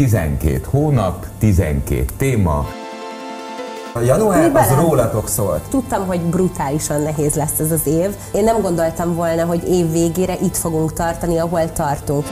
12 0.00 0.60
hónap, 0.70 1.26
12 1.38 2.04
téma. 2.16 2.66
A 3.94 4.00
január 4.00 4.50
Mi 4.50 4.58
az 4.58 4.74
rólatok 4.74 5.28
szólt. 5.28 5.62
Tudtam, 5.70 6.06
hogy 6.06 6.20
brutálisan 6.20 7.00
nehéz 7.00 7.34
lesz 7.34 7.58
ez 7.58 7.70
az 7.70 7.86
év. 7.86 8.16
Én 8.32 8.44
nem 8.44 8.60
gondoltam 8.60 9.14
volna, 9.14 9.44
hogy 9.44 9.68
év 9.68 9.90
végére 9.90 10.36
itt 10.42 10.56
fogunk 10.56 10.92
tartani, 10.92 11.38
ahol 11.38 11.72
tartunk. 11.72 12.24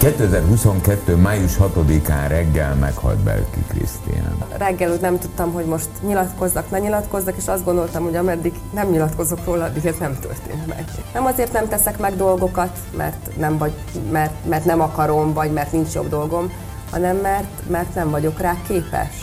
2022. 0.00 1.16
május 1.16 1.56
6-án 1.58 2.28
reggel 2.28 2.74
meghalt 2.74 3.18
Belki 3.18 3.60
Krisztián. 3.68 4.44
reggel 4.56 4.92
úgy 4.92 5.00
nem 5.00 5.18
tudtam, 5.18 5.52
hogy 5.52 5.64
most 5.64 5.88
nyilatkozzak, 6.02 6.70
ne 6.70 6.78
nyilatkozzak, 6.78 7.36
és 7.36 7.46
azt 7.46 7.64
gondoltam, 7.64 8.02
hogy 8.02 8.16
ameddig 8.16 8.52
nem 8.74 8.88
nyilatkozok 8.88 9.44
róla, 9.44 9.64
addig 9.64 9.86
ez 9.86 9.96
nem 9.98 10.18
történik 10.20 10.66
meg. 10.66 10.84
Nem 11.12 11.24
azért 11.24 11.52
nem 11.52 11.68
teszek 11.68 11.98
meg 11.98 12.16
dolgokat, 12.16 12.78
mert 12.96 13.36
nem, 13.36 13.58
vagy, 13.58 13.72
mert, 14.10 14.46
mert 14.48 14.64
nem 14.64 14.80
akarom, 14.80 15.32
vagy 15.32 15.52
mert 15.52 15.72
nincs 15.72 15.92
jobb 15.94 16.08
dolgom, 16.08 16.52
hanem 16.90 17.16
mert, 17.16 17.68
mert 17.68 17.94
nem 17.94 18.10
vagyok 18.10 18.40
rá 18.40 18.56
képes. 18.68 19.14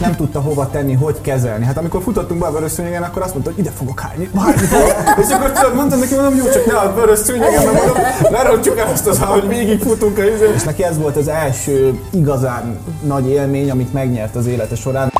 Nem 0.00 0.14
tudta 0.16 0.40
hova 0.40 0.70
tenni, 0.70 0.94
hogy 0.94 1.20
kezelni. 1.20 1.64
Hát 1.64 1.78
amikor 1.78 2.02
futottunk 2.02 2.40
be 2.40 2.46
a 2.46 2.52
vörös 2.52 2.70
szőnyegen, 2.70 3.02
akkor 3.02 3.22
azt 3.22 3.32
mondta, 3.32 3.50
hogy 3.50 3.60
ide 3.60 3.70
fogok 3.70 4.00
hányni 4.00 4.30
fogok. 4.32 4.94
És 5.20 5.30
akkor 5.30 5.52
tudod, 5.52 5.74
mondtam 5.74 5.98
neki, 5.98 6.14
mondom, 6.14 6.36
jó, 6.36 6.44
csak 6.44 6.66
ne 6.66 6.74
a 6.74 6.94
vörös 6.94 7.18
szőnyegen, 7.18 7.64
mert 7.64 7.86
mondom, 7.86 8.02
ne 8.30 8.42
rontjuk 8.42 8.78
el 8.78 8.90
azt 8.92 9.06
az, 9.06 9.18
hogy 9.18 9.48
végig 9.48 9.80
futunk 9.80 10.18
a 10.18 10.24
izén. 10.24 10.54
És 10.54 10.62
neki 10.62 10.84
ez 10.84 10.98
volt 10.98 11.16
az 11.16 11.28
első 11.28 12.00
igazán 12.10 12.78
nagy 13.02 13.28
élmény, 13.28 13.70
amit 13.70 13.92
megnyert 13.92 14.36
az 14.36 14.46
élete 14.46 14.74
során. 14.74 15.12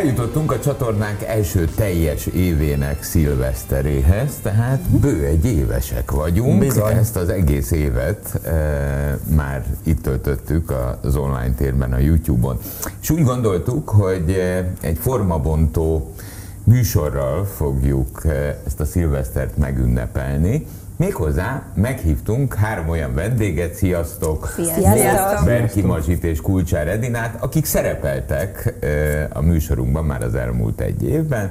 Eljutottunk 0.00 0.52
a 0.52 0.60
csatornánk 0.60 1.22
első 1.22 1.64
teljes 1.64 2.26
évének 2.26 3.02
szilveszteréhez, 3.02 4.38
tehát 4.42 4.80
bő 4.80 5.24
egy 5.24 5.44
évesek 5.44 6.10
vagyunk. 6.10 6.58
Bizony. 6.58 6.92
Ezt 6.92 7.16
az 7.16 7.28
egész 7.28 7.70
évet 7.70 8.46
e, 8.46 9.18
már 9.34 9.64
itt 9.82 10.02
töltöttük 10.02 10.72
az 11.02 11.16
online 11.16 11.54
térben, 11.56 11.92
a 11.92 11.98
YouTube-on. 11.98 12.58
És 13.00 13.10
úgy 13.10 13.22
gondoltuk, 13.22 13.88
hogy 13.88 14.30
e, 14.30 14.72
egy 14.80 14.98
formabontó 14.98 16.14
műsorral 16.64 17.44
fogjuk 17.44 18.24
e, 18.24 18.60
ezt 18.66 18.80
a 18.80 18.84
szilvesztert 18.84 19.56
megünnepelni. 19.56 20.66
Méghozzá 21.00 21.62
meghívtunk 21.74 22.54
három 22.54 22.88
olyan 22.88 23.14
vendéget, 23.14 23.74
sziasztok! 23.74 24.54
Sziasztok! 24.56 25.44
Berki 25.44 25.80
Mazsit 25.80 26.24
és 26.24 26.40
Kulcsár 26.40 26.88
Edinát, 26.88 27.42
akik 27.42 27.64
szerepeltek 27.64 28.74
a 29.32 29.40
műsorunkban 29.40 30.04
már 30.04 30.22
az 30.22 30.34
elmúlt 30.34 30.80
egy 30.80 31.02
évben, 31.02 31.50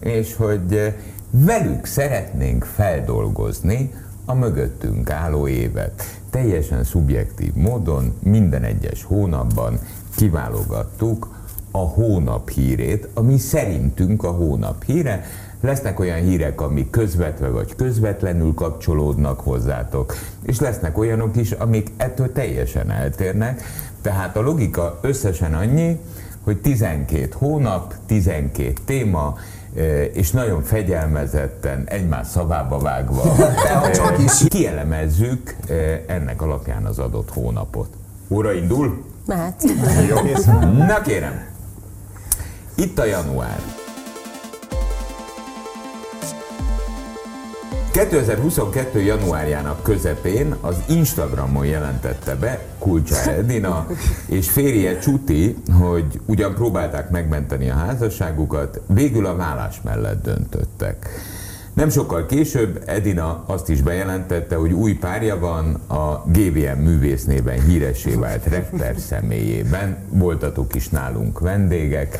és 0.00 0.36
hogy 0.36 0.94
velük 1.30 1.86
szeretnénk 1.86 2.64
feldolgozni 2.64 3.92
a 4.24 4.34
mögöttünk 4.34 5.10
álló 5.10 5.48
évet. 5.48 6.20
Teljesen 6.30 6.84
szubjektív 6.84 7.54
módon 7.54 8.14
minden 8.22 8.62
egyes 8.62 9.04
hónapban 9.04 9.78
kiválogattuk 10.16 11.28
a 11.70 11.78
hónap 11.78 12.48
hírét, 12.48 13.08
ami 13.14 13.38
szerintünk 13.38 14.24
a 14.24 14.30
hónap 14.30 14.84
híre. 14.84 15.24
Lesznek 15.62 16.00
olyan 16.00 16.20
hírek, 16.20 16.60
amik 16.60 16.90
közvetve 16.90 17.48
vagy 17.48 17.76
közvetlenül 17.76 18.54
kapcsolódnak 18.54 19.40
hozzátok, 19.40 20.14
és 20.42 20.60
lesznek 20.60 20.98
olyanok 20.98 21.36
is, 21.36 21.50
amik 21.50 21.90
ettől 21.96 22.32
teljesen 22.32 22.90
eltérnek. 22.90 23.62
Tehát 24.00 24.36
a 24.36 24.40
logika 24.40 24.98
összesen 25.00 25.54
annyi, 25.54 26.00
hogy 26.44 26.60
12 26.60 27.28
hónap, 27.38 27.94
12 28.06 28.72
téma, 28.84 29.36
eh, 29.76 30.10
és 30.12 30.30
nagyon 30.30 30.62
fegyelmezetten, 30.62 31.82
egymás 31.86 32.26
szavába 32.26 32.78
vágva 32.78 33.22
csak 33.94 34.12
eh, 34.12 34.24
is. 34.24 34.44
kielemezzük 34.48 35.56
eh, 35.68 36.00
ennek 36.06 36.42
alapján 36.42 36.84
az 36.84 36.98
adott 36.98 37.30
hónapot. 37.30 37.88
Óra 38.28 38.52
indul? 38.52 39.04
Mehet. 39.26 39.62
Jó. 40.08 40.16
Na 40.76 41.00
kérem, 41.00 41.44
itt 42.74 42.98
a 42.98 43.04
január. 43.04 43.81
2022. 47.92 49.00
januárjának 49.00 49.82
közepén 49.82 50.54
az 50.60 50.76
Instagramon 50.88 51.66
jelentette 51.66 52.34
be 52.34 52.60
Kulcsár 52.78 53.28
Edina 53.28 53.86
és 54.26 54.50
férje 54.50 54.98
Csuti, 54.98 55.56
hogy 55.80 56.20
ugyan 56.26 56.54
próbálták 56.54 57.10
megmenteni 57.10 57.70
a 57.70 57.74
házasságukat, 57.74 58.80
végül 58.86 59.26
a 59.26 59.36
vállás 59.36 59.80
mellett 59.84 60.22
döntöttek. 60.22 61.08
Nem 61.74 61.88
sokkal 61.88 62.26
később 62.26 62.82
Edina 62.86 63.44
azt 63.46 63.68
is 63.68 63.82
bejelentette, 63.82 64.56
hogy 64.56 64.72
új 64.72 64.94
párja 64.94 65.38
van 65.38 65.74
a 65.74 66.24
GVM 66.26 66.78
művésznéven 66.78 67.60
híressé 67.60 68.14
vált 68.14 68.46
rapper 68.46 68.94
személyében. 68.98 69.96
Voltatok 70.08 70.74
is 70.74 70.88
nálunk 70.88 71.40
vendégek. 71.40 72.18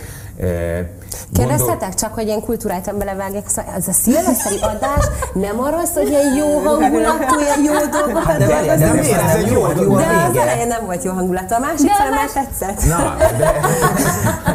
Eh, 1.13 1.19
gondol- 1.33 1.57
Kérdezhetek 1.57 1.95
csak, 1.95 2.15
hogy 2.15 2.27
ilyen 2.27 2.41
kultúráltan 2.41 2.99
belevágjak, 2.99 3.49
szóval 3.49 3.75
az 3.77 3.89
a 3.89 3.93
szilveszteri 3.93 4.59
adás 4.61 5.05
nem 5.35 5.61
arról 5.61 5.85
szól, 5.85 6.03
hogy 6.03 6.09
ilyen 6.09 6.35
jó 6.37 6.59
hangulatú, 6.59 7.39
ilyen 7.41 7.63
jó 7.65 7.73
dolgokat 8.01 8.37
De 8.39 8.47
de 8.77 8.93
miért 8.93 9.07
fel? 9.07 9.29
ez 9.29 9.37
egy 9.37 9.51
jó, 9.51 9.67
jó 9.83 9.95
a 9.95 9.99
De 9.99 10.27
az 10.31 10.37
elején 10.37 10.67
nem 10.67 10.85
volt 10.85 11.03
jó 11.05 11.13
hangulat, 11.13 11.51
a 11.53 11.59
másik 11.59 11.91
fele 11.91 12.11
már 12.11 12.31
tetszett. 12.31 12.83
Na, 12.89 13.17
de... 13.39 13.45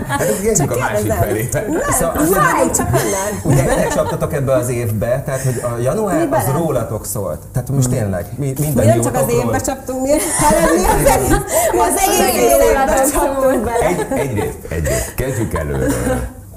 Hát 0.08 0.42
kezdjük 0.44 0.72
a 0.72 0.78
másik 0.80 1.12
felé. 1.12 1.50
Szóval 1.90 2.14
Nem, 2.16 2.72
csak 2.72 2.88
annál. 2.88 3.32
Ugye 3.44 3.64
belecsaptatok 3.64 4.34
ebbe 4.34 4.54
az 4.54 4.70
évbe, 4.70 5.22
tehát 5.26 5.42
hogy 5.44 5.62
a 5.64 5.78
január 5.82 6.28
az 6.32 6.44
rólatok 6.58 7.06
szólt. 7.06 7.40
Tehát 7.54 7.70
most 7.70 7.90
tényleg, 7.90 8.26
mi, 8.36 8.54
Mi 8.60 8.86
nem 8.86 9.02
csak 9.02 9.16
az 9.16 9.30
évbe 9.30 9.60
csaptunk, 9.60 10.02
mi, 10.02 10.12
az 10.12 12.02
egész, 12.08 12.54
évbe 12.70 13.04
csaptunk 13.14 13.64
bele. 13.64 13.86
Egy, 13.86 14.06
egyrészt, 14.20 14.58
egyrészt, 14.70 15.14
kezdjük 15.16 15.54
előről. 15.54 15.92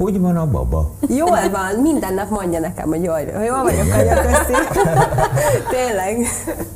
Hogy 0.02 0.20
van 0.20 0.36
a 0.36 0.46
baba? 0.46 0.90
Jól 1.08 1.50
van, 1.50 1.80
minden 1.82 2.14
nap 2.14 2.30
mondja 2.30 2.60
nekem, 2.60 2.88
hogy 2.88 3.02
jól, 3.02 3.18
jól 3.20 3.62
vagyok, 3.62 3.92
anya, 3.92 4.14
köszi. 4.20 4.52
Tényleg. 5.76 6.26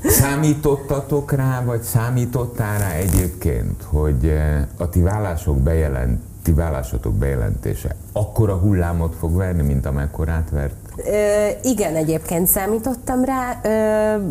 Számítottatok 0.05 1.33
rá, 1.33 1.63
vagy 1.65 1.83
számítottál 1.83 2.79
rá 2.79 2.91
egyébként, 2.91 3.83
hogy 3.83 4.27
eh, 4.27 4.63
a 4.79 4.89
ti 4.89 5.01
vállások 5.01 5.57
bejelent, 5.57 6.23
ti 6.43 6.53
vállásotok 6.53 7.15
bejelentése 7.15 7.97
akkora 8.13 8.55
hullámot 8.55 9.15
fog 9.15 9.37
verni, 9.37 9.63
mint 9.63 9.87
amekkorát 9.87 10.51
vert? 10.51 10.75
Ö, 10.97 11.47
igen, 11.63 11.95
egyébként 11.95 12.47
számítottam 12.47 13.25
rá, 13.25 13.61
ö, 13.63 14.23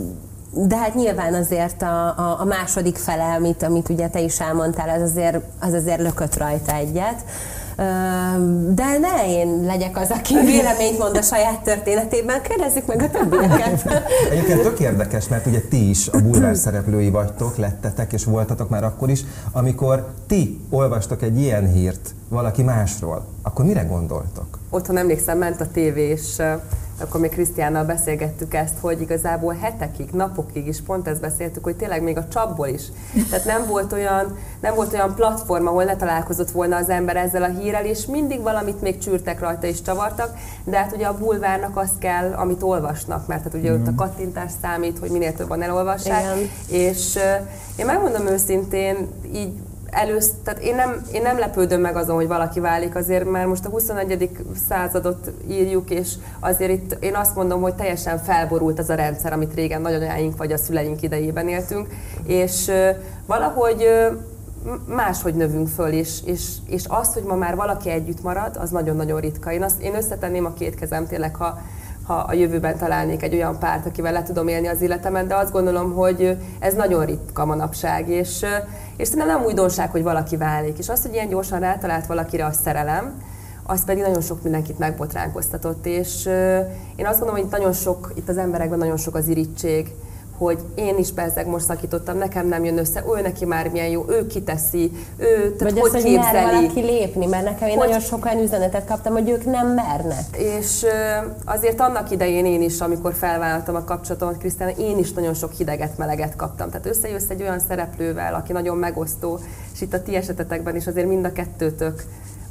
de 0.67 0.77
hát 0.77 0.95
nyilván 0.95 1.33
azért 1.33 1.81
a, 1.81 2.05
a, 2.17 2.35
a 2.39 2.45
második 2.45 2.95
fele, 2.95 3.23
amit, 3.23 3.63
amit 3.63 3.89
ugye 3.89 4.07
te 4.07 4.19
is 4.19 4.39
elmondtál, 4.39 4.89
az 4.89 5.01
azért, 5.01 5.39
az 5.59 5.73
azért 5.73 6.01
lökött 6.01 6.37
rajta 6.37 6.75
egyet. 6.75 7.23
De 8.73 8.97
ne 8.97 9.27
én 9.27 9.63
legyek 9.65 9.97
az, 9.97 10.09
aki 10.09 10.35
véleményt 10.45 10.97
mond 10.97 11.17
a 11.17 11.21
saját 11.21 11.61
történetében, 11.61 12.41
kérdezzük 12.41 12.85
meg 12.85 13.01
a 13.01 13.09
többieket. 13.09 14.03
Egyébként 14.31 14.61
tök 14.61 14.79
érdekes, 14.79 15.27
mert 15.27 15.45
ugye 15.45 15.59
ti 15.59 15.89
is 15.89 16.07
a 16.07 16.21
bulvár 16.21 16.55
szereplői 16.65 17.09
vagytok, 17.09 17.57
lettetek 17.57 18.13
és 18.13 18.23
voltatok 18.23 18.69
már 18.69 18.83
akkor 18.83 19.09
is, 19.09 19.23
amikor 19.51 20.13
ti 20.27 20.59
olvastok 20.69 21.21
egy 21.21 21.39
ilyen 21.39 21.71
hírt 21.71 22.15
valaki 22.33 22.63
másról, 22.63 23.25
akkor 23.41 23.65
mire 23.65 23.83
gondoltok? 23.83 24.59
Otthon 24.69 24.97
emlékszem, 24.97 25.37
ment 25.37 25.61
a 25.61 25.67
tévé, 25.71 26.09
és 26.09 26.41
akkor 27.01 27.19
még 27.19 27.29
Krisztiánnal 27.29 27.83
beszélgettük 27.83 28.53
ezt, 28.53 28.73
hogy 28.79 29.01
igazából 29.01 29.53
hetekig, 29.53 30.09
napokig 30.11 30.67
is 30.67 30.81
pont 30.81 31.07
ezt 31.07 31.21
beszéltük, 31.21 31.63
hogy 31.63 31.75
tényleg 31.75 32.03
még 32.03 32.17
a 32.17 32.27
csapból 32.27 32.67
is. 32.67 32.81
Tehát 33.29 33.45
nem 33.45 33.67
volt 33.67 33.93
olyan, 33.93 34.37
nem 34.61 34.75
volt 34.75 34.93
olyan 34.93 35.15
platform, 35.15 35.67
ahol 35.67 35.83
ne 35.83 35.95
találkozott 35.95 36.51
volna 36.51 36.75
az 36.75 36.89
ember 36.89 37.15
ezzel 37.15 37.43
a 37.43 37.59
hírrel, 37.59 37.85
és 37.85 38.05
mindig 38.05 38.41
valamit 38.41 38.81
még 38.81 38.97
csűrtek 38.97 39.39
rajta 39.39 39.67
és 39.67 39.81
csavartak, 39.81 40.37
de 40.63 40.77
hát 40.77 40.95
ugye 40.95 41.05
a 41.05 41.17
bulvárnak 41.17 41.77
az 41.77 41.89
kell, 41.99 42.33
amit 42.33 42.63
olvasnak, 42.63 43.27
mert 43.27 43.43
hát 43.43 43.53
ugye 43.53 43.73
ott 43.73 43.87
a 43.87 43.95
kattintás 43.95 44.51
számít, 44.61 44.99
hogy 44.99 45.09
minél 45.09 45.33
többen 45.33 45.61
elolvassák. 45.61 46.23
Igen. 46.23 46.49
És 46.67 47.15
uh, 47.15 47.47
én 47.75 47.85
megmondom 47.85 48.27
őszintén, 48.27 49.07
így 49.33 49.53
először, 49.93 50.33
tehát 50.43 50.59
én 50.59 50.75
nem, 50.75 51.01
én 51.13 51.21
nem 51.21 51.37
lepődöm 51.37 51.81
meg 51.81 51.95
azon, 51.95 52.15
hogy 52.15 52.27
valaki 52.27 52.59
válik, 52.59 52.95
azért 52.95 53.29
már 53.29 53.45
most 53.45 53.65
a 53.65 53.69
21. 53.69 54.29
századot 54.69 55.31
írjuk, 55.49 55.89
és 55.89 56.13
azért 56.39 56.71
itt 56.71 56.97
én 56.99 57.15
azt 57.15 57.35
mondom, 57.35 57.61
hogy 57.61 57.75
teljesen 57.75 58.17
felborult 58.17 58.79
az 58.79 58.89
a 58.89 58.95
rendszer, 58.95 59.33
amit 59.33 59.53
régen 59.53 59.81
nagyanyáink 59.81 60.37
vagy 60.37 60.51
a 60.51 60.57
szüleink 60.57 61.01
idejében 61.01 61.47
éltünk, 61.47 61.87
és 62.25 62.71
valahogy 63.25 63.87
máshogy 64.87 65.35
növünk 65.35 65.67
föl, 65.67 65.91
és, 65.91 66.19
és, 66.25 66.51
és 66.67 66.83
az, 66.87 67.13
hogy 67.13 67.23
ma 67.23 67.35
már 67.35 67.55
valaki 67.55 67.89
együtt 67.89 68.21
marad, 68.21 68.57
az 68.57 68.69
nagyon-nagyon 68.69 69.19
ritka. 69.19 69.51
Én, 69.51 69.63
azt, 69.63 69.81
én 69.81 69.95
összetenném 69.95 70.45
a 70.45 70.53
két 70.53 70.75
kezem 70.75 71.07
tényleg, 71.07 71.35
ha, 71.35 71.61
ha 72.05 72.13
a 72.13 72.33
jövőben 72.33 72.77
találnék 72.77 73.23
egy 73.23 73.33
olyan 73.33 73.59
párt, 73.59 73.85
akivel 73.85 74.11
le 74.11 74.23
tudom 74.23 74.47
élni 74.47 74.67
az 74.67 74.81
életemet, 74.81 75.27
de 75.27 75.35
azt 75.35 75.51
gondolom, 75.51 75.93
hogy 75.93 76.37
ez 76.59 76.73
nagyon 76.73 77.05
ritka 77.05 77.45
manapság, 77.45 78.09
és, 78.09 78.45
és 78.97 79.07
szerintem 79.07 79.35
nem 79.35 79.45
újdonság, 79.45 79.91
hogy 79.91 80.03
valaki 80.03 80.37
válik. 80.37 80.77
És 80.77 80.89
az, 80.89 81.01
hogy 81.01 81.13
ilyen 81.13 81.29
gyorsan 81.29 81.59
rátalált 81.59 82.05
valakire 82.05 82.45
a 82.45 82.51
szerelem, 82.51 83.21
az 83.63 83.85
pedig 83.85 84.03
nagyon 84.03 84.21
sok 84.21 84.43
mindenkit 84.43 84.79
megbotránkoztatott, 84.79 85.85
és 85.85 86.25
én 86.95 87.05
azt 87.05 87.19
gondolom, 87.19 87.35
hogy 87.35 87.43
itt 87.43 87.51
nagyon 87.51 87.73
sok, 87.73 88.11
itt 88.15 88.29
az 88.29 88.37
emberekben 88.37 88.77
nagyon 88.77 88.97
sok 88.97 89.15
az 89.15 89.27
irítség, 89.27 89.91
hogy 90.37 90.59
én 90.75 90.97
is 90.97 91.11
bezzeg 91.11 91.47
most 91.47 91.65
szakítottam, 91.65 92.17
nekem 92.17 92.47
nem 92.47 92.63
jön 92.63 92.77
össze, 92.77 93.03
ő 93.17 93.21
neki 93.21 93.45
már 93.45 93.69
milyen 93.69 93.87
jó, 93.87 94.05
ő 94.09 94.27
kiteszi, 94.27 94.91
ő, 95.17 95.55
tehát 95.57 95.73
Vagy 95.73 95.79
hogy 95.81 95.91
hogy 96.03 96.11
mer 96.13 96.21
képzeli. 96.31 96.55
valaki 96.55 96.81
lépni, 96.81 97.25
mert 97.25 97.43
nekem 97.43 97.67
én 97.67 97.77
Hogy- 97.77 97.85
nagyon 97.87 98.01
sok 98.01 98.25
olyan 98.25 98.39
üzenetet 98.43 98.85
kaptam, 98.85 99.13
hogy 99.13 99.29
ők 99.29 99.45
nem 99.45 99.67
mernek. 99.67 100.37
És 100.37 100.85
azért 101.45 101.79
annak 101.79 102.11
idején 102.11 102.45
én 102.45 102.61
is, 102.61 102.79
amikor 102.81 103.13
felvállaltam 103.13 103.75
a 103.75 103.83
kapcsolatomat 103.83 104.37
Krisztián, 104.37 104.69
én 104.69 104.97
is 104.97 105.11
nagyon 105.13 105.33
sok 105.33 105.51
hideget, 105.51 105.97
meleget 105.97 106.35
kaptam. 106.35 106.69
Tehát 106.69 106.85
összejössz 106.85 107.29
egy 107.29 107.41
olyan 107.41 107.59
szereplővel, 107.59 108.33
aki 108.33 108.51
nagyon 108.51 108.77
megosztó, 108.77 109.39
és 109.73 109.81
itt 109.81 109.93
a 109.93 110.01
ti 110.01 110.15
esetetekben 110.15 110.75
is 110.75 110.87
azért 110.87 111.07
mind 111.07 111.25
a 111.25 111.31
kettőtök 111.31 112.03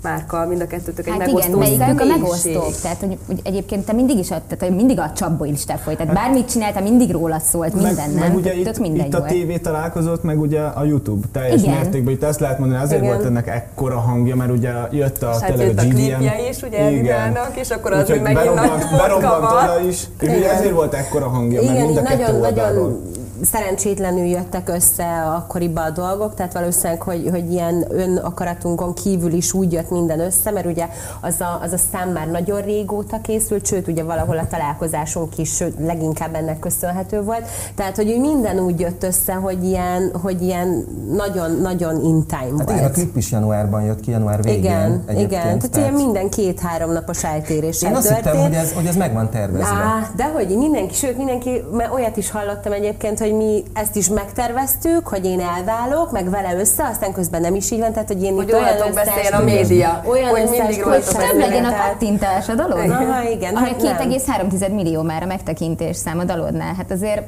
márka, 0.02 0.46
mind 0.46 0.60
a 0.60 0.66
kettőtök 0.66 1.06
egy 1.06 1.12
Hát 1.12 1.28
igen, 1.28 1.50
megosztó 1.50 1.58
melyikük 1.58 2.00
a 2.00 2.04
megosztók. 2.04 2.80
Tehát, 2.82 2.98
hogy, 2.98 3.18
hogy 3.26 3.40
egyébként 3.44 3.84
te 3.84 3.92
mindig 3.92 4.18
is 4.18 4.30
a, 4.30 4.40
tehát, 4.48 4.64
hogy 4.66 4.74
mindig 4.74 4.98
a 4.98 5.12
csapból 5.16 5.46
is 5.46 5.64
te 5.64 5.76
folyt. 5.76 5.96
Tehát 5.96 6.14
bármit 6.14 6.50
csinálta, 6.50 6.80
mindig 6.80 7.10
róla 7.10 7.38
szólt, 7.38 7.74
minden, 7.74 7.94
meg, 7.94 8.14
nem? 8.14 8.28
meg 8.28 8.34
ugye 8.34 8.50
Tök 8.50 8.74
itt, 8.74 8.78
mindegy 8.78 9.06
itt 9.06 9.14
a 9.14 9.22
tévé 9.22 9.56
találkozott, 9.58 10.22
meg 10.22 10.40
ugye 10.40 10.60
a 10.60 10.84
YouTube 10.84 11.26
teljes 11.32 11.62
Igen. 11.62 11.74
mértékben. 11.74 12.14
Itt 12.14 12.22
ezt 12.22 12.40
lehet 12.40 12.58
mondani, 12.58 12.82
azért 12.82 13.02
Igen. 13.02 13.14
volt 13.14 13.26
ennek 13.26 13.46
ekkora 13.46 13.98
hangja, 13.98 14.36
mert 14.36 14.50
ugye 14.50 14.72
jött 14.90 15.22
a 15.22 15.30
És 15.30 15.40
hát 15.40 15.46
tényleg 15.46 15.66
jött 15.66 15.78
a 15.78 15.82
klipje 15.82 16.48
is, 16.50 16.62
ugye 16.62 16.78
Edinának, 16.78 17.56
és 17.56 17.70
akkor 17.70 17.92
az 17.92 18.08
még 18.08 18.20
megint 18.20 18.54
nagy 18.54 18.70
berobbant, 18.96 19.44
oda 19.44 19.80
is. 19.88 20.06
És 20.20 20.28
ugye 20.28 20.52
ezért 20.52 20.72
volt 20.74 20.94
ekkora 20.94 21.28
hangja, 21.28 21.62
mert 21.62 21.86
mind 21.86 21.96
a 21.96 22.02
kettő 22.02 22.22
nagyon, 22.22 22.40
oldalról. 22.40 23.00
Szerencsétlenül 23.42 24.24
jöttek 24.24 24.68
össze 24.68 25.22
akkoriban 25.22 25.84
a 25.84 25.90
dolgok, 25.90 26.34
tehát 26.34 26.52
valószínűleg, 26.52 27.02
hogy, 27.02 27.28
hogy 27.30 27.52
ilyen 27.52 27.84
önakaratunkon 27.88 28.94
kívül 28.94 29.32
is 29.32 29.52
úgy 29.52 29.72
jött 29.72 29.90
minden 29.90 30.20
össze, 30.20 30.50
mert 30.50 30.66
ugye 30.66 30.88
az 31.20 31.40
a, 31.40 31.58
az 31.62 31.72
a 31.72 31.76
szám 31.92 32.08
már 32.08 32.30
nagyon 32.30 32.60
régóta 32.60 33.20
készült, 33.20 33.66
sőt, 33.66 33.88
ugye 33.88 34.02
valahol 34.02 34.38
a 34.38 34.46
találkozásunk 34.46 35.38
is 35.38 35.64
leginkább 35.78 36.34
ennek 36.34 36.58
köszönhető 36.58 37.22
volt. 37.22 37.46
Tehát, 37.74 37.96
hogy 37.96 38.10
úgy 38.10 38.20
minden 38.20 38.58
úgy 38.58 38.80
jött 38.80 39.02
össze, 39.02 39.32
hogy 39.32 39.64
ilyen, 39.64 40.10
hogy 40.22 40.42
ilyen 40.42 40.84
nagyon-nagyon 41.16 42.04
in 42.04 42.26
time 42.26 42.40
Hát 42.40 42.64
volt. 42.64 42.70
igen, 42.70 42.84
a 42.84 42.90
klip 42.90 43.16
is 43.16 43.30
januárban 43.30 43.82
jött 43.82 44.00
ki, 44.00 44.10
január 44.10 44.42
végén 44.42 44.60
igen, 44.60 45.04
igen. 45.08 45.58
Tehát, 45.58 45.76
ilyen 45.76 45.92
minden 45.92 46.28
két-három 46.30 46.92
napos 46.92 47.24
eltéréssel 47.24 47.90
Én 47.90 47.96
azt 47.96 48.06
történt. 48.06 48.26
hittem, 48.26 48.40
hogy 48.42 48.54
ez, 48.54 48.72
hogy 48.72 48.86
ez 48.86 48.96
meg 48.96 49.12
van 49.12 49.30
tervezve. 49.30 49.66
Á, 49.66 50.10
de 50.16 50.24
hogy 50.24 50.56
mindenki, 50.58 50.94
sőt 50.94 51.16
mindenki, 51.16 51.62
mert 51.72 51.92
olyat 51.92 52.16
is 52.16 52.30
hallottam 52.30 52.72
egyébként, 52.72 53.18
hogy 53.18 53.31
mi 53.32 53.62
ezt 53.72 53.96
is 53.96 54.08
megterveztük, 54.08 55.08
hogy 55.08 55.24
én 55.24 55.40
elválok, 55.40 56.10
meg 56.10 56.30
vele 56.30 56.54
össze, 56.58 56.84
aztán 56.84 57.12
közben 57.12 57.40
nem 57.40 57.54
is 57.54 57.70
így 57.70 57.78
van, 57.78 57.92
tehát 57.92 58.08
hogy 58.08 58.22
én 58.22 58.34
Hogy 58.34 58.48
itt 58.48 58.54
olyan 58.54 58.76
összes- 58.76 58.94
beszél 58.94 59.34
a 59.34 59.42
média, 59.44 60.02
olyan 60.06 60.28
hogy 60.30 60.40
összes 60.42 60.58
mindig 60.58 60.82
rólatok 60.82 61.04
könyvet- 61.06 61.30
Több 61.30 61.40
legyen 61.40 61.64
a 61.64 61.72
kattintás 61.76 62.48
a 62.48 62.54
dalod? 62.54 62.90
Aha, 62.90 63.28
igen, 63.30 63.54
Ami 63.56 63.66
hát 63.68 63.82
nem. 63.82 63.96
2,3 64.10 64.72
millió 64.74 65.02
már 65.02 65.22
a 65.22 65.26
megtekintés 65.26 65.96
szám 65.96 66.18
a 66.18 66.24
dalodnál. 66.24 66.74
Hát 66.74 66.90
azért 66.90 67.22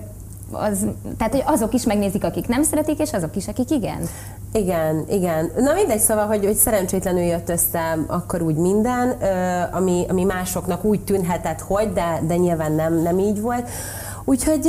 az, 0.52 0.86
tehát, 1.18 1.32
hogy 1.32 1.42
azok 1.46 1.74
is 1.74 1.84
megnézik, 1.84 2.24
akik 2.24 2.46
nem 2.48 2.62
szeretik, 2.62 2.98
és 3.00 3.12
azok 3.12 3.36
is, 3.36 3.48
akik 3.48 3.70
igen. 3.70 3.98
Igen, 4.52 5.04
igen. 5.08 5.50
Na 5.56 5.72
mindegy, 5.72 5.98
szóval, 5.98 6.26
hogy, 6.26 6.44
hogy 6.44 6.54
szerencsétlenül 6.54 7.22
jött 7.22 7.48
össze 7.48 7.98
akkor 8.06 8.42
úgy 8.42 8.54
minden, 8.56 9.16
ami, 9.72 10.04
ami 10.08 10.24
másoknak 10.24 10.84
úgy 10.84 11.00
tűnhetett, 11.00 11.60
hogy, 11.60 11.92
de, 11.92 12.20
de 12.26 12.36
nyilván 12.36 12.72
nem, 12.72 13.02
nem 13.02 13.18
így 13.18 13.40
volt. 13.40 13.68
Úgyhogy 14.24 14.68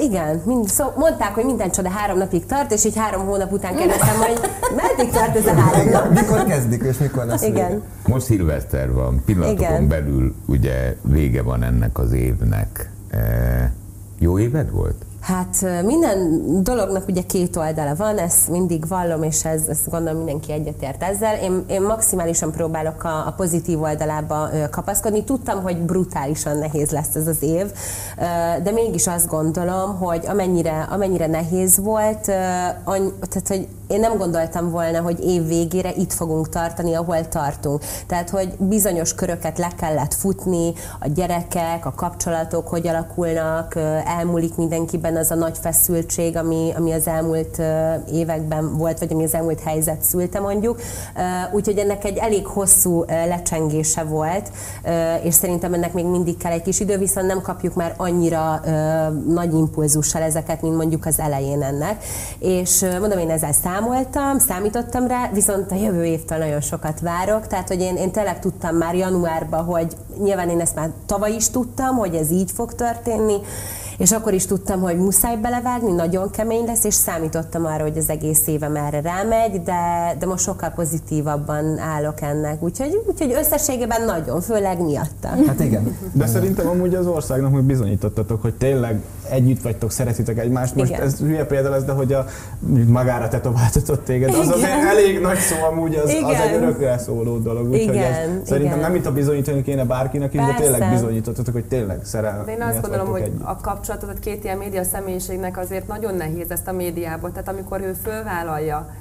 igen, 0.00 0.42
mind, 0.44 0.68
szó, 0.68 0.84
mondták, 0.96 1.34
hogy 1.34 1.44
minden 1.44 1.70
csoda 1.70 1.88
három 1.88 2.18
napig 2.18 2.46
tart, 2.46 2.72
és 2.72 2.84
így 2.84 2.96
három 2.96 3.26
hónap 3.26 3.52
után 3.52 3.76
kérdeztem, 3.76 4.16
hogy 4.16 4.40
meddig 4.76 5.12
tart 5.12 5.36
ez 5.36 5.46
a 5.46 5.54
három 5.54 5.88
nap? 5.88 6.12
Mikor 6.12 6.44
kezdik, 6.44 6.82
és 6.82 6.98
mikor 6.98 7.24
lesz 7.24 7.40
vége? 7.40 7.66
Igen. 7.66 7.82
Most 8.06 8.24
szilveszter 8.24 8.92
van, 8.92 9.22
pillanatokon 9.24 9.66
Igen. 9.66 9.88
belül 9.88 10.34
ugye 10.46 10.96
vége 11.02 11.42
van 11.42 11.62
ennek 11.62 11.98
az 11.98 12.12
évnek. 12.12 12.90
E, 13.10 13.72
jó 14.18 14.38
éved 14.38 14.70
volt? 14.70 15.04
Hát 15.26 15.82
minden 15.84 16.42
dolognak 16.62 17.08
ugye 17.08 17.22
két 17.22 17.56
oldala 17.56 17.94
van, 17.94 18.18
ezt 18.18 18.48
mindig 18.48 18.88
vallom, 18.88 19.22
és 19.22 19.44
ez, 19.44 19.62
ezt 19.68 19.90
gondolom 19.90 20.16
mindenki 20.16 20.52
egyetért 20.52 21.02
ezzel. 21.02 21.36
Én, 21.36 21.64
én 21.68 21.82
maximálisan 21.82 22.52
próbálok 22.52 23.04
a, 23.04 23.26
a 23.26 23.34
pozitív 23.36 23.82
oldalába 23.82 24.48
kapaszkodni. 24.70 25.24
Tudtam, 25.24 25.62
hogy 25.62 25.76
brutálisan 25.76 26.58
nehéz 26.58 26.90
lesz 26.90 27.14
ez 27.14 27.26
az 27.26 27.42
év, 27.42 27.72
de 28.62 28.70
mégis 28.70 29.06
azt 29.06 29.28
gondolom, 29.28 29.98
hogy 29.98 30.26
amennyire, 30.26 30.88
amennyire 30.90 31.26
nehéz 31.26 31.78
volt, 31.78 32.20
tehát 32.24 33.48
hogy 33.48 33.68
én 33.86 34.00
nem 34.00 34.16
gondoltam 34.16 34.70
volna, 34.70 35.00
hogy 35.00 35.24
év 35.24 35.46
végére 35.46 35.92
itt 35.96 36.12
fogunk 36.12 36.48
tartani, 36.48 36.94
ahol 36.94 37.28
tartunk. 37.28 37.82
Tehát, 38.06 38.30
hogy 38.30 38.56
bizonyos 38.58 39.14
köröket 39.14 39.58
le 39.58 39.70
kellett 39.76 40.14
futni, 40.14 40.72
a 41.00 41.08
gyerekek, 41.08 41.86
a 41.86 41.94
kapcsolatok, 41.94 42.68
hogy 42.68 42.86
alakulnak, 42.88 43.74
elmúlik 44.04 44.56
mindenkiben 44.56 45.15
az 45.16 45.30
a 45.30 45.34
nagy 45.34 45.58
feszültség, 45.58 46.36
ami, 46.36 46.72
ami 46.76 46.92
az 46.92 47.06
elmúlt 47.06 47.62
években 48.12 48.76
volt, 48.76 48.98
vagy 48.98 49.12
ami 49.12 49.24
az 49.24 49.34
elmúlt 49.34 49.60
helyzet 49.60 50.02
szülte 50.02 50.40
mondjuk. 50.40 50.80
Úgyhogy 51.52 51.78
ennek 51.78 52.04
egy 52.04 52.16
elég 52.16 52.46
hosszú 52.46 53.04
lecsengése 53.06 54.02
volt, 54.02 54.50
és 55.22 55.34
szerintem 55.34 55.74
ennek 55.74 55.92
még 55.92 56.04
mindig 56.04 56.36
kell 56.36 56.52
egy 56.52 56.62
kis 56.62 56.80
idő, 56.80 56.98
viszont 56.98 57.26
nem 57.26 57.40
kapjuk 57.40 57.74
már 57.74 57.94
annyira 57.96 58.60
nagy 59.28 59.54
impulzussal 59.54 60.22
ezeket, 60.22 60.62
mint 60.62 60.76
mondjuk 60.76 61.06
az 61.06 61.18
elején 61.20 61.62
ennek. 61.62 62.04
És 62.38 62.84
mondom, 63.00 63.18
én 63.18 63.30
ezzel 63.30 63.52
számoltam, 63.52 64.38
számítottam 64.38 65.06
rá, 65.06 65.30
viszont 65.32 65.70
a 65.70 65.74
jövő 65.74 66.04
évtől 66.04 66.38
nagyon 66.38 66.60
sokat 66.60 67.00
várok, 67.00 67.46
tehát 67.46 67.68
hogy 67.68 67.80
én, 67.80 67.96
én 67.96 68.10
tényleg 68.10 68.38
tudtam 68.38 68.76
már 68.76 68.94
januárban, 68.94 69.64
hogy 69.64 69.96
nyilván 70.22 70.48
én 70.48 70.60
ezt 70.60 70.74
már 70.74 70.90
tavaly 71.06 71.32
is 71.32 71.50
tudtam, 71.50 71.96
hogy 71.96 72.14
ez 72.14 72.30
így 72.30 72.50
fog 72.50 72.74
történni, 72.74 73.36
és 73.98 74.12
akkor 74.12 74.32
is 74.32 74.46
tudtam, 74.46 74.80
hogy 74.80 74.96
muszáj 74.96 75.36
belevágni, 75.36 75.92
nagyon 75.92 76.30
kemény 76.30 76.64
lesz, 76.64 76.84
és 76.84 76.94
számítottam 76.94 77.64
arra, 77.64 77.82
hogy 77.82 77.98
az 77.98 78.08
egész 78.10 78.46
évem 78.46 78.76
erre 78.76 79.00
rámegy, 79.00 79.62
de, 79.62 80.14
de 80.18 80.26
most 80.26 80.44
sokkal 80.44 80.68
pozitívabban 80.68 81.78
állok 81.78 82.20
ennek. 82.20 82.62
Úgyhogy, 82.62 83.02
úgyhogy 83.06 83.32
összességében 83.32 84.04
nagyon, 84.04 84.40
főleg 84.40 84.82
miatta. 84.82 85.28
Hát 85.46 85.60
igen. 85.60 85.96
De 86.12 86.26
szerintem 86.26 86.68
amúgy 86.68 86.94
az 86.94 87.06
országnak 87.06 87.52
még 87.52 87.62
bizonyítottatok, 87.62 88.42
hogy 88.42 88.54
tényleg 88.54 89.00
együtt 89.30 89.62
vagytok, 89.62 89.90
szeretitek 89.90 90.38
egymást. 90.38 90.74
Most 90.74 90.90
Igen. 90.90 91.02
ez 91.02 91.18
hülye 91.18 91.44
példa 91.46 91.70
lesz, 91.70 91.82
de 91.82 91.92
hogy 91.92 92.12
a, 92.12 92.24
magára 92.86 93.28
tetováltatott 93.28 94.04
téged, 94.04 94.28
az 94.28 94.38
azért 94.38 94.58
Igen. 94.58 94.86
elég 94.86 95.20
nagy 95.20 95.38
szó 95.38 95.56
amúgy, 95.70 95.94
az, 95.94 96.02
az 96.04 96.10
Igen. 96.10 96.40
egy 96.40 96.54
örökre 96.54 96.98
szóló 96.98 97.38
dolog. 97.38 97.70
Úgyhogy 97.70 97.94
Igen, 97.94 98.12
ez, 98.12 98.18
szerintem 98.44 98.78
igen. 98.78 98.78
nem 98.78 98.94
itt 98.94 99.06
a 99.06 99.12
bizonyítani 99.12 99.62
kéne 99.62 99.84
bárkinek 99.84 100.34
is, 100.34 100.40
de 100.40 100.46
Persze. 100.46 100.62
tényleg 100.62 100.90
bizonyítottatok, 100.90 101.54
hogy 101.54 101.64
tényleg 101.64 102.00
szerel. 102.02 102.42
De 102.44 102.52
én 102.52 102.62
azt 102.62 102.80
gondolom, 102.80 103.06
hogy 103.06 103.20
együtt. 103.20 103.42
a 103.42 103.56
kapcsolatot 103.86 104.22
két 104.22 104.44
ilyen 104.44 104.58
média 104.58 104.84
személyiségnek 104.84 105.58
azért 105.58 105.86
nagyon 105.86 106.14
nehéz 106.14 106.50
ezt 106.50 106.68
a 106.68 106.72
médiából. 106.72 107.32
Tehát 107.32 107.48
amikor 107.48 107.80
ő 107.80 107.92
fölvállalja, 107.92 108.94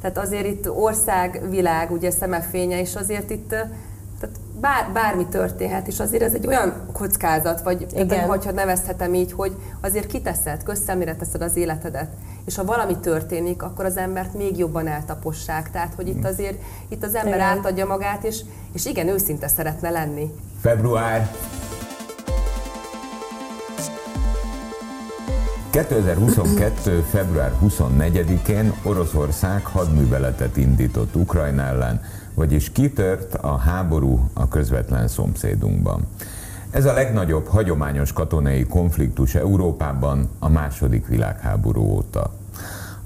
tehát 0.00 0.18
azért 0.18 0.46
itt 0.46 0.70
ország, 0.70 1.42
világ, 1.50 1.90
ugye 1.90 2.10
szemefénye, 2.10 2.80
és 2.80 2.94
azért 2.94 3.30
itt 3.30 3.48
tehát 3.48 4.36
bár, 4.60 4.90
bármi 4.92 5.26
történhet, 5.26 5.86
és 5.86 6.00
azért 6.00 6.22
ez 6.22 6.34
egy 6.34 6.46
olyan 6.46 6.86
kockázat, 6.92 7.62
vagy 7.62 7.86
Igen. 7.92 8.06
tehát, 8.06 8.28
hogyha 8.28 8.52
nevezhetem 8.52 9.14
így, 9.14 9.32
hogy 9.32 9.56
azért 9.80 10.06
kiteszed, 10.06 10.62
közszemére 10.62 11.16
teszed 11.16 11.42
az 11.42 11.56
életedet, 11.56 12.08
és 12.44 12.56
ha 12.56 12.64
valami 12.64 12.96
történik, 12.96 13.62
akkor 13.62 13.84
az 13.84 13.96
embert 13.96 14.34
még 14.34 14.58
jobban 14.58 14.86
eltapossák. 14.86 15.70
Tehát, 15.70 15.94
hogy 15.94 16.08
itt 16.08 16.24
azért 16.24 16.58
itt 16.88 17.04
az 17.04 17.14
ember 17.14 17.34
Igen. 17.34 17.46
átadja 17.46 17.86
magát, 17.86 18.24
és, 18.24 18.40
és 18.72 18.86
igen, 18.86 19.08
őszinte 19.08 19.48
szeretne 19.48 19.90
lenni. 19.90 20.34
Február 20.60 21.30
2022. 25.72 27.02
február 27.10 27.52
24-én 27.64 28.72
Oroszország 28.82 29.64
hadműveletet 29.64 30.56
indított 30.56 31.16
Ukrajna 31.16 31.62
ellen, 31.62 32.00
vagyis 32.34 32.72
kitört 32.72 33.34
a 33.34 33.56
háború 33.56 34.30
a 34.32 34.48
közvetlen 34.48 35.08
szomszédunkban. 35.08 36.06
Ez 36.70 36.84
a 36.84 36.92
legnagyobb 36.92 37.46
hagyományos 37.46 38.12
katonai 38.12 38.66
konfliktus 38.66 39.34
Európában 39.34 40.28
a 40.38 40.48
második 40.48 41.06
világháború 41.06 41.82
óta. 41.82 42.30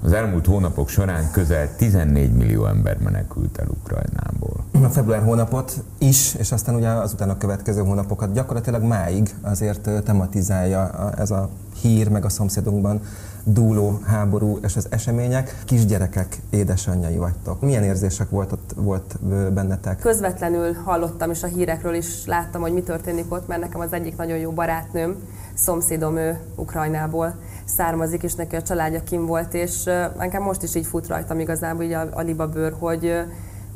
Az 0.01 0.11
elmúlt 0.11 0.45
hónapok 0.45 0.89
során 0.89 1.31
közel 1.31 1.75
14 1.75 2.31
millió 2.31 2.65
ember 2.65 2.97
menekült 2.97 3.57
el 3.57 3.67
Ukrajnából. 3.67 4.65
A 4.83 4.89
február 4.89 5.23
hónapot 5.23 5.83
is, 5.97 6.35
és 6.35 6.51
aztán 6.51 6.75
ugye 6.75 6.89
azután 6.89 7.29
a 7.29 7.37
következő 7.37 7.81
hónapokat 7.81 8.33
gyakorlatilag 8.33 8.83
máig 8.83 9.35
azért 9.41 10.03
tematizálja 10.03 11.11
ez 11.17 11.31
a 11.31 11.49
hír, 11.81 12.09
meg 12.09 12.25
a 12.25 12.29
szomszédunkban 12.29 13.01
dúló 13.43 13.99
háború 14.05 14.59
és 14.63 14.75
az 14.75 14.87
események. 14.89 15.61
Kisgyerekek 15.65 16.37
édesanyjai 16.49 17.17
vagytok. 17.17 17.61
Milyen 17.61 17.83
érzések 17.83 18.29
volt, 18.29 18.51
ott, 18.51 18.73
volt 18.75 19.17
bennetek? 19.53 19.99
Közvetlenül 19.99 20.73
hallottam, 20.73 21.29
és 21.31 21.43
a 21.43 21.47
hírekről 21.47 21.93
is 21.93 22.25
láttam, 22.25 22.61
hogy 22.61 22.73
mi 22.73 22.81
történik 22.81 23.31
ott, 23.31 23.47
mert 23.47 23.61
nekem 23.61 23.79
az 23.79 23.93
egyik 23.93 24.17
nagyon 24.17 24.37
jó 24.37 24.51
barátnőm, 24.51 25.15
szomszédom 25.53 26.17
ő 26.17 26.39
Ukrajnából 26.55 27.35
származik, 27.65 28.23
és 28.23 28.33
neki 28.33 28.55
a 28.55 28.61
családja 28.61 29.03
kim 29.03 29.25
volt, 29.25 29.53
és 29.53 29.85
ö, 29.85 30.05
engem 30.17 30.43
most 30.43 30.63
is 30.63 30.75
így 30.75 30.85
fut 30.85 31.07
rajtam 31.07 31.39
igazából 31.39 31.83
így 31.83 31.91
a, 31.91 32.07
a 32.11 32.21
libabőr, 32.21 32.73
hogy, 32.79 33.05
ö, 33.05 33.21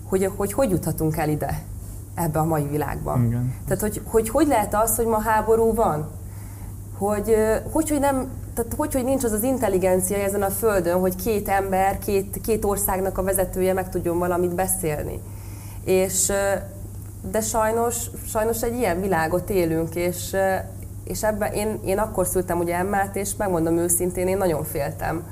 hogy, 0.06 0.32
hogy 0.36 0.54
hogy 0.54 0.70
juthatunk 0.70 1.18
el 1.18 1.30
ide, 1.30 1.62
ebbe 2.16 2.40
a 2.40 2.46
mai 2.46 2.68
világban. 2.68 3.26
Igen. 3.26 3.54
Tehát, 3.66 3.82
hogy, 3.82 4.02
hogy 4.06 4.30
hogy 4.30 4.48
lehet 4.48 4.76
az, 4.76 4.96
hogy 4.96 5.06
ma 5.06 5.20
háború 5.20 5.74
van? 5.74 6.08
Hogy, 7.02 7.36
hogy, 7.72 7.90
hogy 7.90 8.00
nem 8.00 8.30
tehát 8.54 8.74
hogy, 8.78 8.94
hogy 8.94 9.04
nincs 9.04 9.24
az 9.24 9.32
az 9.32 9.44
intelligencia 9.44 10.18
ezen 10.18 10.42
a 10.42 10.50
földön, 10.50 11.00
hogy 11.00 11.16
két 11.16 11.48
ember, 11.48 12.00
két, 12.00 12.42
két 12.44 12.66
országnak 12.66 13.18
a 13.18 13.24
vezetője 13.24 13.74
meg 13.74 13.90
tudjon 13.90 14.20
valamit 14.20 14.56
beszélni. 14.56 15.20
És, 15.86 16.32
de 17.32 17.42
sajnos, 17.42 17.96
sajnos 18.28 18.64
egy 18.64 18.76
ilyen 18.76 19.02
világot 19.02 19.50
élünk, 19.50 19.96
és, 19.96 20.36
és 21.04 21.24
ebben 21.24 21.54
én, 21.54 21.80
én 21.86 21.98
akkor 21.98 22.28
szültem 22.28 22.60
ugye 22.60 22.76
Emmát, 22.76 23.16
és 23.16 23.36
megmondom 23.36 23.78
őszintén, 23.78 24.28
én 24.28 24.38
nagyon 24.38 24.64
féltem, 24.64 25.24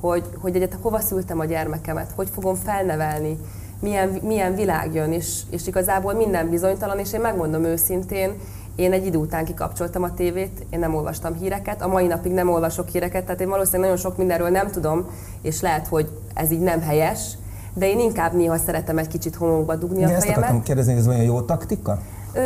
hogy, 0.00 0.24
hogy 0.38 0.56
egyet 0.56 0.76
hova 0.80 1.00
szültem 1.00 1.40
a 1.40 1.44
gyermekemet, 1.44 2.12
hogy 2.14 2.28
fogom 2.34 2.54
felnevelni, 2.54 3.38
milyen, 3.80 4.08
milyen 4.08 4.54
világ 4.54 4.94
jön, 4.94 5.12
és, 5.12 5.40
és 5.50 5.66
igazából 5.66 6.14
minden 6.14 6.50
bizonytalan, 6.50 6.98
és 6.98 7.12
én 7.12 7.20
megmondom 7.20 7.64
őszintén, 7.64 8.34
én 8.76 8.92
egy 8.92 9.06
idő 9.06 9.18
után 9.18 9.44
kikapcsoltam 9.44 10.02
a 10.02 10.14
tévét, 10.14 10.66
én 10.70 10.78
nem 10.78 10.94
olvastam 10.94 11.34
híreket, 11.34 11.82
a 11.82 11.88
mai 11.88 12.06
napig 12.06 12.32
nem 12.32 12.48
olvasok 12.50 12.88
híreket, 12.88 13.24
tehát 13.24 13.40
én 13.40 13.48
valószínűleg 13.48 13.82
nagyon 13.90 13.96
sok 13.96 14.16
mindenről 14.16 14.48
nem 14.48 14.70
tudom, 14.70 15.06
és 15.42 15.60
lehet, 15.60 15.86
hogy 15.86 16.08
ez 16.34 16.50
így 16.50 16.60
nem 16.60 16.80
helyes, 16.80 17.20
de 17.74 17.88
én 17.88 17.98
inkább 17.98 18.32
néha 18.32 18.56
szeretem 18.58 18.98
egy 18.98 19.08
kicsit 19.08 19.34
homokba 19.34 19.74
dugni 19.74 20.00
De 20.00 20.06
a 20.06 20.10
ezt 20.10 20.18
fejemet. 20.18 20.38
akartam 20.38 20.62
kérdezni, 20.62 20.92
hogy 20.92 21.00
ez 21.00 21.08
olyan 21.08 21.22
jó 21.22 21.40
taktika? 21.40 21.98
Ö, 22.32 22.40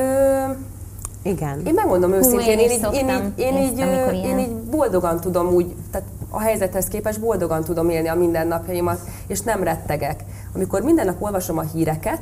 Igen. 1.23 1.61
én 1.67 1.75
megmondom 1.75 2.13
őszintén, 2.13 2.59
én 2.59 2.59
én, 2.59 2.71
így, 2.71 2.87
én, 2.93 3.09
így, 3.57 3.79
én, 3.79 3.87
ezt, 3.87 4.13
így, 4.13 4.25
ilyen. 4.25 4.39
én 4.39 4.39
így 4.39 4.55
boldogan 4.55 5.21
tudom 5.21 5.47
úgy, 5.47 5.75
tehát 5.91 6.07
a 6.29 6.41
helyzethez 6.41 6.87
képest 6.87 7.21
boldogan 7.21 7.65
tudom 7.65 7.89
élni 7.89 8.09
a 8.09 8.15
mindennapjaimat, 8.15 9.01
és 9.27 9.41
nem 9.41 9.63
rettegek. 9.63 10.25
Amikor 10.55 10.83
minden 10.83 11.07
nap 11.07 11.23
olvasom 11.23 11.59
a 11.59 11.63
híreket, 11.63 12.21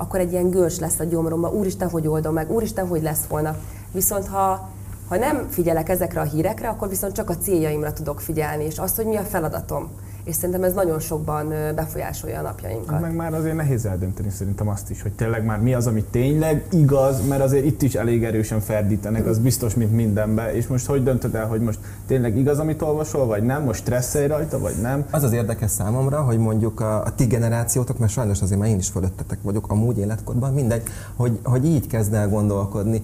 akkor 0.00 0.20
egy 0.20 0.32
ilyen 0.32 0.50
görs 0.50 0.78
lesz 0.78 0.98
a 0.98 1.04
gyomromban, 1.04 1.52
úristen, 1.52 1.90
hogy 1.90 2.06
oldom 2.06 2.34
meg, 2.34 2.50
úristen, 2.50 2.86
hogy 2.86 3.02
lesz 3.02 3.24
holnap. 3.28 3.56
Viszont 3.92 4.26
ha, 4.26 4.68
ha 5.08 5.16
nem 5.16 5.46
figyelek 5.50 5.88
ezekre 5.88 6.20
a 6.20 6.24
hírekre, 6.24 6.68
akkor 6.68 6.88
viszont 6.88 7.14
csak 7.14 7.30
a 7.30 7.36
céljaimra 7.36 7.92
tudok 7.92 8.20
figyelni, 8.20 8.64
és 8.64 8.78
azt, 8.78 8.96
hogy 8.96 9.06
mi 9.06 9.16
a 9.16 9.22
feladatom. 9.22 9.90
És 10.28 10.34
szerintem 10.34 10.62
ez 10.62 10.72
nagyon 10.72 10.98
sokban 10.98 11.48
befolyásolja 11.74 12.38
a 12.38 12.42
napjainkat. 12.42 13.00
Meg 13.00 13.14
már 13.14 13.34
azért 13.34 13.56
nehéz 13.56 13.86
eldönteni 13.86 14.30
szerintem 14.30 14.68
azt 14.68 14.90
is, 14.90 15.02
hogy 15.02 15.12
tényleg 15.12 15.44
már 15.44 15.60
mi 15.60 15.74
az, 15.74 15.86
ami 15.86 16.04
tényleg 16.10 16.64
igaz, 16.70 17.26
mert 17.28 17.42
azért 17.42 17.64
itt 17.64 17.82
is 17.82 17.94
elég 17.94 18.24
erősen 18.24 18.60
ferdítenek, 18.60 19.26
az 19.26 19.38
biztos, 19.38 19.74
mint 19.74 19.92
mindenbe. 19.92 20.54
És 20.54 20.66
most 20.66 20.86
hogy 20.86 21.02
döntöd 21.02 21.34
el, 21.34 21.46
hogy 21.46 21.60
most 21.60 21.78
tényleg 22.06 22.36
igaz, 22.36 22.58
amit 22.58 22.82
olvasol, 22.82 23.26
vagy 23.26 23.42
nem? 23.42 23.62
Most 23.62 23.80
stresszelj 23.80 24.26
rajta, 24.26 24.58
vagy 24.58 24.74
nem? 24.82 25.04
Az 25.10 25.22
az 25.22 25.32
érdekes 25.32 25.70
számomra, 25.70 26.20
hogy 26.20 26.38
mondjuk 26.38 26.80
a, 26.80 27.04
a 27.04 27.14
ti 27.14 27.24
generációtok, 27.24 27.98
mert 27.98 28.12
sajnos 28.12 28.42
azért 28.42 28.60
már 28.60 28.68
én 28.68 28.78
is 28.78 28.88
fölöttetek 28.88 29.38
vagyok, 29.42 29.70
amúgy 29.70 29.98
életkorban, 29.98 30.52
mindegy, 30.52 30.82
hogy, 31.16 31.38
hogy 31.42 31.64
így 31.64 31.86
kezd 31.86 32.14
el 32.14 32.28
gondolkodni. 32.28 33.02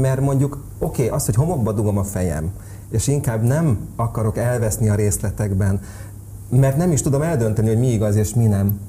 Mert 0.00 0.20
mondjuk, 0.20 0.58
oké, 0.78 1.04
okay, 1.04 1.16
az, 1.16 1.24
hogy 1.24 1.34
homokba 1.34 1.72
dugom 1.72 1.98
a 1.98 2.04
fejem, 2.04 2.52
és 2.92 3.06
inkább 3.06 3.42
nem 3.42 3.78
akarok 3.96 4.36
elveszni 4.36 4.88
a 4.88 4.94
részletekben, 4.94 5.80
mert 6.60 6.76
nem 6.76 6.92
is 6.92 7.02
tudom 7.02 7.22
eldönteni, 7.22 7.68
hogy 7.68 7.78
mi 7.78 7.92
igaz 7.92 8.16
és 8.16 8.34
mi 8.34 8.46
nem. 8.46 8.80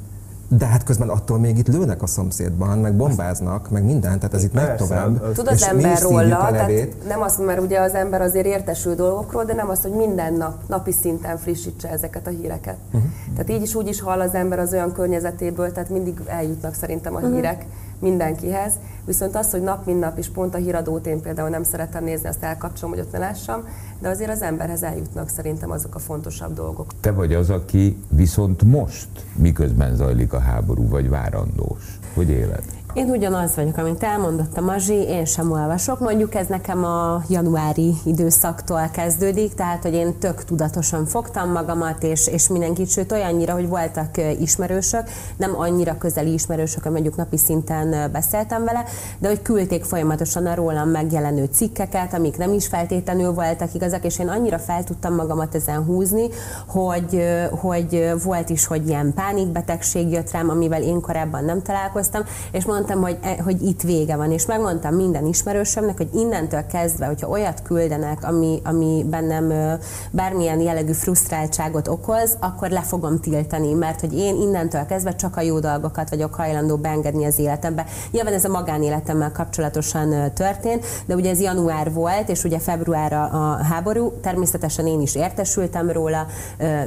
De 0.58 0.66
hát 0.66 0.84
közben 0.84 1.10
attól 1.10 1.40
még 1.40 1.58
itt 1.58 1.68
lőnek 1.68 2.02
a 2.02 2.08
szomszédban, 2.08 2.78
meg 2.78 2.96
bombáznak, 2.96 3.70
meg 3.70 3.84
minden, 3.84 4.20
tehát 4.20 4.34
ez 4.34 4.44
itt 4.44 4.54
megy 4.54 4.76
tovább. 4.76 5.22
az- 5.22 5.36
Tud 5.36 5.48
az 5.48 5.64
ember 5.64 6.02
róla, 6.02 6.48
tehát 6.52 6.88
nem 7.08 7.22
azt, 7.22 7.46
mert 7.46 7.62
ugye 7.62 7.80
az 7.80 7.94
ember 7.94 8.22
azért 8.22 8.46
értesül 8.46 8.96
dolgokról, 8.96 9.44
de 9.44 9.54
nem 9.54 9.70
azt, 9.70 9.82
hogy 9.82 9.92
minden 9.92 10.34
nap, 10.34 10.54
napi 10.68 10.92
szinten 10.92 11.38
frissítse 11.38 11.90
ezeket 11.90 12.28
a 12.28 12.30
híreket. 12.30 12.78
Uh-huh. 12.86 13.12
Tehát 13.32 13.50
így 13.50 13.62
is 13.62 13.76
úgy 13.76 13.88
is 13.88 14.02
hall 14.02 14.20
az 14.20 14.34
ember 14.34 14.60
az 14.60 14.74
olyan 14.74 14.94
környezetéből, 14.94 15.72
tehát 15.72 15.90
mindig 15.90 16.20
eljutnak 16.26 16.74
szerintem 16.74 17.16
a 17.16 17.18
uh-huh. 17.18 17.34
hírek 17.34 17.66
mindenkihez. 18.04 18.74
Viszont 19.06 19.36
az, 19.36 19.52
hogy 19.52 19.62
nap 19.62 19.86
mint 19.86 20.00
nap 20.00 20.18
is 20.18 20.30
pont 20.30 20.54
a 20.56 20.58
híradót 20.58 21.08
én 21.08 21.22
például 21.22 21.50
nem 21.50 21.64
szeretem 21.64 22.04
nézni, 22.04 22.28
azt 22.28 22.44
elkapcsolom, 22.44 22.96
hogy 22.96 23.04
ott 23.04 23.12
ne 23.12 23.18
lássam, 23.18 23.68
de 24.00 24.10
azért 24.10 24.30
az 24.30 24.42
emberhez 24.42 24.84
eljutnak 24.84 25.30
szerintem 25.30 25.72
azok 25.72 25.96
a 25.96 26.00
fontosabb 26.00 26.54
dolgok. 26.54 26.92
Te 27.00 27.12
vagy 27.12 27.34
az, 27.34 27.50
aki 27.50 27.98
viszont 28.10 28.64
most, 28.64 29.10
miközben 29.36 29.96
zajlik 29.96 30.34
a 30.34 30.40
háború, 30.40 30.88
vagy 30.88 31.10
várandós. 31.10 32.00
Hogy 32.14 32.30
éled? 32.30 32.64
Én 32.94 33.10
ugyanaz 33.10 33.56
vagyok, 33.56 33.78
amit 33.78 34.04
elmondott 34.04 34.58
a 34.58 34.62
Mazsi, 34.62 34.94
én 34.94 35.26
sem 35.26 35.52
olvasok. 35.52 36.00
Mondjuk 36.00 36.36
ez 36.36 36.48
nekem 36.48 36.84
a 36.84 37.22
januári 37.30 37.94
időszaktól 38.06 38.90
kezdődik, 38.92 39.54
tehát 39.54 39.84
hogy 39.84 39.94
én 39.94 40.20
tök 40.20 40.44
tudatosan 40.44 41.06
fogtam 41.06 41.52
magamat, 41.52 42.04
és, 42.04 42.28
és 42.28 42.48
mindenkit, 42.48 42.90
sőt 42.90 43.12
olyannyira, 43.12 43.54
hogy 43.54 43.68
voltak 43.68 44.10
ismerősök, 44.40 45.04
nem 45.38 45.60
annyira 45.60 45.98
közeli 45.98 46.34
ismerősök, 46.34 46.84
mondjuk 46.84 47.16
napi 47.16 47.38
szinten 47.38 48.12
beszéltem 48.12 48.64
vele, 48.64 48.84
de 49.20 49.28
hogy 49.28 49.42
küldték 49.42 49.84
folyamatosan 49.84 50.46
a 50.46 50.56
rólam 50.56 50.90
megjelenő 50.90 51.50
cikkeket, 51.52 52.14
amik 52.14 52.38
nem 52.38 52.54
is 52.54 52.68
feltétlenül 52.68 53.32
voltak 53.34 53.74
igazak, 53.74 54.06
és 54.06 54.20
én 54.20 54.28
annyira 54.28 54.60
fel 54.60 54.84
tudtam 54.84 55.16
magamat 55.16 55.56
ezen 55.56 55.84
húzni, 55.84 56.28
hogy, 56.68 57.24
hogy 57.52 58.14
volt 58.24 58.50
is, 58.50 58.66
hogy 58.66 58.88
ilyen 58.88 59.14
pánikbetegség 59.14 60.12
jött 60.12 60.32
rám, 60.32 60.50
amivel 60.50 60.82
én 60.82 61.02
korábban 61.02 61.46
nem 61.46 61.62
találkoztam, 61.62 62.24
és 62.52 62.66
mondtam, 62.66 62.82
hogy, 62.92 63.18
e- 63.22 63.42
hogy 63.44 63.62
itt 63.62 63.82
vége 63.82 64.16
van, 64.16 64.32
és 64.32 64.46
megmondtam 64.46 64.96
minden 64.96 65.26
ismerősömnek, 65.26 65.98
hogy 65.98 66.10
innentől 66.14 66.66
kezdve, 66.66 67.06
hogyha 67.06 67.28
olyat 67.28 67.62
küldenek, 67.62 68.24
ami, 68.24 68.62
ami 68.64 69.06
bennem 69.10 69.78
bármilyen 70.12 70.60
jellegű 70.60 70.92
frusztráltságot 70.92 71.88
okoz, 71.88 72.38
akkor 72.40 72.70
le 72.70 72.82
fogom 72.82 73.20
tiltani, 73.20 73.74
mert 73.74 74.00
hogy 74.00 74.18
én 74.18 74.36
innentől 74.36 74.86
kezdve 74.86 75.16
csak 75.16 75.38
a 75.38 75.42
jó 75.42 75.60
dolgokat 75.60 76.10
vagyok 76.10 76.34
hajlandó 76.34 76.76
beengedni 76.76 77.26
az 77.26 77.40
életembe. 77.40 77.86
Nyilván 78.12 78.34
ez 78.34 78.46
a 78.46 78.50
magánéletemmel 78.50 79.32
kapcsolatosan 79.32 80.34
történt, 80.34 80.86
de 81.06 81.16
ugye 81.16 81.30
ez 81.30 81.42
január 81.42 81.94
volt, 81.94 82.30
és 82.30 82.44
ugye 82.44 82.60
február 82.60 83.14
a, 83.14 83.24
a 83.24 83.64
háború, 83.64 84.12
természetesen 84.22 84.88
én 84.88 85.02
is 85.02 85.16
értesültem 85.16 85.92
róla, 85.92 86.26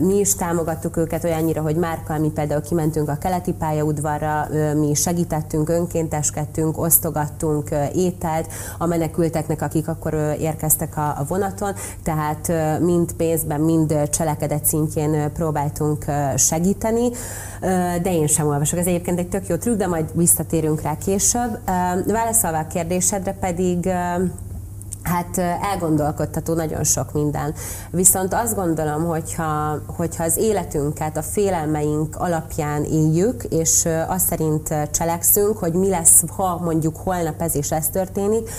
mi 0.01 0.19
is 0.19 0.35
támogattuk 0.35 0.97
őket 0.97 1.25
olyannyira, 1.25 1.63
hogy 1.63 1.77
Márkkal 1.77 2.19
mi 2.19 2.31
például 2.31 2.61
kimentünk 2.61 3.09
a 3.09 3.17
keleti 3.17 3.53
pályaudvarra, 3.53 4.49
mi 4.75 4.95
segítettünk, 4.95 5.69
önkénteskedtünk, 5.87 6.79
osztogattunk 6.79 7.71
ételt 7.95 8.49
a 8.79 8.87
menekülteknek, 8.87 9.63
akik 9.63 9.89
akkor 9.89 10.15
érkeztek 10.41 10.97
a, 10.97 11.25
vonaton, 11.29 11.73
tehát 12.03 12.53
mind 12.81 13.13
pénzben, 13.13 13.61
mind 13.61 14.09
cselekedet 14.11 14.65
szintjén 14.65 15.33
próbáltunk 15.33 16.05
segíteni, 16.37 17.11
de 18.03 18.13
én 18.13 18.27
sem 18.27 18.47
olvasok. 18.47 18.79
Ez 18.79 18.87
egyébként 18.87 19.19
egy 19.19 19.29
tök 19.29 19.47
jó 19.47 19.57
trükk, 19.57 19.79
de 19.79 19.87
majd 19.87 20.11
visszatérünk 20.15 20.83
rá 20.83 20.97
később. 20.97 21.59
Válaszolva 22.07 22.59
a 22.59 22.67
kérdésedre 22.67 23.33
pedig 23.33 23.89
Hát 25.07 25.39
elgondolkodtató 25.73 26.55
nagyon 26.55 26.85
sok 26.85 27.13
minden. 27.13 27.55
Viszont 27.91 28.35
azt 28.35 28.55
gondolom, 28.55 29.05
hogyha, 29.05 29.79
hogyha 29.97 30.25
az 30.25 30.37
életünket 30.37 31.17
a 31.17 31.23
félelmeink 31.23 32.17
alapján 32.17 32.85
éljük, 32.85 33.45
és 33.45 33.89
azt 34.09 34.27
szerint 34.27 34.75
cselekszünk, 34.91 35.59
hogy 35.59 35.73
mi 35.73 35.89
lesz, 35.89 36.25
ha 36.37 36.61
mondjuk 36.65 36.97
holnap 36.97 37.41
ez 37.41 37.57
és 37.57 37.73
ez 37.73 37.89
történik, 37.89 38.51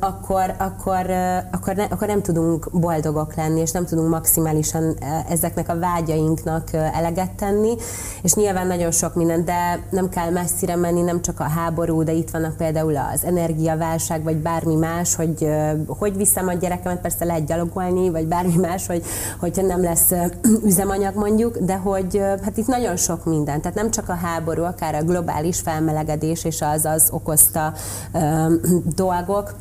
akkor, 0.00 0.54
akkor, 0.58 1.10
akkor, 1.52 1.74
ne, 1.74 1.84
akkor 1.84 2.06
nem 2.08 2.22
tudunk 2.22 2.68
boldogok 2.72 3.34
lenni, 3.34 3.60
és 3.60 3.70
nem 3.70 3.84
tudunk 3.84 4.08
maximálisan 4.08 4.96
ezeknek 5.28 5.68
a 5.68 5.78
vágyainknak 5.78 6.72
eleget 6.72 7.30
tenni. 7.30 7.74
És 8.22 8.34
nyilván 8.34 8.66
nagyon 8.66 8.90
sok 8.90 9.14
minden, 9.14 9.44
de 9.44 9.86
nem 9.90 10.08
kell 10.08 10.30
messzire 10.30 10.76
menni, 10.76 11.00
nem 11.00 11.22
csak 11.22 11.40
a 11.40 11.48
háború, 11.48 12.02
de 12.02 12.12
itt 12.12 12.30
vannak 12.30 12.56
például 12.56 12.96
az 12.96 13.24
energiaválság, 13.24 14.22
vagy 14.22 14.36
bármi 14.36 14.74
más, 14.74 15.14
hogy 15.14 15.43
ö, 15.44 15.70
hogy 15.86 16.16
viszem 16.16 16.48
a 16.48 16.52
gyerekemet, 16.52 17.00
persze 17.00 17.24
lehet 17.24 17.46
gyalogolni, 17.46 18.10
vagy 18.10 18.26
bármi 18.26 18.56
más, 18.56 18.86
hogy, 18.86 19.02
hogyha 19.40 19.62
nem 19.62 19.82
lesz 19.82 20.12
üzemanyag 20.70 21.14
mondjuk, 21.14 21.58
de 21.58 21.76
hogy 21.76 22.18
hát 22.42 22.56
itt 22.56 22.66
nagyon 22.66 22.96
sok 22.96 23.24
minden, 23.24 23.60
tehát 23.60 23.76
nem 23.76 23.90
csak 23.90 24.08
a 24.08 24.14
háború, 24.14 24.62
akár 24.62 24.94
a 24.94 25.02
globális 25.02 25.60
felmelegedés 25.60 26.44
és 26.44 26.62
az 26.62 26.84
az 26.84 27.08
okozta 27.10 27.72
ö, 28.12 28.54
dolgok, 29.02 29.54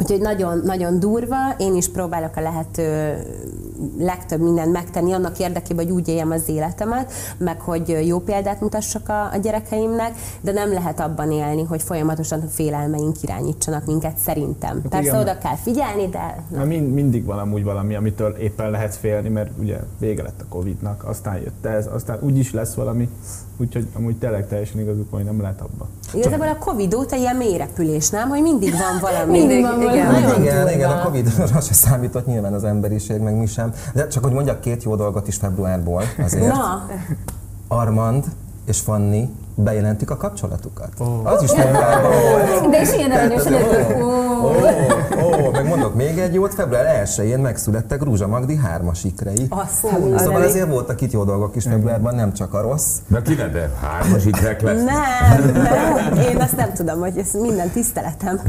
Úgyhogy 0.00 0.20
nagyon, 0.20 0.60
nagyon 0.64 1.00
durva, 1.00 1.36
én 1.58 1.76
is 1.76 1.88
próbálok 1.88 2.36
a 2.36 2.40
lehető 2.40 3.16
legtöbb 3.98 4.40
mindent 4.40 4.72
megtenni 4.72 5.12
annak 5.12 5.38
érdekében, 5.38 5.84
hogy 5.84 5.94
úgy 5.94 6.08
éljem 6.08 6.30
az 6.30 6.48
életemet, 6.48 7.12
meg 7.38 7.60
hogy 7.60 8.06
jó 8.06 8.18
példát 8.18 8.60
mutassak 8.60 9.08
a, 9.08 9.32
a 9.32 9.36
gyerekeimnek, 9.42 10.14
de 10.40 10.52
nem 10.52 10.72
lehet 10.72 11.00
abban 11.00 11.32
élni, 11.32 11.62
hogy 11.62 11.82
folyamatosan 11.82 12.40
a 12.40 12.48
félelmeink 12.48 13.22
irányítsanak 13.22 13.86
minket 13.86 14.16
szerintem. 14.16 14.82
Persze 14.88 15.08
igen. 15.08 15.20
oda 15.20 15.38
kell 15.38 15.56
figyelni, 15.56 16.08
de 16.08 16.44
Mert 16.50 16.66
mind, 16.66 16.92
mindig 16.92 17.24
van 17.24 17.38
amúgy 17.38 17.64
valami, 17.64 17.94
amitől 17.94 18.30
éppen 18.30 18.70
lehet 18.70 18.94
félni, 18.94 19.28
mert 19.28 19.50
ugye 19.58 19.76
vége 19.98 20.22
lett 20.22 20.40
a 20.40 20.44
Covid-nak, 20.48 21.04
aztán 21.04 21.36
jött 21.36 21.64
ez, 21.64 21.86
aztán 21.92 22.18
úgyis 22.20 22.52
lesz 22.52 22.74
valami, 22.74 23.08
úgyhogy 23.56 23.86
amúgy 23.96 24.16
tényleg 24.16 24.48
teljesen 24.48 24.80
igazuk 24.80 25.10
van, 25.10 25.20
hogy 25.20 25.30
nem 25.30 25.40
lehet 25.40 25.60
abba. 25.60 25.86
igazából 26.14 26.48
a 26.48 26.56
Covid 26.58 26.94
óta 26.94 27.16
ilyen 27.16 27.36
mélyrepülés, 27.36 28.10
nem? 28.10 28.28
Hogy 28.28 28.42
mindig 28.42 28.72
van 28.72 29.00
valami. 29.00 29.38
Mindig, 29.38 29.62
van 29.62 29.80
igen. 29.80 30.06
valami. 30.06 30.20
Nagyon 30.20 30.42
igen, 30.42 30.56
durva. 30.56 30.72
igen, 30.72 30.90
a 30.90 31.02
Covid-ra 31.02 31.60
se 31.60 31.74
számított 31.74 32.26
nyilván 32.26 32.52
az 32.52 32.64
emberiség, 32.64 33.20
meg 33.20 33.34
mi 33.34 33.46
sem. 33.46 33.65
De 33.94 34.06
csak 34.06 34.24
hogy 34.24 34.32
mondjak 34.32 34.60
két 34.60 34.82
jó 34.82 34.96
dolgot 34.96 35.28
is 35.28 35.36
februárból 35.36 36.02
azért. 36.24 36.52
Na, 36.52 36.86
Armand 37.68 38.24
és 38.66 38.80
Fanni 38.80 39.30
bejelentik 39.54 40.10
a 40.10 40.16
kapcsolatukat. 40.16 40.88
Oh. 40.98 41.20
Az 41.32 41.42
is 41.42 41.50
februárban 41.50 42.10
volt. 42.10 42.70
De 42.70 42.80
is 42.80 42.92
ilyen 42.92 43.10
ez- 43.10 43.46
ötök. 43.46 43.96
Ó, 44.42 44.50
Ó, 45.24 45.50
meg 45.50 45.66
mondok 45.66 45.94
még 45.94 46.18
egy 46.18 46.34
jót, 46.34 46.54
február 46.54 47.06
1-én 47.06 47.38
megszülettek 47.38 48.02
Rúzsa 48.02 48.26
Magdi 48.26 48.56
hármas 48.56 49.04
ikrei. 49.04 49.46
Azt 49.48 49.86
Szóval 50.16 50.42
azért 50.42 50.68
voltak 50.68 51.00
itt 51.00 51.12
jó 51.12 51.24
dolgok 51.24 51.56
is 51.56 51.64
februárban, 51.64 52.14
nem 52.14 52.32
csak 52.32 52.54
a 52.54 52.60
rossz. 52.60 52.96
Na 53.06 53.22
ki 53.22 53.34
de 53.34 53.70
hármas 53.80 54.24
ikrek 54.24 54.60
lesz. 54.60 54.82
Nem, 54.82 55.52
nem, 55.52 56.18
én 56.18 56.36
azt 56.36 56.56
nem 56.56 56.72
tudom, 56.72 56.98
hogy 57.00 57.18
ez 57.18 57.30
minden 57.32 57.70
tiszteletem. 57.70 58.40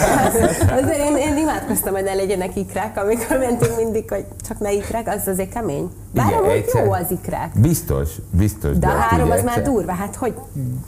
Azért 0.82 0.98
én, 0.98 1.16
én 1.16 1.36
imádkoztam, 1.36 1.94
hogy 1.94 2.04
ne 2.04 2.14
legyenek 2.14 2.56
ikrák, 2.56 3.02
amikor 3.02 3.38
mentünk 3.38 3.76
mindig, 3.76 4.10
hogy 4.10 4.24
csak 4.48 4.58
ne 4.58 4.72
ikrák, 4.72 5.08
az 5.08 5.28
azért 5.28 5.52
kemény. 5.52 5.90
Bár 6.16 6.26
Igen, 6.30 6.44
egyszer- 6.50 6.84
jó 6.84 6.92
az 6.92 7.10
ikrák. 7.10 7.50
Biztos, 7.60 8.10
biztos. 8.30 8.78
De 8.78 8.86
a 8.86 8.90
három 8.90 9.30
az 9.30 9.42
már 9.42 9.62
durva, 9.62 9.92
hát 9.92 10.14
hogy? 10.16 10.34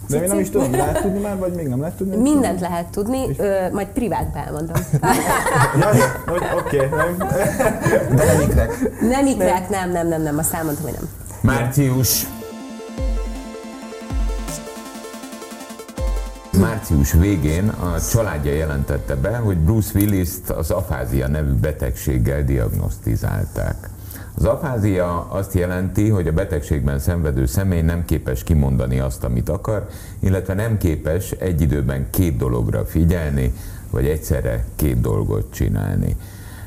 De 0.09 0.23
én 0.23 0.29
nem 0.29 0.39
is 0.39 0.51
tudom, 0.51 0.71
lehet 0.73 1.03
tudni 1.03 1.21
már, 1.21 1.39
vagy 1.39 1.53
még 1.53 1.67
nem 1.69 1.81
lehet 1.81 1.97
tudni? 1.97 2.17
Mindent 2.17 2.61
lehet 2.61 2.87
tudni, 2.91 3.27
ö, 3.39 3.71
majd 3.73 3.87
privátban 3.87 4.43
elmondom. 4.43 4.77
Oké, 6.65 6.77
nem. 6.77 7.17
De 8.17 8.25
nem 8.25 8.41
ikrek. 8.41 9.01
Nem 9.01 9.27
ikrák, 9.27 9.69
nem, 9.69 9.91
nem, 9.91 10.09
nem, 10.09 10.23
nem, 10.23 10.39
azt 10.39 10.53
elmondtam, 10.55 10.85
hogy 10.85 10.95
nem. 11.01 11.09
Március. 11.41 12.27
Március 16.61 17.13
végén 17.13 17.69
a 17.69 18.01
családja 18.13 18.53
jelentette 18.53 19.15
be, 19.15 19.37
hogy 19.37 19.57
Bruce 19.59 19.91
Willis-t 19.95 20.51
az 20.51 20.71
afázia 20.71 21.29
nevű 21.29 21.53
betegséggel 21.53 22.45
diagnosztizálták. 22.45 23.89
Az 24.39 24.45
afázia 24.45 25.27
azt 25.31 25.55
jelenti, 25.55 26.09
hogy 26.09 26.29
a 26.29 26.33
betegségben 26.33 26.99
szenvedő 26.99 27.47
személy 27.47 27.81
nem 27.81 28.05
képes 28.05 28.45
kimondani 28.45 28.99
azt, 28.99 29.25
amit 29.25 29.49
akar, 29.49 29.89
illetve 30.19 30.55
nem 30.55 30.79
képes 30.79 31.31
egy 31.31 31.61
időben 31.61 32.07
két 32.11 32.37
dologra 32.37 32.85
figyelni, 32.85 33.53
vagy 33.91 34.07
egyszerre 34.07 34.65
két 34.77 35.01
dolgot 35.01 35.53
csinálni. 35.53 36.17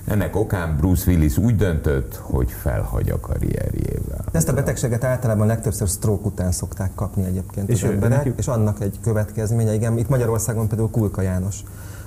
Ennek 0.06 0.36
okán 0.36 0.78
Bruce 0.78 1.12
Willis 1.12 1.38
úgy 1.38 1.56
döntött, 1.56 2.16
hogy 2.16 2.52
felhagy 2.52 3.10
a 3.10 3.20
karrierjével. 3.20 4.26
Ezt 4.32 4.50
a 4.50 4.54
betegséget 4.54 5.04
általában 5.04 5.48
legtöbbször 5.48 5.88
stroke 5.88 6.26
után 6.26 6.52
szokták 6.52 6.92
kapni 6.96 7.24
egyébként 7.24 7.70
És 7.70 7.84
az 7.84 7.90
emberek, 7.90 8.34
és 8.36 8.48
annak 8.48 8.82
egy 8.82 9.00
következménye, 9.04 9.74
igen, 9.74 9.98
itt 9.98 10.10
Magyarországon 10.10 10.68
például 10.68 10.90
Kulka 10.90 11.22
János 11.22 11.64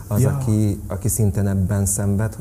az, 0.06 0.20
Ja. 0.20 0.30
aki, 0.30 0.80
aki 0.86 1.08
szintén 1.08 1.46
ebben 1.46 1.86
szenved, 1.86 2.36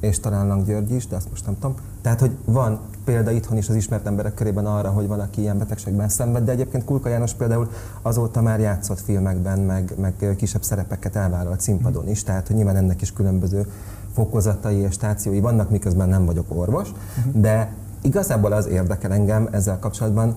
és 0.00 0.20
talán 0.20 0.46
Lang 0.46 0.66
György 0.66 0.90
is, 0.90 1.06
de 1.06 1.16
azt 1.16 1.30
most 1.30 1.46
nem 1.46 1.54
tudom. 1.54 1.76
Tehát, 2.02 2.20
hogy 2.20 2.36
van 2.44 2.80
példa 3.04 3.30
itthon 3.30 3.56
is 3.56 3.68
az 3.68 3.74
ismert 3.74 4.06
emberek 4.06 4.34
körében 4.34 4.66
arra, 4.66 4.90
hogy 4.90 5.06
van, 5.06 5.20
aki 5.20 5.40
ilyen 5.40 5.58
betegségben 5.58 6.08
szenved, 6.08 6.44
de 6.44 6.52
egyébként 6.52 6.84
Kulka 6.84 7.08
János 7.08 7.34
például 7.34 7.70
azóta 8.02 8.42
már 8.42 8.60
játszott 8.60 9.00
filmekben, 9.00 9.58
meg, 9.58 9.92
meg 9.98 10.34
kisebb 10.36 10.62
szerepeket 10.62 11.16
elvállalt 11.16 11.60
színpadon 11.60 12.08
is, 12.08 12.22
tehát 12.22 12.46
hogy 12.46 12.56
nyilván 12.56 12.76
ennek 12.76 13.02
is 13.02 13.12
különböző 13.12 13.66
fokozatai 14.14 14.76
és 14.76 14.92
stációi 14.92 15.40
vannak, 15.40 15.70
miközben 15.70 16.08
nem 16.08 16.24
vagyok 16.24 16.46
orvos, 16.48 16.88
de 17.32 17.72
igazából 18.02 18.52
az 18.52 18.66
érdekel 18.66 19.12
engem 19.12 19.48
ezzel 19.50 19.78
kapcsolatban, 19.78 20.34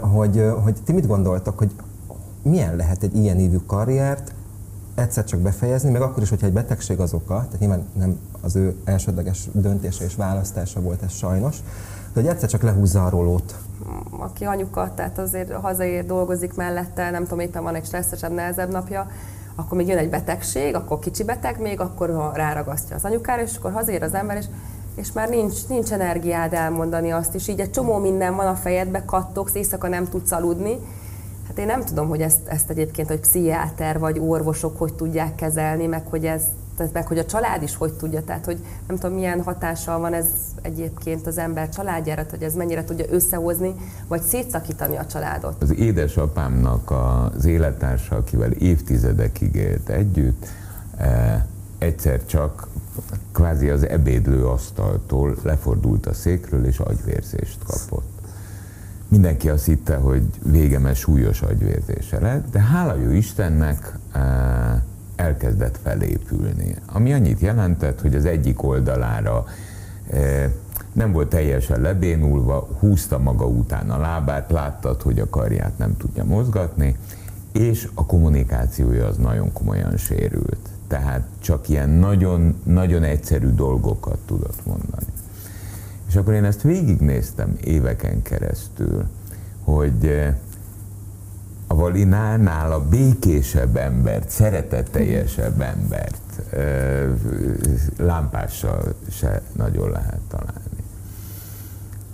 hogy, 0.00 0.44
hogy 0.62 0.76
ti 0.84 0.92
mit 0.92 1.06
gondoltok, 1.06 1.58
hogy 1.58 1.70
milyen 2.42 2.76
lehet 2.76 3.02
egy 3.02 3.16
ilyen 3.16 3.38
ívű 3.38 3.56
karriert 3.66 4.34
egyszer 4.96 5.24
csak 5.24 5.40
befejezni, 5.40 5.90
meg 5.90 6.02
akkor 6.02 6.22
is, 6.22 6.28
hogyha 6.28 6.46
egy 6.46 6.52
betegség 6.52 7.00
az 7.00 7.12
oka, 7.12 7.34
tehát 7.34 7.58
nyilván 7.58 7.86
nem 7.92 8.18
az 8.40 8.56
ő 8.56 8.76
elsődleges 8.84 9.48
döntése 9.52 10.04
és 10.04 10.14
választása 10.14 10.80
volt 10.80 11.02
ez 11.02 11.12
sajnos, 11.12 11.56
de 12.12 12.20
hogy 12.20 12.26
egyszer 12.26 12.48
csak 12.48 12.62
lehúzza 12.62 13.04
a 13.04 13.08
rolót. 13.08 13.54
aki 14.10 14.44
anyuka, 14.44 14.94
tehát 14.94 15.18
azért 15.18 15.52
hazaér, 15.52 16.06
dolgozik 16.06 16.54
mellette, 16.54 17.10
nem 17.10 17.22
tudom, 17.22 17.40
éppen 17.40 17.62
van 17.62 17.74
egy 17.74 17.84
stresszesebb, 17.84 18.32
nehezebb 18.32 18.70
napja, 18.70 19.10
akkor 19.54 19.78
még 19.78 19.88
jön 19.88 19.98
egy 19.98 20.10
betegség, 20.10 20.74
akkor 20.74 20.98
kicsi 20.98 21.24
beteg 21.24 21.60
még, 21.60 21.80
akkor 21.80 22.30
ráragasztja 22.34 22.96
az 22.96 23.04
anyukára, 23.04 23.42
és 23.42 23.56
akkor 23.56 23.72
hazér 23.72 24.02
az 24.02 24.14
ember, 24.14 24.36
és, 24.36 24.46
és 24.94 25.12
már 25.12 25.28
nincs, 25.28 25.68
nincs 25.68 25.92
energiád 25.92 26.52
elmondani 26.52 27.10
azt 27.10 27.34
is. 27.34 27.48
Így 27.48 27.60
egy 27.60 27.70
csomó 27.70 27.98
minden 27.98 28.36
van 28.36 28.46
a 28.46 28.54
fejedbe, 28.54 29.04
kattogsz, 29.04 29.54
éjszaka 29.54 29.88
nem 29.88 30.08
tudsz 30.08 30.32
aludni. 30.32 30.78
Hát 31.56 31.64
én 31.64 31.70
nem 31.70 31.84
tudom, 31.84 32.08
hogy 32.08 32.20
ezt, 32.20 32.46
ezt 32.46 32.70
egyébként, 32.70 33.08
hogy 33.08 33.20
pszichiáter 33.20 33.98
vagy 33.98 34.18
orvosok 34.18 34.78
hogy 34.78 34.94
tudják 34.94 35.34
kezelni, 35.34 35.86
meg 35.86 36.06
hogy 36.06 36.24
ez 36.24 36.42
tehát 36.76 36.92
meg 36.92 37.06
hogy 37.06 37.18
a 37.18 37.24
család 37.24 37.62
is 37.62 37.76
hogy 37.76 37.92
tudja, 37.92 38.24
tehát 38.24 38.44
hogy 38.44 38.58
nem 38.86 38.96
tudom 38.96 39.16
milyen 39.16 39.42
hatással 39.42 39.98
van 39.98 40.12
ez 40.12 40.26
egyébként 40.62 41.26
az 41.26 41.38
ember 41.38 41.68
családjára, 41.68 42.24
hogy 42.30 42.42
ez 42.42 42.54
mennyire 42.54 42.84
tudja 42.84 43.04
összehozni, 43.10 43.74
vagy 44.08 44.22
szétszakítani 44.22 44.96
a 44.96 45.06
családot. 45.06 45.62
Az 45.62 45.78
édesapámnak 45.78 46.90
az 46.90 47.44
élettársa, 47.44 48.16
akivel 48.16 48.50
évtizedekig 48.50 49.54
élt 49.54 49.88
együtt, 49.88 50.46
eh, 50.96 51.42
egyszer 51.78 52.26
csak 52.26 52.68
kvázi 53.32 53.68
az 53.68 53.88
ebédlő 53.88 54.46
asztaltól 54.46 55.36
lefordult 55.42 56.06
a 56.06 56.12
székről, 56.12 56.64
és 56.64 56.78
agyvérzést 56.78 57.58
kapott. 57.66 58.15
Mindenki 59.08 59.48
azt 59.48 59.64
hitte, 59.64 59.96
hogy 59.96 60.22
végemes 60.42 60.98
súlyos 60.98 61.42
agyvérzése 61.42 62.20
lett, 62.20 62.50
de 62.50 62.60
hála 62.60 62.94
jó 62.94 63.10
Istennek 63.10 63.98
eh, 64.12 64.22
elkezdett 65.16 65.78
felépülni. 65.82 66.74
Ami 66.86 67.12
annyit 67.12 67.40
jelentett, 67.40 68.00
hogy 68.00 68.14
az 68.14 68.24
egyik 68.24 68.62
oldalára 68.62 69.44
eh, 70.10 70.50
nem 70.92 71.12
volt 71.12 71.28
teljesen 71.28 71.80
lebénulva, 71.80 72.68
húzta 72.78 73.18
maga 73.18 73.46
után 73.46 73.90
a 73.90 73.98
lábát, 73.98 74.50
láttad, 74.50 75.02
hogy 75.02 75.20
a 75.20 75.28
karját 75.28 75.78
nem 75.78 75.96
tudja 75.96 76.24
mozgatni, 76.24 76.96
és 77.52 77.88
a 77.94 78.06
kommunikációja 78.06 79.06
az 79.06 79.16
nagyon 79.16 79.52
komolyan 79.52 79.96
sérült. 79.96 80.68
Tehát 80.88 81.22
csak 81.38 81.68
ilyen 81.68 81.90
nagyon, 81.90 82.54
nagyon 82.62 83.02
egyszerű 83.02 83.48
dolgokat 83.48 84.18
tudott 84.26 84.66
mondani. 84.66 85.06
És 86.16 86.22
akkor 86.22 86.34
én 86.34 86.44
ezt 86.44 86.62
végignéztem 86.62 87.56
éveken 87.64 88.22
keresztül, 88.22 89.04
hogy 89.64 90.06
eh, 90.06 90.34
a 91.66 91.74
Valinál 91.74 92.36
nála 92.36 92.88
békésebb 92.88 93.76
embert, 93.76 94.30
szeretetteljesebb 94.30 95.60
embert 95.60 96.52
eh, 96.52 97.06
lámpással 97.98 98.94
se 99.10 99.42
nagyon 99.52 99.90
lehet 99.90 100.20
találni. 100.28 100.82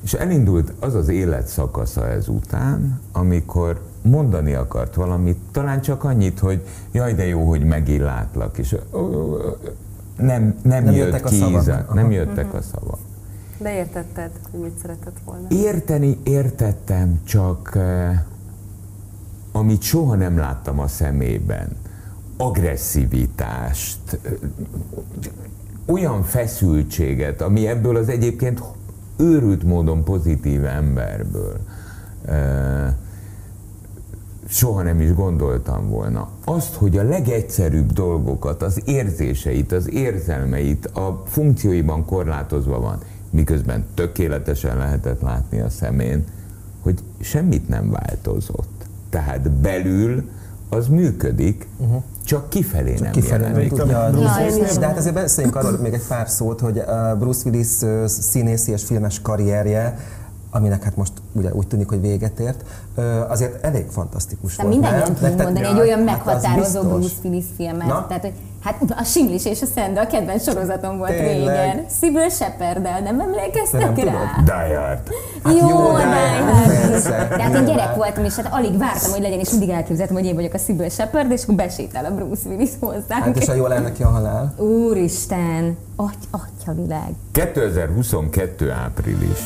És 0.03 0.13
elindult 0.13 0.73
az 0.81 0.95
az 0.95 1.09
életszakasza 1.09 2.09
ezután, 2.09 3.01
amikor 3.13 3.81
mondani 4.03 4.55
akart 4.55 4.95
valamit, 4.95 5.39
talán 5.51 5.81
csak 5.81 6.05
annyit, 6.05 6.39
hogy 6.39 6.67
jaj, 6.93 7.15
de 7.15 7.27
jó, 7.27 7.49
hogy 7.49 7.65
megint 7.65 8.03
látlak, 8.03 8.59
és 8.59 8.77
nem, 10.17 10.59
nem, 10.63 10.85
Nem 10.85 10.85
jött 10.85 10.95
jöttek 10.95 11.25
a 11.25 11.29
ki 11.29 11.39
szavak. 11.39 11.63
íze, 11.63 11.85
Aha. 11.87 11.95
nem 11.95 12.11
jöttek 12.11 12.55
a 12.55 12.63
szavak. 12.63 12.99
De 13.63 13.75
értetted, 13.75 14.31
hogy 14.51 14.61
mit 14.61 14.79
szeretett 14.83 15.17
volna? 15.25 15.47
Érteni 15.51 16.19
értettem, 16.23 17.21
csak 17.25 17.73
eh, 17.75 18.23
amit 19.53 19.83
soha 19.83 20.15
nem 20.15 20.39
láttam 20.39 20.79
a 20.79 20.89
szemében, 20.89 21.77
agresszivitást, 22.37 23.99
eh, 24.23 24.33
olyan 25.87 26.23
feszültséget, 26.23 27.41
ami 27.41 27.67
ebből 27.67 27.97
az 27.97 28.09
egyébként 28.09 28.63
őrült 29.17 29.63
módon 29.63 30.05
pozitív 30.05 30.65
emberből 30.65 31.57
eh, 32.25 32.95
soha 34.49 34.83
nem 34.83 35.01
is 35.01 35.15
gondoltam 35.15 35.89
volna. 35.89 36.29
Azt, 36.45 36.75
hogy 36.75 36.99
a 36.99 37.03
legegyszerűbb 37.03 37.93
dolgokat, 37.93 38.63
az 38.63 38.83
érzéseit, 38.85 39.73
az 39.73 39.91
érzelmeit 39.91 40.87
a 40.87 41.23
funkcióiban 41.27 42.05
korlátozva 42.05 42.81
van, 42.81 42.99
miközben 43.33 43.85
tökéletesen 43.95 44.77
lehetett 44.77 45.21
látni 45.21 45.61
a 45.61 45.69
szemén, 45.71 46.25
hogy 46.83 46.99
semmit 47.21 47.69
nem 47.69 47.91
változott. 47.91 48.87
Tehát 49.11 49.51
belül 49.51 50.31
az 50.69 50.89
működik, 50.89 51.69
uh-huh. 51.77 52.03
csak 52.25 52.49
kifelé 52.49 52.95
nem 53.01 53.13
Kifelé 53.13 53.43
nem 53.43 53.51
jelenik. 53.51 53.73
tudja 53.73 54.01
adni. 54.05 54.21
Ja, 54.21 54.47
én 54.47 54.65
is. 54.65 54.77
De 54.77 54.87
hát 54.87 54.97
azért 54.97 55.15
beszéljünk 55.15 55.57
arról 55.57 55.79
még 55.79 55.93
egy 55.93 56.07
pár 56.09 56.29
szót, 56.29 56.61
hogy 56.61 56.79
uh, 56.79 57.19
Bruce 57.19 57.49
Willis 57.49 57.81
uh, 57.81 58.05
színészi 58.07 58.73
és 58.73 58.85
filmes 58.85 59.21
karrierje, 59.21 59.99
aminek 60.51 60.83
hát 60.83 60.97
most 60.97 61.13
ugye 61.33 61.53
úgy 61.53 61.67
tűnik, 61.67 61.89
hogy 61.89 62.01
véget 62.01 62.39
ért, 62.39 62.65
uh, 62.97 63.05
azért 63.31 63.65
elég 63.65 63.87
fantasztikus 63.91 64.57
De 64.57 64.63
volt. 64.63 64.75
mindannyian 64.75 65.03
nem? 65.07 65.15
tudunk 65.15 65.43
mondani 65.43 65.67
egy 65.67 65.79
olyan 65.79 65.97
Hát 65.99 66.07
meghatározó 66.07 66.81
biztos. 66.81 66.99
Bruce 66.99 67.29
Willis 67.29 67.45
filmet. 67.57 67.87
Na? 67.87 68.07
Tehát, 68.07 68.23
hogy 68.23 68.33
hát 68.63 68.77
a 68.97 69.05
Simlis 69.05 69.45
és 69.45 69.63
a 69.63 69.67
Szende 69.75 70.01
a 70.01 70.07
kedvenc 70.07 70.43
sorozatom 70.43 70.99
volt 70.99 71.11
Tényleg? 71.11 71.57
régen. 71.65 71.85
Sybil 72.01 72.29
shepard 72.29 72.83
nem 72.83 72.93
De 72.95 73.01
nem 73.01 73.21
emlékeztek 73.21 73.93
tudod? 73.93 74.05
rá? 74.13 74.43
Die 74.45 74.79
Hard. 74.79 74.99
Hát 75.45 75.55
jó, 75.57 75.69
jó, 75.69 75.93
de 75.93 76.03
de 76.03 76.05
hát. 76.05 76.67
persze, 76.67 77.27
De 77.37 77.43
hát 77.43 77.55
én 77.55 77.65
gyerek 77.65 77.95
voltam, 77.95 78.25
és 78.25 78.37
hát 78.37 78.49
alig 78.53 78.79
vártam, 78.79 79.11
hogy 79.11 79.21
legyen, 79.21 79.39
és 79.39 79.51
mindig 79.51 79.69
elképzeltem, 79.69 80.17
hogy 80.17 80.25
én 80.27 80.35
vagyok 80.35 80.55
a 80.55 80.59
Sybil 80.59 80.89
Shepard, 80.89 81.31
és 81.31 81.43
akkor 81.43 81.55
besétál 81.55 82.05
a 82.05 82.11
Bruce 82.15 82.49
Willis 82.49 82.71
hozzánk. 82.81 83.25
Hát 83.25 83.37
és 83.37 83.49
a 83.49 83.55
jól 83.55 83.73
áll 83.73 83.81
neki 83.81 84.03
a 84.03 84.09
halál. 84.09 84.55
Úristen, 84.57 85.77
aty, 85.97 86.27
atya 86.31 86.73
világ. 86.75 87.11
2022. 87.33 88.71
április. 88.71 89.39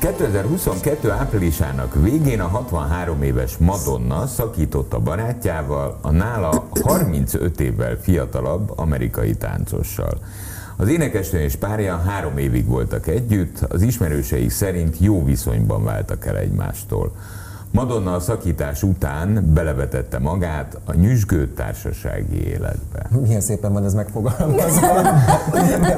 2022. 0.00 1.10
áprilisának 1.10 1.94
végén 1.94 2.40
a 2.40 2.46
63 2.46 3.22
éves 3.22 3.56
Madonna 3.56 4.26
szakított 4.26 4.92
a 4.92 4.98
barátjával, 4.98 5.98
a 6.02 6.10
nála 6.10 6.68
35 6.82 7.60
évvel 7.60 7.96
fiatalabb 7.96 8.78
amerikai 8.78 9.34
táncossal. 9.34 10.18
Az 10.76 10.88
énekesnő 10.88 11.40
és 11.40 11.56
párja 11.56 11.96
három 11.96 12.38
évig 12.38 12.66
voltak 12.66 13.06
együtt, 13.06 13.58
az 13.68 13.82
ismerőseik 13.82 14.50
szerint 14.50 14.96
jó 14.98 15.24
viszonyban 15.24 15.84
váltak 15.84 16.26
el 16.26 16.36
egymástól. 16.36 17.12
Madonna 17.72 18.14
a 18.14 18.20
szakítás 18.20 18.82
után 18.82 19.50
belevetette 19.54 20.18
magát 20.18 20.78
a 20.84 20.94
nyüzsgő 20.94 21.48
társasági 21.48 22.46
életbe. 22.46 23.06
Milyen 23.22 23.40
szépen 23.40 23.72
van 23.72 23.84
ez 23.84 23.94
megfogalmazva. 23.94 24.86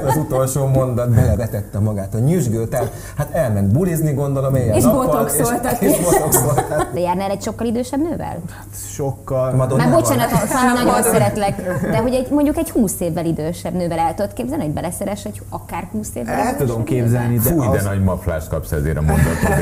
az 0.06 0.16
utolsó 0.16 0.66
mondat 0.66 1.10
belevetette 1.14 1.78
magát 1.78 2.14
a 2.14 2.18
nyüzsgő, 2.18 2.66
tehát 2.66 2.92
hát 3.16 3.30
elment 3.32 3.72
bulizni, 3.72 4.12
gondolom, 4.12 4.54
éjjel 4.54 4.76
És 4.76 4.82
nappal, 4.82 5.06
botoxoltatni. 5.06 5.86
És, 5.86 5.98
és 5.98 6.04
botoxoltatni. 6.04 6.84
De 6.94 7.00
járnál 7.00 7.30
egy 7.30 7.42
sokkal 7.42 7.66
idősebb 7.66 8.00
nővel? 8.00 8.36
Sokkal. 8.74 9.44
Már 9.44 9.54
Madonnával? 9.56 10.00
bocsánat, 10.00 10.28
Fanni, 10.28 10.84
nagyon 10.84 11.02
szeretlek, 11.02 11.80
de 11.90 11.96
hogy 11.96 12.14
egy, 12.14 12.30
mondjuk 12.30 12.56
egy 12.56 12.70
20 12.70 13.00
évvel 13.00 13.24
idősebb 13.24 13.74
nővel 13.74 13.98
el 13.98 14.14
tudod 14.14 14.32
képzelni, 14.32 14.64
hogy 14.64 14.72
beleszeres 14.72 15.24
egy 15.24 15.42
akár 15.48 15.88
20 15.92 16.08
évvel 16.14 16.38
El 16.38 16.56
tudom 16.56 16.84
képzelni, 16.84 17.36
de 17.36 17.50
Fúj, 17.50 17.66
de 17.66 17.82
nagy 17.82 18.02
maflást 18.02 18.48
kapsz 18.48 18.72
ezért 18.72 18.96
a 18.96 19.02
mondatodért. 19.02 19.60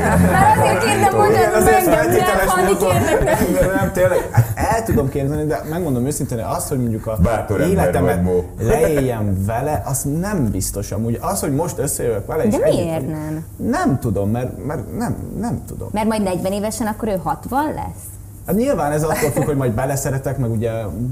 Azért 0.57 0.83
kérdem, 0.83 1.31
Igen, 1.31 1.53
azért 1.53 1.85
meg, 1.85 2.00
de 2.00 2.00
feltételes 2.03 2.53
módon- 2.55 3.75
nem, 3.75 3.91
tényleg, 3.93 4.29
hát 4.31 4.51
el 4.55 4.83
tudom 4.83 5.09
képzelni, 5.09 5.45
de 5.45 5.61
megmondom 5.69 6.05
őszintén, 6.05 6.37
hogy 6.43 6.55
az, 6.57 6.67
hogy 6.67 6.77
mondjuk 6.79 7.07
a 7.07 7.17
Bátor 7.23 7.61
életemet 7.61 8.23
vagy, 8.23 8.43
leéljem 8.67 9.45
vele, 9.45 9.81
az 9.85 10.05
nem 10.19 10.49
biztos 10.51 10.91
amúgy. 10.91 11.17
Az, 11.21 11.39
hogy 11.39 11.53
most 11.55 11.77
összejövök 11.77 12.25
vele, 12.25 12.43
és 12.43 12.55
De 12.55 12.63
együtt 12.63 12.79
miért 12.83 13.01
vagyunk- 13.01 13.17
nem? 13.19 13.45
Nem 13.69 13.99
tudom, 13.99 14.29
mert, 14.29 14.65
mert 14.65 14.97
nem, 14.97 15.15
nem 15.39 15.61
tudom. 15.67 15.89
Mert 15.91 16.07
majd 16.07 16.23
40 16.23 16.51
évesen 16.51 16.87
akkor 16.87 17.07
ő 17.07 17.15
60 17.23 17.73
lesz? 17.73 18.03
Hát 18.45 18.55
nyilván 18.55 18.91
ez 18.91 19.03
attól 19.03 19.29
függ, 19.29 19.43
hogy 19.45 19.55
majd 19.57 19.71
beleszeretek, 19.71 20.37
meg 20.37 20.51
ugye 20.51 20.71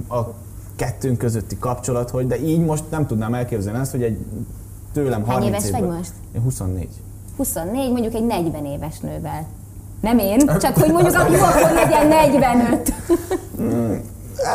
a 0.10 0.34
kettőnk 0.76 1.18
közötti 1.18 1.58
kapcsolat, 1.60 2.10
hogy 2.10 2.28
de 2.28 2.40
így 2.40 2.60
most 2.66 2.84
nem 2.90 3.08
tudnám 3.08 3.34
elképzelni 3.34 3.80
azt, 3.80 3.92
hogy 3.92 4.04
egy 4.04 4.18
tőlem 4.94 5.26
Hány 5.26 5.34
30 5.36 5.54
éves 5.64 5.72
vagy 5.72 5.82
évből- 5.82 5.98
most? 5.98 6.12
Én 6.36 6.42
24. 6.42 6.88
24, 7.38 7.92
mondjuk 7.92 8.14
egy 8.14 8.26
40 8.26 8.66
éves 8.66 9.00
nővel. 9.00 9.46
Nem 10.02 10.18
én, 10.18 10.38
csak 10.60 10.78
hogy 10.78 10.92
mondjuk 10.92 11.16
aki 11.16 11.36
akkor 11.36 11.72
legyen 11.74 12.08
45. 12.08 12.94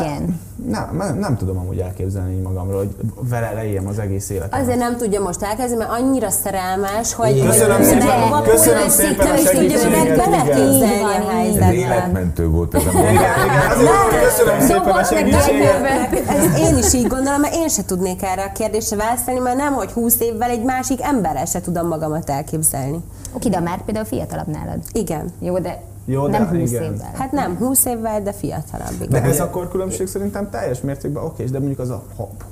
Igen. 0.01 0.41
Nem, 0.55 0.95
nem, 0.97 1.17
nem 1.17 1.37
tudom 1.37 1.57
amúgy 1.57 1.79
elképzelni 1.79 2.41
magamról, 2.41 2.77
hogy 2.77 2.95
vele 3.29 3.51
leéljem 3.53 3.87
az 3.87 3.99
egész 3.99 4.29
életemet. 4.29 4.61
Azért 4.61 4.77
nem 4.79 4.97
tudja 4.97 5.21
most 5.21 5.41
elkezdeni, 5.41 5.77
mert 5.77 5.91
annyira 6.01 6.29
szerelmes, 6.29 7.13
hogy... 7.13 7.45
Köszönöm 7.45 7.75
hogy 7.75 7.85
szépen, 7.85 8.07
de- 8.07 8.51
köszönöm 8.51 8.89
szépen 8.89 9.27
a 9.27 9.37
segítséget, 9.37 10.15
beleképzelni 10.17 11.03
a 11.03 11.11
így 11.11 11.27
Ez 11.27 11.33
helyzetbe. 11.33 11.73
életmentő 11.73 12.47
volt 12.47 12.73
ez 12.75 12.81
a 12.85 12.91
mondat. 12.91 13.23
Köszönöm 14.23 14.59
szépen 14.59 14.89
a 14.95 15.03
segítséget. 15.03 16.29
Ezt 16.29 16.57
én 16.57 16.77
is 16.77 16.93
így 16.93 17.07
gondolom, 17.07 17.39
mert 17.41 17.55
én 17.55 17.67
se 17.69 17.85
tudnék 17.85 18.23
erre 18.23 18.43
a 18.43 18.51
kérdésre 18.51 18.95
válaszolni, 18.95 19.39
mert 19.39 19.57
nem, 19.57 19.73
hogy 19.73 19.91
20 19.91 20.19
évvel 20.19 20.49
egy 20.49 20.63
másik 20.63 21.01
emberrel 21.01 21.45
se 21.45 21.61
tudom 21.61 21.87
magamat 21.87 22.29
elképzelni. 22.29 22.99
Oké, 23.33 23.49
de 23.49 23.59
már 23.59 23.83
például 23.85 24.05
fiatalabb 24.05 24.47
nálad. 24.47 24.79
Igen. 24.91 25.33
Jó, 25.39 25.59
de, 25.59 25.81
Jó, 26.05 26.27
de 26.27 26.37
nem 26.37 26.47
20 26.47 26.69
igen. 26.69 26.83
évvel. 26.83 27.11
Hát 27.13 27.31
nem 27.31 27.57
20 27.57 27.85
évvel, 27.85 28.21
de 28.21 28.33
fiatalabb. 28.33 28.97
De 28.99 29.05
Igen. 29.05 29.23
ez 29.23 29.39
a 29.39 29.49
korkülönbség 29.49 30.07
szerintem 30.07 30.49
teljes 30.49 30.81
mértékben 30.81 31.23
oké, 31.23 31.43
de 31.43 31.57
mondjuk 31.57 31.79
az 31.79 31.89
a 31.89 32.03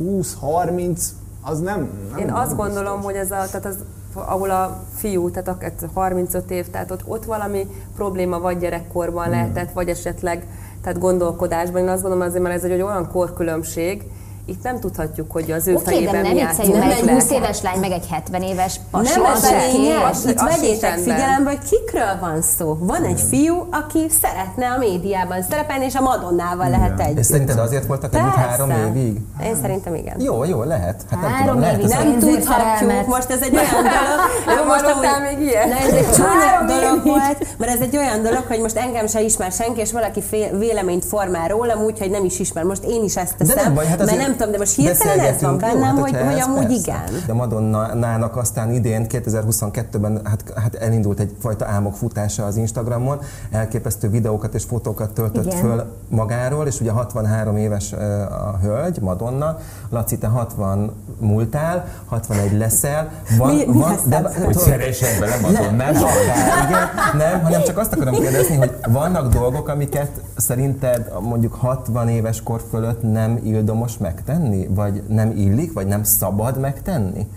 20-30, 0.03 0.99
az 1.41 1.59
nem, 1.59 1.89
nem 2.09 2.19
Én 2.19 2.25
nem 2.25 2.35
azt 2.35 2.55
gondolom, 2.55 3.01
hogy 3.01 3.15
ez 3.15 3.31
a, 3.31 3.45
tehát 3.51 3.65
az, 3.65 3.77
ahol 4.13 4.49
a 4.49 4.79
fiú, 4.95 5.29
tehát 5.29 5.47
a 5.47 5.57
ez 5.59 5.71
35 5.93 6.51
év, 6.51 6.69
tehát 6.69 6.91
ott, 6.91 7.01
ott 7.07 7.25
valami 7.25 7.67
probléma 7.95 8.39
vagy 8.39 8.57
gyerekkorban 8.57 9.29
lehetett, 9.29 9.71
vagy 9.71 9.89
esetleg 9.89 10.47
tehát 10.81 10.99
gondolkodásban. 10.99 11.81
Én 11.81 11.87
azt 11.87 12.01
gondolom 12.01 12.27
azért, 12.27 12.43
mert 12.43 12.55
ez 12.55 12.63
egy 12.63 12.81
olyan 12.81 13.09
korkülönbség, 13.11 14.03
itt 14.45 14.63
nem 14.63 14.79
tudhatjuk, 14.79 15.31
hogy 15.31 15.51
az 15.51 15.67
ő 15.67 15.73
de 15.73 15.79
fejében 15.79 16.21
nem 16.21 16.31
mi 16.33 16.41
mert 16.41 16.59
egy 16.99 17.05
le. 17.05 17.11
20 17.13 17.29
éves 17.29 17.61
lány, 17.61 17.79
meg 17.79 17.91
egy 17.91 18.05
70 18.11 18.41
éves 18.41 18.79
pasi. 18.91 19.11
Nem 19.19 19.31
az 19.31 19.43
ez 19.43 19.51
a 19.51 19.55
lényeg, 19.77 20.03
Az- 20.11 20.25
itt 20.25 20.39
vegyétek 20.39 20.97
figyelembe, 20.97 21.49
hogy 21.49 21.59
kikről 21.69 22.17
van 22.21 22.41
szó. 22.41 22.77
Van 22.79 23.03
egy 23.03 23.21
fiú, 23.29 23.67
aki 23.71 23.99
szeretne 24.21 24.69
a 24.71 24.77
médiában 24.77 25.41
szerepelni, 25.49 25.85
és 25.85 25.95
a 25.95 26.01
Madonnával 26.01 26.69
lehet 26.69 26.99
És 26.99 27.05
egy. 27.05 27.23
szerinted 27.23 27.57
azért 27.59 27.85
voltak 27.85 28.15
együtt 28.15 28.33
három 28.33 28.69
évig? 28.69 29.17
Én 29.43 29.55
szerintem 29.61 29.95
igen. 29.95 30.19
Jó, 30.21 30.43
jó, 30.43 30.63
lehet. 30.63 31.01
Hát 31.09 31.21
nem 31.21 31.29
Három 31.31 31.45
tudom, 31.47 31.59
lehet 31.59 31.79
évig. 31.79 31.91
a- 31.91 32.03
Nem 32.03 32.19
tudhatjuk, 32.19 33.07
most 33.07 33.29
ez 33.29 33.41
egy 33.41 33.55
olyan 33.55 33.83
dolog, 33.93 34.57
Nem 34.57 34.67
most 34.67 34.85
amúgy- 34.85 35.37
még 35.37 35.47
ilyet? 35.47 35.65
Na, 35.65 35.75
ez 35.77 35.93
egy 35.93 36.11
csúnya 36.11 36.79
dolog 36.79 37.03
volt, 37.05 37.47
mert 37.57 37.71
ez 37.71 37.79
egy 37.79 37.97
olyan 37.97 38.21
dolog, 38.23 38.43
hogy 38.47 38.59
most 38.59 38.75
engem 38.77 39.07
se 39.07 39.21
ismer 39.21 39.51
senki, 39.51 39.79
és 39.79 39.91
valaki 39.91 40.21
fél, 40.21 40.57
véleményt 40.57 41.05
formál 41.05 41.47
rólam 41.47 41.81
úgy, 41.83 41.99
hogy 41.99 42.09
nem 42.09 42.25
is 42.25 42.39
ismer. 42.39 42.63
Most 42.63 42.83
én 42.83 43.03
is 43.03 43.15
ezt 43.15 43.33
De 43.37 43.45
teszem, 43.45 43.63
nem 43.63 43.73
baj, 43.73 43.85
hát 43.85 43.97
mert 43.97 44.09
azért 44.11 44.27
nem 44.27 44.32
tudom, 44.35 44.51
de 44.51 44.57
most 44.57 44.75
hirtelen 44.75 45.19
ez 45.19 45.41
van 45.41 45.57
beszélgetünk. 45.57 45.61
Jó, 45.61 45.79
bennem, 45.79 45.95
hát 45.95 46.09
hogy, 46.09 46.37
ez 46.37 46.45
amúgy 46.45 46.65
persze. 46.65 46.75
igen. 46.75 47.23
De 47.27 47.33
Madonnának 47.33 48.37
aztán 48.37 48.71
idén, 48.73 49.05
2022-ben 49.09 50.21
hát, 50.23 50.53
hát 50.55 50.75
elindult 50.75 51.19
egyfajta 51.19 51.65
álmok 51.65 51.95
futása 51.95 52.45
az 52.45 52.55
Instagramon, 52.55 53.19
elképesztő 53.51 54.09
videókat 54.09 54.53
és 54.53 54.63
fotókat 54.63 55.09
töltött 55.13 55.45
Igen. 55.45 55.57
föl 55.57 55.85
magáról, 56.09 56.67
és 56.67 56.79
ugye 56.79 56.91
63 56.91 57.57
éves 57.57 57.91
a 58.29 58.57
hölgy, 58.61 58.99
Madonna. 59.01 59.57
Laci, 59.89 60.17
te 60.17 60.27
60 60.27 60.91
múltál, 61.19 61.85
61 62.05 62.57
leszel. 62.57 63.11
Van, 63.37 63.55
Mi- 63.55 63.65
mi 63.65 63.77
van, 63.77 63.91
ez? 64.09 64.35
Hogy 64.43 64.57
szeressen 64.57 65.19
bele 65.19 65.39
Madonnába? 65.41 65.91
igen, 65.91 66.89
nem, 67.17 67.41
hanem 67.43 67.63
csak 67.63 67.77
azt 67.77 67.93
akarom 67.93 68.13
kérdezni, 68.13 68.55
hogy 68.55 68.71
vannak 68.89 69.33
dolgok, 69.33 69.67
amiket 69.67 70.09
szerinted 70.37 71.11
mondjuk 71.21 71.53
60 71.53 72.09
éves 72.09 72.41
kor 72.43 72.61
fölött 72.69 73.01
nem 73.11 73.39
ildomos 73.43 73.97
megtenni? 74.25 74.67
Vagy 74.67 75.03
nem 75.07 75.31
illik, 75.31 75.73
vagy 75.73 75.87
nem 75.87 76.03
szabad 76.03 76.59
megtenni? 76.59 77.27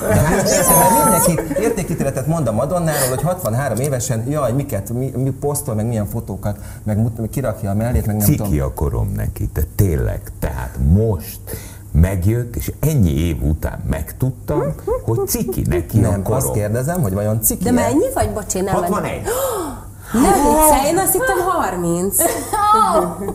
De 0.00 0.52
értem, 0.56 0.76
mert 0.78 1.26
mindenki 1.26 1.60
értékítéletet 1.62 2.26
mond 2.26 2.46
a 2.46 2.52
Madonnáról, 2.52 3.08
hogy 3.08 3.22
63 3.22 3.78
évesen, 3.78 4.24
jaj, 4.28 4.52
miket, 4.52 4.90
mi, 4.90 5.12
mi 5.16 5.30
posztol, 5.30 5.74
meg 5.74 5.86
milyen 5.86 6.06
fotókat, 6.06 6.58
meg 6.82 6.98
kirakja 7.30 7.70
a 7.70 7.74
mellét, 7.74 8.06
meg 8.06 8.16
nem 8.16 8.26
Ciki 8.26 8.36
tudom. 8.42 8.62
a 8.66 8.72
korom 8.72 9.12
neki, 9.16 9.48
de 9.52 9.62
tényleg, 9.74 10.20
tehát 10.38 10.78
most 10.92 11.40
megjött, 11.92 12.56
és 12.56 12.72
ennyi 12.80 13.10
év 13.10 13.42
után 13.42 13.80
megtudtam, 13.90 14.74
hogy 15.04 15.28
ciki 15.28 15.62
neki 15.68 15.98
a 15.98 16.00
Nem, 16.10 16.20
azt 16.24 16.40
korom. 16.46 16.52
kérdezem, 16.52 17.02
hogy 17.02 17.12
vajon 17.12 17.42
ciki 17.42 17.64
De 17.64 17.70
mennyi 17.70 18.12
vagy, 18.14 18.30
bocs, 18.30 18.54
én 18.54 18.64
nem 18.64 18.74
61. 18.74 19.22
Nem 20.12 20.32
viccelj, 20.32 20.86
én 20.86 20.98
azt 20.98 21.12
hittem 21.12 21.38
30. 21.46 22.16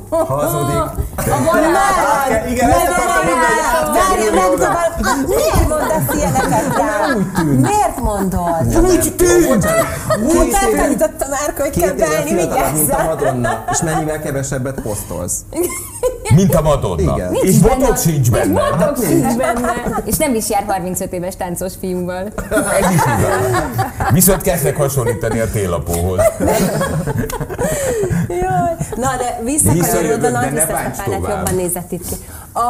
Hazudik. 0.10 0.76
Hát, 1.16 2.50
Igen, 2.50 2.70
ezt 2.70 2.88
akartam 2.88 3.24
mondani. 3.26 3.60
Várj, 3.94 4.30
megdobál. 4.36 4.96
Miért 5.28 5.68
mondasz 5.68 6.16
ilyeneket 6.16 6.78
rám? 6.78 7.32
Miért 7.46 8.02
mondod? 8.02 8.86
Úgy 8.90 9.13
tűnt! 9.16 9.68
Úgy 10.28 10.54
eltanítottam 10.63 11.30
már, 11.30 11.54
hogy 11.58 11.70
kell 11.80 11.92
beállni, 11.94 12.30
fiatalabb, 12.30 12.36
mint 12.36 12.52
a 12.52 12.72
vigyázzál. 12.74 13.06
Madonna, 13.08 13.63
és 13.72 13.82
mennyivel 13.82 14.22
kevesebbet 14.22 14.82
posztolsz. 14.82 15.34
Mint 16.36 16.56
a 16.56 16.62
Madonna. 16.62 17.13
Igen. 17.16 17.34
És 17.34 17.58
botok 17.60 17.98
sincs 17.98 18.32
benne. 18.32 18.62
Botox 18.70 19.08
sincs 19.08 19.36
benne. 19.36 19.74
És 20.06 20.18
nem 20.18 20.36
is 20.36 20.50
jár 20.50 20.63
35 20.68 21.13
éves 21.13 21.36
táncos 21.36 21.74
fiúval. 21.80 22.28
Ez 22.82 22.92
is 22.92 23.02
igaz. 23.02 23.62
Viszont 24.12 24.42
kezdek 24.42 24.78
hasonlítani 24.78 25.40
a 25.40 25.50
télapóhoz. 25.52 26.20
Jaj. 28.27 28.75
Na, 28.95 29.17
de 29.17 29.39
visszakanyarodva, 29.43 30.30
nagy 30.30 30.53
tovább. 31.06 31.30
jobban 31.30 31.56
nézett 31.56 31.91
itt 31.91 32.08
ki. 32.08 32.15
A, 32.53 32.62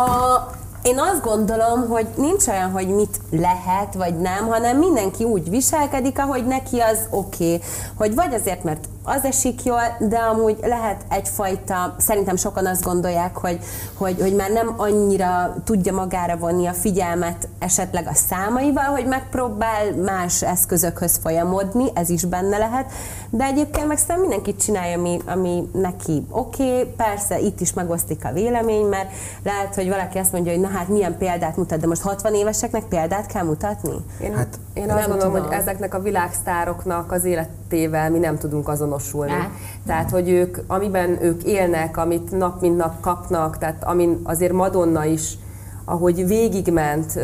én 0.88 1.00
azt 1.00 1.22
gondolom, 1.22 1.88
hogy 1.90 2.08
nincs 2.16 2.48
olyan, 2.48 2.72
hogy 2.72 2.88
mit 2.88 3.20
lehet, 3.32 3.94
vagy 3.94 4.18
nem, 4.18 4.48
hanem 4.48 4.78
mindenki 4.78 5.24
úgy 5.24 5.50
viselkedik, 5.50 6.20
ahogy 6.20 6.46
neki 6.46 6.80
az 6.80 7.08
oké. 7.10 7.54
Okay. 7.54 7.68
Hogy 7.96 8.16
vagy 8.16 8.34
azért, 8.34 8.64
mert 8.64 8.86
az 9.04 9.24
esik 9.24 9.64
jól, 9.64 9.98
de 10.00 10.18
amúgy 10.18 10.58
lehet 10.62 11.06
egyfajta, 11.10 11.96
szerintem 11.98 12.36
sokan 12.36 12.66
azt 12.66 12.84
gondolják, 12.84 13.38
hogy, 13.38 13.60
hogy, 13.98 14.22
hogy 14.22 14.36
már 14.36 14.52
nem 14.52 14.74
annyira 14.78 15.56
tudja 15.64 15.94
magára 15.94 16.38
vonni 16.38 16.68
a 16.68 16.74
figyelmet 16.74 17.48
esetleg 17.60 18.08
a 18.08 18.14
számaival, 18.14 18.84
hogy 18.84 19.06
megpróbál 19.06 19.96
más 20.06 20.42
eszközökhöz 20.42 21.20
folyamodni, 21.22 21.86
ez 21.94 22.10
is 22.10 22.26
benne 22.26 22.58
lehet, 22.58 22.92
de 23.30 23.44
egyébként 23.44 23.88
meg 23.88 23.98
szerintem 23.98 24.20
mindenki 24.20 24.56
csinálja, 24.56 24.98
ami, 24.98 25.20
ami 25.26 25.70
neki 25.74 26.26
oké, 26.30 26.64
okay. 26.64 26.94
persze 26.98 27.40
itt 27.40 27.62
is 27.62 27.74
megosztik 27.74 28.26
a 28.26 28.34
vélemény, 28.34 28.86
mert 28.86 29.10
lehet, 29.44 29.76
hogy 29.76 29.90
valaki 29.90 30.18
azt 30.18 30.32
mondja, 30.32 30.52
hogy 30.52 30.62
na 30.62 30.68
hát 30.78 30.88
milyen 30.88 31.18
példát 31.18 31.58
mutat, 31.58 31.80
de 31.80 31.88
most 31.88 32.02
60 32.02 32.34
éveseknek 32.34 32.84
példát 32.84 33.26
kell 33.26 33.44
mutatni? 33.44 33.96
Én, 34.22 34.36
Hát, 34.36 34.60
én 34.74 34.86
nem 34.86 34.98
azt 34.98 35.08
gondolom, 35.08 35.34
tudom. 35.34 35.48
hogy 35.48 35.58
ezeknek 35.58 35.94
a 35.94 36.00
világsztároknak 36.00 37.12
az 37.12 37.24
életével 37.24 38.12
mi 38.12 38.18
nem 38.18 38.38
tudunk 38.38 38.68
azonosulni. 38.68 39.32
Á. 39.32 39.50
Tehát, 39.86 40.10
hogy 40.10 40.30
ők, 40.30 40.58
amiben 40.68 41.24
ők 41.24 41.44
élnek, 41.44 41.98
amit 41.98 42.32
nap 42.32 42.62
mint 42.62 42.78
nap 42.78 43.00
kapnak, 43.00 43.58
tehát 43.58 43.84
amin 43.84 44.20
azért 44.24 44.54
Madonna 44.54 45.06
is, 45.06 45.38
ahogy 45.86 46.28
végigment, 46.28 47.20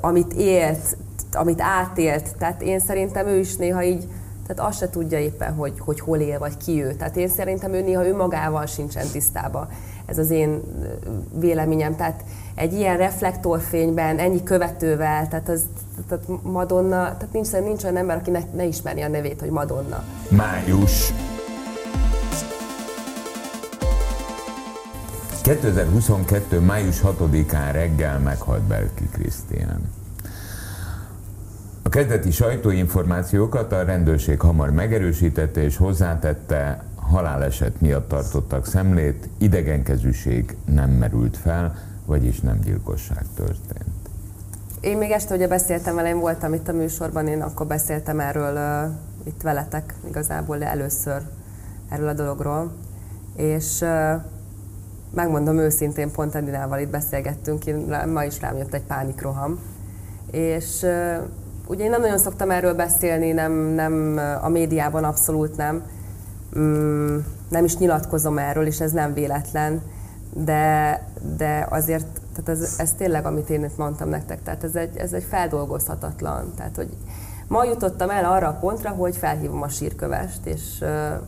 amit 0.00 0.32
élt, 0.32 0.96
amit 1.32 1.60
átélt. 1.60 2.36
Tehát 2.38 2.62
én 2.62 2.78
szerintem 2.78 3.26
ő 3.26 3.38
is 3.38 3.56
néha 3.56 3.82
így, 3.82 4.08
tehát 4.46 4.70
azt 4.70 4.78
se 4.78 4.90
tudja 4.90 5.18
éppen, 5.18 5.54
hogy, 5.54 5.72
hogy 5.78 6.00
hol 6.00 6.18
él, 6.18 6.38
vagy 6.38 6.56
ki 6.56 6.82
ő. 6.84 6.94
Tehát 6.94 7.16
én 7.16 7.28
szerintem 7.28 7.72
ő 7.72 7.82
néha 7.82 8.06
ő 8.06 8.16
magával 8.16 8.66
sincsen 8.66 9.06
tisztában. 9.12 9.68
Ez 10.06 10.18
az 10.18 10.30
én 10.30 10.60
véleményem. 11.34 11.96
Tehát 11.96 12.24
egy 12.60 12.72
ilyen 12.72 12.96
reflektorfényben, 12.96 14.18
ennyi 14.18 14.42
követővel, 14.42 15.28
tehát, 15.28 15.48
az, 15.48 15.62
tehát 16.08 16.24
Madonna, 16.42 17.02
tehát 17.02 17.32
nincs, 17.32 17.52
nincs 17.52 17.84
olyan 17.84 17.96
ember, 17.96 18.16
aki 18.16 18.30
ne, 18.30 18.40
ne 18.54 18.64
ismeri 18.64 19.00
a 19.00 19.08
nevét, 19.08 19.40
hogy 19.40 19.50
Madonna. 19.50 20.04
Május 20.28 21.12
2022. 25.42 26.58
május 26.60 27.00
6-án 27.04 27.68
reggel 27.72 28.18
meghalt 28.18 28.62
Belki 28.62 29.08
Krisztián. 29.12 29.92
A 31.82 31.88
kezdeti 31.88 32.30
sajtóinformációkat 32.30 33.72
a 33.72 33.82
rendőrség 33.82 34.40
hamar 34.40 34.70
megerősítette 34.70 35.62
és 35.62 35.76
hozzátette, 35.76 36.84
haláleset 36.96 37.80
miatt 37.80 38.08
tartottak 38.08 38.66
szemlét, 38.66 39.28
idegenkezűség 39.38 40.56
nem 40.64 40.90
merült 40.90 41.36
fel, 41.36 41.89
vagyis 42.10 42.40
nem 42.40 42.60
gyilkosság 42.60 43.24
történt. 43.34 44.08
Én 44.80 44.98
még 44.98 45.10
este 45.10 45.34
ugye 45.34 45.48
beszéltem 45.48 45.94
vele, 45.94 46.08
én 46.08 46.18
voltam 46.18 46.54
itt 46.54 46.68
a 46.68 46.72
műsorban, 46.72 47.26
én 47.26 47.42
akkor 47.42 47.66
beszéltem 47.66 48.20
erről 48.20 48.54
uh, 48.54 49.26
itt 49.26 49.42
veletek 49.42 49.94
igazából 50.08 50.62
először 50.62 51.22
erről 51.88 52.08
a 52.08 52.12
dologról, 52.12 52.72
és 53.36 53.80
uh, 53.80 54.22
megmondom 55.14 55.58
őszintén, 55.58 56.10
pont 56.10 56.34
Edinával 56.34 56.78
itt 56.78 56.90
beszélgettünk, 56.90 57.66
én, 57.66 57.94
ma 58.12 58.24
is 58.24 58.40
rám 58.40 58.56
jött 58.56 58.74
egy 58.74 58.84
pánikroham, 58.84 59.58
és 60.30 60.82
uh, 60.82 61.16
ugye 61.66 61.84
én 61.84 61.90
nem 61.90 62.00
nagyon 62.00 62.18
szoktam 62.18 62.50
erről 62.50 62.74
beszélni, 62.74 63.32
nem, 63.32 63.52
nem 63.52 64.20
a 64.42 64.48
médiában 64.48 65.04
abszolút 65.04 65.56
nem, 65.56 65.82
mm, 66.58 67.16
nem 67.48 67.64
is 67.64 67.76
nyilatkozom 67.76 68.38
erről, 68.38 68.66
és 68.66 68.80
ez 68.80 68.92
nem 68.92 69.14
véletlen, 69.14 69.82
de, 70.32 71.02
de 71.36 71.66
azért 71.70 72.06
tehát 72.36 72.60
ez, 72.60 72.74
ez 72.78 72.92
tényleg, 72.92 73.26
amit 73.26 73.50
én 73.50 73.64
itt 73.64 73.76
mondtam 73.76 74.08
nektek, 74.08 74.42
tehát 74.42 74.64
ez 74.64 74.74
egy, 74.74 74.96
ez 74.96 75.12
egy 75.12 75.22
feldolgozhatatlan. 75.22 76.52
Tehát, 76.56 76.76
hogy 76.76 76.88
ma 77.48 77.64
jutottam 77.64 78.10
el 78.10 78.24
arra 78.24 78.48
a 78.48 78.52
pontra, 78.60 78.90
hogy 78.90 79.16
felhívom 79.16 79.62
a 79.62 79.68
sírkövest, 79.68 80.46
és, 80.46 80.84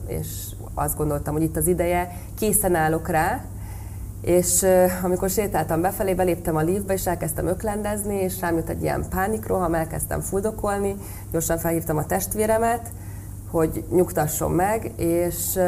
és 0.06 0.28
azt 0.74 0.96
gondoltam, 0.96 1.34
hogy 1.34 1.42
itt 1.42 1.56
az 1.56 1.66
ideje, 1.66 2.16
készen 2.38 2.74
állok 2.74 3.08
rá, 3.08 3.44
és 4.20 4.66
amikor 5.02 5.30
sétáltam 5.30 5.80
befelé, 5.80 6.14
beléptem 6.14 6.56
a 6.56 6.60
liftbe, 6.60 6.92
és 6.92 7.06
elkezdtem 7.06 7.46
öklendezni, 7.46 8.14
és 8.14 8.40
rám 8.40 8.56
jött 8.56 8.68
egy 8.68 8.82
ilyen 8.82 9.04
pánikroham, 9.08 9.74
elkezdtem 9.74 10.20
fuldokolni, 10.20 10.96
gyorsan 11.30 11.58
felhívtam 11.58 11.96
a 11.96 12.06
testvéremet, 12.06 12.90
hogy 13.52 13.84
nyugtasson 13.90 14.50
meg, 14.50 14.92
és, 14.96 15.58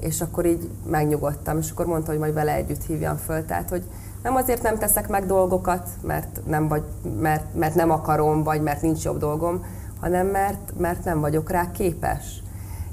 és 0.00 0.20
akkor 0.20 0.46
így 0.46 0.70
megnyugodtam, 0.86 1.58
és 1.58 1.70
akkor 1.70 1.86
mondta, 1.86 2.10
hogy 2.10 2.20
majd 2.20 2.34
vele 2.34 2.54
együtt 2.54 2.86
hívjam 2.86 3.16
föl. 3.16 3.44
Tehát, 3.44 3.68
hogy 3.68 3.82
nem 4.22 4.34
azért 4.34 4.62
nem 4.62 4.78
teszek 4.78 5.08
meg 5.08 5.26
dolgokat, 5.26 5.88
mert 6.02 6.40
nem, 6.46 6.68
vagy, 6.68 6.82
mert, 7.20 7.54
mert 7.54 7.74
nem 7.74 7.90
akarom, 7.90 8.42
vagy 8.42 8.62
mert 8.62 8.82
nincs 8.82 9.04
jobb 9.04 9.18
dolgom, 9.18 9.64
hanem 10.00 10.26
mert, 10.26 10.72
mert 10.78 11.04
nem 11.04 11.20
vagyok 11.20 11.50
rá 11.50 11.70
képes. 11.70 12.42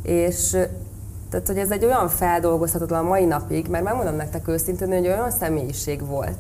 És 0.01 0.57
tehát, 1.29 1.47
hogy 1.47 1.57
ez 1.57 1.71
egy 1.71 1.85
olyan 1.85 2.09
feldolgozhatatlan 2.09 3.05
mai 3.05 3.25
napig, 3.25 3.67
mert 3.67 3.83
megmondom 3.83 4.15
nektek 4.15 4.47
őszintén, 4.47 4.87
hogy 4.87 5.07
olyan 5.07 5.31
személyiség 5.31 6.05
volt. 6.07 6.39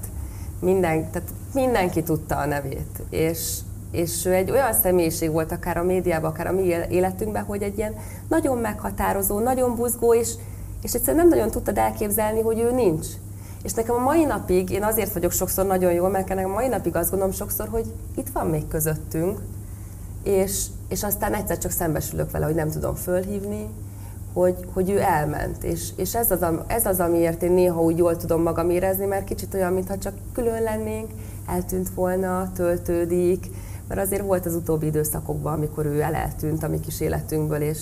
Minden, 0.59 1.11
tehát 1.11 1.29
mindenki 1.53 2.03
tudta 2.03 2.37
a 2.37 2.45
nevét. 2.45 3.03
És, 3.09 3.57
és 3.93 4.25
ő 4.25 4.33
egy 4.33 4.51
olyan 4.51 4.73
személyiség 4.73 5.31
volt 5.31 5.51
akár 5.51 5.77
a 5.77 5.83
médiában, 5.83 6.31
akár 6.31 6.47
a 6.47 6.51
mi 6.51 6.75
életünkben, 6.89 7.43
hogy 7.43 7.61
egy 7.61 7.77
ilyen 7.77 7.95
nagyon 8.29 8.57
meghatározó, 8.57 9.39
nagyon 9.39 9.75
buzgó, 9.75 10.13
és, 10.13 10.33
és 10.81 10.93
egyszerűen 10.93 11.27
nem 11.27 11.37
nagyon 11.37 11.51
tudtad 11.51 11.77
elképzelni, 11.77 12.41
hogy 12.41 12.59
ő 12.59 12.71
nincs. 12.71 13.07
És 13.63 13.73
nekem 13.73 13.95
a 13.95 14.03
mai 14.03 14.25
napig, 14.25 14.69
én 14.69 14.83
azért 14.83 15.13
vagyok 15.13 15.31
sokszor 15.31 15.65
nagyon 15.65 15.91
jól, 15.91 16.09
mert 16.09 16.27
nekem 16.27 16.49
a 16.49 16.53
mai 16.53 16.67
napig 16.67 16.95
azt 16.95 17.09
gondolom 17.09 17.33
sokszor, 17.33 17.67
hogy 17.67 17.85
itt 18.15 18.29
van 18.29 18.47
még 18.47 18.67
közöttünk, 18.67 19.39
és, 20.23 20.65
és 20.87 21.03
aztán 21.03 21.33
egyszer 21.33 21.57
csak 21.57 21.71
szembesülök 21.71 22.31
vele, 22.31 22.45
hogy 22.45 22.55
nem 22.55 22.69
tudom 22.69 22.95
fölhívni, 22.95 23.69
hogy, 24.33 24.55
hogy 24.73 24.89
ő 24.89 24.99
elment. 24.99 25.63
És, 25.63 25.89
és 25.95 26.15
ez, 26.15 26.31
az, 26.31 26.45
ez 26.67 26.85
az, 26.85 26.99
amiért 26.99 27.43
én 27.43 27.51
néha 27.51 27.81
úgy 27.81 27.97
jól 27.97 28.17
tudom 28.17 28.41
magam 28.41 28.69
érezni, 28.69 29.05
mert 29.05 29.23
kicsit 29.23 29.53
olyan, 29.53 29.73
mintha 29.73 29.97
csak 29.97 30.13
külön 30.33 30.63
lennénk, 30.63 31.11
eltűnt 31.47 31.89
volna, 31.89 32.51
töltődik, 32.55 33.45
mert 33.87 34.01
azért 34.01 34.25
volt 34.25 34.45
az 34.45 34.55
utóbbi 34.55 34.85
időszakokban, 34.85 35.53
amikor 35.53 35.85
ő 35.85 36.01
eleltűnt 36.01 36.63
a 36.63 36.67
mi 36.67 36.79
kis 36.79 36.99
életünkből, 36.99 37.61
és, 37.61 37.81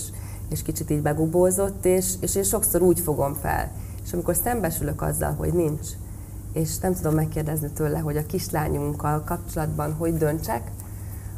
és 0.49 0.61
kicsit 0.61 0.89
így 0.89 1.01
begubózott, 1.01 1.85
és, 1.85 2.13
és 2.19 2.35
én 2.35 2.43
sokszor 2.43 2.81
úgy 2.81 2.99
fogom 2.99 3.33
fel. 3.33 3.71
És 4.03 4.13
amikor 4.13 4.35
szembesülök 4.35 5.01
azzal, 5.01 5.33
hogy 5.33 5.53
nincs, 5.53 5.87
és 6.53 6.77
nem 6.77 6.93
tudom 6.93 7.13
megkérdezni 7.13 7.69
tőle, 7.69 7.99
hogy 7.99 8.17
a 8.17 8.25
kislányunkkal 8.25 9.23
kapcsolatban 9.23 9.93
hogy 9.93 10.17
döntsek, 10.17 10.71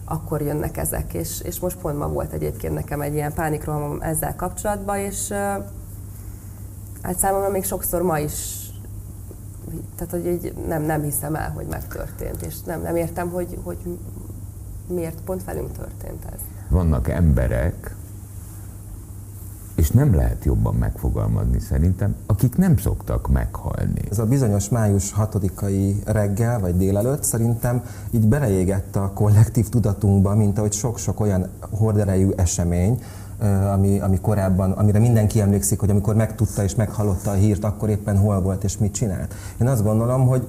akkor 0.05 0.41
jönnek 0.41 0.77
ezek. 0.77 1.13
És, 1.13 1.41
és 1.41 1.59
most 1.59 1.77
pont 1.77 1.97
ma 1.97 2.07
volt 2.07 2.31
egyébként 2.31 2.73
nekem 2.73 3.01
egy 3.01 3.13
ilyen 3.13 3.33
pánikrohamom 3.33 4.01
ezzel 4.01 4.35
kapcsolatban, 4.35 4.97
és 4.97 5.29
uh, 5.29 5.37
hát 7.01 7.17
számomra 7.17 7.49
még 7.49 7.63
sokszor 7.63 8.01
ma 8.01 8.19
is 8.19 8.63
tehát, 9.95 10.11
hogy 10.11 10.25
így 10.25 10.53
nem, 10.67 10.81
nem 10.81 11.01
hiszem 11.01 11.35
el, 11.35 11.49
hogy 11.49 11.65
megtörtént, 11.65 12.41
és 12.41 12.61
nem, 12.61 12.81
nem 12.81 12.95
értem, 12.95 13.29
hogy, 13.29 13.57
hogy 13.63 13.77
miért 14.87 15.21
pont 15.21 15.43
velünk 15.43 15.71
történt 15.71 16.25
ez. 16.33 16.39
Vannak 16.69 17.09
emberek, 17.09 17.95
és 19.75 19.91
nem 19.91 20.15
lehet 20.15 20.45
jobban 20.45 20.75
megfogalmazni 20.75 21.59
szerintem, 21.59 22.15
akik 22.25 22.57
nem 22.57 22.77
szoktak 22.77 23.29
meghalni. 23.29 24.01
Ez 24.11 24.19
a 24.19 24.25
bizonyos 24.25 24.69
május 24.69 25.13
6-ai 25.17 25.95
reggel 26.05 26.59
vagy 26.59 26.77
délelőtt 26.77 27.23
szerintem 27.23 27.83
így 28.11 28.27
beleégett 28.27 28.95
a 28.95 29.11
kollektív 29.13 29.69
tudatunkba, 29.69 30.35
mint 30.35 30.57
ahogy 30.57 30.73
sok-sok 30.73 31.19
olyan 31.19 31.49
horderejű 31.69 32.29
esemény, 32.35 33.01
ami, 33.71 33.99
ami 33.99 34.19
korábban, 34.21 34.71
amire 34.71 34.99
mindenki 34.99 35.41
emlékszik, 35.41 35.79
hogy 35.79 35.89
amikor 35.89 36.15
megtudta 36.15 36.63
és 36.63 36.75
meghallotta 36.75 37.31
a 37.31 37.33
hírt, 37.33 37.63
akkor 37.63 37.89
éppen 37.89 38.17
hol 38.17 38.41
volt 38.41 38.63
és 38.63 38.77
mit 38.77 38.93
csinált. 38.93 39.33
Én 39.61 39.67
azt 39.67 39.83
gondolom, 39.83 40.27
hogy 40.27 40.47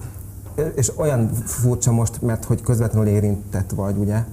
és 0.75 0.93
olyan 0.97 1.33
furcsa 1.33 1.93
most, 1.93 2.23
mert 2.23 2.45
hogy 2.45 2.61
közvetlenül 2.61 3.09
érintett 3.09 3.71
vagy, 3.71 3.97
ugye, 3.97 4.25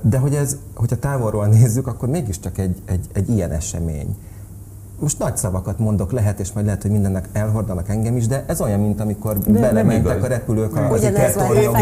de 0.00 0.18
hogy 0.18 0.34
ez, 0.34 0.56
hogyha 0.74 0.96
távolról 0.96 1.46
nézzük, 1.46 1.86
akkor 1.86 2.08
mégiscsak 2.08 2.58
egy, 2.58 2.82
egy, 2.84 3.06
egy 3.12 3.28
ilyen 3.28 3.50
esemény 3.50 4.16
most 5.02 5.18
nagy 5.18 5.36
szavakat 5.36 5.78
mondok, 5.78 6.12
lehet, 6.12 6.40
és 6.40 6.52
majd 6.52 6.66
lehet, 6.66 6.82
hogy 6.82 6.90
mindennek 6.90 7.28
elhordanak 7.32 7.88
engem 7.88 8.16
is, 8.16 8.26
de 8.26 8.44
ez 8.46 8.60
olyan, 8.60 8.80
mint 8.80 9.00
amikor 9.00 9.38
de 9.38 9.60
belementek 9.60 10.22
a 10.22 10.26
repülők 10.26 10.76
a 10.76 10.96
sikertornyokba. 10.98 11.78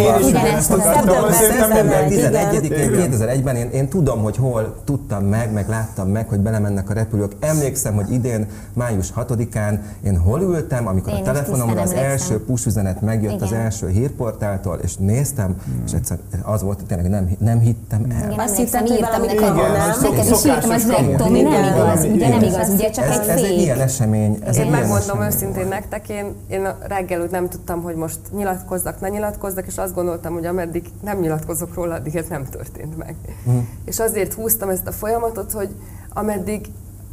Szeptember 1.33 2.07
11-én 2.09 2.91
2001-ben 3.11 3.57
én, 3.57 3.71
én 3.71 3.89
tudom, 3.89 4.23
hogy 4.23 4.37
hol 4.37 4.75
tudtam 4.85 5.25
meg, 5.25 5.53
meg 5.53 5.69
láttam 5.69 6.09
meg, 6.09 6.29
hogy 6.29 6.41
belemennek 6.41 6.91
a 6.91 6.93
repülők. 6.93 7.33
Emlékszem, 7.41 7.95
hogy 7.95 8.13
idén, 8.13 8.47
május 8.73 9.13
6-án 9.17 9.79
én 10.05 10.19
hol 10.19 10.41
ültem, 10.41 10.87
amikor 10.87 11.13
én 11.13 11.21
a 11.21 11.23
telefonomra 11.23 11.81
az 11.81 11.93
első 11.93 12.45
push 12.45 12.67
üzenet 12.67 13.01
megjött 13.01 13.33
Igen. 13.33 13.47
az 13.47 13.53
első 13.53 13.89
hírportáltól, 13.89 14.79
és 14.83 14.97
néztem, 14.97 15.47
hmm. 15.47 15.83
és 15.87 15.93
egyszer 15.93 16.19
az 16.43 16.63
volt, 16.63 16.85
tényleg 16.87 17.11
nem, 17.11 17.31
nem 17.39 17.59
hittem 17.59 18.07
el. 18.11 18.35
Azt 18.39 18.57
hittem, 18.57 18.87
írtam 18.87 19.23
neked, 19.23 19.55
neked 20.03 20.31
is 20.31 20.45
írtam, 20.45 20.71
az 20.71 20.85
nem 20.85 21.35
igaz, 21.35 22.05
ugye 22.05 22.29
nem 22.29 22.43
igaz, 22.43 22.69
ugye 22.69 22.91
csak 22.91 23.10
ez, 23.11 23.29
ez 23.29 23.43
egy 23.43 23.59
ilyen 23.59 23.81
esemény. 23.81 24.39
Ez 24.45 24.57
én 24.57 24.63
egy 24.63 24.71
megmondom 24.71 25.23
őszintén 25.23 25.69
nektek, 25.69 26.09
én, 26.09 26.35
én 26.49 26.69
reggel 26.81 27.21
úgy 27.21 27.31
nem 27.31 27.49
tudtam, 27.49 27.83
hogy 27.83 27.95
most 27.95 28.19
nyilatkozzak, 28.33 29.01
ne 29.01 29.09
nyilatkozzak, 29.09 29.67
és 29.67 29.79
azt 29.79 29.95
gondoltam, 29.95 30.33
hogy 30.33 30.47
ameddig 30.47 30.85
nem 31.03 31.19
nyilatkozok 31.19 31.75
róla, 31.75 31.95
addig 31.95 32.17
ez 32.17 32.27
nem 32.29 32.45
történt 32.45 32.97
meg. 32.97 33.15
Mm. 33.51 33.59
És 33.85 33.99
azért 33.99 34.33
húztam 34.33 34.69
ezt 34.69 34.87
a 34.87 34.93
folyamatot, 34.93 35.53
hogy 35.53 35.69
ameddig, 36.09 36.67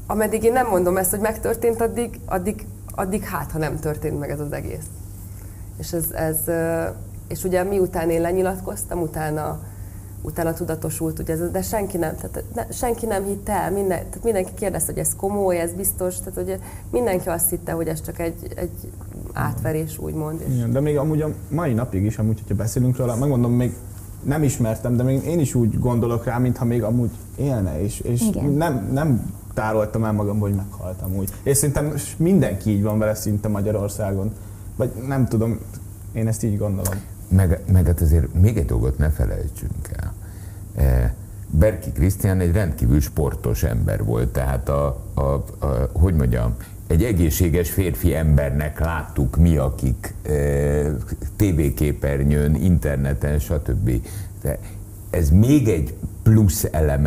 ameddig 0.07 0.43
én 0.43 0.53
nem 0.53 0.67
mondom 0.67 0.97
ezt, 0.97 1.09
hogy 1.09 1.19
megtörtént, 1.19 1.81
addig, 1.81 2.19
addig, 2.25 2.65
addig 2.95 3.23
hát, 3.23 3.51
ha 3.51 3.57
nem 3.57 3.79
történt 3.79 4.19
meg 4.19 4.29
ez 4.29 4.39
az 4.39 4.51
egész. 4.51 4.85
És 5.77 5.93
ez, 5.93 6.11
ez 6.11 6.37
és 7.27 7.43
ugye 7.43 7.63
miután 7.63 8.09
én 8.09 8.21
lenyilatkoztam, 8.21 9.01
utána 9.01 9.59
utána 10.21 10.53
tudatosult, 10.53 11.19
ugye 11.19 11.35
de 11.35 11.61
senki 11.61 11.97
nem, 11.97 12.15
tehát 12.15 12.43
ne, 12.55 12.71
senki 12.71 13.05
nem 13.05 13.23
hitte 13.23 13.53
el, 13.53 13.71
minden, 13.71 13.97
tehát 13.97 14.23
mindenki 14.23 14.51
kérdezte, 14.53 14.91
hogy 14.91 15.01
ez 15.01 15.15
komoly, 15.15 15.59
ez 15.59 15.71
biztos, 15.71 16.19
tehát 16.19 16.41
ugye 16.41 16.59
mindenki 16.91 17.29
azt 17.29 17.49
hitte, 17.49 17.71
hogy 17.71 17.87
ez 17.87 18.01
csak 18.01 18.19
egy, 18.19 18.53
egy 18.55 18.91
átverés, 19.33 19.97
úgymond. 19.97 20.41
És... 20.47 20.55
Igen, 20.55 20.71
de 20.71 20.79
még 20.79 20.97
amúgy 20.97 21.21
a 21.21 21.29
mai 21.49 21.73
napig 21.73 22.03
is, 22.03 22.17
amúgy, 22.17 22.39
hogyha 22.39 22.55
beszélünk 22.55 22.97
róla, 22.97 23.15
megmondom, 23.15 23.51
még 23.51 23.75
nem 24.23 24.43
ismertem, 24.43 24.97
de 24.97 25.03
még 25.03 25.25
én 25.25 25.39
is 25.39 25.55
úgy 25.55 25.79
gondolok 25.79 26.25
rá, 26.25 26.37
mintha 26.37 26.65
még 26.65 26.83
amúgy 26.83 27.11
élne, 27.35 27.81
és, 27.81 27.99
és 27.99 28.29
nem, 28.55 28.89
nem 28.91 29.33
tároltam 29.53 30.03
el 30.03 30.11
magam, 30.11 30.39
hogy 30.39 30.53
meghaltam 30.53 31.15
úgy. 31.15 31.29
És 31.43 31.57
szerintem 31.57 31.93
mindenki 32.17 32.69
így 32.69 32.83
van 32.83 32.99
vele 32.99 33.15
szinte 33.15 33.47
Magyarországon. 33.47 34.31
Vagy 34.75 34.91
nem 35.07 35.25
tudom, 35.25 35.59
én 36.13 36.27
ezt 36.27 36.43
így 36.43 36.57
gondolom. 36.57 36.93
Meg, 37.27 37.59
meg 37.71 37.85
hát 37.85 38.01
azért 38.01 38.33
még 38.33 38.57
egy 38.57 38.65
dolgot 38.65 38.97
ne 38.97 39.09
felejtsünk 39.09 39.89
el. 39.95 40.13
Berki 41.49 41.91
Krisztián 41.91 42.39
egy 42.39 42.51
rendkívül 42.51 43.01
sportos 43.01 43.63
ember 43.63 44.03
volt, 44.03 44.27
tehát 44.27 44.69
a, 44.69 45.03
a, 45.13 45.21
a 45.21 45.89
hogy 45.93 46.13
mondjam, 46.13 46.55
egy 46.87 47.03
egészséges 47.03 47.71
férfi 47.71 48.15
embernek 48.15 48.79
láttuk 48.79 49.37
mi, 49.37 49.57
akik 49.57 50.13
e, 50.23 50.31
tévéképernyőn, 51.35 52.55
interneten, 52.55 53.39
stb. 53.39 53.91
De 54.41 54.59
ez 55.09 55.29
még 55.29 55.67
egy 55.67 55.95
plusz 56.23 56.67
elem 56.71 57.05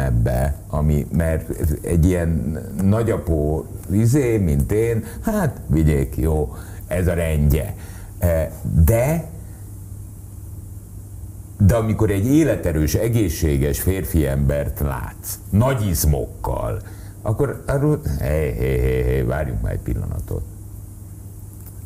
ami, 0.68 1.06
mert 1.12 1.48
egy 1.83 2.06
ilyen 2.06 2.59
nagyapó 2.83 3.66
izé, 3.90 4.37
mint 4.38 4.72
én, 4.72 5.04
hát 5.20 5.61
vigyék, 5.66 6.16
jó, 6.16 6.56
ez 6.87 7.06
a 7.06 7.14
rendje. 7.14 7.74
De 8.85 9.24
de 11.66 11.75
amikor 11.77 12.11
egy 12.11 12.27
életerős, 12.27 12.94
egészséges 12.94 13.81
férfi 13.81 14.27
embert 14.27 14.81
látsz, 14.81 15.38
nagy 15.51 15.87
izmokkal, 15.87 16.81
akkor 17.23 17.62
arról, 17.66 18.01
hé, 18.20 18.53
hé, 18.53 18.79
hé, 18.79 19.03
hé, 19.03 19.23
várjunk 19.23 19.62
már 19.62 19.73
egy 19.73 19.81
pillanatot. 19.81 20.42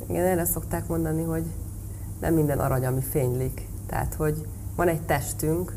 Igen, 0.09 0.25
erre 0.25 0.45
szokták 0.45 0.87
mondani, 0.87 1.23
hogy 1.23 1.43
nem 2.21 2.35
minden 2.35 2.59
arany, 2.59 2.87
ami 2.87 3.01
fénylik. 3.01 3.69
Tehát, 3.87 4.15
hogy 4.15 4.47
van 4.77 4.89
egy 4.89 5.01
testünk, 5.01 5.73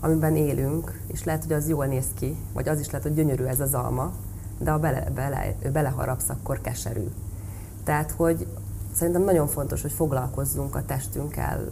amiben 0.00 0.36
élünk, 0.36 1.00
és 1.06 1.24
lehet, 1.24 1.42
hogy 1.42 1.52
az 1.52 1.68
jól 1.68 1.86
néz 1.86 2.06
ki, 2.14 2.36
vagy 2.52 2.68
az 2.68 2.80
is 2.80 2.86
lehet, 2.86 3.02
hogy 3.02 3.14
gyönyörű 3.14 3.44
ez 3.44 3.60
az 3.60 3.74
alma, 3.74 4.12
de 4.58 4.70
ha 4.70 4.78
bele, 4.78 5.10
bele, 5.14 5.54
beleharapsz, 5.72 6.28
akkor 6.28 6.60
keserű. 6.60 7.08
Tehát, 7.84 8.10
hogy 8.10 8.46
szerintem 8.94 9.24
nagyon 9.24 9.46
fontos, 9.46 9.82
hogy 9.82 9.92
foglalkozzunk 9.92 10.74
a 10.74 10.84
testünkkel, 10.84 11.68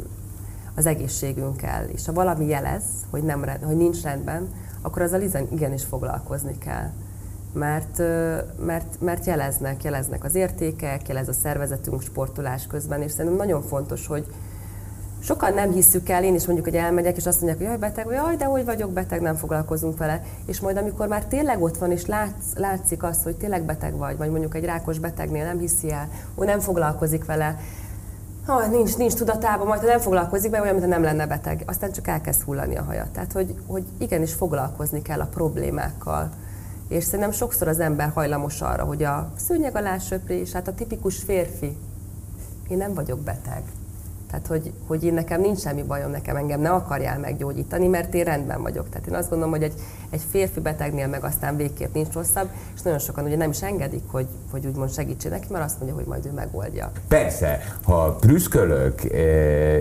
az 0.74 0.86
egészségünkkel, 0.86 1.84
és 1.84 2.06
ha 2.06 2.12
valami 2.12 2.46
jelez, 2.46 2.82
hogy, 3.10 3.22
nem, 3.22 3.44
hogy 3.62 3.76
nincs 3.76 4.02
rendben, 4.02 4.48
akkor 4.82 5.02
azzal 5.02 5.22
igenis 5.50 5.84
foglalkozni 5.84 6.58
kell. 6.58 6.90
Mert, 7.52 7.98
mert, 8.64 9.00
mert 9.00 9.26
jeleznek, 9.26 9.84
jeleznek 9.84 10.24
az 10.24 10.34
értékek, 10.34 11.08
jelez 11.08 11.28
a 11.28 11.32
szervezetünk 11.32 12.02
sportolás 12.02 12.66
közben, 12.66 13.02
és 13.02 13.10
szerintem 13.10 13.36
nagyon 13.36 13.62
fontos, 13.62 14.06
hogy, 14.06 14.26
sokan 15.24 15.54
nem 15.54 15.72
hisszük 15.72 16.08
el, 16.08 16.24
én 16.24 16.34
is 16.34 16.46
mondjuk, 16.46 16.66
hogy 16.68 16.76
elmegyek, 16.76 17.16
és 17.16 17.26
azt 17.26 17.40
mondják, 17.40 17.58
hogy 17.58 17.66
jaj, 17.66 17.76
beteg, 17.76 18.04
vagy 18.04 18.14
jaj, 18.14 18.36
de 18.36 18.44
hogy 18.44 18.64
vagyok 18.64 18.92
beteg, 18.92 19.20
nem 19.20 19.34
foglalkozunk 19.34 19.98
vele. 19.98 20.22
És 20.46 20.60
majd 20.60 20.76
amikor 20.76 21.08
már 21.08 21.24
tényleg 21.24 21.62
ott 21.62 21.76
van, 21.76 21.90
és 21.90 22.06
látsz, 22.06 22.54
látszik 22.56 23.02
azt, 23.02 23.22
hogy 23.22 23.36
tényleg 23.36 23.62
beteg 23.62 23.96
vagy, 23.96 24.16
vagy 24.16 24.30
mondjuk 24.30 24.54
egy 24.54 24.64
rákos 24.64 24.98
betegnél 24.98 25.44
nem 25.44 25.58
hiszi 25.58 25.90
el, 25.92 26.08
hogy 26.34 26.46
nem 26.46 26.60
foglalkozik 26.60 27.24
vele, 27.24 27.58
ha 28.46 28.66
nincs, 28.66 28.96
nincs 28.96 29.14
tudatában, 29.14 29.66
majd 29.66 29.80
ha 29.80 29.86
nem 29.86 29.98
foglalkozik 29.98 30.50
vele, 30.50 30.62
olyan, 30.62 30.74
mintha 30.74 30.92
nem 30.92 31.02
lenne 31.02 31.26
beteg. 31.26 31.62
Aztán 31.66 31.92
csak 31.92 32.08
elkezd 32.08 32.42
hullani 32.42 32.76
a 32.76 32.82
haja. 32.82 33.06
Tehát, 33.12 33.32
hogy, 33.32 33.54
hogy 33.66 33.84
igenis 33.98 34.32
foglalkozni 34.32 35.02
kell 35.02 35.20
a 35.20 35.26
problémákkal. 35.26 36.30
És 36.88 37.04
szerintem 37.04 37.30
sokszor 37.32 37.68
az 37.68 37.80
ember 37.80 38.10
hajlamos 38.14 38.60
arra, 38.60 38.84
hogy 38.84 39.02
a 39.02 39.32
szőnyeg 39.36 39.76
alá 39.76 39.98
söprés, 39.98 40.52
hát 40.52 40.68
a 40.68 40.74
tipikus 40.74 41.22
férfi, 41.22 41.76
én 42.68 42.76
nem 42.76 42.94
vagyok 42.94 43.18
beteg 43.18 43.62
tehát, 44.34 44.62
hogy, 44.62 44.72
hogy 44.86 45.04
én 45.04 45.14
nekem 45.14 45.40
nincs 45.40 45.58
semmi 45.58 45.82
bajom, 45.82 46.10
nekem 46.10 46.36
engem 46.36 46.60
ne 46.60 46.70
akarjál 46.70 47.18
meggyógyítani, 47.18 47.86
mert 47.86 48.14
én 48.14 48.24
rendben 48.24 48.62
vagyok. 48.62 48.88
Tehát 48.88 49.06
én 49.06 49.14
azt 49.14 49.28
gondolom, 49.28 49.52
hogy 49.52 49.62
egy, 49.62 49.74
egy 50.10 50.22
férfi 50.30 50.60
betegnél 50.60 51.06
meg 51.06 51.24
aztán 51.24 51.56
végképp 51.56 51.94
nincs 51.94 52.12
rosszabb, 52.12 52.48
és 52.74 52.82
nagyon 52.82 52.98
sokan 52.98 53.24
ugye 53.24 53.36
nem 53.36 53.50
is 53.50 53.62
engedik, 53.62 54.02
hogy, 54.10 54.26
hogy 54.50 54.66
úgymond 54.66 54.92
segítsen 54.92 55.30
neki, 55.30 55.46
mert 55.50 55.64
azt 55.64 55.78
mondja, 55.78 55.96
hogy 55.96 56.06
majd 56.06 56.26
ő 56.26 56.30
megoldja. 56.30 56.90
Persze, 57.08 57.60
ha 57.82 58.16
prüszkölök 58.20 59.04
eh, 59.04 59.20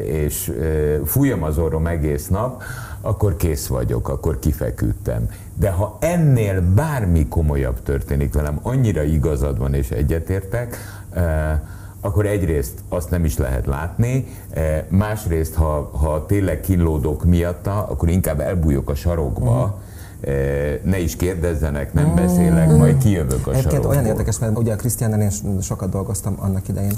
és 0.05 0.47
eh, 0.47 0.99
fújom 1.05 1.43
az 1.43 1.57
orrom 1.57 1.87
egész 1.87 2.27
nap, 2.27 2.63
akkor 3.01 3.35
kész 3.35 3.67
vagyok, 3.67 4.09
akkor 4.09 4.39
kifeküdtem. 4.39 5.29
De 5.53 5.69
ha 5.69 5.97
ennél 5.99 6.61
bármi 6.61 7.27
komolyabb 7.27 7.83
történik 7.83 8.33
velem, 8.33 8.59
annyira 8.61 9.03
igazad 9.03 9.57
van 9.57 9.73
és 9.73 9.91
egyetértek, 9.91 10.77
eh, 11.13 11.59
akkor 12.03 12.25
egyrészt 12.25 12.73
azt 12.89 13.09
nem 13.09 13.25
is 13.25 13.37
lehet 13.37 13.65
látni, 13.65 14.27
eh, 14.49 14.83
másrészt, 14.89 15.53
ha, 15.53 15.89
ha 15.93 16.25
tényleg 16.25 16.61
kínlódok 16.61 17.25
miatta, 17.25 17.85
akkor 17.89 18.09
inkább 18.09 18.39
elbújok 18.39 18.89
a 18.89 18.95
sarokba, 18.95 19.65
mm. 19.65 20.89
ne 20.89 20.99
is 20.99 21.15
kérdezzenek, 21.15 21.93
nem 21.93 22.09
mm. 22.09 22.15
beszélek, 22.15 22.77
majd 22.77 22.97
kijövök 22.97 23.47
a 23.47 23.49
Egyébként 23.49 23.63
sarokból. 23.63 23.91
olyan 23.91 24.05
érdekes, 24.05 24.39
mert 24.39 24.57
ugye 24.57 24.73
a 24.73 24.75
Krisztiánnal 24.75 25.19
én 25.19 25.61
sokat 25.61 25.89
dolgoztam 25.89 26.35
annak 26.39 26.67
idején 26.67 26.93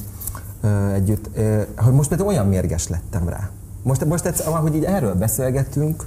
együtt, 0.93 1.29
hogy 1.77 1.93
most 1.93 2.09
például 2.09 2.29
olyan 2.29 2.47
mérges 2.47 2.87
lettem 2.87 3.29
rá. 3.29 3.49
Most, 3.81 4.05
most 4.05 4.25
egyszer, 4.25 4.47
ahogy 4.47 4.75
így 4.75 4.83
erről 4.83 5.13
beszélgetünk, 5.13 6.05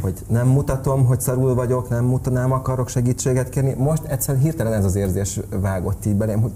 hogy 0.00 0.24
nem 0.28 0.46
mutatom, 0.46 1.04
hogy 1.04 1.20
szarul 1.20 1.54
vagyok, 1.54 1.88
nem 1.88 2.04
mutatnám, 2.04 2.52
akarok 2.52 2.88
segítséget 2.88 3.48
kérni. 3.48 3.74
Most 3.78 4.04
egyszerűen 4.04 4.42
hirtelen 4.42 4.72
ez 4.72 4.84
az 4.84 4.94
érzés 4.94 5.40
vágott 5.60 6.06
így 6.06 6.14
belém, 6.14 6.40
hogy 6.40 6.52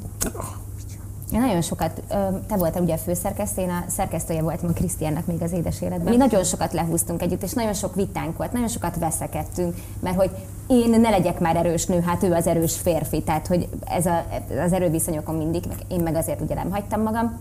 én 1.32 1.40
nagyon 1.40 1.62
sokat, 1.62 2.02
te 2.46 2.56
voltál 2.56 2.82
ugye 2.82 2.94
a 2.94 2.98
főszerkesztő, 2.98 3.62
én 3.62 3.70
a 3.70 3.84
szerkesztője 3.86 4.42
voltam 4.42 4.68
a 4.68 4.72
Krisztiánnak 4.72 5.26
még 5.26 5.42
az 5.42 5.52
édes 5.52 5.82
életben. 5.82 6.12
Mi 6.12 6.16
nagyon 6.16 6.44
sokat 6.44 6.72
lehúztunk 6.72 7.22
együtt, 7.22 7.42
és 7.42 7.52
nagyon 7.52 7.74
sok 7.74 7.94
vitánk 7.94 8.36
volt, 8.36 8.52
nagyon 8.52 8.68
sokat 8.68 8.96
veszekedtünk, 8.98 9.74
mert 10.00 10.16
hogy 10.16 10.30
én 10.66 11.00
ne 11.00 11.10
legyek 11.10 11.40
már 11.40 11.56
erős 11.56 11.86
nő, 11.86 12.00
hát 12.00 12.22
ő 12.22 12.32
az 12.32 12.46
erős 12.46 12.76
férfi, 12.76 13.22
tehát 13.22 13.46
hogy 13.46 13.68
ez 13.84 14.06
a, 14.06 14.24
az 14.64 14.72
erőviszonyokon 14.72 15.34
mindig, 15.34 15.64
meg 15.68 15.78
én 15.88 16.00
meg 16.00 16.14
azért 16.14 16.40
ugye 16.40 16.54
nem 16.54 16.70
hagytam 16.70 17.02
magam. 17.02 17.38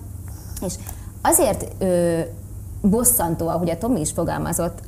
És 0.66 0.74
azért 1.22 1.68
ö, 1.78 2.20
bosszantó, 2.82 3.48
ahogy 3.48 3.70
a 3.70 3.78
Tomi 3.78 4.00
is 4.00 4.12
fogalmazott, 4.12 4.80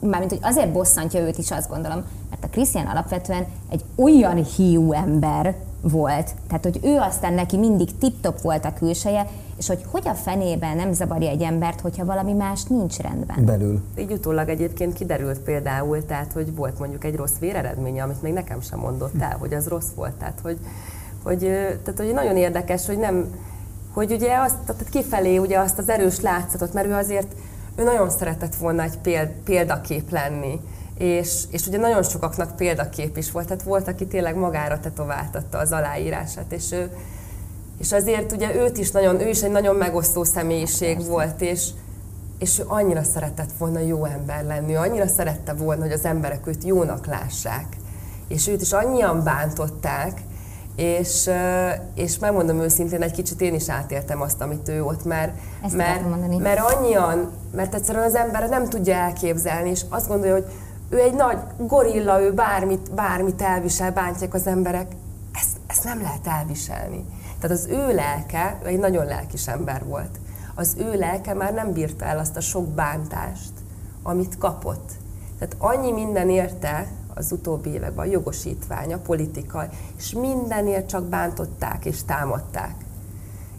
mármint, 0.00 0.30
hogy 0.30 0.40
azért 0.42 0.72
bosszantja 0.72 1.20
őt 1.20 1.38
is, 1.38 1.50
azt 1.50 1.68
gondolom, 1.68 2.04
mert 2.30 2.44
a 2.44 2.48
Krisztián 2.48 2.86
alapvetően 2.86 3.46
egy 3.70 3.84
olyan 3.96 4.44
hiú 4.44 4.92
ember, 4.92 5.54
volt. 5.80 6.34
Tehát, 6.46 6.64
hogy 6.64 6.80
ő 6.82 6.96
aztán 6.96 7.32
neki 7.32 7.56
mindig 7.56 7.98
tip-top 7.98 8.40
volt 8.40 8.64
a 8.64 8.72
külseje, 8.72 9.26
és 9.56 9.66
hogy 9.66 9.84
hogy 9.90 10.08
a 10.08 10.14
fenében 10.14 10.76
nem 10.76 10.92
zavarja 10.92 11.28
egy 11.28 11.42
embert, 11.42 11.80
hogyha 11.80 12.04
valami 12.04 12.32
más 12.32 12.64
nincs 12.64 12.96
rendben. 12.96 13.44
Belül. 13.44 13.82
Így 13.98 14.12
utólag 14.12 14.48
egyébként 14.48 14.92
kiderült 14.92 15.38
például, 15.38 16.04
tehát, 16.06 16.32
hogy 16.32 16.54
volt 16.54 16.78
mondjuk 16.78 17.04
egy 17.04 17.16
rossz 17.16 17.38
véreredménye, 17.40 18.02
amit 18.02 18.22
még 18.22 18.32
nekem 18.32 18.60
sem 18.60 18.78
mondott 18.78 19.20
el, 19.20 19.36
hogy 19.38 19.54
az 19.54 19.68
rossz 19.68 19.90
volt. 19.94 20.12
Tehát, 20.12 20.38
hogy, 20.42 20.58
hogy, 21.22 21.38
tehát, 21.84 21.94
hogy 21.96 22.12
nagyon 22.12 22.36
érdekes, 22.36 22.86
hogy 22.86 22.98
nem, 22.98 23.26
hogy 23.92 24.12
ugye 24.12 24.36
azt, 24.36 24.56
tehát 24.66 24.88
kifelé 24.90 25.36
ugye 25.36 25.58
azt 25.58 25.78
az 25.78 25.88
erős 25.88 26.20
látszatot, 26.20 26.72
mert 26.72 26.86
ő 26.86 26.94
azért, 26.94 27.34
ő 27.76 27.82
nagyon 27.82 28.10
szeretett 28.10 28.54
volna 28.54 28.82
egy 28.82 28.98
példakép 29.44 30.10
lenni 30.10 30.60
és, 30.98 31.42
és 31.50 31.66
ugye 31.66 31.78
nagyon 31.78 32.02
sokaknak 32.02 32.56
példakép 32.56 33.16
is 33.16 33.30
volt, 33.30 33.46
tehát 33.46 33.62
volt, 33.62 33.88
aki 33.88 34.06
tényleg 34.06 34.36
magára 34.36 34.80
tetováltatta 34.80 35.58
az 35.58 35.72
aláírását, 35.72 36.52
és 36.52 36.72
ő, 36.72 36.90
és 37.78 37.92
azért 37.92 38.32
ugye 38.32 38.54
őt 38.54 38.78
is 38.78 38.90
nagyon, 38.90 39.20
ő 39.20 39.28
is 39.28 39.42
egy 39.42 39.50
nagyon 39.50 39.76
megosztó 39.76 40.24
személyiség 40.24 40.94
Persze. 40.94 41.10
volt, 41.10 41.40
és, 41.40 41.68
és 42.38 42.58
ő 42.58 42.64
annyira 42.66 43.02
szeretett 43.02 43.50
volna 43.58 43.78
jó 43.78 44.04
ember 44.04 44.44
lenni, 44.44 44.72
ő 44.72 44.76
annyira 44.76 45.06
szerette 45.06 45.52
volna, 45.52 45.82
hogy 45.82 45.92
az 45.92 46.04
emberek 46.04 46.46
őt 46.46 46.64
jónak 46.64 47.06
lássák. 47.06 47.66
És 48.28 48.48
őt 48.48 48.60
is 48.60 48.72
annyian 48.72 49.24
bántották, 49.24 50.20
és, 50.76 51.30
és 51.94 52.18
megmondom 52.18 52.60
őszintén, 52.60 53.02
egy 53.02 53.12
kicsit 53.12 53.40
én 53.40 53.54
is 53.54 53.68
átértem 53.68 54.20
azt, 54.20 54.40
amit 54.40 54.68
ő 54.68 54.84
ott, 54.84 55.04
mert, 55.04 55.32
mert, 55.72 56.38
mert 56.38 56.60
annyian, 56.60 57.30
mert 57.52 57.74
egyszerűen 57.74 58.04
az 58.04 58.14
ember 58.14 58.48
nem 58.48 58.68
tudja 58.68 58.94
elképzelni, 58.94 59.70
és 59.70 59.80
azt 59.88 60.08
gondolja, 60.08 60.34
hogy 60.34 60.46
ő 60.88 61.00
egy 61.00 61.14
nagy 61.14 61.38
gorilla, 61.58 62.20
ő 62.20 62.32
bármit, 62.32 62.94
bármit 62.94 63.42
elvisel, 63.42 63.92
bántják 63.92 64.34
az 64.34 64.46
emberek. 64.46 64.92
Ezt, 65.32 65.56
ezt 65.66 65.84
nem 65.84 66.02
lehet 66.02 66.26
elviselni. 66.26 67.04
Tehát 67.40 67.56
az 67.56 67.66
ő 67.66 67.94
lelke, 67.94 68.58
ő 68.62 68.66
egy 68.66 68.78
nagyon 68.78 69.04
lelkis 69.04 69.48
ember 69.48 69.84
volt. 69.84 70.18
Az 70.54 70.76
ő 70.78 70.98
lelke 70.98 71.34
már 71.34 71.52
nem 71.52 71.72
bírta 71.72 72.04
el 72.04 72.18
azt 72.18 72.36
a 72.36 72.40
sok 72.40 72.68
bántást, 72.68 73.52
amit 74.02 74.38
kapott. 74.38 74.90
Tehát 75.38 75.54
annyi 75.58 75.92
minden 75.92 76.30
érte 76.30 76.86
az 77.14 77.32
utóbbi 77.32 77.70
években, 77.70 78.06
a 78.06 78.10
jogosítvány, 78.10 78.92
a 78.92 78.98
politika, 78.98 79.68
és 79.96 80.12
mindenért 80.12 80.88
csak 80.88 81.04
bántották 81.04 81.84
és 81.84 82.04
támadták. 82.04 82.74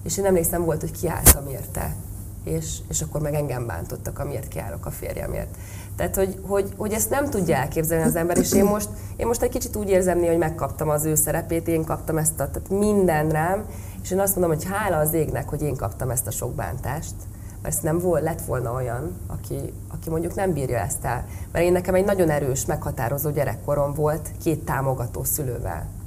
És 0.03 0.17
én 0.17 0.25
emlékszem 0.25 0.65
volt, 0.65 0.81
hogy 0.81 0.91
kiálltam 0.91 1.47
érte, 1.47 1.95
és, 2.43 2.77
és 2.89 3.01
akkor 3.01 3.21
meg 3.21 3.33
engem 3.33 3.65
bántottak, 3.65 4.19
amiért 4.19 4.47
kiállok 4.47 4.85
a 4.85 4.91
férjemért. 4.91 5.55
Tehát, 5.99 6.15
hogy, 6.15 6.39
hogy, 6.47 6.73
hogy 6.77 6.91
ezt 6.93 7.09
nem 7.09 7.29
tudja 7.29 7.55
elképzelni 7.55 8.03
az 8.03 8.15
ember, 8.15 8.37
és 8.37 8.53
én 8.53 8.63
most, 8.63 8.89
én 9.15 9.27
most 9.27 9.41
egy 9.41 9.49
kicsit 9.49 9.75
úgy 9.75 9.89
érzem, 9.89 10.19
hogy 10.19 10.37
megkaptam 10.37 10.89
az 10.89 11.05
ő 11.05 11.15
szerepét, 11.15 11.67
én 11.67 11.83
kaptam 11.83 12.17
ezt 12.17 12.39
a, 12.39 12.49
tehát 12.51 12.69
minden 12.69 13.29
rám, 13.29 13.65
és 14.03 14.11
én 14.11 14.19
azt 14.19 14.35
mondom, 14.35 14.57
hogy 14.57 14.65
hála 14.65 14.97
az 14.97 15.13
égnek, 15.13 15.49
hogy 15.49 15.61
én 15.61 15.75
kaptam 15.75 16.09
ezt 16.09 16.27
a 16.27 16.31
sok 16.31 16.55
bántást, 16.55 17.13
mert 17.61 17.83
nem 17.83 17.99
volt, 17.99 18.23
lett 18.23 18.41
volna 18.41 18.73
olyan, 18.73 19.17
aki, 19.27 19.73
aki 19.87 20.09
mondjuk 20.09 20.35
nem 20.35 20.53
bírja 20.53 20.77
ezt 20.77 21.05
el. 21.05 21.25
Mert 21.51 21.65
én 21.65 21.71
nekem 21.71 21.95
egy 21.95 22.05
nagyon 22.05 22.29
erős, 22.29 22.65
meghatározó 22.65 23.29
gyerekkorom 23.29 23.93
volt 23.93 24.31
két 24.43 24.65
támogató 24.65 25.23
szülővel. 25.23 25.98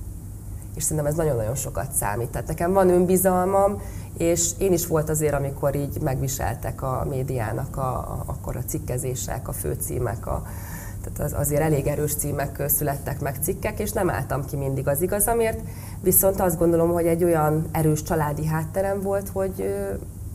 És 0.74 0.82
szerintem 0.82 1.06
ez 1.06 1.14
nagyon-nagyon 1.14 1.54
sokat 1.54 1.92
számít. 1.92 2.28
Tehát 2.28 2.46
nekem 2.46 2.72
van 2.72 2.90
önbizalmam, 2.90 3.80
és 4.16 4.50
én 4.58 4.72
is 4.72 4.86
volt 4.86 5.08
azért, 5.08 5.34
amikor 5.34 5.74
így 5.74 6.00
megviseltek 6.00 6.82
a 6.82 7.06
médiának 7.08 7.76
a, 7.76 7.80
a, 7.80 8.22
akkor 8.26 8.56
a 8.56 8.64
cikkezések, 8.66 9.48
a 9.48 9.52
főcímek, 9.52 10.26
a 10.26 10.42
tehát 11.02 11.32
az, 11.32 11.40
azért 11.40 11.62
elég 11.62 11.86
erős 11.86 12.14
címek 12.14 12.62
születtek 12.66 13.20
meg 13.20 13.36
cikkek, 13.42 13.78
és 13.78 13.92
nem 13.92 14.10
álltam 14.10 14.44
ki 14.44 14.56
mindig 14.56 14.88
az 14.88 15.02
igazamért, 15.02 15.60
viszont 16.00 16.40
azt 16.40 16.58
gondolom, 16.58 16.90
hogy 16.90 17.06
egy 17.06 17.24
olyan 17.24 17.68
erős 17.72 18.02
családi 18.02 18.46
hátterem 18.46 19.00
volt, 19.00 19.28
hogy, 19.28 19.74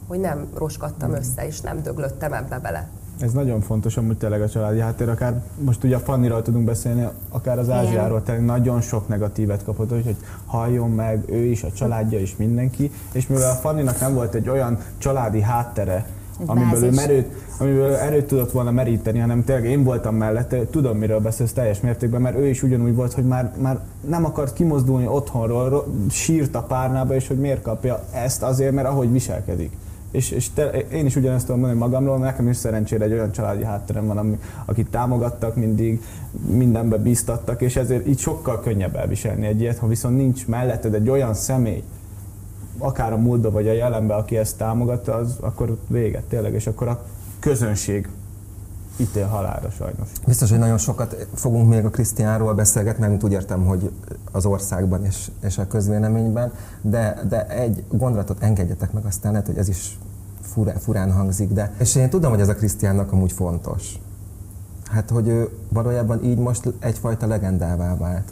hogy 0.08 0.20
nem 0.20 0.48
roskadtam 0.56 1.14
össze, 1.14 1.46
és 1.48 1.62
nem 1.62 1.82
döglöttem 1.82 2.34
ebbe 2.34 2.60
bele. 2.60 2.90
Ez 3.20 3.32
nagyon 3.32 3.62
fontos 3.62 3.98
amúgy 3.98 4.18
tényleg 4.18 4.42
a 4.42 4.50
családi 4.50 4.80
háttér, 4.80 5.10
akár 5.10 5.42
most 5.60 5.84
ugye 5.84 5.96
a 5.96 6.00
Fanniról 6.00 6.42
tudunk 6.42 6.66
beszélni, 6.66 7.08
akár 7.30 7.60
az 7.60 7.70
Ázsiáról, 7.70 8.24
tényleg 8.24 8.46
nagyon 8.46 8.82
sok 8.82 9.08
negatívet 9.08 9.64
kapott, 9.64 9.90
hogy 9.90 10.16
halljon 10.46 10.90
meg 10.90 11.24
ő 11.26 11.44
is, 11.44 11.64
a 11.64 11.72
családja 11.72 12.20
is, 12.20 12.36
mindenki, 12.36 12.92
és 13.12 13.28
mivel 13.28 13.50
a 13.50 13.54
Fanninak 13.54 14.00
nem 14.00 14.14
volt 14.14 14.34
egy 14.34 14.50
olyan 14.50 14.78
családi 14.98 15.42
háttere, 15.42 16.06
amiből 16.46 16.84
ő 16.84 16.92
merőt, 16.92 17.28
amiből 17.60 17.94
erőt 17.94 18.28
tudott 18.28 18.52
volna 18.52 18.72
meríteni, 18.72 19.20
hanem 19.20 19.44
tényleg 19.44 19.66
én 19.66 19.84
voltam 19.84 20.16
mellette, 20.16 20.66
tudom 20.70 20.98
miről 20.98 21.20
beszélsz 21.20 21.54
teljes 21.54 21.80
mértékben, 21.80 22.22
mert 22.22 22.38
ő 22.38 22.48
is 22.48 22.64
ugyanúgy 22.64 22.96
volt, 22.96 23.14
hogy 23.14 23.24
már, 23.24 23.54
már 23.62 23.80
nem 24.08 24.26
akart 24.26 24.54
kimozdulni 24.54 25.08
otthonról, 25.08 25.86
sírt 26.10 26.56
a 26.56 26.62
párnába, 26.62 27.16
és 27.16 27.28
hogy 27.28 27.40
miért 27.40 27.62
kapja 27.62 28.04
ezt 28.14 28.44
azért, 28.44 28.74
mert 28.74 28.88
ahogy 28.88 29.12
viselkedik. 29.12 29.72
És, 30.12 30.32
és 30.32 30.50
te, 30.54 30.70
én 30.72 31.06
is 31.06 31.16
ugyanezt 31.16 31.46
tudom 31.46 31.60
mondani 31.60 31.82
magamról, 31.82 32.18
nekem 32.18 32.50
is 32.50 32.58
szerencsére 32.58 33.04
egy 33.04 33.12
olyan 33.12 33.32
családi 33.32 33.64
hátterem 33.64 34.08
van, 34.08 34.18
ami, 34.18 34.40
akit 34.66 34.90
támogattak 34.90 35.56
mindig, 35.56 36.02
mindenbe 36.50 36.98
bíztattak, 36.98 37.62
és 37.62 37.76
ezért 37.76 38.08
így 38.08 38.20
sokkal 38.20 38.60
könnyebb 38.60 38.96
elviselni 38.96 39.46
egy 39.46 39.62
ilyet, 39.62 39.78
ha 39.78 39.88
viszont 39.88 40.18
nincs 40.18 40.48
melletted 40.48 40.94
egy 40.94 41.10
olyan 41.10 41.34
személy, 41.34 41.84
akár 42.78 43.14
a 43.14 43.18
múltba 43.18 43.52
vagy 43.52 43.68
a 43.68 43.74
jelenbe, 43.74 44.16
aki 44.16 44.38
ezt 44.38 44.58
támogatta, 44.58 45.14
az 45.14 45.38
akkor 45.40 45.78
véget 45.88 46.24
tényleg, 46.24 46.54
és 46.54 46.68
akkor 46.68 46.88
a 46.88 47.06
közönség 47.40 48.08
ítél 48.98 49.26
halálra 49.26 49.70
sajnos. 49.70 50.10
Biztos, 50.26 50.50
hogy 50.50 50.60
nagyon 50.60 50.78
sokat 50.78 51.28
fogunk 51.34 51.70
még 51.70 51.86
a 51.86 51.90
Krisztiánról 51.90 52.54
beszélgetni, 52.54 53.08
mert 53.08 53.24
úgy 53.24 53.32
értem, 53.32 53.66
hogy 53.66 53.92
az 54.32 54.46
országban 54.46 55.06
és, 55.06 55.32
és 55.42 55.58
a 55.58 55.68
közvéleményben, 55.68 56.52
de, 56.82 57.22
de 57.30 57.48
egy 57.48 57.84
gondolatot 57.92 58.44
engedjetek 58.44 58.92
meg, 58.92 59.06
aztán 59.06 59.32
lehet, 59.32 59.48
hogy 59.48 59.58
ez 59.58 59.70
is 59.70 59.98
furán, 60.80 61.12
hangzik, 61.12 61.52
de 61.52 61.74
és 61.80 61.96
én 61.96 62.10
tudom, 62.10 62.32
hogy 62.32 62.40
ez 62.40 62.48
a 62.48 62.56
Krisztiánnak 62.56 63.12
amúgy 63.12 63.32
fontos. 63.32 64.00
Hát, 64.92 65.10
hogy 65.10 65.28
ő 65.28 65.50
valójában 65.70 66.24
így 66.24 66.38
most 66.38 66.74
egyfajta 66.80 67.28
legendává 67.28 67.98
vált. 67.98 68.32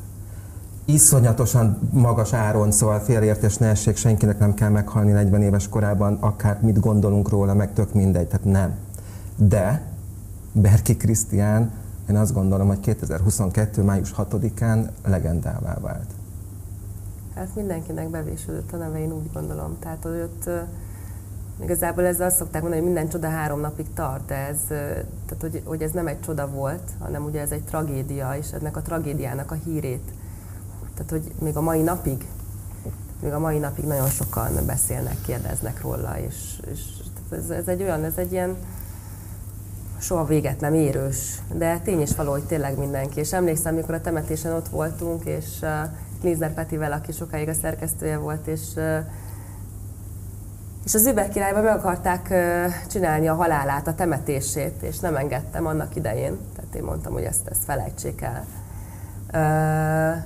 Iszonyatosan 0.86 1.90
magas 1.92 2.34
áron, 2.34 2.72
szóval 2.72 3.00
félértés 3.00 3.58
ne 3.58 3.68
essék, 3.68 3.96
senkinek 3.96 4.40
nem 4.40 4.54
kell 4.54 4.70
meghalni 4.70 5.12
40 5.12 5.42
éves 5.42 5.70
korában, 5.70 6.18
akár 6.20 6.60
mit 6.62 6.80
gondolunk 6.80 7.30
róla, 7.30 7.54
meg 7.54 7.74
tök 7.74 7.94
mindegy, 7.94 8.28
tehát 8.28 8.46
nem. 8.46 8.76
De 9.36 9.95
Berki 10.62 10.98
Krisztián, 10.98 11.72
én 12.10 12.16
azt 12.16 12.34
gondolom, 12.34 12.68
hogy 12.68 12.80
2022. 12.80 13.84
május 13.84 14.14
6-án 14.18 14.90
legendává 15.06 15.78
vált. 15.80 16.10
Hát 17.36 17.56
mindenkinek 17.56 18.10
bevésődött 18.10 18.72
a 18.72 18.78
neve, 18.78 19.00
én 19.00 19.12
úgy 19.12 19.32
gondolom. 19.34 19.78
Tehát, 19.80 20.04
hogy 20.04 20.20
ott 20.22 20.50
igazából 21.64 22.06
ezzel 22.06 22.28
azt 22.28 22.38
szokták 22.38 22.62
mondani, 22.62 22.82
hogy 22.82 22.92
minden 22.92 23.10
csoda 23.10 23.30
három 23.30 23.60
napig 23.60 23.86
tart, 23.94 24.26
de 24.26 24.36
ez, 24.36 24.60
tehát, 24.68 25.42
hogy, 25.42 25.62
hogy 25.66 25.82
ez 25.82 25.92
nem 25.92 26.08
egy 26.08 26.20
csoda 26.20 26.50
volt, 26.50 26.92
hanem 27.00 27.24
ugye 27.24 27.42
ez 27.42 27.52
egy 27.52 27.64
tragédia, 27.64 28.36
és 28.38 28.52
ennek 28.52 28.78
a 28.78 28.82
tragédiának 28.82 29.52
a 29.52 29.58
hírét. 29.66 30.12
Tehát, 30.94 31.12
hogy 31.12 31.32
még 31.40 31.56
a 31.56 31.62
mai 31.62 31.82
napig, 31.82 32.28
még 33.22 33.32
a 33.32 33.40
mai 33.40 33.58
napig 33.58 33.86
nagyon 33.86 34.10
sokan 34.10 34.66
beszélnek, 34.66 35.22
kérdeznek 35.26 35.82
róla, 35.82 36.20
és, 36.20 36.60
és 36.72 36.82
ez, 37.30 37.50
ez 37.50 37.68
egy 37.68 37.82
olyan, 37.82 38.04
ez 38.04 38.18
egy 38.18 38.32
ilyen, 38.32 38.56
soha 40.06 40.26
véget 40.26 40.60
nem 40.60 40.74
érős, 40.74 41.42
de 41.54 41.80
tény 41.80 42.00
és 42.00 42.16
való, 42.16 42.32
hogy 42.32 42.44
tényleg 42.44 42.78
mindenki. 42.78 43.20
És 43.20 43.34
emlékszem, 43.34 43.74
amikor 43.74 43.94
a 43.94 44.02
temetésen 44.02 44.54
ott 44.54 44.68
voltunk, 44.68 45.26
és 45.26 45.46
uh, 46.22 46.50
Petivel, 46.54 46.92
aki 46.92 47.12
sokáig 47.12 47.48
a 47.50 47.54
szerkesztője 47.54 48.18
volt, 48.18 48.48
és 48.48 48.62
uh, 48.76 48.98
és 50.86 50.94
az 50.94 51.06
Über 51.06 51.30
királyban 51.30 51.64
meg 51.64 51.76
akarták 51.76 52.28
uh, 52.30 52.88
csinálni 52.90 53.28
a 53.28 53.34
halálát, 53.34 53.88
a 53.88 53.96
temetését, 53.96 54.82
és 54.82 55.00
nem 55.00 55.16
engedtem 55.16 55.66
annak 55.66 55.96
idején. 55.96 56.38
Tehát 56.56 56.76
én 56.76 56.84
mondtam, 56.84 57.14
hogy 57.14 57.24
ezt, 57.24 57.48
ezt 57.48 57.64
felejtsék 57.64 58.22
el. 58.22 58.46
Uh, 59.34 60.24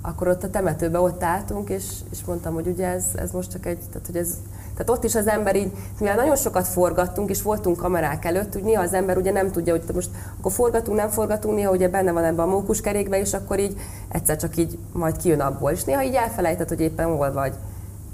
akkor 0.00 0.28
ott 0.28 0.42
a 0.42 0.50
temetőbe 0.50 0.98
ott 1.00 1.22
álltunk, 1.22 1.68
és, 1.68 1.84
és 2.10 2.24
mondtam, 2.24 2.54
hogy 2.54 2.66
ugye 2.66 2.86
ez, 2.86 3.04
ez 3.14 3.30
most 3.30 3.50
csak 3.50 3.66
egy, 3.66 3.78
tehát 3.78 4.06
hogy 4.06 4.16
ez 4.16 4.36
tehát 4.76 4.90
ott 4.90 5.04
is 5.04 5.14
az 5.14 5.26
ember 5.26 5.56
így, 5.56 5.72
mivel 6.00 6.16
nagyon 6.16 6.36
sokat 6.36 6.66
forgattunk, 6.66 7.30
és 7.30 7.42
voltunk 7.42 7.76
kamerák 7.76 8.24
előtt, 8.24 8.56
úgy 8.56 8.62
néha 8.62 8.82
az 8.82 8.92
ember 8.92 9.16
ugye 9.16 9.32
nem 9.32 9.50
tudja, 9.50 9.72
hogy 9.72 9.94
most 9.94 10.10
akkor 10.38 10.52
forgatunk, 10.52 10.96
nem 10.96 11.08
forgatunk, 11.08 11.54
néha 11.54 11.70
ugye 11.70 11.88
benne 11.88 12.12
van 12.12 12.24
ebben 12.24 12.46
a 12.46 12.50
mókuskerékben, 12.50 13.20
és 13.20 13.32
akkor 13.32 13.58
így 13.58 13.76
egyszer 14.08 14.36
csak 14.36 14.56
így 14.56 14.78
majd 14.92 15.16
kijön 15.16 15.40
abból. 15.40 15.70
És 15.70 15.84
néha 15.84 16.02
így 16.02 16.14
elfelejtett, 16.14 16.68
hogy 16.68 16.80
éppen 16.80 17.16
hol 17.16 17.32
vagy. 17.32 17.52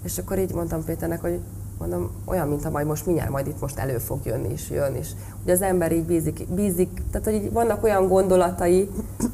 És 0.04 0.18
akkor 0.18 0.38
így 0.38 0.54
mondtam 0.54 0.84
Péternek, 0.84 1.20
hogy 1.20 1.40
mondom, 1.78 2.10
olyan, 2.24 2.48
mintha 2.48 2.70
majd 2.70 2.86
most 2.86 3.06
mindjárt 3.06 3.30
majd 3.30 3.46
itt 3.46 3.60
most 3.60 3.78
elő 3.78 3.98
fog 3.98 4.18
jönni, 4.24 4.52
és 4.52 4.70
jön 4.70 4.94
is. 4.94 5.08
Ugye 5.42 5.52
az 5.52 5.62
ember 5.62 5.92
így 5.92 6.04
bízik, 6.04 6.46
bízik 6.48 7.02
tehát 7.10 7.26
hogy 7.26 7.34
így 7.34 7.52
vannak 7.52 7.84
olyan 7.84 8.08
gondolatai, 8.08 8.90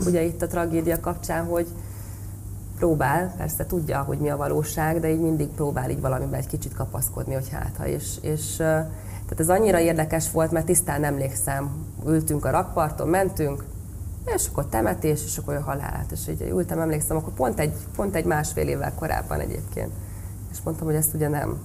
ugye 0.07 0.22
itt 0.22 0.43
a 0.43 0.47
tragédia 0.47 1.01
kapcsán, 1.01 1.45
hogy, 1.45 1.66
próbál, 2.77 3.35
persze 3.37 3.66
tudja, 3.66 4.03
hogy 4.03 4.18
mi 4.18 4.31
a 4.31 4.37
valóság, 4.37 5.01
de 5.01 5.11
így 5.11 5.20
mindig 5.20 5.49
próbál 5.49 5.91
így 5.91 6.01
valamiben 6.01 6.41
egy 6.41 6.47
kicsit 6.47 6.74
kapaszkodni, 6.74 7.35
hogy 7.35 7.49
hát 7.49 7.74
ha, 7.77 7.87
és, 7.87 8.18
és 8.20 8.57
tehát 8.57 9.41
ez 9.41 9.49
annyira 9.49 9.81
érdekes 9.81 10.31
volt, 10.31 10.51
mert 10.51 10.66
tisztán 10.66 11.05
emlékszem, 11.05 11.70
ültünk 12.07 12.45
a 12.45 12.51
rakparton, 12.51 13.09
mentünk, 13.09 13.64
és 14.35 14.47
akkor 14.49 14.66
temetés, 14.66 15.24
és 15.24 15.39
akkor 15.39 15.61
halálát, 15.61 16.12
és 16.12 16.29
így 16.29 16.41
ültem, 16.41 16.81
emlékszem, 16.81 17.16
akkor 17.16 17.33
pont 17.33 17.61
egy, 17.61 17.72
pont 17.97 18.14
egy 18.14 18.24
másfél 18.24 18.68
évvel 18.68 18.95
korábban 18.95 19.41
egyébként. 19.41 19.93
És 20.51 20.59
mondtam, 20.64 20.87
hogy 20.87 20.97
ezt 20.97 21.14
ugye 21.14 21.29
nem. 21.29 21.59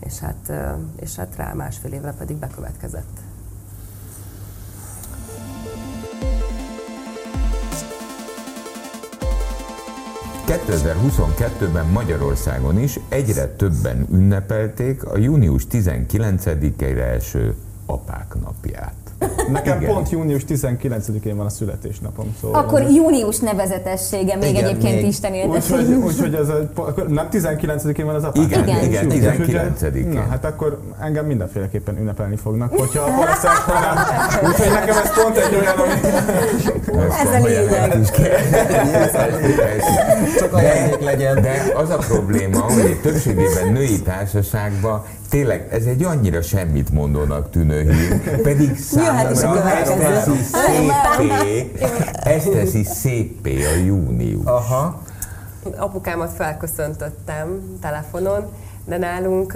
És 0.00 0.18
hát, 0.18 0.52
és 0.96 1.16
hát 1.16 1.36
rá 1.36 1.52
másfél 1.52 1.92
évre 1.92 2.12
pedig 2.12 2.36
bekövetkezett. 2.36 3.20
2022-ben 10.52 11.86
Magyarországon 11.86 12.78
is 12.78 12.98
egyre 13.08 13.46
többen 13.46 14.06
ünnepelték 14.12 15.04
a 15.04 15.16
június 15.16 15.66
19-ire 15.70 17.02
első 17.02 17.54
apák 17.86 18.34
napját. 18.44 19.01
Nekem 19.50 19.80
Igen. 19.80 19.94
pont 19.94 20.10
június 20.10 20.42
19-én 20.48 21.36
van 21.36 21.46
a 21.46 21.48
születésnapom. 21.48 22.36
Szóval 22.40 22.64
akkor 22.64 22.82
június 22.90 23.38
nevezetessége 23.38 24.36
még 24.36 24.50
igen, 24.50 24.64
egyébként 24.64 24.94
még. 24.94 25.06
Isten 25.06 25.48
Úgyhogy 25.48 25.92
úgy, 25.92 26.34
ez 26.34 26.48
a, 26.48 26.70
akkor 26.74 27.08
nem 27.08 27.28
19-én 27.32 28.06
van 28.06 28.14
az 28.14 28.24
apák? 28.24 28.44
Igen, 28.44 28.84
igen, 28.84 29.10
igen 29.10 29.36
19-én. 29.38 30.08
Na, 30.08 30.26
hát 30.30 30.44
akkor 30.44 30.80
engem 31.00 31.26
mindenféleképpen 31.26 31.98
ünnepelni 31.98 32.36
fognak, 32.36 32.78
hogyha 32.78 33.10
hanem. 33.66 33.96
Úgyhogy 34.50 34.70
nekem 34.72 34.96
ez 34.96 35.22
pont 35.22 35.36
egy 35.36 35.54
olyan, 35.54 35.78
ami... 35.78 35.90
Ez 37.20 37.42
a 37.42 37.46
lényeg. 37.46 38.10
Csak 40.38 40.52
ajándék 40.52 41.00
legyen. 41.00 41.42
De 41.42 41.62
az 41.74 41.90
a 41.90 41.96
probléma, 41.96 42.60
hogy 42.60 42.84
egy 42.84 43.00
többségében 43.00 43.72
női 43.72 44.00
társaságban 44.00 45.04
tényleg 45.32 45.68
ez 45.70 45.84
egy 45.84 46.04
annyira 46.04 46.42
semmit 46.42 46.90
mondónak 46.90 47.50
tűnő 47.50 47.92
hír, 47.92 48.40
pedig 48.40 48.76
számomra 48.92 49.70
ezt 49.70 49.98
teszi 49.98 50.42
szépé, 50.42 51.72
ezt 52.24 52.50
teszi 52.50 52.84
szépé 52.84 53.64
a 53.64 53.74
június. 53.84 54.44
Aha. 54.44 55.02
Apukámat 55.76 56.32
felköszöntöttem 56.32 57.78
telefonon, 57.80 58.52
de 58.84 58.98
nálunk, 58.98 59.52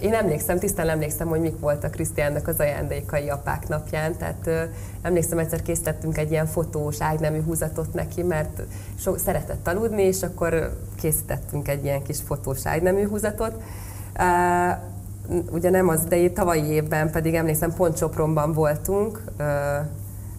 én 0.00 0.12
emlékszem, 0.12 0.58
tisztán 0.58 0.88
emlékszem, 0.88 1.28
hogy 1.28 1.40
mik 1.40 1.60
voltak 1.60 1.90
Krisztiánnak 1.90 2.48
az 2.48 2.58
ajándékai 2.58 3.28
apák 3.28 3.68
napján, 3.68 4.16
tehát 4.16 4.70
emlékszem, 5.02 5.38
egyszer 5.38 5.62
készítettünk 5.62 6.18
egy 6.18 6.30
ilyen 6.30 6.46
fotós 6.46 7.00
ágnemű 7.00 7.42
húzatot 7.42 7.94
neki, 7.94 8.22
mert 8.22 8.62
so, 8.98 9.18
szeretett 9.18 9.68
aludni, 9.68 10.02
és 10.02 10.22
akkor 10.22 10.78
készítettünk 11.00 11.68
egy 11.68 11.84
ilyen 11.84 12.02
kis 12.02 12.18
fotós 12.26 12.66
ágnemű 12.66 13.08
húzatot 13.08 13.62
ugye 15.50 15.70
nem 15.70 15.88
az 15.88 16.02
idei, 16.06 16.32
tavalyi 16.32 16.64
évben 16.64 17.10
pedig 17.10 17.34
emlékszem, 17.34 17.74
pont 17.74 17.96
Sopronban 17.96 18.52
voltunk, 18.52 19.22
uh, 19.38 19.46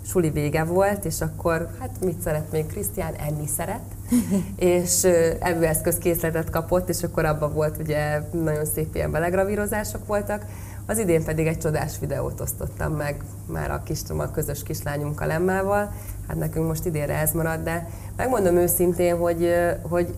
suli 0.08 0.30
vége 0.30 0.64
volt, 0.64 1.06
és 1.06 1.22
akkor 1.22 1.70
hát 1.80 1.90
mit 2.06 2.22
szeret 2.22 2.52
még 2.52 2.66
Krisztián? 2.66 3.14
Enni 3.14 3.48
szeret. 3.48 3.82
és 4.56 5.04
evőeszköz 5.40 5.98
készletet 5.98 6.50
kapott, 6.50 6.90
és 6.90 7.04
akkor 7.04 7.26
abban 7.26 7.54
volt 7.54 7.78
ugye 7.78 8.22
nagyon 8.32 8.66
szép 8.66 8.96
ilyen 8.96 9.12
belegravírozások 9.12 10.08
voltak. 10.08 10.46
Az 10.88 10.98
idén 10.98 11.24
pedig 11.24 11.48
egy 11.48 11.58
csodás 11.58 12.00
videót 12.00 12.42
osztottam 12.42 12.94
meg 12.94 13.24
már 13.46 13.72
a, 13.72 13.82
kis, 13.84 14.00
a 14.18 14.32
közös 14.32 14.64
kislányunkkal 14.64 15.32
Emmával. 15.32 15.92
Hát 16.28 16.38
nekünk 16.38 16.68
most 16.68 16.86
idénre 16.86 17.18
ez 17.18 17.32
marad, 17.32 17.64
de 17.64 17.90
megmondom 18.16 18.56
őszintén, 18.56 19.18
hogy, 19.18 19.54
hogy 19.82 20.16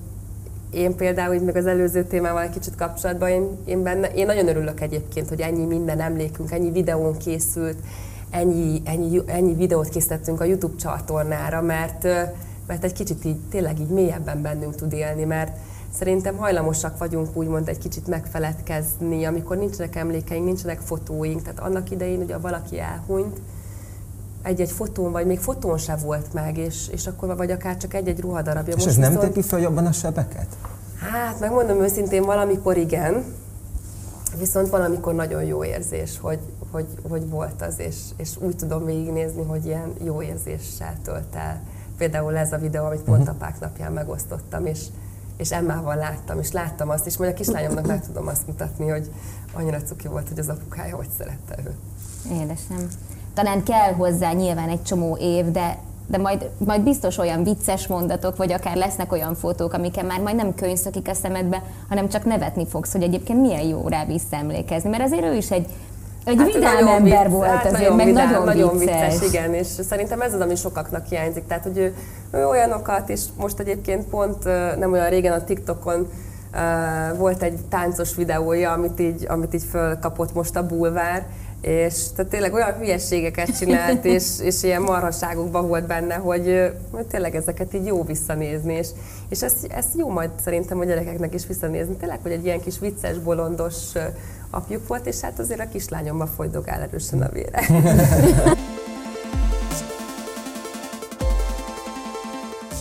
én 0.72 0.96
például, 0.96 1.34
így 1.34 1.42
meg 1.42 1.56
az 1.56 1.66
előző 1.66 2.04
témával 2.04 2.42
egy 2.42 2.50
kicsit 2.50 2.76
kapcsolatban, 2.76 3.30
én, 3.30 3.58
én, 3.66 3.84
benne, 3.84 4.08
én 4.08 4.26
nagyon 4.26 4.48
örülök 4.48 4.82
egyébként, 4.82 5.30
hogy 5.30 5.42
ennyi 5.42 5.66
minden 5.66 6.00
emlékünk, 6.00 6.52
ennyi 6.52 6.72
videón 6.72 7.18
készült, 7.18 7.78
ennyi, 8.30 8.82
ennyi, 8.86 9.22
ennyi 9.26 9.54
videót 9.54 9.90
készítettünk 9.90 10.42
a 10.42 10.44
YouTube 10.44 10.76
csatornára, 10.76 11.62
mert, 11.62 12.04
mert 12.68 12.84
egy 12.84 12.94
kicsit 12.94 13.26
így 13.26 13.40
tényleg 13.50 13.80
így 13.80 13.90
mélyebben 13.90 14.42
bennünk 14.42 14.76
tud 14.76 14.94
élni, 14.94 15.24
mert 15.24 15.58
szerintem 15.94 16.38
hajlamosak 16.38 16.98
vagyunk 16.98 17.36
úgymond 17.38 17.68
egy 17.68 17.78
kicsit 17.78 18.08
megfeledkezni, 18.08 19.26
amikor 19.26 19.58
nincsenek 19.58 19.96
emlékeink, 19.96 20.46
nincsenek 20.46 20.80
fotóink, 20.80 21.42
tehát 21.42 21.60
annak 21.60 21.92
idején 21.92 22.22
ugye 22.22 22.38
valaki 22.38 22.80
elhunyt, 22.80 23.38
egy-egy 24.48 24.72
fotón, 24.72 25.12
vagy 25.12 25.26
még 25.26 25.40
fotón 25.40 25.78
se 25.78 25.96
volt 25.96 26.34
meg, 26.34 26.58
és, 26.58 26.88
és 26.88 27.08
akkor 27.08 27.36
vagy 27.36 27.52
akár 27.52 27.78
csak 27.78 27.94
egy-egy 27.94 28.20
ruhadarabja. 28.20 28.76
És 28.76 28.86
Most 28.86 28.98
ez 28.98 29.10
nem 29.12 29.20
tépi 29.20 29.42
fel 29.42 29.60
jobban 29.60 29.86
a 29.86 29.92
sebeket? 29.92 30.48
Hát, 31.12 31.40
megmondom 31.40 31.82
őszintén, 31.82 32.24
valamikor 32.24 32.78
igen, 32.78 33.24
viszont 34.38 34.70
valamikor 34.70 35.14
nagyon 35.14 35.44
jó 35.44 35.64
érzés, 35.64 36.20
hogy, 36.22 36.40
hogy, 36.72 36.86
hogy 37.10 37.30
volt 37.30 37.62
az, 37.62 37.80
és, 37.80 37.96
és 38.18 38.30
úgy 38.40 38.56
tudom 38.56 38.86
végignézni, 38.86 39.44
hogy 39.44 39.66
ilyen 39.66 39.94
jó 40.04 40.22
érzéssel 40.22 40.96
tölt 41.04 41.36
el. 41.36 41.62
Például 41.98 42.38
ez 42.38 42.54
a 42.54 42.58
videó, 42.58 42.86
amit 42.86 43.02
pont 43.02 43.22
uh-huh. 43.22 43.36
apák 43.36 43.60
napján 43.60 43.92
megosztottam, 43.92 44.66
és, 44.66 44.80
és 45.38 45.52
Emmával 45.52 45.96
láttam, 45.96 46.40
és 46.40 46.52
láttam 46.52 46.90
azt, 46.90 47.06
és 47.06 47.18
majd 47.18 47.32
a 47.32 47.34
kislányomnak 47.34 47.88
meg 47.88 48.06
tudom 48.06 48.28
azt 48.28 48.48
mutatni, 48.48 48.88
hogy 48.88 49.12
annyira 49.54 49.82
cuki 49.82 50.08
volt, 50.08 50.28
hogy 50.28 50.40
az 50.40 50.50
apukája 50.50 50.96
hogy 50.96 51.10
szerette 51.18 51.56
őt. 51.66 51.78
Édesem. 52.42 52.88
Talán 53.38 53.64
kell 53.64 53.94
hozzá 53.94 54.32
nyilván 54.32 54.70
egy 54.70 54.84
csomó 54.84 55.18
év, 55.20 55.52
de 55.52 55.78
de 56.10 56.18
majd, 56.18 56.50
majd 56.58 56.82
biztos 56.82 57.18
olyan 57.18 57.44
vicces 57.44 57.88
mondatok, 57.88 58.38
vagy 58.38 58.52
akár 58.52 58.76
lesznek 58.76 59.12
olyan 59.12 59.36
fotók, 59.36 59.74
amiken 59.74 60.06
már 60.06 60.20
majd 60.20 60.36
nem 60.36 60.56
könyvszakik 60.56 61.08
a 61.08 61.14
szemedbe, 61.14 61.64
hanem 61.90 62.10
csak 62.10 62.26
nevetni 62.26 62.68
fogsz, 62.68 62.92
hogy 62.92 63.02
egyébként 63.02 63.42
milyen 63.42 63.62
jó 63.62 63.88
rá 63.88 64.06
visszaemlékezni. 64.06 64.90
Mert 64.90 65.04
azért 65.04 65.24
ő 65.24 65.36
is 65.36 65.52
egy, 65.52 65.66
egy 66.26 66.38
hát 66.38 66.54
vidám 66.54 66.88
ember 66.88 67.24
vicc, 67.24 67.34
volt 67.34 67.48
hát 67.48 67.66
azért, 67.66 67.80
nagyon 67.80 67.96
meg 67.96 68.06
vidám, 68.06 68.30
nagyon, 68.30 68.46
nagyon 68.46 68.78
vicces. 68.78 69.20
vicces. 69.20 69.30
Igen, 69.30 69.54
és 69.54 69.68
szerintem 69.68 70.22
ez 70.22 70.34
az, 70.34 70.40
ami 70.40 70.56
sokaknak 70.56 71.06
hiányzik. 71.06 71.48
Tehát, 71.48 71.64
hogy 71.64 71.78
ő, 71.78 71.96
ő 72.32 72.48
olyanokat, 72.48 73.10
és 73.10 73.22
most 73.38 73.60
egyébként 73.60 74.06
pont 74.06 74.44
nem 74.80 74.92
olyan 74.92 75.10
régen 75.10 75.34
a 75.34 75.44
TikTokon 75.44 76.08
uh, 76.54 77.18
volt 77.18 77.42
egy 77.42 77.60
táncos 77.70 78.16
videója, 78.16 78.72
amit 78.72 79.00
így, 79.00 79.26
amit 79.30 79.54
így 79.54 79.66
fölkapott 79.70 80.34
most 80.34 80.56
a 80.56 80.66
bulvár, 80.66 81.26
és 81.68 81.96
tehát 82.16 82.32
tényleg 82.32 82.54
olyan 82.54 82.74
hülyességeket 82.74 83.58
csinált, 83.58 84.06
és, 84.16 84.24
és 84.42 84.64
ilyen 84.64 84.82
marhasságokban 84.82 85.68
volt 85.68 85.88
benne, 85.88 86.16
hogy, 86.16 86.72
hogy 86.92 87.06
tényleg 87.06 87.36
ezeket 87.36 87.74
így 87.74 87.86
jó 87.86 88.04
visszanézni, 88.04 88.74
és, 88.74 88.88
és 89.30 89.42
ezt, 89.42 89.66
ezt 89.70 89.98
jó 89.98 90.10
majd 90.10 90.30
szerintem 90.44 90.80
a 90.80 90.86
gyerekeknek 90.86 91.34
is 91.34 91.48
visszanézni. 91.48 91.96
Tényleg, 91.96 92.20
hogy 92.22 92.32
egy 92.32 92.46
ilyen 92.46 92.62
kis 92.62 92.80
vicces, 92.80 93.18
bolondos 93.18 93.76
apjuk 94.50 94.88
volt, 94.88 95.06
és 95.06 95.20
hát 95.20 95.40
azért 95.40 95.60
a 95.60 95.68
kislányomban 95.72 96.28
folydogál 96.36 96.82
erősen 96.82 97.22
a 97.22 97.30
vére. 97.30 97.62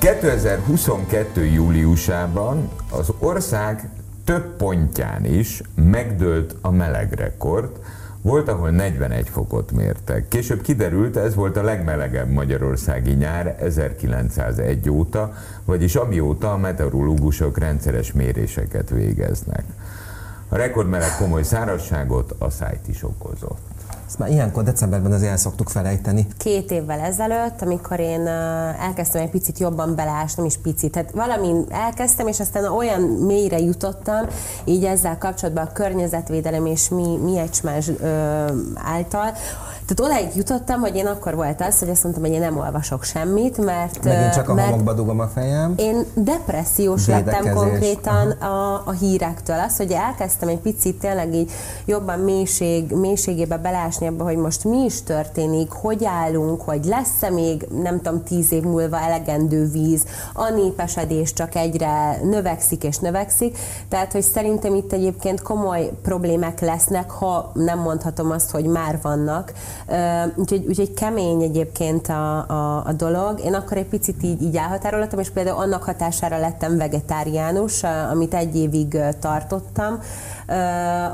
...2022. 0.00 1.52
júliusában 1.54 2.68
az 2.90 3.12
ország 3.18 3.88
több 4.24 4.56
pontján 4.56 5.24
is 5.24 5.62
megdőlt 5.74 6.56
a 6.60 6.70
melegrekord, 6.70 7.70
volt, 8.26 8.48
ahol 8.48 8.70
41 8.70 9.28
fokot 9.28 9.72
mértek. 9.72 10.28
Később 10.28 10.62
kiderült, 10.62 11.16
ez 11.16 11.34
volt 11.34 11.56
a 11.56 11.62
legmelegebb 11.62 12.28
magyarországi 12.28 13.12
nyár 13.12 13.56
1901 13.60 14.90
óta, 14.90 15.32
vagyis 15.64 15.94
amióta 15.94 16.52
a 16.52 16.56
meteorológusok 16.56 17.58
rendszeres 17.58 18.12
méréseket 18.12 18.90
végeznek. 18.90 19.64
A 20.48 20.56
rekordmeleg 20.56 21.16
komoly 21.18 21.42
szárazságot 21.42 22.34
a 22.38 22.50
szájt 22.50 22.88
is 22.88 23.02
okozott. 23.02 23.75
Ezt 24.06 24.18
már 24.18 24.30
ilyenkor 24.30 24.62
decemberben 24.62 25.12
azért 25.12 25.30
el 25.30 25.36
szoktuk 25.36 25.68
felejteni. 25.68 26.26
Két 26.38 26.70
évvel 26.70 27.00
ezelőtt, 27.00 27.62
amikor 27.62 28.00
én 28.00 28.26
elkezdtem 28.80 29.22
egy 29.22 29.30
picit 29.30 29.58
jobban 29.58 29.94
beleásni, 29.94 30.34
nem 30.36 30.44
is 30.46 30.58
picit, 30.58 30.92
tehát 30.92 31.10
valami 31.10 31.52
elkezdtem, 31.68 32.26
és 32.26 32.40
aztán 32.40 32.64
olyan 32.64 33.00
mélyre 33.00 33.58
jutottam, 33.58 34.26
így 34.64 34.84
ezzel 34.84 35.18
kapcsolatban 35.18 35.66
a 35.66 35.72
környezetvédelem 35.72 36.66
és 36.66 36.88
mi, 36.88 37.16
mi 37.16 37.38
egymás 37.38 37.90
által, 38.74 39.32
tehát 39.86 40.12
odáig 40.12 40.36
jutottam, 40.36 40.80
hogy 40.80 40.96
én 40.96 41.06
akkor 41.06 41.34
volt 41.34 41.60
az, 41.60 41.78
hogy 41.78 41.88
azt 41.88 42.02
mondtam, 42.02 42.24
hogy 42.24 42.32
én 42.32 42.40
nem 42.40 42.58
olvasok 42.58 43.04
semmit, 43.04 43.58
mert... 43.58 44.04
Megint 44.04 44.32
csak 44.32 44.48
a 44.48 44.54
mert 44.54 44.68
homokba 44.68 44.92
dugom 44.92 45.20
a 45.20 45.26
fejem. 45.26 45.74
Én 45.76 46.04
depressziós 46.14 47.06
lettem 47.06 47.54
konkrétan 47.54 48.30
a, 48.30 48.82
a 48.84 48.90
hírektől. 48.90 49.58
Az, 49.58 49.76
hogy 49.76 49.92
elkezdtem 49.92 50.48
egy 50.48 50.58
picit 50.58 50.98
tényleg 50.98 51.34
így 51.34 51.50
jobban 51.84 52.18
mélység, 52.18 52.92
mélységébe 52.92 53.56
belásni 53.56 54.06
abba, 54.06 54.24
hogy 54.24 54.36
most 54.36 54.64
mi 54.64 54.84
is 54.84 55.02
történik, 55.02 55.70
hogy 55.70 56.04
állunk, 56.04 56.60
hogy 56.60 56.84
lesz-e 56.84 57.30
még, 57.30 57.66
nem 57.82 58.00
tudom, 58.00 58.22
tíz 58.22 58.52
év 58.52 58.62
múlva 58.62 59.00
elegendő 59.00 59.70
víz, 59.70 60.04
a 60.34 60.50
népesedés 60.50 61.32
csak 61.32 61.54
egyre 61.54 62.18
növekszik 62.22 62.84
és 62.84 62.98
növekszik. 62.98 63.58
Tehát, 63.88 64.12
hogy 64.12 64.22
szerintem 64.22 64.74
itt 64.74 64.92
egyébként 64.92 65.42
komoly 65.42 65.90
problémák 66.02 66.60
lesznek, 66.60 67.10
ha 67.10 67.50
nem 67.54 67.78
mondhatom 67.78 68.30
azt, 68.30 68.50
hogy 68.50 68.64
már 68.64 68.98
vannak, 69.02 69.52
Úgyhogy, 70.34 70.64
úgyhogy 70.68 70.94
kemény 70.94 71.42
egyébként 71.42 72.08
a, 72.08 72.48
a, 72.48 72.84
a 72.86 72.92
dolog. 72.92 73.40
Én 73.44 73.54
akkor 73.54 73.76
egy 73.76 73.86
picit 73.86 74.22
így, 74.22 74.42
így 74.42 74.56
elhatároltam, 74.56 75.18
és 75.18 75.30
például 75.30 75.56
annak 75.56 75.82
hatására 75.82 76.38
lettem 76.38 76.76
vegetáriánus, 76.76 77.82
amit 77.82 78.34
egy 78.34 78.56
évig 78.56 78.98
tartottam. 79.20 79.98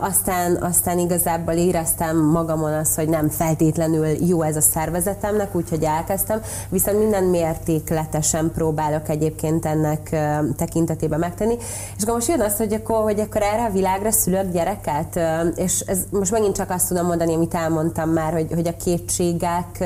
Aztán, 0.01 0.57
aztán 0.61 0.99
igazából 0.99 1.55
éreztem 1.55 2.17
magamon 2.17 2.73
azt, 2.73 2.95
hogy 2.95 3.09
nem 3.09 3.29
feltétlenül 3.29 4.07
jó 4.07 4.43
ez 4.43 4.57
a 4.57 4.61
szervezetemnek, 4.61 5.55
úgyhogy 5.55 5.83
elkezdtem, 5.83 6.41
viszont 6.69 6.99
minden 6.99 7.25
mértékletesen 7.25 8.51
próbálok 8.55 9.09
egyébként 9.09 9.67
ennek 9.67 10.17
tekintetében 10.57 11.19
megtenni. 11.19 11.57
És 11.97 12.03
akkor 12.03 12.15
most 12.15 12.29
jön 12.29 12.41
az, 12.41 12.57
hogy 12.57 12.73
akkor, 12.73 13.03
hogy 13.03 13.21
akkor 13.21 13.43
erre 13.43 13.65
a 13.65 13.73
világra 13.73 14.11
szülök 14.11 14.53
gyereket, 14.53 15.21
és 15.55 15.81
ez 15.81 15.99
most 16.11 16.31
megint 16.31 16.57
csak 16.57 16.71
azt 16.71 16.89
tudom 16.89 17.07
mondani, 17.07 17.35
amit 17.35 17.55
elmondtam 17.55 18.11
már, 18.11 18.33
hogy, 18.33 18.53
hogy 18.55 18.67
a 18.67 18.77
kétségek, 18.85 19.85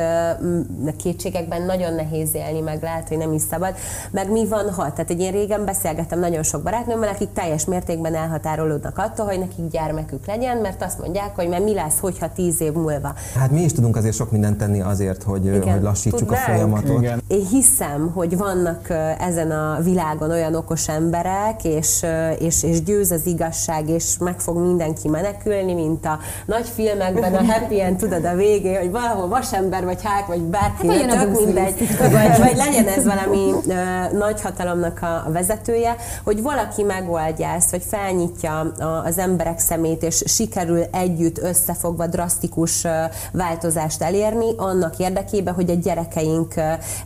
a 0.87 0.97
kétségekben 1.03 1.63
nagyon 1.63 1.95
nehéz 1.95 2.35
élni, 2.35 2.61
meg 2.61 2.83
lehet, 2.83 3.09
hogy 3.09 3.19
nem 3.19 3.33
is 3.33 3.43
szabad. 3.51 3.75
Meg 4.11 4.31
mi 4.31 4.47
van, 4.47 4.73
ha? 4.73 4.93
Tehát 4.93 5.11
egy 5.11 5.21
én 5.21 5.33
régen 5.33 5.65
beszélgettem 5.65 6.19
nagyon 6.19 6.43
sok 6.43 6.63
barátnőmmel, 6.63 7.09
akik 7.09 7.33
teljes 7.33 7.65
mértékben 7.65 8.15
elhatárolódnak 8.15 8.99
attól, 8.99 9.27
hogy 9.37 9.49
nekik 9.49 9.71
gyermekük 9.71 10.27
legyen, 10.27 10.57
mert 10.57 10.83
azt 10.83 10.99
mondják, 10.99 11.35
hogy 11.35 11.49
mert 11.49 11.65
mi 11.65 11.75
lesz, 11.75 11.99
hogyha 12.01 12.33
tíz 12.33 12.61
év 12.61 12.73
múlva. 12.73 13.15
Hát 13.39 13.51
mi 13.51 13.61
is 13.61 13.73
tudunk 13.73 13.97
azért 13.97 14.15
sok 14.15 14.31
mindent 14.31 14.59
tenni 14.59 14.81
azért, 14.81 15.23
hogy, 15.23 15.45
Igen, 15.47 15.73
hogy 15.73 15.83
lassítsuk 15.83 16.19
tudnánk. 16.19 16.47
a 16.47 16.51
folyamatot. 16.51 17.01
Igen. 17.01 17.23
Én 17.29 17.47
hiszem, 17.47 18.11
hogy 18.15 18.37
vannak 18.37 18.91
ezen 19.19 19.51
a 19.51 19.79
világon 19.83 20.31
olyan 20.31 20.55
okos 20.55 20.89
emberek, 20.89 21.65
és, 21.65 22.07
és, 22.39 22.63
és 22.63 22.83
győz 22.83 23.11
az 23.11 23.27
igazság, 23.27 23.89
és 23.89 24.19
meg 24.19 24.41
fog 24.41 24.59
mindenki 24.59 25.09
menekülni, 25.09 25.75
mint 25.75 26.07
a 26.07 26.19
nagy 26.47 26.69
filmekben, 26.69 27.35
a 27.35 27.45
happy 27.45 27.81
end, 27.81 27.97
tudod, 27.97 28.25
a 28.25 28.35
végé, 28.35 28.75
hogy 28.75 28.91
valahol 28.91 29.29
vasember, 29.29 29.85
vagy 29.85 30.03
hák, 30.03 30.27
vagy 30.27 30.43
bárki, 30.43 30.89
hát 30.89 31.21
tök 31.21 31.45
mindegy, 31.45 31.89
vagy, 31.99 32.39
vagy 32.39 32.57
legyen 32.57 32.89
ez 32.89 33.05
valami 33.05 33.53
ö, 33.69 34.17
nagy 34.17 34.41
hatalomnak 34.41 35.03
a, 35.03 35.25
a 35.27 35.31
vezetője, 35.33 35.97
hogy 36.25 36.43
valaki 36.43 36.83
megoldja 36.83 37.49
ezt, 37.49 37.71
hogy 37.71 37.83
felnyitja 37.89 38.61
a, 38.61 38.85
az 38.85 39.19
emberek 39.27 39.59
szemét, 39.59 40.03
és 40.03 40.23
sikerül 40.27 40.83
együtt 40.93 41.39
összefogva 41.39 42.07
drasztikus 42.07 42.87
változást 43.33 44.03
elérni, 44.03 44.55
annak 44.57 44.99
érdekében, 44.99 45.55
hogy 45.55 45.71
a 45.71 45.75
gyerekeink 45.75 46.55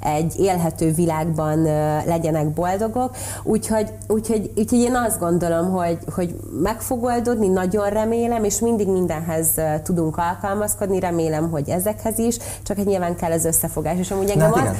egy 0.00 0.34
élhető 0.38 0.92
világban 0.92 1.62
legyenek 2.06 2.48
boldogok. 2.48 3.16
Úgyhogy, 3.42 3.92
úgyhogy, 4.08 4.50
úgyhogy 4.56 4.78
én 4.78 4.96
azt 4.96 5.18
gondolom, 5.18 5.70
hogy, 5.70 5.98
hogy 6.14 6.34
meg 6.62 6.80
fog 6.80 7.04
oldódni, 7.04 7.48
nagyon 7.48 7.88
remélem, 7.88 8.44
és 8.44 8.58
mindig 8.58 8.88
mindenhez 8.88 9.48
tudunk 9.82 10.16
alkalmazkodni, 10.16 11.00
remélem, 11.00 11.50
hogy 11.50 11.68
ezekhez 11.68 12.18
is, 12.18 12.36
csak 12.62 12.78
egy 12.78 12.86
nyilván 12.86 13.16
kell 13.16 13.32
az 13.32 13.44
összefogás, 13.44 13.98
és 13.98 14.10
amúgy 14.10 14.30
engem 14.30 14.52
hát 14.52 14.68
az, 14.68 14.76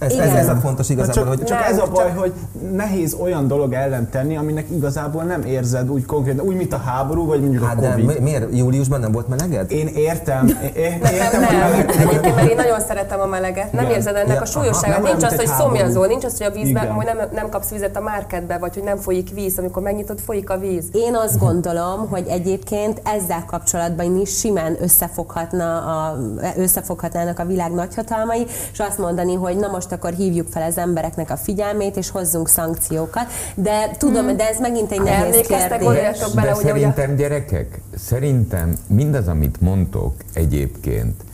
ez, 0.00 0.12
ez, 0.12 0.34
ez 0.34 0.48
a 0.48 0.56
fontos 0.56 0.88
igazából, 0.88 1.14
csak, 1.14 1.28
hogy... 1.28 1.44
Csak 1.44 1.58
nem, 1.58 1.72
ez 1.72 1.78
a 1.78 1.86
baj, 1.86 2.04
csak... 2.04 2.18
hogy 2.18 2.32
nehéz 2.72 3.16
olyan 3.20 3.48
dolog 3.48 3.72
ellen 3.72 4.10
tenni, 4.10 4.36
aminek 4.36 4.66
igazából 4.70 5.22
nem 5.22 5.42
érzed 5.42 5.90
úgy 5.90 6.04
konkrétan, 6.04 6.46
úgy, 6.46 6.56
mint 6.56 6.72
a 6.72 6.76
háború, 6.76 7.26
vagy 7.26 7.40
mondjuk 7.40 7.64
hát 7.64 7.84
a 7.84 7.90
Covid. 7.90 8.06
De 8.06 8.20
miért? 8.20 8.56
Júliusban 8.56 9.00
nem 9.00 9.12
volt 9.12 9.28
meleged? 9.28 9.70
Én 9.70 9.86
értem. 9.86 10.46
Én, 10.74 11.00
értem, 11.02 11.40
nem, 11.40 11.56
nem. 11.58 11.88
Egyébként, 11.98 12.34
mert 12.34 12.50
én 12.50 12.56
nagyon 12.56 12.80
szeretem 12.80 13.20
a 13.20 13.26
meleget. 13.26 13.72
Nem 13.72 13.84
Igen. 13.84 13.96
érzed 13.96 14.16
ennek 14.16 14.34
ja, 14.34 14.40
a 14.40 14.44
súlyosságát. 14.44 15.02
Nincs 15.02 15.22
az, 15.22 15.36
hogy 15.36 15.46
szomjazol, 15.46 16.06
nincs 16.06 16.24
az, 16.24 16.36
hogy 16.38 16.46
a 16.46 16.50
vízben, 16.50 16.90
hogy 16.90 17.04
nem, 17.04 17.18
nem 17.32 17.48
kapsz 17.48 17.70
vizet 17.70 17.96
a 17.96 18.00
márkedbe, 18.00 18.58
vagy 18.58 18.74
hogy 18.74 18.84
nem 18.84 18.96
folyik 18.96 19.30
víz, 19.34 19.58
amikor 19.58 19.82
megnyitod, 19.82 20.18
folyik 20.18 20.50
a 20.50 20.58
víz. 20.58 20.84
Én 20.92 21.14
azt 21.14 21.38
gondolom, 21.38 22.08
hogy 22.08 22.26
egyébként 22.28 23.00
ezzel 23.04 23.44
kapcsolatban 23.46 24.16
is 24.16 24.38
simán 24.38 24.76
összefoghatna 24.80 25.76
a, 25.76 26.16
összefoghatnának 26.56 27.38
a 27.38 27.44
világ 27.44 27.72
nagyhatalmai, 27.72 28.46
és 28.72 28.78
azt 28.78 28.98
mondani, 28.98 29.34
hogy 29.34 29.56
na 29.56 29.68
most 29.68 29.89
most 29.90 30.02
akkor 30.02 30.18
hívjuk 30.18 30.48
fel 30.48 30.62
az 30.62 30.78
embereknek 30.78 31.30
a 31.30 31.36
figyelmét, 31.36 31.96
és 31.96 32.10
hozzunk 32.10 32.48
szankciókat. 32.48 33.26
De 33.54 33.90
tudom, 33.98 34.26
hmm. 34.26 34.36
de 34.36 34.48
ez 34.48 34.58
megint 34.58 34.92
egy 34.92 35.02
nehéz 35.02 35.46
kérdés. 35.46 35.56
Bele, 35.58 35.78
de 35.78 35.86
ugye, 35.86 36.54
szerintem, 36.54 37.12
ugye... 37.12 37.22
gyerekek, 37.22 37.80
szerintem 37.96 38.76
mindaz, 38.86 39.28
amit 39.28 39.60
mondtok 39.60 40.14
egyébként, 40.32 41.24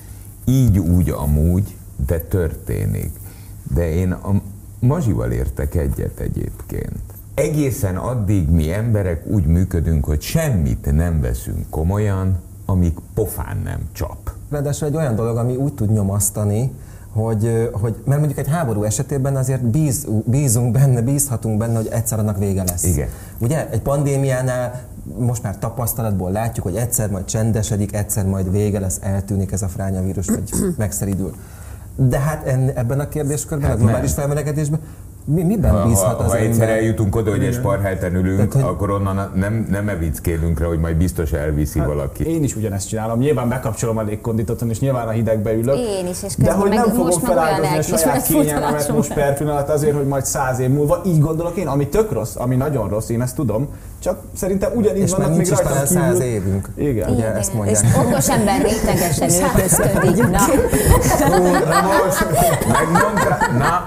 így 0.45 0.79
úgy 0.79 1.11
amúgy, 1.11 1.77
de 2.07 2.19
történik. 2.19 3.11
De 3.75 3.91
én 3.91 4.13
a 4.13 4.33
Mazsival 4.79 5.31
értek 5.31 5.75
egyet 5.75 6.21
egyébként. 6.21 7.01
Egészen 7.35 7.97
addig 7.97 8.49
mi 8.49 8.73
emberek 8.73 9.27
úgy 9.27 9.47
működünk, 9.47 10.05
hogy 10.05 10.21
semmit 10.21 10.93
nem 10.93 11.21
veszünk 11.21 11.71
komolyan, 11.71 12.37
amíg 12.67 12.93
pofán 13.15 13.57
nem 13.65 13.81
csap. 13.93 14.31
Ráadásul 14.51 14.89
egy 14.89 14.97
olyan 14.97 15.15
dolog, 15.15 15.37
ami 15.37 15.57
úgy 15.57 15.75
tud 15.75 15.93
nyomasztani, 15.93 16.73
hogy, 17.17 17.71
hogy 17.73 17.95
mert 18.05 18.19
mondjuk 18.19 18.39
egy 18.39 18.49
háború 18.49 18.83
esetében 18.83 19.37
azért 19.37 19.65
bíz, 19.65 20.07
bízunk 20.25 20.73
benne, 20.73 21.01
bízhatunk 21.01 21.59
benne, 21.59 21.77
hogy 21.77 21.89
egyszer 21.91 22.19
annak 22.19 22.39
vége 22.39 22.65
lesz. 22.65 22.85
Igen. 22.85 23.09
Ugye 23.39 23.71
egy 23.71 23.81
pandémiánál 23.81 24.83
most 25.19 25.43
már 25.43 25.59
tapasztalatból 25.59 26.31
látjuk, 26.31 26.67
hogy 26.67 26.77
egyszer 26.77 27.11
majd 27.11 27.25
csendesedik, 27.25 27.95
egyszer 27.95 28.27
majd 28.27 28.51
vége 28.51 28.81
lesz, 28.81 28.99
eltűnik 29.03 29.53
ez 29.53 29.63
a 29.63 29.69
frányavírus, 29.69 30.27
vagy 30.27 30.51
megszeridül. 30.77 31.35
De 31.97 32.19
hát 32.19 32.47
ebben 32.75 33.01
a 33.01 33.09
kérdéskörben, 33.09 33.69
hát 33.69 33.79
a 33.79 33.81
globális 33.81 34.13
felmelegedésben 34.13 34.81
mi, 35.29 35.43
miben 35.43 35.71
ha, 35.71 35.87
bízhat 35.87 36.17
ha, 36.17 36.25
az 36.25 36.31
ha 36.31 36.37
egyszer 36.37 36.63
ember? 36.63 36.79
eljutunk 36.79 37.17
oda, 37.17 37.31
hogy 37.31 37.45
egy 37.45 37.53
sparhelten 37.55 38.15
ülünk, 38.15 38.37
Tehát, 38.37 38.53
hogy- 38.53 38.63
akkor 38.63 38.91
onnan 38.91 39.31
nem, 39.35 39.67
nem 39.71 39.89
evickélünk 39.89 40.61
rá, 40.61 40.67
hogy 40.67 40.79
majd 40.79 40.97
biztos 40.97 41.33
elviszi 41.33 41.79
Hát, 41.79 41.89
valaki. 41.89 42.25
Én 42.25 42.43
is 42.43 42.57
ugyanezt 42.57 42.89
csinálom. 42.89 43.19
Nyilván 43.19 43.49
bekapcsolom 43.49 43.97
a 43.97 44.03
légkonditot, 44.03 44.63
és 44.69 44.81
nyilván 44.81 45.09
a 45.09 45.11
hidegbe 45.11 45.53
ülök. 45.53 45.77
Én 45.77 46.07
is, 46.07 46.23
és 46.23 46.35
De 46.35 46.53
hogy 46.53 46.69
meg 46.69 46.79
nem 46.79 46.95
fogom 46.95 47.21
feláldozni 47.21 47.95
a 47.95 47.97
saját 47.97 48.27
kényelmemet 48.27 48.93
most 48.93 49.15
per 49.15 49.37
pillanat 49.37 49.69
azért, 49.69 49.97
hogy 49.97 50.07
majd 50.07 50.25
száz 50.25 50.59
év 50.59 50.71
múlva 50.71 51.01
így 51.07 51.21
gondolok 51.21 51.57
én, 51.57 51.67
ami 51.67 51.89
tök 51.89 52.13
rossz, 52.13 52.37
ami 52.37 52.57
nagyon 52.57 52.89
rossz, 52.89 53.09
én 53.09 53.23
ezt 53.23 53.35
tudom. 53.35 53.69
Csak 54.07 54.21
szerintem 54.35 54.73
ugyanígy 54.75 55.03
És 55.03 55.11
vannak 55.11 55.29
már 55.29 55.37
még 55.39 55.49
rajtam 55.49 55.73
kívül. 55.73 55.87
száz 55.87 56.21
évünk. 56.21 56.69
Igen. 56.77 57.11
Ugye 57.11 57.35
ezt 57.35 57.51
És 57.51 57.57
mondják. 57.57 57.85
okos 58.07 58.29
ember 58.29 58.63
rétegesen 58.63 59.31
öltözködik. 59.45 60.17
Na, 60.17 60.31
Na 61.65 61.83
most, 62.05 62.27
megmondta, 62.69 63.37
na, 63.59 63.83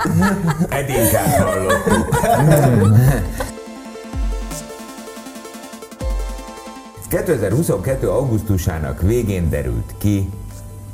Edinkát 0.70 1.36
hallottuk. 1.36 2.20
2022. 7.10 8.10
augusztusának 8.10 9.02
végén 9.02 9.50
derült 9.50 9.94
ki, 9.98 10.30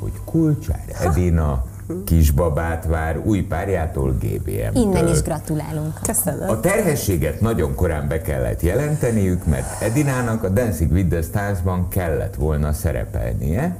hogy 0.00 0.12
Kulcsár 0.24 0.84
Edina 1.00 1.64
kisbabát 2.04 2.84
vár 2.86 3.18
új 3.18 3.42
párjától 3.42 4.12
GBM-től. 4.12 4.82
innen 4.82 5.08
is 5.08 5.22
gratulálunk. 5.22 5.98
Köszönöm. 6.02 6.48
A 6.48 6.60
terhességet 6.60 7.40
nagyon 7.40 7.74
korán 7.74 8.08
be 8.08 8.20
kellett 8.20 8.62
jelenteniük, 8.62 9.46
mert 9.46 9.82
Edinának 9.82 10.42
a 10.42 10.48
Dancing 10.48 10.92
with 10.92 11.08
the 11.08 11.22
Stars-ban 11.22 11.88
kellett 11.88 12.34
volna 12.34 12.72
szerepelnie, 12.72 13.76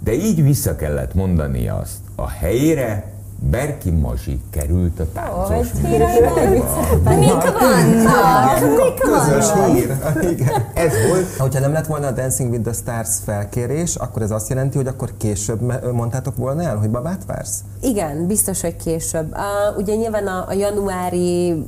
de 0.00 0.12
így 0.12 0.42
vissza 0.42 0.76
kellett 0.76 1.14
mondani 1.14 1.68
azt 1.68 1.98
a 2.14 2.28
helyére, 2.28 3.15
Berki 3.38 3.90
Mazsi 3.90 4.40
került 4.50 5.00
a 5.00 5.06
táncos 5.12 5.72
műsorba. 5.72 6.40
Mik 6.50 7.32
vannak? 7.32 8.60
Mik 8.60 8.94
Közös 8.98 9.52
vannak? 9.52 10.70
Ez 10.74 10.92
volt 11.08 11.36
Ha 11.54 11.60
nem 11.60 11.72
lett 11.72 11.86
volna 11.86 12.06
a 12.06 12.10
Dancing 12.10 12.50
with 12.50 12.62
the 12.62 12.72
Stars 12.72 13.08
felkérés, 13.24 13.94
akkor 13.94 14.22
ez 14.22 14.30
azt 14.30 14.48
jelenti, 14.48 14.76
hogy 14.76 14.86
akkor 14.86 15.10
később 15.16 15.92
mondtátok 15.92 16.36
volna 16.36 16.62
el, 16.62 16.76
hogy 16.76 16.90
babát 16.90 17.24
vársz? 17.26 17.58
Igen, 17.80 18.26
biztos, 18.26 18.60
hogy 18.60 18.76
később. 18.76 19.30
Uh, 19.30 19.76
ugye 19.78 19.94
nyilván 19.94 20.26
a, 20.26 20.44
a 20.48 20.52
januári 20.52 21.64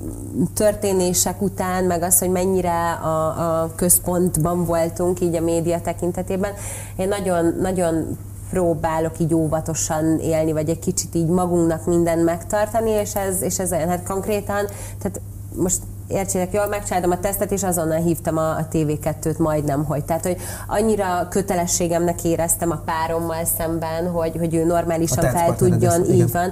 történések 0.55 1.43
után, 1.43 1.85
meg 1.85 2.03
az, 2.03 2.19
hogy 2.19 2.31
mennyire 2.31 2.93
a, 2.93 3.27
a 3.62 3.71
központban 3.75 4.64
voltunk, 4.64 5.21
így 5.21 5.35
a 5.35 5.41
média 5.41 5.81
tekintetében, 5.81 6.53
én 6.97 7.09
nagyon, 7.09 7.57
nagyon 7.61 8.19
próbálok 8.51 9.18
így 9.18 9.34
óvatosan 9.34 10.18
élni, 10.18 10.53
vagy 10.53 10.68
egy 10.68 10.78
kicsit 10.78 11.14
így 11.14 11.28
magunknak 11.28 11.86
mindent 11.86 12.24
megtartani, 12.24 12.90
és 12.90 13.14
ez, 13.14 13.42
és 13.42 13.59
ez 13.59 13.72
olyan, 13.72 13.88
hát 13.88 14.07
konkrétan, 14.07 14.66
tehát 14.99 15.20
most 15.55 15.78
értsétek 16.09 16.53
jól, 16.53 16.67
megcsináltam 16.67 17.11
a 17.11 17.21
tesztet, 17.21 17.53
és 17.53 17.63
azonnal 17.63 17.99
hívtam 17.99 18.37
a, 18.37 18.51
a 18.51 18.67
TV2-t 18.73 19.39
majdnem, 19.39 19.85
hogy. 19.85 20.05
Tehát, 20.05 20.23
hogy 20.23 20.37
annyira 20.67 21.27
kötelességemnek 21.31 22.25
éreztem 22.25 22.71
a 22.71 22.83
párommal 22.85 23.45
szemben, 23.59 24.11
hogy, 24.11 24.37
hogy 24.39 24.55
ő 24.55 24.65
normálisan 24.65 25.25
A 25.25 25.29
fel 25.29 25.57
tudjon, 25.57 26.01
ezt, 26.01 26.11
így 26.11 26.33
van, 26.33 26.51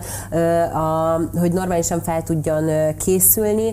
a, 0.69 1.21
hogy 1.39 1.53
normálisan 1.53 2.03
fel 2.03 2.23
tudjon 2.23 2.71
készülni, 2.99 3.73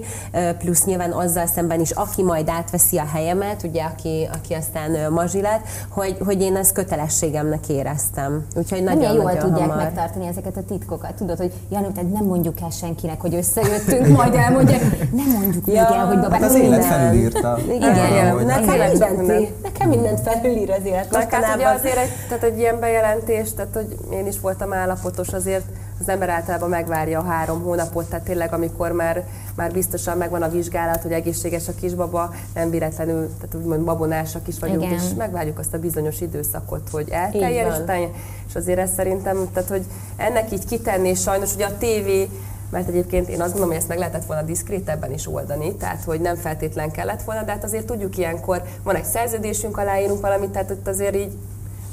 plusz 0.58 0.86
nyilván 0.86 1.12
azzal 1.12 1.46
szemben 1.46 1.80
is, 1.80 1.92
aki 1.92 2.24
majd 2.24 2.50
átveszi 2.50 2.98
a 2.98 3.06
helyemet, 3.14 3.64
ugye, 3.64 3.84
aki, 3.84 4.30
aki 4.34 4.54
aztán 4.54 5.12
mazsi 5.12 5.42
lett, 5.42 5.62
hogy, 5.90 6.18
hogy 6.26 6.42
én 6.42 6.56
ezt 6.56 6.74
kötelességemnek 6.74 7.70
éreztem. 7.70 8.46
Úgyhogy 8.56 8.84
Milyen 8.84 9.14
jól 9.14 9.38
tudják 9.38 9.60
hamar. 9.60 9.76
megtartani 9.76 10.28
ezeket 10.28 10.58
a 10.58 10.64
titkokat. 10.68 11.14
Tudod, 11.14 11.38
hogy 11.38 11.52
Jani, 11.72 11.88
tehát 11.94 12.12
nem 12.12 12.24
mondjuk 12.26 12.62
el 12.62 12.70
senkinek, 12.70 13.22
hogy 13.22 13.36
összejöttünk, 13.36 14.08
majd 14.08 14.34
elmondják, 14.34 15.12
nem 15.12 15.30
mondjuk 15.30 15.68
Ja, 15.74 15.95
el, 15.95 16.05
hogy 16.05 16.19
babák 16.19 16.41
Hát 16.41 16.49
az 16.49 16.55
élet 16.55 16.86
felülírta. 16.86 17.57
Igen, 17.65 17.76
Igen, 17.76 18.07
igen. 18.11 18.36
nekem, 18.45 18.65
mindent, 18.80 19.17
minden. 19.17 19.47
nekem 19.63 19.89
mindent 19.89 20.19
felülír 20.19 20.71
az 20.71 20.86
élet. 20.86 21.11
Meg 21.11 21.21
hát 21.21 21.28
ugye 21.28 21.38
Mostanában- 21.47 21.76
azért 21.80 21.97
egy, 21.97 22.09
tehát 22.28 22.43
egy 22.43 22.57
ilyen 22.57 22.80
bejelentés, 22.80 23.53
tehát 23.53 23.74
hogy 23.74 23.97
én 24.11 24.28
is 24.28 24.39
voltam 24.39 24.74
állapotos, 24.74 25.28
azért 25.34 25.63
az 26.01 26.09
ember 26.09 26.30
általában 26.30 26.69
megvárja 26.69 27.19
a 27.19 27.24
három 27.24 27.61
hónapot, 27.61 28.05
tehát 28.05 28.26
tényleg 28.26 28.53
amikor 28.53 28.91
már, 28.91 29.24
már 29.55 29.71
biztosan 29.71 30.17
megvan 30.17 30.41
a 30.41 30.49
vizsgálat, 30.49 31.01
hogy 31.01 31.11
egészséges 31.11 31.67
a 31.67 31.71
kisbaba, 31.82 32.34
nem 32.53 32.69
véletlenül, 32.69 33.30
tehát 33.36 33.55
úgymond 33.55 33.82
babonásak 33.84 34.47
is 34.47 34.59
vagyunk, 34.59 34.82
Igen. 34.84 34.93
és 34.93 35.03
megvárjuk 35.17 35.59
azt 35.59 35.74
a 35.74 35.78
bizonyos 35.80 36.21
időszakot, 36.21 36.89
hogy 36.91 37.09
elteljen, 37.09 37.71
és 37.71 37.78
utána, 37.78 38.07
és 38.47 38.55
azért 38.55 38.80
ezt 38.80 38.93
szerintem, 38.93 39.47
tehát 39.53 39.69
hogy 39.69 39.84
ennek 40.17 40.51
így 40.51 40.65
kitenni, 40.65 41.09
és 41.09 41.21
sajnos 41.21 41.53
ugye 41.55 41.65
a 41.65 41.78
tévé 41.78 42.30
mert 42.74 42.88
egyébként 42.88 43.30
én 43.30 43.41
azt 43.41 43.49
gondolom, 43.49 43.67
hogy 43.67 43.78
ezt 43.78 43.88
meg 43.88 43.97
lehetett 43.97 44.26
volna 44.26 44.41
diszkrétebben 44.41 45.13
is 45.13 45.28
oldani, 45.28 45.76
tehát 45.76 46.03
hogy 46.03 46.21
nem 46.21 46.36
feltétlen 46.36 46.91
kellett 46.91 47.21
volna, 47.21 47.43
de 47.43 47.51
hát 47.51 47.63
azért 47.63 47.86
tudjuk 47.86 48.17
ilyenkor, 48.17 48.61
van 48.84 48.95
egy 48.95 49.03
szerződésünk, 49.03 49.78
aláírunk 49.78 50.21
valamit, 50.21 50.49
tehát 50.49 50.71
ott 50.71 50.88
azért 50.88 51.15
így 51.15 51.32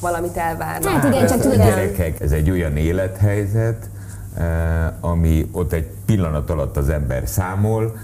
valamit 0.00 0.36
elvárnak. 0.36 0.92
Hát 0.92 1.14
igen, 1.14 1.26
csak 1.26 1.38
a 1.38 1.42
tudod, 1.42 1.56
gyerekek, 1.56 2.20
ez 2.20 2.32
egy 2.32 2.50
olyan 2.50 2.76
élethelyzet, 2.76 3.88
eh, 4.38 4.44
ami 5.00 5.48
ott 5.52 5.72
egy 5.72 5.88
pillanat 6.06 6.50
alatt 6.50 6.76
az 6.76 6.88
ember 6.88 7.28
számol, 7.28 7.96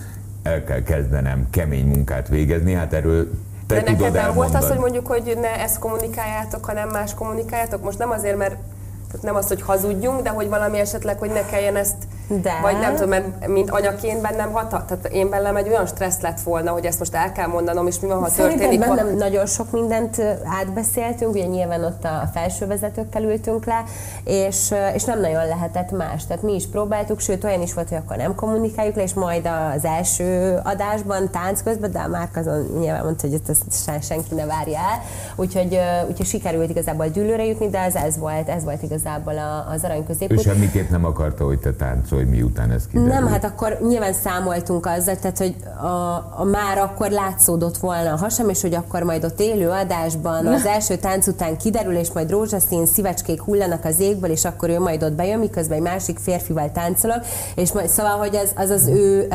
el 0.43 0.65
kell 0.65 0.83
kezdenem 0.83 1.47
kemény 1.51 1.87
munkát 1.87 2.29
végezni, 2.29 2.73
hát 2.73 2.93
erről 2.93 3.31
te 3.67 3.75
De 3.75 3.91
neked 3.91 4.13
nem 4.13 4.35
volt 4.35 4.55
az, 4.55 4.69
hogy 4.69 4.79
mondjuk, 4.79 5.07
hogy 5.07 5.39
ne 5.41 5.61
ezt 5.61 5.79
kommunikáljátok, 5.79 6.65
hanem 6.65 6.89
más 6.89 7.15
kommunikáljátok? 7.15 7.83
Most 7.83 7.99
nem 7.99 8.11
azért, 8.11 8.37
mert 8.37 8.57
tehát 9.07 9.23
nem 9.23 9.35
az, 9.35 9.49
hogy 9.49 9.63
hazudjunk, 9.63 10.23
de 10.23 10.31
hogy 10.31 10.49
valami 10.49 10.79
esetleg, 10.79 11.19
hogy 11.19 11.31
ne 11.31 11.47
kelljen 11.47 11.77
ezt, 11.77 11.97
De. 12.29 12.59
vagy 12.63 12.79
nem 12.79 12.95
tudom, 12.95 13.09
mert 13.09 13.47
mint 13.47 13.71
anyaként 13.71 14.21
bennem 14.21 14.53
hata, 14.53 14.85
tehát 14.89 15.09
én 15.13 15.31
bennem 15.31 15.57
egy 15.57 15.69
olyan 15.69 15.87
stressz 15.87 16.21
lett 16.21 16.41
volna, 16.41 16.71
hogy 16.71 16.85
ezt 16.85 16.99
most 16.99 17.15
el 17.15 17.33
kell 17.33 17.47
mondanom, 17.47 17.87
és 17.87 18.01
mi 18.01 18.09
van, 18.09 18.21
ha 18.21 18.29
Szerintem 18.29 18.59
történik. 18.59 18.89
bennem 18.89 19.17
nagyon 19.17 19.47
sok 19.47 19.71
mindent 19.71 20.23
átbeszéltünk, 20.61 21.35
ugye 21.35 21.45
nyilván 21.47 21.85
ott 21.85 22.05
a 22.05 22.31
felsővezetőkkel 22.35 23.23
ültünk 23.23 23.65
le, 23.65 23.83
és, 24.25 24.75
és 24.95 25.05
nem 25.05 25.21
nagyon 25.21 25.47
lehetett 25.47 25.91
más. 25.91 26.27
Tehát 26.27 26.43
mi 26.43 26.55
is 26.55 26.67
próbáltuk, 26.67 27.21
sőt 27.21 27.45
olyan 27.45 27.63
is 27.63 27.75
volt, 27.75 27.89
hogy 27.89 27.99
akkor 27.99 28.17
nem 28.17 28.35
kommunikáljuk 28.35 28.95
le, 28.97 29.03
és 29.03 29.15
majd 29.15 29.49
az 29.77 29.85
első 29.85 30.61
adásban, 30.65 31.31
tánc 31.31 31.63
közben, 31.63 31.91
de 31.91 31.99
a 31.99 32.09
Márk 32.09 32.37
azon 32.37 32.67
nyilván 32.79 33.05
mondta, 33.05 33.27
hogy 33.27 33.41
ezt, 33.47 33.49
ezt 33.49 33.85
sen- 33.85 34.03
senki 34.03 34.35
ne 34.35 34.45
várja 34.47 34.79
el. 34.79 35.01
Úgyhogy, 35.37 35.79
úgyhogy 36.09 36.27
sikerült 36.27 36.71
igazából 36.71 37.07
dűlőre 37.09 37.45
jutni, 37.45 37.69
de 37.69 37.79
ez, 37.79 37.95
ez 37.95 38.19
volt, 38.19 38.49
ez 38.49 38.65
volt 38.65 38.83
igazából 38.83 39.39
a, 39.39 39.71
az 39.73 39.85
arany 39.85 40.07
középút. 40.07 40.41
semmiképp 40.41 40.91
nem 40.91 41.05
akarta, 41.05 41.45
hogy 41.45 41.59
te 41.59 41.73
táncolj, 41.73 42.16
miután 42.25 42.71
ez 42.71 42.87
kiderült. 42.87 43.13
Nem, 43.13 43.27
hát 43.27 43.45
akkor 43.45 43.79
nyilván 43.89 44.13
számoltunk 44.13 44.87
azzal, 44.87 45.17
tehát 45.17 45.39
hogy 45.39 45.55
a, 45.81 46.15
a 46.41 46.45
már 46.45 46.79
akkor 46.79 47.11
látszódott 47.11 47.77
volna 47.77 48.13
a 48.13 48.17
hasam, 48.17 48.49
és 48.49 48.61
hogy 48.61 48.75
akkor 48.75 49.03
majd 49.03 49.25
ott 49.25 49.41
élő 49.41 49.69
adásban 49.69 50.47
az 50.47 50.67
első 50.67 50.97
tánc 50.97 51.27
után 51.27 51.57
kiderül, 51.57 51.95
és 51.95 52.13
majd 52.13 52.31
rózsaszín 52.31 52.87
szívecskék 52.87 53.41
hullanak 53.41 53.85
az 53.85 54.01
égből, 54.01 54.31
és 54.31 54.45
akkor 54.45 54.69
ő 54.69 54.81
majd 54.81 55.03
ott 55.03 55.13
bejön, 55.13 55.39
miközben 55.39 55.77
egy 55.77 55.83
másik 55.83 56.19
férfival 56.19 56.73
táncolok, 56.73 57.21
és 57.55 57.73
majd, 57.73 57.89
szóval, 57.89 58.19
hogy 58.19 58.37
az 58.37 58.53
az, 58.57 58.71
az 58.71 58.87
ő 58.87 59.29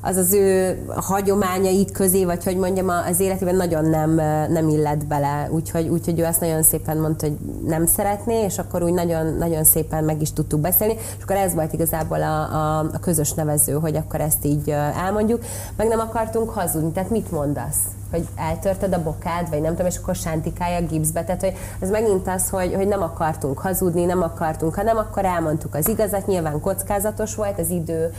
az 0.00 0.16
az 0.16 0.32
ő 0.32 0.78
hagyományai 0.96 1.84
közé, 1.92 2.24
vagy 2.24 2.44
hogy 2.44 2.56
mondjam, 2.56 2.88
az 2.88 3.20
életében 3.20 3.54
nagyon 3.54 3.84
nem, 3.84 4.14
nem 4.52 4.68
illett 4.68 5.06
bele, 5.06 5.48
úgyhogy, 5.50 5.88
úgyhogy 5.88 6.20
ő 6.20 6.24
azt 6.24 6.40
nagyon 6.40 6.62
szépen 6.62 6.96
mondta, 6.96 7.26
hogy 7.26 7.36
nem 7.66 7.86
szeretné, 7.86 8.42
és 8.42 8.58
akkor 8.58 8.82
úgy 8.82 8.92
nagyon, 8.92 9.34
nagyon 9.38 9.64
szépen 9.64 10.04
meg 10.04 10.20
is 10.20 10.32
tudtuk 10.32 10.60
beszélni, 10.60 10.94
és 10.94 11.22
akkor 11.22 11.36
ez 11.36 11.54
volt 11.54 11.72
igazából 11.74 12.22
a, 12.22 12.40
a, 12.42 12.78
a 12.78 12.98
közös 13.00 13.32
nevező, 13.32 13.72
hogy 13.72 13.96
akkor 13.96 14.20
ezt 14.20 14.44
így 14.44 14.70
elmondjuk. 15.04 15.42
Meg 15.76 15.88
nem 15.88 16.00
akartunk 16.00 16.50
hazudni, 16.50 16.92
tehát 16.92 17.10
mit 17.10 17.30
mondasz? 17.30 17.78
Hogy 18.10 18.28
eltörted 18.36 18.92
a 18.92 19.02
bokád, 19.02 19.50
vagy 19.50 19.60
nem 19.60 19.70
tudom, 19.70 19.86
és 19.86 19.96
akkor 19.96 20.14
sántikálja 20.14 20.76
a 20.76 20.86
gipszbe. 20.86 21.24
Tehát, 21.24 21.40
hogy 21.40 21.52
ez 21.80 21.90
megint 21.90 22.28
az, 22.28 22.48
hogy, 22.48 22.74
hogy 22.74 22.88
nem 22.88 23.02
akartunk 23.02 23.58
hazudni, 23.58 24.04
nem 24.04 24.22
akartunk, 24.22 24.74
ha 24.74 24.82
nem, 24.82 24.96
akkor 24.96 25.24
elmondtuk 25.24 25.74
az 25.74 25.88
igazat. 25.88 26.26
Nyilván 26.26 26.60
kockázatos 26.60 27.34
volt 27.34 27.58
az 27.58 27.70
idő, 27.70 28.12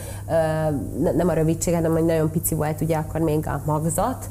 nem 1.15 1.27
a 1.27 1.33
rövidség, 1.33 1.73
hanem 1.73 1.91
hogy 1.91 2.05
nagyon 2.05 2.31
pici 2.31 2.55
volt 2.55 2.81
ugye 2.81 2.97
akkor 2.97 3.21
még 3.21 3.47
a 3.47 3.61
magzat, 3.65 4.29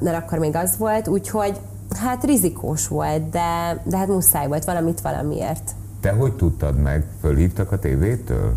mert 0.00 0.16
akkor 0.16 0.38
még 0.38 0.56
az 0.56 0.76
volt, 0.78 1.08
úgyhogy 1.08 1.60
Hát 2.02 2.24
rizikós 2.24 2.88
volt, 2.88 3.28
de, 3.30 3.80
de 3.84 3.96
hát 3.96 4.06
muszáj 4.06 4.46
volt 4.46 4.64
valamit 4.64 5.00
valamiért. 5.00 5.74
Te 6.04 6.10
hogy 6.10 6.32
tudtad 6.32 6.76
meg? 6.82 7.04
Fölhívtak 7.20 7.72
a 7.72 7.78
tévétől? 7.78 8.52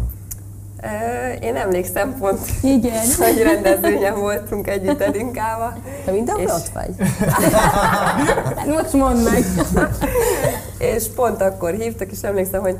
Én 1.42 1.56
emlékszem 1.56 2.16
pont, 2.20 2.40
Igen. 2.62 3.06
hogy 3.20 3.42
rendezvényen 3.42 4.20
voltunk 4.20 4.68
együtt 4.68 5.02
Edinkába. 5.02 5.74
Te 6.06 6.12
mindenhol 6.12 6.44
És- 6.46 6.52
ott 6.52 6.70
vagy? 6.74 6.90
Most 8.76 8.94
mondd 8.94 9.18
meg. 9.18 9.44
És 10.78 11.08
pont 11.16 11.42
akkor 11.42 11.72
hívtak, 11.74 12.12
és 12.12 12.22
emlékszem, 12.22 12.62
hogy 12.62 12.78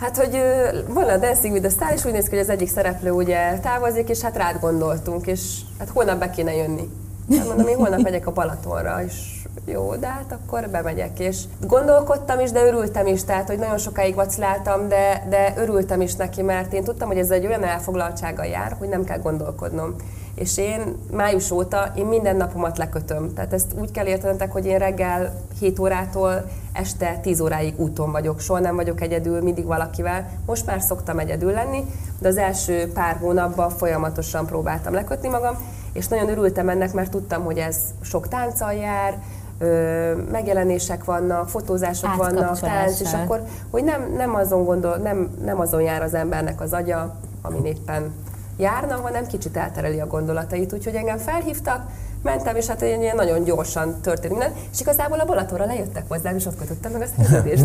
Hát, 0.00 0.16
hogy 0.16 0.42
van 0.88 1.08
a 1.08 1.16
Dancing 1.16 1.52
with 1.52 1.66
the 1.66 1.74
Star, 1.74 1.92
és 1.96 2.04
úgy 2.04 2.12
néz 2.12 2.24
ki, 2.24 2.30
hogy 2.30 2.38
az 2.44 2.48
egyik 2.50 2.68
szereplő 2.68 3.10
ugye 3.10 3.58
távozik, 3.58 4.08
és 4.08 4.20
hát 4.20 4.36
rád 4.36 4.60
gondoltunk, 4.60 5.26
és 5.26 5.40
hát 5.78 5.88
holnap 5.88 6.18
be 6.18 6.30
kéne 6.30 6.54
jönni. 6.54 6.88
Hát 7.36 7.46
mondom, 7.46 7.66
én 7.66 7.76
holnap 7.76 8.02
megyek 8.02 8.26
a 8.26 8.32
Balatonra, 8.32 9.02
és 9.04 9.31
jó, 9.64 9.94
de 9.94 10.06
hát 10.06 10.32
akkor 10.32 10.68
bemegyek, 10.70 11.18
és 11.18 11.42
gondolkodtam 11.66 12.40
is, 12.40 12.50
de 12.50 12.64
örültem 12.64 13.06
is, 13.06 13.24
tehát, 13.24 13.48
hogy 13.48 13.58
nagyon 13.58 13.78
sokáig 13.78 14.14
vaciláltam, 14.14 14.88
de, 14.88 15.26
de 15.28 15.54
örültem 15.56 16.00
is 16.00 16.14
neki, 16.14 16.42
mert 16.42 16.72
én 16.72 16.84
tudtam, 16.84 17.08
hogy 17.08 17.18
ez 17.18 17.30
egy 17.30 17.46
olyan 17.46 17.64
elfoglaltsággal 17.64 18.46
jár, 18.46 18.76
hogy 18.78 18.88
nem 18.88 19.04
kell 19.04 19.18
gondolkodnom. 19.18 19.94
És 20.34 20.58
én 20.58 20.96
május 21.10 21.50
óta 21.50 21.92
én 21.96 22.06
minden 22.06 22.36
napomat 22.36 22.78
lekötöm. 22.78 23.34
Tehát 23.34 23.52
ezt 23.52 23.72
úgy 23.80 23.90
kell 23.90 24.06
értenetek, 24.06 24.52
hogy 24.52 24.66
én 24.66 24.78
reggel 24.78 25.34
7 25.60 25.78
órától 25.78 26.44
este 26.72 27.18
10 27.22 27.40
óráig 27.40 27.80
úton 27.80 28.12
vagyok. 28.12 28.40
Soha 28.40 28.60
nem 28.60 28.76
vagyok 28.76 29.00
egyedül, 29.00 29.42
mindig 29.42 29.64
valakivel. 29.64 30.28
Most 30.46 30.66
már 30.66 30.80
szoktam 30.80 31.18
egyedül 31.18 31.52
lenni, 31.52 31.84
de 32.18 32.28
az 32.28 32.36
első 32.36 32.92
pár 32.92 33.16
hónapban 33.16 33.70
folyamatosan 33.70 34.46
próbáltam 34.46 34.94
lekötni 34.94 35.28
magam, 35.28 35.56
és 35.92 36.08
nagyon 36.08 36.28
örültem 36.28 36.68
ennek, 36.68 36.92
mert 36.92 37.10
tudtam, 37.10 37.44
hogy 37.44 37.58
ez 37.58 37.76
sok 38.00 38.28
tánccal 38.28 38.72
jár, 38.72 39.18
ö, 39.62 40.14
megjelenések 40.30 41.04
vannak, 41.04 41.48
fotózások 41.48 42.14
vannak, 42.14 42.58
tánc, 42.58 43.00
és 43.00 43.12
akkor, 43.12 43.42
hogy 43.70 43.84
nem, 43.84 44.12
nem, 44.16 44.34
azon 44.34 44.64
gondol, 44.64 44.96
nem, 44.96 45.30
nem 45.44 45.60
azon 45.60 45.82
jár 45.82 46.02
az 46.02 46.14
embernek 46.14 46.60
az 46.60 46.72
agya, 46.72 47.14
amin 47.42 47.64
éppen 47.64 48.12
járna, 48.56 48.96
hanem 48.96 49.26
kicsit 49.26 49.56
eltereli 49.56 50.00
a 50.00 50.06
gondolatait. 50.06 50.72
Úgyhogy 50.72 50.94
engem 50.94 51.18
felhívtak, 51.18 51.86
mentem, 52.22 52.56
és 52.56 52.66
hát 52.66 52.82
ilyen 52.82 53.16
nagyon 53.16 53.44
gyorsan 53.44 54.00
történt 54.00 54.32
minden, 54.32 54.52
és 54.72 54.80
igazából 54.80 55.20
a 55.20 55.24
Balatonra 55.24 55.64
lejöttek 55.64 56.04
hozzám, 56.08 56.36
és 56.36 56.46
ott 56.46 56.58
kötöttem 56.58 56.92
meg 56.92 57.02
a 57.02 57.06
szerződést. 57.16 57.64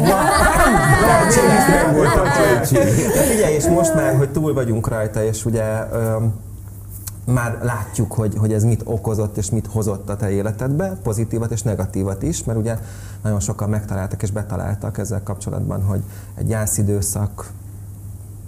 Figyelj, 3.32 3.54
és 3.54 3.68
most 3.68 3.94
már, 3.94 4.16
hogy 4.16 4.32
túl 4.32 4.54
vagyunk 4.54 4.88
rajta, 4.88 5.24
és 5.24 5.46
ugye 5.46 5.64
már 7.34 7.58
látjuk, 7.62 8.14
hogy, 8.14 8.36
hogy 8.38 8.54
ez 8.54 8.64
mit 8.64 8.82
okozott 8.84 9.38
és 9.38 9.50
mit 9.50 9.68
hozott 9.68 10.10
a 10.10 10.16
te 10.16 10.30
életedbe, 10.30 10.98
pozitívat 11.04 11.52
és 11.52 11.62
negatívat 11.62 12.24
is, 12.24 12.44
mert 12.44 12.60
ugye 12.60 12.78
nagyon 13.24 13.40
sokan 13.40 13.70
megtaláltak 13.70 14.24
és 14.24 14.32
betaláltak 14.32 14.98
ezzel 14.98 15.24
kapcsolatban, 15.24 15.84
hogy 15.84 16.02
egy 16.36 16.48
gyászidőszak 16.48 17.52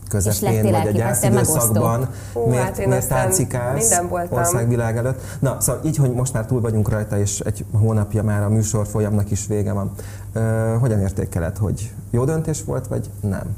közepén, 0.10 0.72
vagy 0.72 0.88
a 0.88 0.92
gyászidőszakban 0.92 2.10
miért, 2.46 2.64
hát 2.64 2.86
miért 2.86 3.08
táncikálsz 3.08 4.00
országvilág 4.30 4.98
előtt. 4.98 5.22
Na, 5.40 5.58
szóval 5.60 5.82
így, 5.86 5.96
hogy 5.98 6.12
most 6.12 6.34
már 6.34 6.46
túl 6.46 6.62
vagyunk 6.62 6.90
rajta, 6.90 7.20
és 7.20 7.40
egy 7.40 7.66
hónapja 7.72 8.24
már 8.24 8.44
a 8.44 8.50
műsor 8.50 8.88
folyamnak 8.88 9.32
is 9.32 9.48
vége 9.48 9.74
van. 9.74 9.92
Ö, 10.34 10.76
hogyan 10.80 11.00
értékeled, 11.00 11.58
hogy 11.58 11.92
jó 12.10 12.26
döntés 12.26 12.64
volt, 12.64 12.88
vagy 12.88 13.10
nem? 13.22 13.56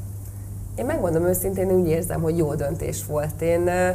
Én 0.76 0.86
megmondom 0.86 1.24
őszintén, 1.24 1.70
én 1.70 1.76
úgy 1.76 1.88
érzem, 1.88 2.22
hogy 2.22 2.38
jó 2.38 2.54
döntés 2.54 3.06
volt. 3.06 3.42
Én 3.42 3.68
ö, 3.68 3.90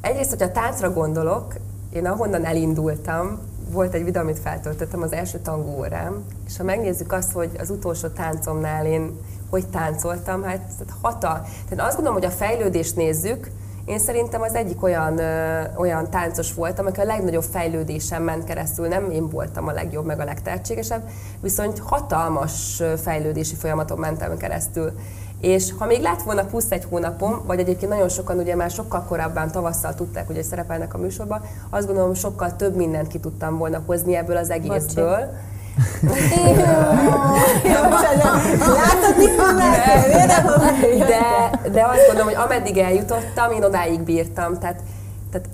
egyrészt, 0.00 0.30
hogyha 0.30 0.52
táncra 0.52 0.92
gondolok, 0.92 1.54
én 1.92 2.06
ahonnan 2.06 2.44
elindultam, 2.44 3.38
volt 3.70 3.94
egy 3.94 4.04
videó, 4.04 4.22
amit 4.22 4.38
feltöltöttem 4.38 5.02
az 5.02 5.12
első 5.12 5.38
tangó 5.38 5.78
órám, 5.78 6.24
és 6.46 6.56
ha 6.56 6.64
megnézzük 6.64 7.12
azt, 7.12 7.32
hogy 7.32 7.50
az 7.58 7.70
utolsó 7.70 8.08
táncomnál 8.08 8.86
én 8.86 9.18
hogy 9.50 9.66
táncoltam, 9.66 10.42
hát 10.42 10.60
hatal. 11.02 11.46
Tehát 11.68 11.86
azt 11.86 11.94
gondolom, 11.94 12.20
hogy 12.20 12.28
a 12.28 12.36
fejlődést 12.36 12.96
nézzük, 12.96 13.50
én 13.84 13.98
szerintem 13.98 14.40
az 14.40 14.54
egyik 14.54 14.82
olyan, 14.82 15.18
ö, 15.18 15.60
olyan 15.76 16.10
táncos 16.10 16.54
voltam, 16.54 16.86
aki 16.86 17.00
a 17.00 17.04
legnagyobb 17.04 17.42
fejlődésen 17.42 18.22
ment 18.22 18.44
keresztül. 18.44 18.88
Nem 18.88 19.10
én 19.10 19.28
voltam 19.28 19.68
a 19.68 19.72
legjobb, 19.72 20.04
meg 20.04 20.20
a 20.20 20.24
legtehetségesebb, 20.24 21.08
viszont 21.40 21.78
hatalmas 21.78 22.82
fejlődési 23.02 23.54
folyamaton 23.54 23.98
mentem 23.98 24.36
keresztül. 24.36 24.92
És 25.40 25.72
ha 25.78 25.86
még 25.86 26.00
lett 26.00 26.22
volna 26.22 26.44
plusz 26.44 26.70
egy 26.70 26.84
hónapom, 26.88 27.42
vagy 27.46 27.58
egyébként 27.58 27.90
nagyon 27.90 28.08
sokan 28.08 28.38
ugye 28.38 28.54
már 28.54 28.70
sokkal 28.70 29.04
korábban 29.08 29.50
tavasszal 29.50 29.94
tudták, 29.94 30.26
hogy 30.26 30.42
szerepelnek 30.42 30.94
a 30.94 30.98
műsorban, 30.98 31.40
azt 31.70 31.86
gondolom, 31.86 32.14
sokkal 32.14 32.56
több 32.56 32.76
mindent 32.76 33.08
ki 33.08 33.18
tudtam 33.18 33.58
volna 33.58 33.82
hozni 33.86 34.16
ebből 34.16 34.36
az 34.36 34.50
egészből. 34.50 35.18
Mondanak? 37.62 38.42
de, 40.98 41.50
de 41.70 41.84
azt 41.84 42.06
gondolom, 42.06 42.24
hogy 42.24 42.34
ameddig 42.44 42.76
eljutottam, 42.78 43.52
én 43.52 43.64
odáig 43.64 44.00
bírtam. 44.00 44.58
Tehát, 44.58 44.80
tehát 45.30 45.48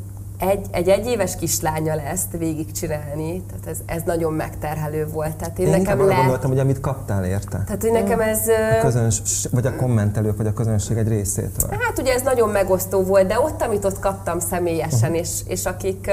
egy, 0.50 0.66
egy 0.70 0.88
egyéves 0.88 1.36
kislányjal 1.36 2.00
ezt 2.00 2.36
végigcsinálni, 2.38 3.42
tehát 3.42 3.66
ez, 3.66 3.78
ez 3.86 4.02
nagyon 4.04 4.32
megterhelő 4.32 5.06
volt. 5.06 5.36
Tehát 5.36 5.58
én, 5.58 5.66
Én 5.66 5.72
nekem 5.72 6.06
le... 6.06 6.14
gondoltam, 6.14 6.50
hogy 6.50 6.58
amit 6.58 6.80
kaptál 6.80 7.24
érte. 7.24 7.62
Tehát, 7.66 7.80
hogy 7.80 7.92
nekem 7.92 8.20
ez... 8.20 8.48
A 8.78 8.80
közöns, 8.80 9.22
vagy 9.50 9.66
a 9.66 9.76
kommentelők, 9.76 10.36
vagy 10.36 10.46
a 10.46 10.52
közönség 10.52 10.96
egy 10.96 11.08
részétől. 11.08 11.78
Hát 11.80 11.98
ugye 11.98 12.12
ez 12.12 12.22
nagyon 12.22 12.48
megosztó 12.48 13.02
volt, 13.02 13.26
de 13.26 13.40
ott, 13.40 13.62
amit 13.62 13.84
ott 13.84 13.98
kaptam 13.98 14.38
személyesen, 14.38 15.14
és, 15.14 15.40
és 15.46 15.64
akik, 15.64 16.10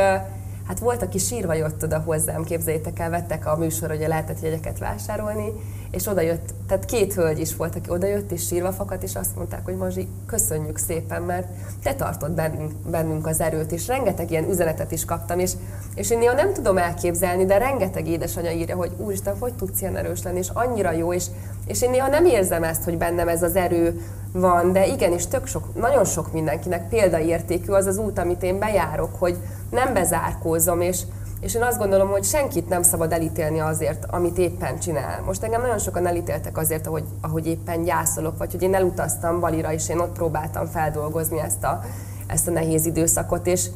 hát 0.67 0.79
volt, 0.79 1.01
aki 1.01 1.17
sírva 1.17 1.53
jött 1.53 1.83
oda 1.83 2.01
hozzám, 2.05 2.43
képzeljétek 2.43 2.99
el, 2.99 3.09
vettek 3.09 3.47
a 3.47 3.57
műsor, 3.57 3.89
hogy 3.89 4.05
lehetett 4.07 4.41
jegyeket 4.41 4.79
vásárolni, 4.79 5.51
és 5.91 6.07
oda 6.07 6.21
jött, 6.21 6.53
tehát 6.67 6.85
két 6.85 7.13
hölgy 7.13 7.39
is 7.39 7.55
volt, 7.55 7.75
aki 7.75 7.89
oda 7.89 8.07
jött, 8.07 8.31
és 8.31 8.45
sírva 8.45 8.71
fakadt, 8.71 9.03
és 9.03 9.15
azt 9.15 9.35
mondták, 9.35 9.65
hogy 9.65 9.75
Mazsi, 9.75 10.07
köszönjük 10.25 10.77
szépen, 10.77 11.21
mert 11.21 11.47
te 11.83 11.93
tartod 11.93 12.31
bennünk, 12.31 12.71
bennünk 12.71 13.27
az 13.27 13.41
erőt, 13.41 13.71
és 13.71 13.87
rengeteg 13.87 14.31
ilyen 14.31 14.49
üzenetet 14.49 14.91
is 14.91 15.05
kaptam, 15.05 15.39
és, 15.39 15.51
és 15.95 16.09
én 16.09 16.17
néha 16.17 16.33
nem 16.33 16.53
tudom 16.53 16.77
elképzelni, 16.77 17.45
de 17.45 17.57
rengeteg 17.57 18.07
édesanyja 18.07 18.51
írja, 18.51 18.75
hogy 18.75 18.91
úristen, 18.97 19.37
hogy 19.39 19.53
tudsz 19.53 19.81
ilyen 19.81 19.95
erős 19.95 20.23
lenni, 20.23 20.37
és 20.37 20.49
annyira 20.53 20.91
jó, 20.91 21.13
és, 21.13 21.25
és 21.67 21.81
én 21.81 21.89
néha 21.89 22.07
nem 22.07 22.25
érzem 22.25 22.63
ezt, 22.63 22.83
hogy 22.83 22.97
bennem 22.97 23.27
ez 23.27 23.43
az 23.43 23.55
erő 23.55 24.01
van, 24.31 24.71
de 24.71 24.87
igenis 24.87 25.27
tök 25.27 25.47
sok, 25.47 25.75
nagyon 25.75 26.05
sok 26.05 26.33
mindenkinek 26.33 26.89
példaértékű 26.89 27.71
az 27.71 27.85
az 27.85 27.97
út, 27.97 28.19
amit 28.19 28.43
én 28.43 28.59
bejárok, 28.59 29.15
hogy 29.19 29.37
nem 29.69 29.93
bezárkózom, 29.93 30.81
és, 30.81 31.01
és 31.41 31.55
én 31.55 31.63
azt 31.63 31.77
gondolom, 31.77 32.09
hogy 32.09 32.23
senkit 32.23 32.69
nem 32.69 32.83
szabad 32.83 33.13
elítélni 33.13 33.59
azért, 33.59 34.05
amit 34.09 34.37
éppen 34.37 34.79
csinál. 34.79 35.21
Most 35.25 35.43
engem 35.43 35.61
nagyon 35.61 35.79
sokan 35.79 36.07
elítéltek 36.07 36.57
azért, 36.57 36.87
ahogy, 36.87 37.03
ahogy 37.21 37.47
éppen 37.47 37.83
gyászolok, 37.83 38.37
vagy 38.37 38.51
hogy 38.51 38.61
én 38.61 38.75
elutaztam 38.75 39.39
Balira, 39.39 39.73
és 39.73 39.89
én 39.89 39.99
ott 39.99 40.13
próbáltam 40.13 40.65
feldolgozni 40.65 41.39
ezt 41.39 41.63
a, 41.63 41.83
ezt 42.27 42.47
a 42.47 42.51
nehéz 42.51 42.85
időszakot, 42.85 43.47
és, 43.47 43.67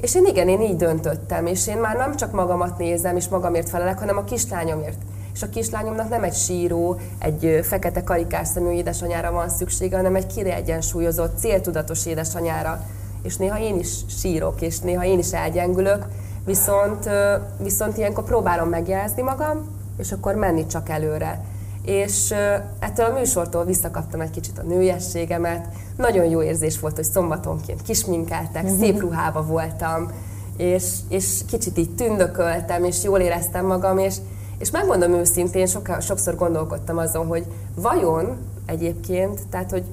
és 0.00 0.14
én 0.14 0.24
igen, 0.24 0.48
én 0.48 0.60
így 0.60 0.76
döntöttem, 0.76 1.46
és 1.46 1.66
én 1.66 1.78
már 1.78 1.96
nem 1.96 2.16
csak 2.16 2.32
magamat 2.32 2.78
nézem, 2.78 3.16
és 3.16 3.28
magamért 3.28 3.68
felelek, 3.68 3.98
hanem 3.98 4.16
a 4.16 4.24
kislányomért. 4.24 4.98
És 5.34 5.42
a 5.42 5.48
kislányomnak 5.48 6.08
nem 6.08 6.22
egy 6.22 6.34
síró, 6.34 6.98
egy 7.18 7.60
fekete 7.62 8.04
karikás 8.04 8.48
szemű 8.48 8.70
édesanyára 8.70 9.32
van 9.32 9.48
szüksége, 9.48 9.96
hanem 9.96 10.14
egy 10.14 10.26
kiegyensúlyozott, 10.26 11.38
céltudatos 11.38 12.06
édesanyára. 12.06 12.84
És 13.22 13.36
néha 13.36 13.58
én 13.58 13.78
is 13.78 13.88
sírok, 14.08 14.60
és 14.60 14.78
néha 14.78 15.04
én 15.04 15.18
is 15.18 15.32
elgyengülök, 15.32 16.06
viszont, 16.46 17.08
viszont 17.58 17.96
ilyenkor 17.96 18.24
próbálom 18.24 18.68
megjelzni 18.68 19.22
magam, 19.22 19.68
és 19.98 20.12
akkor 20.12 20.34
menni 20.34 20.66
csak 20.66 20.88
előre. 20.88 21.44
És 21.82 22.34
ettől 22.78 23.06
a 23.06 23.18
műsortól 23.18 23.64
visszakaptam 23.64 24.20
egy 24.20 24.30
kicsit 24.30 24.58
a 24.58 24.62
nőiességemet. 24.62 25.68
Nagyon 25.96 26.24
jó 26.24 26.42
érzés 26.42 26.80
volt, 26.80 26.94
hogy 26.94 27.04
szombatonként 27.04 27.82
kisminkeltek, 27.82 28.68
szép 28.78 29.00
ruhába 29.00 29.42
voltam, 29.42 30.10
és, 30.56 30.94
és 31.08 31.40
kicsit 31.48 31.78
így 31.78 31.94
tündököltem, 31.94 32.84
és 32.84 33.02
jól 33.02 33.20
éreztem 33.20 33.66
magam, 33.66 33.98
és, 33.98 34.16
és 34.58 34.70
megmondom 34.70 35.12
őszintén, 35.12 35.66
soka, 35.66 36.00
sokszor 36.00 36.34
gondolkodtam 36.34 36.98
azon, 36.98 37.26
hogy 37.26 37.46
vajon 37.74 38.36
egyébként, 38.66 39.40
tehát 39.50 39.70
hogy 39.70 39.84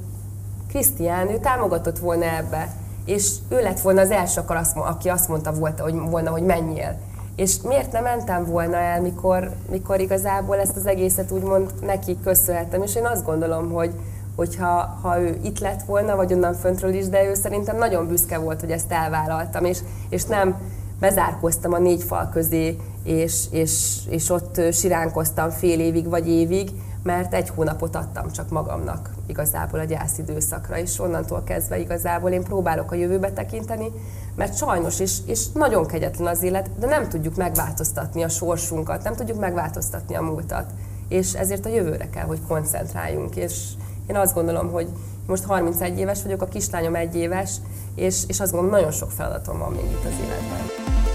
Krisztián, 0.68 1.30
ő 1.30 1.40
támogatott 1.40 2.00
volna 2.00 2.26
ebbe, 2.26 2.74
és 3.06 3.32
ő 3.50 3.62
lett 3.62 3.80
volna 3.80 4.02
az 4.02 4.12
első, 4.12 4.42
aki 4.74 5.10
azt 5.10 5.28
mondta 5.28 5.54
volt, 5.54 5.80
hogy, 5.80 5.94
volna, 5.94 6.30
hogy 6.30 6.44
menjél. 6.44 7.00
És 7.36 7.62
miért 7.62 7.92
nem 7.92 8.04
mentem 8.04 8.46
volna 8.46 8.78
el, 8.78 9.02
mikor, 9.02 9.52
mikor 9.72 10.00
igazából 10.00 10.60
ezt 10.60 10.76
az 10.76 10.86
egészet 10.86 11.32
úgymond 11.32 11.74
neki 11.82 12.18
köszönhettem, 12.24 12.82
és 12.82 12.96
én 12.96 13.06
azt 13.06 13.26
gondolom, 13.26 13.72
hogy 13.72 13.94
hogyha 14.36 15.00
ha 15.02 15.20
ő 15.20 15.38
itt 15.44 15.60
lett 15.60 15.84
volna, 15.84 16.16
vagy 16.16 16.34
onnan 16.34 16.54
föntről 16.54 16.94
is, 16.94 17.08
de 17.08 17.26
ő 17.26 17.34
szerintem 17.34 17.78
nagyon 17.78 18.08
büszke 18.08 18.38
volt, 18.38 18.60
hogy 18.60 18.72
ezt 18.72 18.92
elvállaltam, 18.92 19.66
és, 19.66 19.80
és 20.10 20.24
nem 20.24 20.56
bezárkoztam 21.00 21.74
a 21.74 21.78
négy 21.78 22.04
fal 22.04 22.30
közé, 22.34 22.78
és, 23.04 23.44
és, 23.52 23.98
és 24.10 24.30
ott 24.30 24.62
siránkoztam 24.72 25.50
fél 25.50 25.80
évig 25.80 26.10
vagy 26.10 26.30
évig, 26.30 26.70
mert 27.04 27.34
egy 27.34 27.50
hónapot 27.50 27.96
adtam 27.96 28.32
csak 28.32 28.50
magamnak 28.50 29.10
igazából 29.26 29.80
a 29.80 29.84
gyászidőszakra, 29.84 30.78
és 30.78 31.00
onnantól 31.00 31.44
kezdve 31.44 31.80
igazából 31.80 32.32
én 32.32 32.44
próbálok 32.44 32.92
a 32.92 32.96
jövőbe 32.96 33.32
tekinteni, 33.32 33.92
mert 34.36 34.58
sajnos 34.58 35.00
is, 35.00 35.18
és 35.26 35.52
nagyon 35.54 35.86
kegyetlen 35.86 36.28
az 36.28 36.44
élet, 36.44 36.70
de 36.80 36.88
nem 36.88 37.10
tudjuk 37.10 37.36
megváltoztatni 37.36 38.24
a 38.24 38.30
sorsunkat, 38.30 39.04
nem 39.04 39.16
tudjuk 39.16 39.40
megváltoztatni 39.40 40.16
a 40.16 40.22
múltat, 40.22 40.72
és 41.08 41.34
ezért 41.34 41.66
a 41.66 41.70
jövőre 41.70 42.10
kell, 42.10 42.26
hogy 42.26 42.40
koncentráljunk, 42.48 43.36
és 43.36 43.68
én 44.08 44.16
azt 44.16 44.34
gondolom, 44.34 44.72
hogy 44.72 44.88
most 45.28 45.44
31 45.44 46.00
éves 46.00 46.24
vagyok, 46.24 46.42
a 46.42 46.46
kislányom 46.46 46.96
egy 46.96 47.16
éves, 47.16 47.52
és, 47.96 48.24
és 48.28 48.40
azt 48.40 48.52
gondolom, 48.52 48.76
nagyon 48.76 48.92
sok 48.92 49.12
feladatom 49.12 49.58
van 49.58 49.72
még 49.72 49.86
itt 49.86 50.06
az 50.06 50.26
életben. 50.26 51.13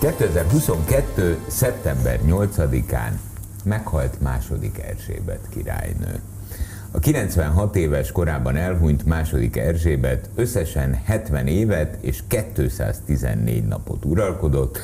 2022. 0.00 1.38
szeptember 1.46 2.20
8-án 2.26 3.12
meghalt 3.64 4.20
második 4.20 4.78
Erzsébet 4.78 5.48
királynő. 5.50 6.20
A 6.90 6.98
96 6.98 7.76
éves 7.76 8.12
korában 8.12 8.56
elhunyt 8.56 9.06
második 9.06 9.56
Erzsébet 9.56 10.30
összesen 10.34 11.00
70 11.04 11.46
évet 11.46 11.98
és 12.00 12.22
214 12.54 13.66
napot 13.66 14.04
uralkodott, 14.04 14.78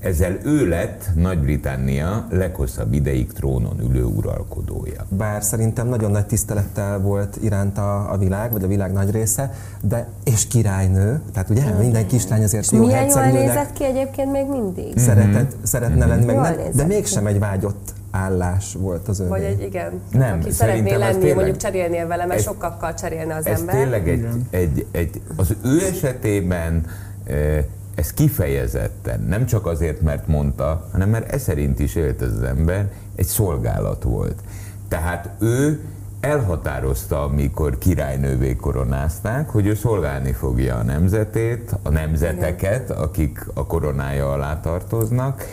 ezzel 0.00 0.36
ő 0.44 0.68
lett 0.68 1.04
Nagy-Britannia 1.14 2.26
leghosszabb 2.30 2.92
ideig 2.92 3.32
trónon 3.32 3.80
ülő 3.90 4.04
uralkodója. 4.04 5.06
Bár 5.08 5.42
szerintem 5.42 5.88
nagyon 5.88 6.10
nagy 6.10 6.26
tisztelettel 6.26 6.98
volt 7.00 7.38
iránta 7.42 8.00
a 8.08 8.16
világ, 8.18 8.52
vagy 8.52 8.64
a 8.64 8.66
világ 8.66 8.92
nagy 8.92 9.10
része, 9.10 9.52
de 9.82 10.08
és 10.24 10.46
királynő, 10.46 11.20
tehát 11.32 11.50
ugye 11.50 11.62
minden 11.78 12.06
kislány 12.06 12.42
azért 12.42 12.70
jó 12.70 12.84
Milyen 12.86 13.08
jól 13.08 13.24
nézett 13.24 13.72
ki 13.72 13.84
egyébként 13.84 14.32
még 14.32 14.46
mindig? 14.48 14.98
szeretett, 14.98 15.56
szeretne 15.62 16.06
lenni, 16.06 16.24
meg 16.24 16.36
nem, 16.36 16.56
de 16.74 16.84
mégsem 16.84 17.26
egy 17.26 17.38
vágyott 17.38 17.92
állás 18.10 18.74
volt 18.78 19.08
az 19.08 19.20
övé. 19.20 19.28
Vagy 19.28 19.42
egy, 19.42 19.62
igen, 19.62 19.90
Nem, 20.12 20.38
aki 20.40 20.50
szerintem 20.50 20.54
szeretné 20.54 20.90
ez 20.92 20.98
lenni, 20.98 21.12
tényleg- 21.18 21.34
mondjuk 21.36 21.56
cserélnél 21.56 22.06
vele, 22.06 22.26
mert 22.26 22.38
ez- 22.38 22.44
sokakkal 22.44 22.94
cserélne 22.94 23.34
az 23.34 23.46
Ez 23.46 23.58
ember. 23.60 23.74
tényleg 23.74 24.08
egy, 24.08 24.26
egy, 24.50 24.86
egy, 24.90 25.20
az 25.36 25.54
ő 25.64 25.82
esetében 25.90 26.84
eh, 27.24 27.64
ez 27.96 28.12
kifejezetten, 28.12 29.20
nem 29.20 29.46
csak 29.46 29.66
azért, 29.66 30.00
mert 30.00 30.26
mondta, 30.26 30.88
hanem 30.92 31.08
mert 31.08 31.32
e 31.32 31.38
szerint 31.38 31.78
is 31.78 31.94
élt 31.94 32.22
az 32.22 32.42
ember, 32.42 32.92
egy 33.14 33.26
szolgálat 33.26 34.02
volt. 34.02 34.40
Tehát 34.88 35.30
ő 35.40 35.80
elhatározta, 36.20 37.22
amikor 37.22 37.78
királynővé 37.78 38.56
koronázták, 38.56 39.48
hogy 39.48 39.66
ő 39.66 39.74
szolgálni 39.74 40.32
fogja 40.32 40.76
a 40.76 40.82
nemzetét, 40.82 41.76
a 41.82 41.90
nemzeteket, 41.90 42.90
akik 42.90 43.46
a 43.54 43.66
koronája 43.66 44.32
alá 44.32 44.60
tartoznak, 44.60 45.44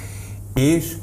és 0.54 0.98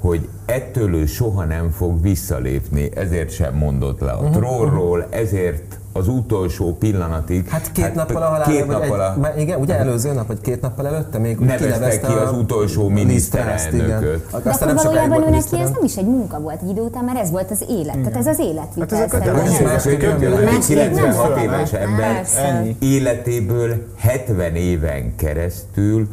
hogy 0.00 0.28
ettől 0.44 0.94
ő 0.94 1.06
soha 1.06 1.44
nem 1.44 1.70
fog 1.70 2.02
visszalépni, 2.02 2.96
ezért 2.96 3.30
sem 3.30 3.54
mondott 3.54 4.00
le 4.00 4.12
a 4.12 4.30
trónról, 4.30 5.06
ezért 5.10 5.79
az 5.92 6.08
utolsó 6.08 6.76
pillanatig. 6.78 7.48
Hát 7.48 7.72
két 7.72 7.94
nappal 7.94 8.22
a 8.22 8.26
halála, 8.26 8.44
Két 8.44 8.66
nappal 8.66 9.00
a, 9.00 9.12
egy, 9.12 9.20
már 9.20 9.38
igen, 9.38 9.60
ugye 9.60 9.78
előző 9.78 10.12
nap, 10.12 10.26
vagy 10.26 10.40
két 10.40 10.60
nappal 10.60 10.86
előtte 10.86 11.18
még 11.18 11.38
Nevezte 11.38 11.98
ki 12.06 12.12
az 12.12 12.32
utolsó 12.32 12.88
miniszterelnököt. 12.88 13.72
igen. 13.72 14.22
De 14.42 14.50
akkor 14.50 14.74
valójában 14.74 15.22
ő 15.22 15.30
neki 15.30 15.58
ez 15.58 15.70
nem 15.70 15.84
is 15.84 15.96
egy 15.96 16.06
munka 16.06 16.40
volt 16.40 16.62
egy 16.62 16.68
idő 16.68 16.80
után, 16.80 17.04
mert 17.04 17.18
ez 17.18 17.30
volt 17.30 17.50
az 17.50 17.64
élet. 17.68 17.98
Tehát 17.98 18.16
ez 18.16 18.26
az 18.26 18.38
életvitel. 18.38 18.98
Hát 18.98 19.06
ez 19.06 19.12
a 19.12 19.18
kötelező. 19.18 19.64
Más 19.64 19.86
Egy 19.86 19.98
nem 19.98 20.32
egy 20.32 20.44
Más 20.44 20.66
nem 20.66 20.90
96 20.90 21.32
föl, 21.32 21.42
éves 21.42 21.70
hát. 21.70 21.80
ember 21.80 22.26
életéből 22.78 23.74
70 23.96 24.54
éven 24.54 25.16
keresztül 25.16 26.08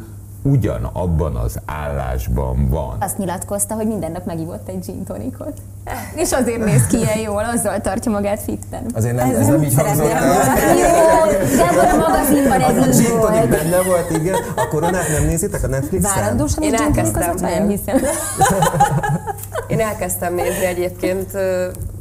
ugyanabban 0.50 1.36
az 1.36 1.58
állásban 1.66 2.68
van. 2.68 2.96
Azt 3.00 3.18
nyilatkozta, 3.18 3.74
hogy 3.74 3.86
minden 3.86 4.12
nap 4.12 4.24
megivott 4.24 4.68
egy 4.68 4.84
gin 4.86 5.04
tonicot. 5.04 5.52
És 6.14 6.32
azért 6.32 6.64
néz 6.64 6.86
ki 6.86 6.96
ilyen 6.96 7.18
jól, 7.18 7.44
azzal 7.44 7.80
tartja 7.80 8.10
magát 8.10 8.40
fitten. 8.40 8.82
Azért 8.94 9.14
nem, 9.14 9.30
Ez 9.30 9.38
ez, 9.38 9.46
nem 9.46 9.62
így 9.62 9.74
hangzott 9.74 10.10
el. 10.10 10.26
Jó, 10.76 11.56
de 11.56 11.72
volt 11.72 11.92
a 11.92 11.96
magazinban 11.96 12.60
ez 12.60 12.98
így 13.00 13.06
gin 13.06 13.18
volt. 13.18 13.48
benne 13.48 13.82
volt, 13.82 14.10
igen. 14.10 14.34
A 14.56 14.68
koronát 14.68 15.08
nem 15.08 15.24
nézitek 15.26 15.62
a 15.62 15.66
Netflixen? 15.66 16.14
Várandósan 16.14 16.62
Én 16.62 16.70
gin 16.70 16.80
elkezdtem. 16.80 17.34
Nem 17.40 17.68
hiszem. 17.68 17.96
Én 19.68 19.80
elkezdtem 19.80 20.34
nézni 20.34 20.64
egyébként, 20.64 21.30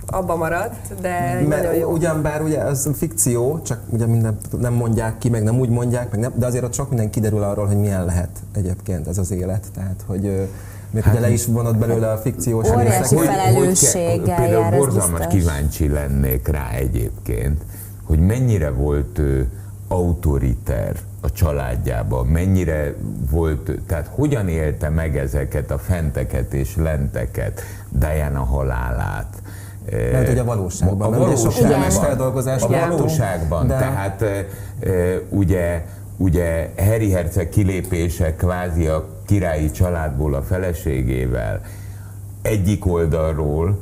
abba 0.08 0.36
maradt, 0.36 1.02
de 1.02 1.34
nagyon 1.34 1.48
Mert 1.48 1.78
jó. 1.78 1.92
ugyan 1.92 2.22
bár 2.22 2.42
ugye 2.42 2.60
az 2.60 2.90
fikció, 2.96 3.62
csak 3.62 3.80
ugye 3.90 4.06
minden 4.06 4.38
nem 4.60 4.74
mondják 4.74 5.18
ki, 5.18 5.30
meg 5.30 5.44
nem 5.44 5.60
úgy 5.60 5.70
mondják, 5.70 6.12
meg 6.12 6.20
nem, 6.20 6.32
de 6.36 6.46
azért 6.46 6.64
ott 6.64 6.74
sok 6.74 6.90
minden 6.90 7.10
kiderül 7.10 7.44
arról, 7.44 7.66
hogy 7.66 7.78
milyen 7.78 8.06
lehet 8.06 8.30
egyébként 8.56 9.08
ez 9.08 9.18
az 9.18 9.32
élet. 9.32 9.66
Tehát, 9.76 10.04
hogy 10.06 10.50
még 10.92 11.04
Hát, 11.04 11.14
ugye 11.14 11.22
le 11.22 11.30
is 11.30 11.46
vonott 11.46 11.78
belőle 11.78 12.12
a 12.12 12.18
fikciós 12.18 12.70
Óriási 12.70 13.16
részek. 13.16 13.18
fel- 13.20 13.36
felelősséggel 13.36 14.42
például 14.42 14.78
borzalmas 14.78 15.20
biztos. 15.20 15.34
kíváncsi 15.34 15.88
lennék 15.90 16.48
rá 16.48 16.70
egyébként, 16.70 17.62
hogy 18.04 18.20
mennyire 18.20 18.70
volt 18.72 19.18
ő 19.20 19.50
autoriter 19.88 20.96
a 21.22 21.32
családjában, 21.32 22.26
mennyire 22.28 22.94
volt, 23.32 23.72
tehát 23.88 24.10
hogyan 24.12 24.48
élte 24.48 24.90
meg 24.90 25.18
ezeket 25.18 25.72
a 25.72 25.78
fenteket 25.78 26.54
és 26.54 26.76
lenteket, 26.76 27.62
Diana 27.90 28.44
halálát. 28.44 29.42
Mert 29.92 30.28
hogy 30.28 30.38
a 30.38 30.44
valóságban, 30.44 31.14
A? 31.14 31.18
Ugye 31.18 31.18
valóságban. 31.18 31.52
filmes 31.70 31.98
feldolgozást 31.98 32.64
A 32.64 32.88
valóságban, 32.90 33.68
de- 33.68 33.78
tehát 33.78 34.24
ugye, 35.30 35.86
ugye 36.18 36.70
Harry 36.78 37.12
Herceg 37.12 37.50
kilépése 37.50 38.36
kvázi 38.36 38.88
a 38.88 39.08
királyi 39.26 39.72
családból 39.72 40.34
a 40.34 40.42
feleségével 40.42 41.62
egyik 42.42 42.86
oldalról 42.86 43.80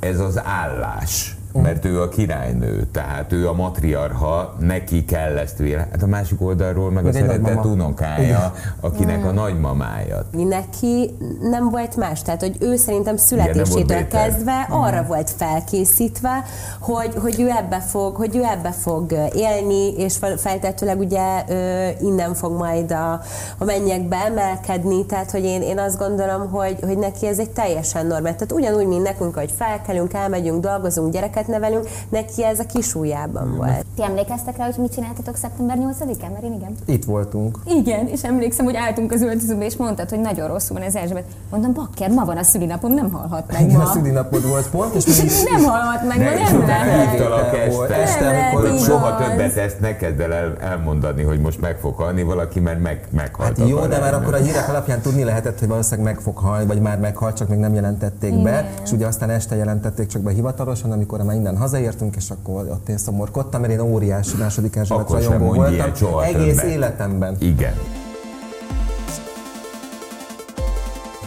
ez 0.00 0.20
az 0.20 0.40
állás, 0.44 1.31
mert 1.52 1.84
ő 1.84 2.00
a 2.00 2.08
királynő, 2.08 2.86
tehát 2.92 3.32
ő 3.32 3.48
a 3.48 3.52
matriarha, 3.52 4.56
neki 4.58 5.04
kell 5.04 5.36
ezt 5.36 5.58
véle. 5.58 5.88
Hát 5.90 6.02
a 6.02 6.06
másik 6.06 6.40
oldalról 6.40 6.90
meg, 6.90 7.04
Meg 7.04 7.14
a 7.14 7.18
szeretett 7.18 7.64
unokája, 7.64 8.54
akinek 8.80 9.24
a 9.24 9.30
nagymamája. 9.30 10.24
Neki 10.30 11.10
nem 11.40 11.70
volt 11.70 11.96
más, 11.96 12.22
tehát 12.22 12.40
hogy 12.40 12.56
ő 12.60 12.76
szerintem 12.76 13.14
Igen, 13.14 13.26
születésétől 13.26 14.08
kezdve 14.08 14.66
arra 14.70 15.02
volt 15.02 15.30
felkészítve, 15.30 16.44
hogy, 16.80 17.14
hogy, 17.14 17.40
ő 17.40 17.48
ebbe 17.48 17.80
fog, 17.80 18.16
hogy 18.16 18.36
ő 18.36 18.42
ebbe 18.42 18.72
fog 18.72 19.12
élni, 19.34 19.94
és 19.96 20.16
fel- 20.16 20.38
feltehetőleg 20.38 20.98
ugye 20.98 21.42
ö, 21.48 21.88
innen 22.00 22.34
fog 22.34 22.52
majd 22.52 22.92
a, 22.92 23.12
a 23.58 23.64
mennyekbe 23.64 24.16
emelkedni, 24.16 25.06
tehát 25.06 25.30
hogy 25.30 25.44
én, 25.44 25.62
én 25.62 25.78
azt 25.78 25.98
gondolom, 25.98 26.50
hogy, 26.50 26.78
hogy 26.86 26.98
neki 26.98 27.26
ez 27.26 27.38
egy 27.38 27.50
teljesen 27.50 28.06
normál. 28.06 28.34
Tehát 28.34 28.52
ugyanúgy, 28.52 28.86
mint 28.86 29.02
nekünk, 29.02 29.34
hogy 29.34 29.52
felkelünk, 29.56 30.12
elmegyünk, 30.12 30.60
dolgozunk, 30.60 31.12
gyereket 31.12 31.41
nevelünk, 31.46 31.88
neki 32.08 32.44
ez 32.44 32.58
a 32.58 32.64
kisújjában 32.66 33.56
volt. 33.56 33.84
Ti 33.96 34.02
emlékeztek 34.02 34.56
rá, 34.56 34.64
hogy 34.64 34.74
mit 34.78 34.92
csináltatok 34.92 35.36
szeptember 35.36 35.76
8-án? 35.80 36.32
Mert 36.32 36.42
én 36.42 36.52
igen. 36.52 36.74
Itt 36.86 37.04
voltunk. 37.04 37.58
Igen, 37.66 38.06
és 38.06 38.22
emlékszem, 38.24 38.64
hogy 38.64 38.76
álltunk 38.76 39.12
az 39.12 39.22
öltözőbe, 39.22 39.64
és 39.64 39.76
mondtad, 39.76 40.08
hogy 40.08 40.20
nagyon 40.20 40.48
rosszul 40.48 40.76
van 40.78 40.86
ez 40.86 40.94
Erzsébet. 40.94 41.24
Mondom, 41.50 41.72
bakker, 41.72 42.10
ma 42.10 42.24
van 42.24 42.36
a 42.36 42.42
szülinapom, 42.42 42.92
nem 42.94 43.10
halhat 43.12 43.52
meg 43.52 43.60
Igen, 43.60 43.80
a 43.80 43.84
ma. 43.84 43.90
szülinapod 43.92 44.48
volt 44.48 44.68
pont, 44.70 44.94
és 44.94 45.06
még 45.22 45.30
nem 45.52 45.64
halhat 45.64 46.02
meg 46.08 46.18
ma, 46.18 46.24
nem 46.24 46.66
lehet. 46.66 47.12
este, 47.52 47.94
Este, 48.02 48.24
Nem 48.24 48.56
amikor. 48.56 48.78
Soha 48.78 49.08
Igaz. 49.16 49.28
többet 49.28 49.56
ezt 49.56 49.80
ne 49.80 49.96
kezd 49.96 50.20
el, 50.20 50.32
el 50.32 50.56
elmondani, 50.60 51.22
hogy 51.22 51.40
most 51.40 51.60
meg 51.60 51.76
fog 51.78 51.94
halni 51.96 52.22
valaki, 52.22 52.60
mert 52.60 52.80
meg, 52.80 53.06
meghalt 53.10 53.48
Hát 53.48 53.58
a 53.58 53.64
jó, 53.68 53.86
de 53.86 53.98
már 53.98 54.14
akkor 54.14 54.34
a 54.34 54.36
hírek 54.36 54.68
alapján 54.68 55.00
tudni 55.00 55.24
lehetett, 55.24 55.58
hogy 55.58 55.68
valószínűleg 55.68 56.14
meg 56.14 56.22
fog 56.22 56.36
halni, 56.36 56.66
vagy 56.66 56.80
már 56.80 56.98
meghalt, 56.98 57.36
csak 57.36 57.48
még 57.48 57.58
nem 57.58 57.74
jelentették 57.74 58.42
be. 58.42 58.70
És 58.84 58.92
ugye 58.92 59.06
aztán 59.06 59.30
este 59.30 59.56
jelentették 59.56 60.06
csak 60.06 60.22
be 60.22 60.30
hivatalosan, 60.32 60.92
amikor 60.92 61.20
már 61.32 61.40
innen 61.40 61.56
hazaértünk, 61.56 62.16
és 62.16 62.30
akkor 62.30 62.68
ott 62.70 62.88
én 62.88 62.98
szomorkodtam, 62.98 63.60
mert 63.60 63.72
én 63.72 63.80
óriási 63.80 64.36
második 64.36 64.76
Erzsébet 64.76 65.10
rajongó 65.10 65.52
voltam. 65.54 65.94
soha 65.94 66.24
Egész 66.24 66.56
többet. 66.56 66.70
életemben. 66.70 67.36
Igen. 67.38 67.74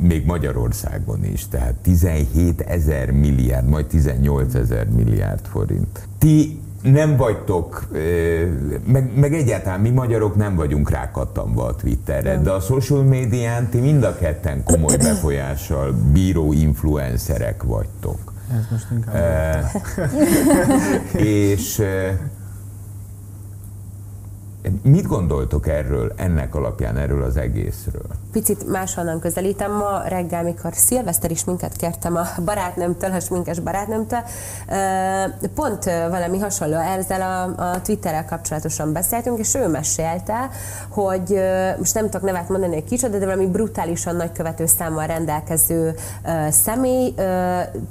még 0.01 0.25
Magyarországon 0.25 1.23
is, 1.23 1.47
tehát 1.47 1.73
17 1.73 2.61
ezer 2.61 3.11
milliárd, 3.11 3.67
majd 3.67 3.85
18 3.85 4.53
ezer 4.53 4.87
milliárd 4.87 5.45
forint. 5.45 6.07
Ti 6.17 6.59
nem 6.81 7.17
vagytok, 7.17 7.87
meg, 8.85 9.11
meg 9.15 9.33
egyáltalán 9.33 9.79
mi 9.79 9.89
magyarok 9.89 10.35
nem 10.35 10.55
vagyunk 10.55 10.89
rákattanva 10.89 11.65
a 11.65 11.75
Twitterre, 11.75 12.37
de 12.37 12.51
a 12.51 12.59
social 12.59 13.03
médián 13.03 13.69
ti 13.69 13.79
mind 13.79 14.03
a 14.03 14.17
ketten 14.17 14.63
komoly 14.63 14.97
befolyással 14.97 15.93
bíró 16.11 16.53
influencerek 16.53 17.63
vagytok. 17.63 18.30
Ez 18.57 18.65
most 18.69 18.87
inkább... 18.91 19.15
E, 19.15 19.71
és 21.17 21.81
Mit 24.83 25.07
gondoltok 25.07 25.67
erről, 25.67 26.13
ennek 26.15 26.55
alapján, 26.55 26.97
erről 26.97 27.23
az 27.23 27.37
egészről? 27.37 28.01
Picit 28.31 28.67
máshonnan 28.67 29.19
közelítem. 29.19 29.71
Ma 29.71 30.01
reggel, 30.07 30.43
mikor 30.43 30.73
szilveszter 30.73 31.31
is 31.31 31.43
minket 31.43 31.75
kértem 31.75 32.15
a 32.15 32.25
barátnőmtől, 32.45 33.11
a 33.11 33.19
sminkes 33.19 33.59
barátnőmtől, 33.59 34.19
pont 35.55 35.83
valami 35.83 36.39
hasonló 36.39 36.77
ezzel 36.77 37.21
a, 37.21 37.63
a 37.71 37.81
Twitterrel 37.81 38.25
kapcsolatosan 38.25 38.93
beszéltünk, 38.93 39.39
és 39.39 39.55
ő 39.55 39.67
mesélte, 39.67 40.49
hogy 40.89 41.41
most 41.77 41.93
nem 41.93 42.03
tudok 42.09 42.21
nevet 42.21 42.49
mondani, 42.49 42.73
hogy 42.73 42.83
kicsoda, 42.83 43.17
de 43.17 43.25
valami 43.25 43.47
brutálisan 43.47 44.15
nagy 44.15 44.31
követőszámmal 44.31 45.05
rendelkező 45.05 45.95
személy 46.49 47.13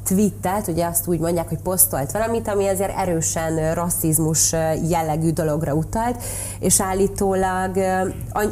tweetet, 0.04 0.68
ugye 0.68 0.86
azt 0.86 1.06
úgy 1.06 1.20
mondják, 1.20 1.48
hogy 1.48 1.60
posztolt 1.62 2.12
valamit, 2.12 2.48
ami 2.48 2.66
azért 2.66 2.96
erősen 2.96 3.74
rasszizmus 3.74 4.52
jellegű 4.88 5.30
dologra 5.30 5.74
utalt, 5.74 6.22
és 6.60 6.80
állítólag 6.80 7.78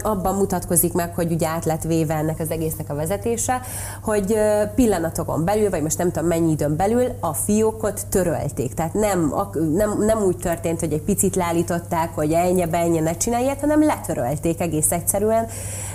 abban 0.03 0.35
mutatkozik 0.35 0.93
meg, 0.93 1.15
hogy 1.15 1.33
ugye 1.33 1.47
át 1.47 1.65
lett 1.65 1.83
véve 1.83 2.15
ennek 2.15 2.41
az 2.41 2.51
egésznek 2.51 2.91
a 2.91 2.95
vezetése, 2.95 3.61
hogy 4.03 4.39
pillanatokon 4.75 5.45
belül, 5.45 5.71
vagy 5.71 5.83
most 5.83 5.99
nem 5.99 6.11
tudom 6.11 6.29
mennyi 6.29 6.51
időn 6.51 6.77
belül 6.77 7.05
a 7.21 7.35
fiókot 7.35 8.07
törölték. 8.07 8.75
Tehát 8.75 8.95
nem, 8.95 9.35
nem, 9.75 9.99
nem 9.99 10.23
úgy 10.23 10.37
történt, 10.37 10.81
hogy 10.81 10.93
egy 10.93 11.03
picit 11.03 11.37
leállították, 11.37 12.15
hogy 12.15 12.33
ennyi, 12.33 12.65
ennyi, 12.71 12.99
ne 12.99 13.17
csinálj 13.17 13.47
hanem 13.61 13.85
letörölték 13.85 14.61
egész 14.61 14.91
egyszerűen, 14.91 15.47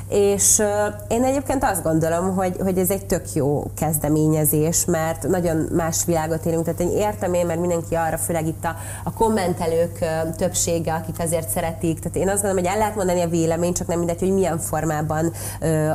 és 0.10 0.62
én 1.08 1.24
egyébként 1.24 1.64
azt 1.64 1.84
gondolom, 1.84 2.36
hogy, 2.36 2.56
hogy 2.62 2.78
ez 2.78 2.90
egy 2.90 3.06
tök 3.06 3.34
jó 3.34 3.64
kezdeményezés, 3.76 4.86
mert 4.86 5.28
nagyon 5.28 5.68
más 5.72 6.06
világot 6.06 6.46
élünk, 6.46 6.64
tehát 6.64 6.80
én 6.80 6.90
értem 6.90 7.34
én, 7.34 7.46
mert 7.46 7.60
mindenki 7.60 7.96
arra, 7.96 8.18
főleg 8.18 8.48
itt 8.48 8.66
a, 8.66 8.76
a 9.04 9.14
kommentelők 9.14 10.06
többsége, 10.36 10.94
akik 10.94 11.16
azért 11.20 11.50
szeretik, 11.50 12.00
tehát 12.00 12.18
én 12.18 12.30
azt 12.30 12.42
gondolom, 12.42 12.64
hogy 12.64 12.74
el 12.74 12.78
lehet 12.78 12.96
mondani 12.96 13.22
a 13.22 13.28
véleményt, 13.28 13.78
csak 13.78 13.88
nem 13.88 13.98
mindegy, 13.98 14.20
hogy 14.20 14.34
milyen 14.34 14.58
formában 14.58 15.32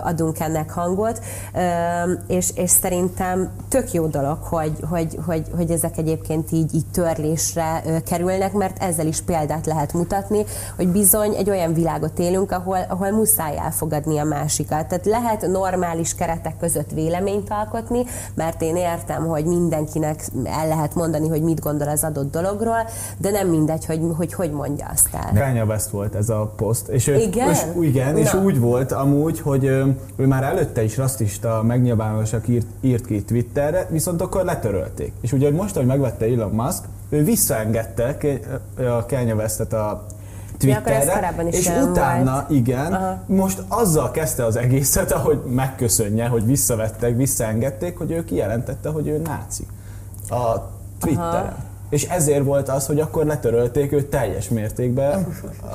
adunk 0.03 0.41
ennek 0.41 0.71
hangot, 0.71 1.21
és, 2.27 2.51
és 2.55 2.71
szerintem 2.71 3.51
tök 3.69 3.93
jó 3.93 4.07
dolog, 4.07 4.39
hogy, 4.43 4.73
hogy, 4.89 5.19
hogy, 5.27 5.43
hogy 5.57 5.71
ezek 5.71 5.99
egyébként 5.99 6.53
így, 6.53 6.75
így 6.75 6.87
törlésre 6.93 7.83
kerülnek, 8.07 8.53
mert 8.53 8.83
ezzel 8.83 9.07
is 9.07 9.21
példát 9.21 9.67
lehet 9.67 9.93
mutatni, 9.93 10.45
hogy 10.77 10.89
bizony 10.89 11.35
egy 11.35 11.51
olyan 11.51 11.73
világot 11.73 12.19
élünk, 12.19 12.53
ahol, 12.53 12.79
ahol 12.89 13.11
muszáj 13.11 13.57
elfogadni 13.59 13.98
elfogadni 13.99 14.19
a 14.19 14.25
másikat. 14.25 14.87
Tehát 14.87 15.07
lehet 15.07 15.47
normális 15.47 16.15
keretek 16.15 16.59
között 16.61 16.91
véleményt 16.91 17.51
alkotni, 17.51 18.05
mert 18.35 18.63
én 18.63 18.77
értem, 18.77 19.27
hogy 19.27 19.45
mindenkinek 19.45 20.25
el 20.45 20.69
lehet 20.69 20.95
mondani, 20.95 21.29
hogy 21.29 21.43
mit 21.43 21.61
gondol 21.61 21.89
az 21.89 22.05
adott 22.05 22.31
dologról, 22.31 22.89
de 23.19 23.31
nem 23.31 23.49
mindegy, 23.49 23.85
hogy 23.87 24.01
hogy, 24.17 24.33
hogy 24.33 24.51
mondja 24.51 24.87
azt 24.93 25.09
el. 25.13 25.43
Kanye 25.43 25.65
West 25.65 25.89
volt 25.89 26.15
ez 26.15 26.29
a 26.29 26.53
poszt. 26.57 26.89
És 26.89 27.07
ő, 27.07 27.17
igen? 27.17 27.51
És, 27.51 27.59
igen, 27.81 28.17
és 28.17 28.35
úgy 28.35 28.61
volt 28.61 28.93
amúgy, 28.93 29.41
hogy 29.41 29.65
ő 30.17 30.27
már 30.27 30.43
előtte 30.43 30.83
is 30.83 30.97
rasszista 30.97 31.63
megnyilvánulásak 31.67 32.49
írt, 32.49 32.67
írt 32.81 33.07
ki 33.07 33.23
Twitterre, 33.23 33.87
viszont 33.91 34.21
akkor 34.21 34.45
letörölték. 34.45 35.13
És 35.21 35.33
ugye 35.33 35.51
most, 35.51 35.75
hogy 35.75 35.87
megvette 35.87 36.25
Elon 36.25 36.51
Musk, 36.51 36.83
ő 37.09 37.25
visszaengedte 37.25 38.17
a 38.77 39.07
Kanye 39.07 39.35
Westet 39.35 39.73
a 39.73 40.07
Twitterre, 40.59 41.35
és 41.51 41.71
utána, 41.83 42.33
volt. 42.33 42.51
igen, 42.51 42.93
Aha. 42.93 43.23
most 43.27 43.63
azzal 43.69 44.11
kezdte 44.11 44.45
az 44.45 44.57
egészet, 44.57 45.13
ahogy 45.13 45.43
megköszönje, 45.55 46.27
hogy 46.27 46.47
visszavettek, 46.47 47.17
visszaengedték, 47.17 47.99
hogy 47.99 48.11
ő 48.11 48.25
kijelentette, 48.25 48.89
hogy 48.89 49.09
ő 49.09 49.23
náci 49.25 49.67
a 50.31 50.71
Twitteren. 50.99 51.43
Aha. 51.43 51.57
És 51.91 52.05
ezért 52.05 52.45
volt 52.45 52.69
az, 52.69 52.87
hogy 52.87 53.01
akkor 53.01 53.25
letörölték 53.25 53.93
őt 53.93 54.07
teljes 54.07 54.49
mértékben, 54.49 55.27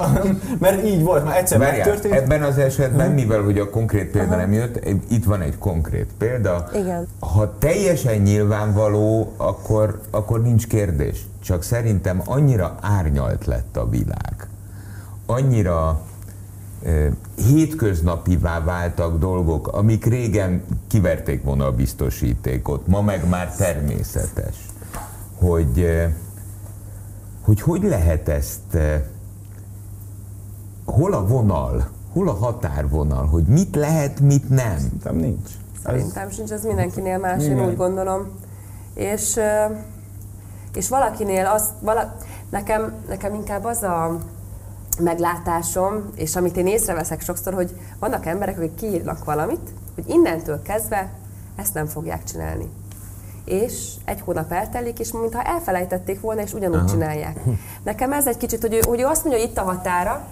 mert 0.59 0.85
így 0.85 1.03
volt, 1.03 1.25
már 1.25 1.37
egyszer 1.37 1.59
Várjál, 1.59 1.77
megtörtént. 1.77 2.13
Ebben 2.23 2.43
az 2.43 2.57
esetben, 2.57 3.11
mivel 3.11 3.41
hogy 3.41 3.59
a 3.59 3.69
konkrét 3.69 4.11
példa 4.11 4.27
Aha. 4.27 4.41
nem 4.41 4.53
jött, 4.53 4.85
itt 5.09 5.23
van 5.23 5.41
egy 5.41 5.57
konkrét 5.57 6.09
példa. 6.17 6.69
Igen. 6.75 7.07
Ha 7.19 7.57
teljesen 7.57 8.17
nyilvánvaló, 8.17 9.33
akkor, 9.37 10.01
akkor 10.11 10.41
nincs 10.41 10.67
kérdés. 10.67 11.25
Csak 11.43 11.63
szerintem 11.63 12.21
annyira 12.25 12.77
árnyalt 12.81 13.45
lett 13.45 13.77
a 13.77 13.89
világ 13.89 14.47
annyira 15.33 16.01
hétköznapivá 17.35 18.63
váltak 18.63 19.17
dolgok, 19.17 19.67
amik 19.67 20.05
régen 20.05 20.63
kiverték 20.87 21.43
volna 21.43 21.65
a 21.65 21.71
biztosítékot, 21.71 22.87
ma 22.87 23.01
meg 23.01 23.29
már 23.29 23.55
természetes. 23.55 24.55
Hogy 25.35 25.87
hogy, 27.43 27.61
hogy 27.61 27.83
lehet 27.83 28.29
ezt, 28.29 28.77
hol 30.85 31.13
a 31.13 31.27
vonal, 31.27 31.87
hol 32.13 32.29
a 32.29 32.33
határvonal, 32.33 33.25
hogy 33.25 33.43
mit 33.43 33.75
lehet, 33.75 34.19
mit 34.19 34.49
nem? 34.49 34.77
Szerintem 34.77 35.15
nincs. 35.15 35.49
Szerintem 35.83 36.29
sincs, 36.29 36.51
ez 36.51 36.63
mindenkinél 36.63 37.17
más, 37.17 37.43
Igen. 37.43 37.57
én 37.57 37.67
úgy 37.67 37.75
gondolom. 37.75 38.27
És, 38.93 39.39
és 40.73 40.89
valakinél 40.89 41.45
az, 41.45 41.69
vala, 41.79 42.15
nekem, 42.49 42.93
nekem 43.07 43.33
inkább 43.33 43.63
az 43.63 43.83
a, 43.83 44.17
meglátásom, 44.99 46.09
és 46.15 46.35
amit 46.35 46.57
én 46.57 46.67
észreveszek 46.67 47.21
sokszor, 47.21 47.53
hogy 47.53 47.71
vannak 47.99 48.25
emberek, 48.25 48.57
akik 48.57 48.75
kiírnak 48.75 49.25
valamit, 49.25 49.69
hogy 49.95 50.09
innentől 50.09 50.61
kezdve 50.61 51.09
ezt 51.55 51.73
nem 51.73 51.85
fogják 51.85 52.23
csinálni. 52.23 52.69
És 53.45 53.91
egy 54.05 54.21
hónap 54.21 54.51
eltelik, 54.51 54.99
és 54.99 55.11
mintha 55.11 55.41
elfelejtették 55.41 56.21
volna, 56.21 56.41
és 56.41 56.53
ugyanúgy 56.53 56.77
Aha. 56.77 56.87
csinálják. 56.87 57.39
Nekem 57.83 58.13
ez 58.13 58.27
egy 58.27 58.37
kicsit, 58.37 58.61
hogy 58.61 58.73
ő, 58.73 58.79
hogy 58.87 59.01
ő 59.01 59.05
azt 59.05 59.23
mondja, 59.23 59.41
hogy 59.41 59.51
itt 59.51 59.57
a 59.57 59.63
határa, 59.63 60.27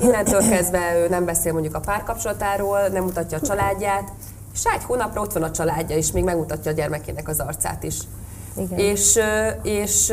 innentől 0.00 0.48
kezdve 0.48 0.96
ő 0.96 1.08
nem 1.08 1.24
beszél 1.24 1.52
mondjuk 1.52 1.74
a 1.74 1.80
párkapcsolatáról, 1.80 2.88
nem 2.88 3.04
mutatja 3.04 3.38
a 3.38 3.40
családját, 3.40 4.12
és 4.54 4.64
egy 4.64 4.84
hónapra 4.84 5.20
ott 5.20 5.32
van 5.32 5.42
a 5.42 5.50
családja, 5.50 5.96
és 5.96 6.12
még 6.12 6.24
megmutatja 6.24 6.70
a 6.70 6.74
gyermekének 6.74 7.28
az 7.28 7.40
arcát 7.40 7.82
is. 7.82 7.98
Igen. 8.56 8.78
És, 8.78 9.18
és 9.62 10.12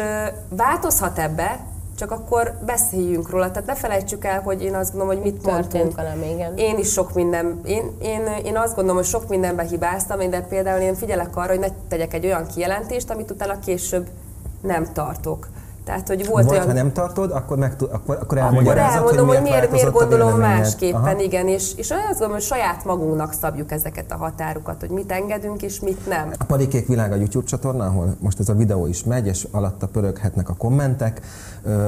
változhat 0.49 1.19
ebbe, 1.19 1.59
csak 2.03 2.11
akkor 2.11 2.53
beszéljünk 2.65 3.29
róla. 3.29 3.51
Tehát 3.51 3.67
ne 3.67 3.75
felejtsük 3.75 4.25
el, 4.25 4.41
hogy 4.41 4.63
én 4.63 4.75
azt 4.75 4.91
gondolom, 4.91 5.15
hogy 5.15 5.31
mit 5.31 5.41
történt 5.41 5.95
velem, 5.95 6.23
igen. 6.23 6.57
Én 6.57 6.77
is 6.77 6.91
sok 6.91 7.13
minden, 7.13 7.61
én, 7.65 7.91
én, 8.01 8.27
én 8.45 8.57
azt 8.57 8.75
gondolom, 8.75 8.95
hogy 8.95 9.05
sok 9.05 9.29
mindenbe 9.29 9.63
hibáztam, 9.63 10.29
de 10.29 10.41
például 10.41 10.81
én 10.81 10.95
figyelek 10.95 11.35
arra, 11.35 11.49
hogy 11.49 11.59
ne 11.59 11.67
tegyek 11.87 12.13
egy 12.13 12.25
olyan 12.25 12.47
kijelentést, 12.47 13.09
amit 13.09 13.31
utána 13.31 13.59
később 13.59 14.07
nem 14.61 14.93
tartok. 14.93 15.47
Tehát, 15.83 16.07
hogy 16.07 16.27
volt 16.27 16.45
Vagy 16.45 16.53
olyan... 16.53 16.67
ha 16.67 16.73
nem 16.73 16.91
tartod, 16.91 17.31
akkor, 17.31 17.57
meg, 17.57 17.75
akkor, 17.91 18.17
akkor 18.21 18.37
elmagyarázod, 18.37 19.09
hogy, 19.09 19.17
hogy 19.17 19.41
miért, 19.41 19.71
miért, 19.71 19.91
gondolom 19.91 20.39
másképpen, 20.39 21.01
Aha. 21.01 21.21
igen, 21.21 21.47
és, 21.47 21.75
és 21.75 21.91
azt 21.91 22.07
gondolom, 22.07 22.31
hogy 22.31 22.41
saját 22.41 22.85
magunknak 22.85 23.33
szabjuk 23.33 23.71
ezeket 23.71 24.11
a 24.11 24.15
határokat, 24.15 24.79
hogy 24.79 24.89
mit 24.89 25.11
engedünk 25.11 25.61
és 25.61 25.79
mit 25.79 26.07
nem. 26.07 26.31
A 26.37 26.43
Parikék 26.43 26.87
Világ 26.87 27.11
a 27.11 27.15
YouTube 27.15 27.45
csatorna, 27.45 27.85
ahol 27.85 28.15
most 28.19 28.39
ez 28.39 28.49
a 28.49 28.53
videó 28.53 28.87
is 28.87 29.03
megy, 29.03 29.27
és 29.27 29.47
alatta 29.51 29.87
pöröghetnek 29.87 30.49
a 30.49 30.53
kommentek, 30.53 31.21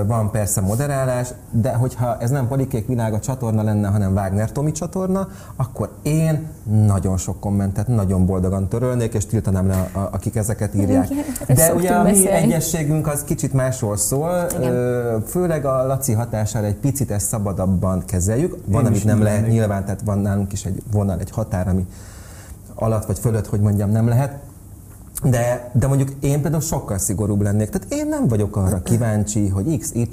van 0.07 0.31
persze 0.31 0.61
moderálás, 0.61 1.29
de 1.51 1.73
hogyha 1.73 2.17
ez 2.19 2.29
nem 2.29 2.47
Parikék 2.47 2.87
Világ 2.87 3.13
a 3.13 3.19
csatorna 3.19 3.63
lenne, 3.63 3.87
hanem 3.87 4.13
Wagner 4.13 4.51
Tomi 4.51 4.71
csatorna, 4.71 5.27
akkor 5.55 5.89
én 6.01 6.47
nagyon 6.63 7.17
sok 7.17 7.39
kommentet 7.39 7.87
nagyon 7.87 8.25
boldogan 8.25 8.67
törölnék, 8.67 9.13
és 9.13 9.25
tiltanám 9.25 9.67
le, 9.67 9.89
akik 10.11 10.35
ezeket 10.35 10.75
írják. 10.75 11.07
De 11.47 11.73
ugye 11.73 11.89
a 11.89 12.03
mi 12.03 12.29
egyességünk 12.29 13.07
az 13.07 13.23
kicsit 13.23 13.53
más 13.53 13.81
másról 13.85 13.97
szól, 13.97 14.45
Igen. 14.59 15.23
főleg 15.25 15.65
a 15.65 15.85
Laci 15.85 16.13
hatására 16.13 16.65
egy 16.65 16.75
picit 16.75 17.11
ezt 17.11 17.27
szabadabban 17.27 18.03
kezeljük. 18.05 18.57
Van, 18.65 18.81
Én 18.81 18.87
amit 18.87 19.03
nem 19.03 19.21
lehet 19.21 19.39
lennék. 19.39 19.53
nyilván, 19.53 19.85
tehát 19.85 20.01
van 20.05 20.19
nálunk 20.19 20.51
is 20.51 20.65
egy 20.65 20.83
vonal, 20.91 21.19
egy 21.19 21.31
határ, 21.31 21.67
ami 21.67 21.87
alatt 22.75 23.05
vagy 23.05 23.19
fölött, 23.19 23.47
hogy 23.47 23.59
mondjam, 23.59 23.89
nem 23.89 24.07
lehet. 24.07 24.39
De, 25.23 25.71
de 25.73 25.87
mondjuk 25.87 26.09
én 26.19 26.41
például 26.41 26.61
sokkal 26.61 26.97
szigorúbb 26.97 27.41
lennék. 27.41 27.69
Tehát 27.69 27.93
én 27.93 28.07
nem 28.07 28.27
vagyok 28.27 28.55
arra 28.55 28.81
kíváncsi, 28.81 29.47
hogy 29.47 29.77
X, 29.79 29.91
Y 29.93 30.07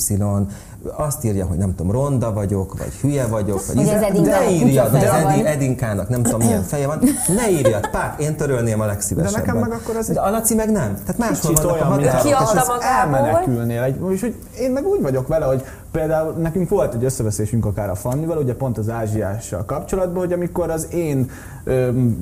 azt 0.96 1.24
írja, 1.24 1.46
hogy 1.46 1.56
nem 1.56 1.74
tudom, 1.74 1.92
ronda 1.92 2.32
vagyok, 2.32 2.78
vagy 2.78 2.92
hülye 3.00 3.26
vagyok, 3.26 3.66
vagy 3.66 3.88
az 3.88 4.02
Edinkának 4.02 4.40
de 4.44 4.50
írja, 4.50 4.82
kutya 4.82 4.98
de 4.98 5.06
feje 5.06 5.28
Edi. 5.28 5.46
Edinkának 5.46 6.08
nem 6.08 6.22
tudom 6.22 6.40
milyen 6.40 6.62
feje 6.62 6.86
van, 6.86 7.02
ne 7.36 7.50
írjad, 7.50 7.88
pár, 7.90 8.14
én 8.18 8.36
törölném 8.36 8.80
a 8.80 8.86
legszívesebben. 8.86 9.44
De 9.44 9.52
nekem 9.52 9.68
meg 9.68 9.78
akkor 9.80 9.96
ez 9.96 10.08
egy 10.08 10.14
De 10.14 10.20
a 10.20 10.30
Laci 10.30 10.54
meg 10.54 10.70
nem. 10.70 10.94
Tehát 10.94 11.18
máshol 11.18 11.54
vannak 11.54 11.80
a 11.80 11.84
határok. 11.84 12.24
És 12.24 12.60
ez- 12.60 12.68
elmenekülnél. 12.80 13.82
Egy, 13.82 14.00
és 14.10 14.20
hogy 14.20 14.34
én 14.58 14.70
meg 14.70 14.86
úgy 14.86 15.02
vagyok 15.02 15.28
vele, 15.28 15.44
hogy 15.44 15.64
például 15.92 16.32
nekünk 16.32 16.68
volt 16.68 16.94
egy 16.94 17.04
összeveszésünk 17.04 17.64
akár 17.66 17.90
a 17.90 17.94
Fannival, 17.94 18.38
ugye 18.38 18.54
pont 18.54 18.78
az 18.78 18.88
ázsiással 18.88 19.64
kapcsolatban, 19.64 20.22
hogy 20.22 20.32
amikor 20.32 20.70
az 20.70 20.88
én 20.92 21.30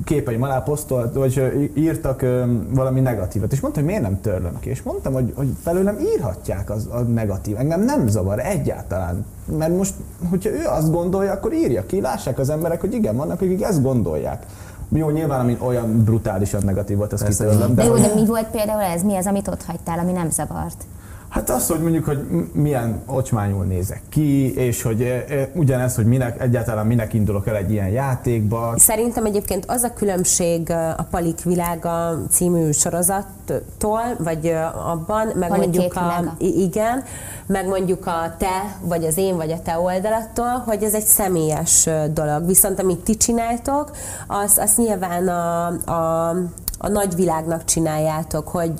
képeim 0.03 0.41
alá 0.43 0.59
posztolt, 0.59 1.13
vagy 1.13 1.71
írtak 1.75 2.25
valami 2.69 2.99
negatívat, 2.99 3.51
és 3.51 3.59
mondta, 3.59 3.79
hogy 3.79 3.89
miért 3.89 4.03
nem 4.03 4.21
törlöm 4.21 4.59
ki, 4.59 4.69
és 4.69 4.81
mondtam, 4.83 5.13
hogy, 5.13 5.33
hogy 5.35 5.47
felőlem 5.63 5.97
írhatják 5.99 6.69
az, 6.69 6.87
a 6.91 6.99
negatív. 6.99 7.57
Engem 7.57 7.81
nem 7.83 8.07
zavar 8.07 8.39
egyáltalán. 8.39 9.25
Mert 9.57 9.77
most, 9.77 9.93
hogyha 10.29 10.49
ő 10.49 10.65
azt 10.67 10.91
gondolja, 10.91 11.31
akkor 11.31 11.53
írja 11.53 11.85
ki, 11.85 12.01
lássák 12.01 12.39
az 12.39 12.49
emberek, 12.49 12.79
hogy 12.81 12.93
igen, 12.93 13.15
vannak, 13.15 13.41
akik 13.41 13.63
ezt 13.63 13.81
gondolják. 13.81 14.45
Jó, 14.89 15.09
nyilván, 15.09 15.39
ami 15.39 15.57
olyan 15.61 16.03
brutálisan 16.03 16.61
negatív 16.65 16.97
volt, 16.97 17.09
Persze, 17.09 17.25
kitörlöm. 17.25 17.75
De 17.75 17.83
jó, 17.83 17.91
hogy- 17.91 18.01
de 18.01 18.13
mi 18.15 18.25
volt 18.25 18.47
például 18.47 18.81
ez? 18.81 19.03
Mi 19.03 19.15
az, 19.15 19.25
amit 19.25 19.47
ott 19.47 19.63
hagytál, 19.63 19.99
ami 19.99 20.11
nem 20.11 20.29
zavart? 20.29 20.83
Hát 21.31 21.49
az, 21.49 21.67
hogy 21.67 21.81
mondjuk, 21.81 22.05
hogy 22.05 22.25
milyen 22.53 23.01
ocsmányul 23.05 23.65
nézek 23.65 24.01
ki, 24.09 24.55
és 24.55 24.81
hogy 24.81 25.01
e, 25.01 25.25
e, 25.29 25.49
ugyanez, 25.53 25.95
hogy 25.95 26.05
minek, 26.05 26.41
egyáltalán 26.41 26.85
minek 26.85 27.13
indulok 27.13 27.47
el 27.47 27.55
egy 27.55 27.71
ilyen 27.71 27.87
játékba. 27.87 28.73
Szerintem 28.77 29.25
egyébként 29.25 29.65
az 29.67 29.83
a 29.83 29.93
különbség 29.93 30.69
ö, 30.69 30.73
a 30.73 31.07
Palik 31.09 31.43
világa 31.43 32.19
című 32.29 32.71
sorozattól, 32.71 34.01
vagy 34.17 34.53
abban, 34.85 35.27
meg 35.35 35.49
Palik 35.49 35.63
mondjuk 35.63 35.93
a, 35.95 35.99
világa. 35.99 36.35
igen, 36.37 37.03
meg 37.45 37.67
mondjuk 37.67 38.05
a 38.05 38.35
te, 38.37 38.77
vagy 38.81 39.03
az 39.03 39.17
én, 39.17 39.35
vagy 39.35 39.51
a 39.51 39.61
te 39.61 39.79
oldalattól, 39.79 40.63
hogy 40.65 40.83
ez 40.83 40.93
egy 40.93 41.05
személyes 41.05 41.89
dolog. 42.13 42.45
Viszont 42.47 42.79
amit 42.79 42.99
ti 42.99 43.15
csináltok, 43.17 43.91
azt, 44.27 44.59
azt 44.59 44.77
nyilván 44.77 45.27
a, 45.27 45.65
a 45.67 46.35
a 46.83 46.87
nagyvilágnak 46.89 47.65
csináljátok, 47.65 48.47
hogy, 48.47 48.73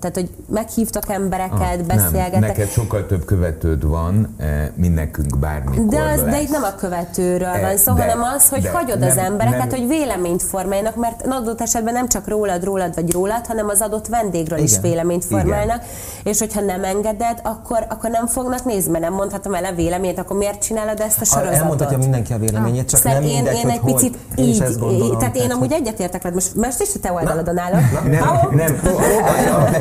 tehát, 0.00 0.10
hogy 0.14 0.30
meghívtok 0.48 1.02
embereket, 1.10 1.80
Ah, 1.80 1.86
beszélgetek. 1.86 2.30
Nem, 2.32 2.40
neked 2.40 2.68
sokkal 2.68 3.06
több 3.06 3.24
követőd 3.24 3.86
van, 3.86 4.34
eh, 4.38 4.68
mint 4.74 4.94
nekünk 4.94 5.38
bármikor 5.38 5.84
De, 5.86 6.00
az, 6.02 6.20
de 6.22 6.30
lesz. 6.30 6.40
itt 6.42 6.50
nem 6.50 6.62
a 6.62 6.74
követőről 6.74 7.48
E, 7.48 7.60
van 7.60 7.76
szó, 7.76 7.94
de- 7.94 8.00
hanem 8.00 8.22
az, 8.36 8.48
hogy 8.48 8.60
de 8.62 8.70
hagyod 8.70 8.98
nem- 8.98 9.08
az 9.10 9.16
embereket, 9.16 9.58
nem- 9.70 9.78
hogy 9.78 9.88
véleményt 9.88 10.42
formáljanak, 10.42 10.96
mert 10.96 11.26
adott 11.26 11.60
esetben 11.60 11.92
nem 11.92 12.08
csak 12.08 12.28
rólad, 12.28 12.64
rólad 12.64 12.94
vagy 12.94 13.12
rólad, 13.12 13.46
hanem 13.46 13.68
az 13.68 13.80
adott 13.80 14.06
vendégről 14.06 14.58
is 14.58 14.70
Igen. 14.70 14.82
véleményt 14.82 15.24
Igen. 15.24 15.38
formálnak, 15.40 15.82
és 16.24 16.38
hogyha 16.38 16.60
nem 16.60 16.84
engeded, 16.84 17.40
akkor, 17.42 17.86
akkor 17.88 18.10
nem 18.10 18.26
fognak 18.26 18.64
nézni, 18.64 18.90
mert 18.90 19.04
nem 19.04 19.12
mondhatom 19.12 19.54
el 19.54 19.64
a 19.64 19.72
véleményt, 19.72 20.18
akkor 20.18 20.36
miért 20.36 20.62
csinálod 20.62 21.00
ezt 21.00 21.20
a 21.20 21.24
sorozatot? 21.24 21.58
Elmondhatja 21.60 21.98
mindenki 21.98 22.32
a 22.32 22.38
véleményét, 22.38 22.88
csak 22.88 23.00
Szerint 23.00 23.20
nem 23.22 23.30
én, 23.30 23.36
mindegy, 23.36 23.54
én 23.56 23.62
hogy 23.62 23.70
egy 23.70 23.78
hogy. 23.78 23.92
picit 23.92 24.18
Én 24.34 24.48
is 24.48 24.54
így, 24.54 24.62
ezt 24.62 24.78
gondolom. 24.80 25.18
tehát 25.18 25.36
én 25.36 25.50
amúgy 25.50 25.72
hogy- 25.72 25.80
egyetértek 25.80 26.34
most, 26.34 26.54
most 26.54 26.80
is 26.80 26.88
te 27.00 27.12
oldalodon 27.16 27.58
állok. 27.58 27.80
Nem, 28.10 28.24
nem, 28.50 28.74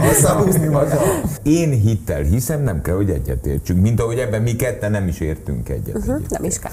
visszahúzni 0.10 0.68
maga. 0.68 1.02
Én 1.44 1.70
hittel 1.70 2.22
hiszem, 2.22 2.62
nem 2.62 2.82
kell, 2.82 2.96
hogy 2.96 3.10
egyetértsünk, 3.10 3.82
mint 3.82 4.00
ahogy 4.02 4.18
ebben 4.18 4.42
mi 4.42 4.56
ketten 4.56 4.92
nem 4.92 5.08
is 5.08 5.20
értünk 5.20 5.70
egyet. 5.70 6.04
Hm, 6.04 6.12
egyet. 6.12 6.30
Nem 6.30 6.44
is 6.44 6.60
kell. 6.60 6.72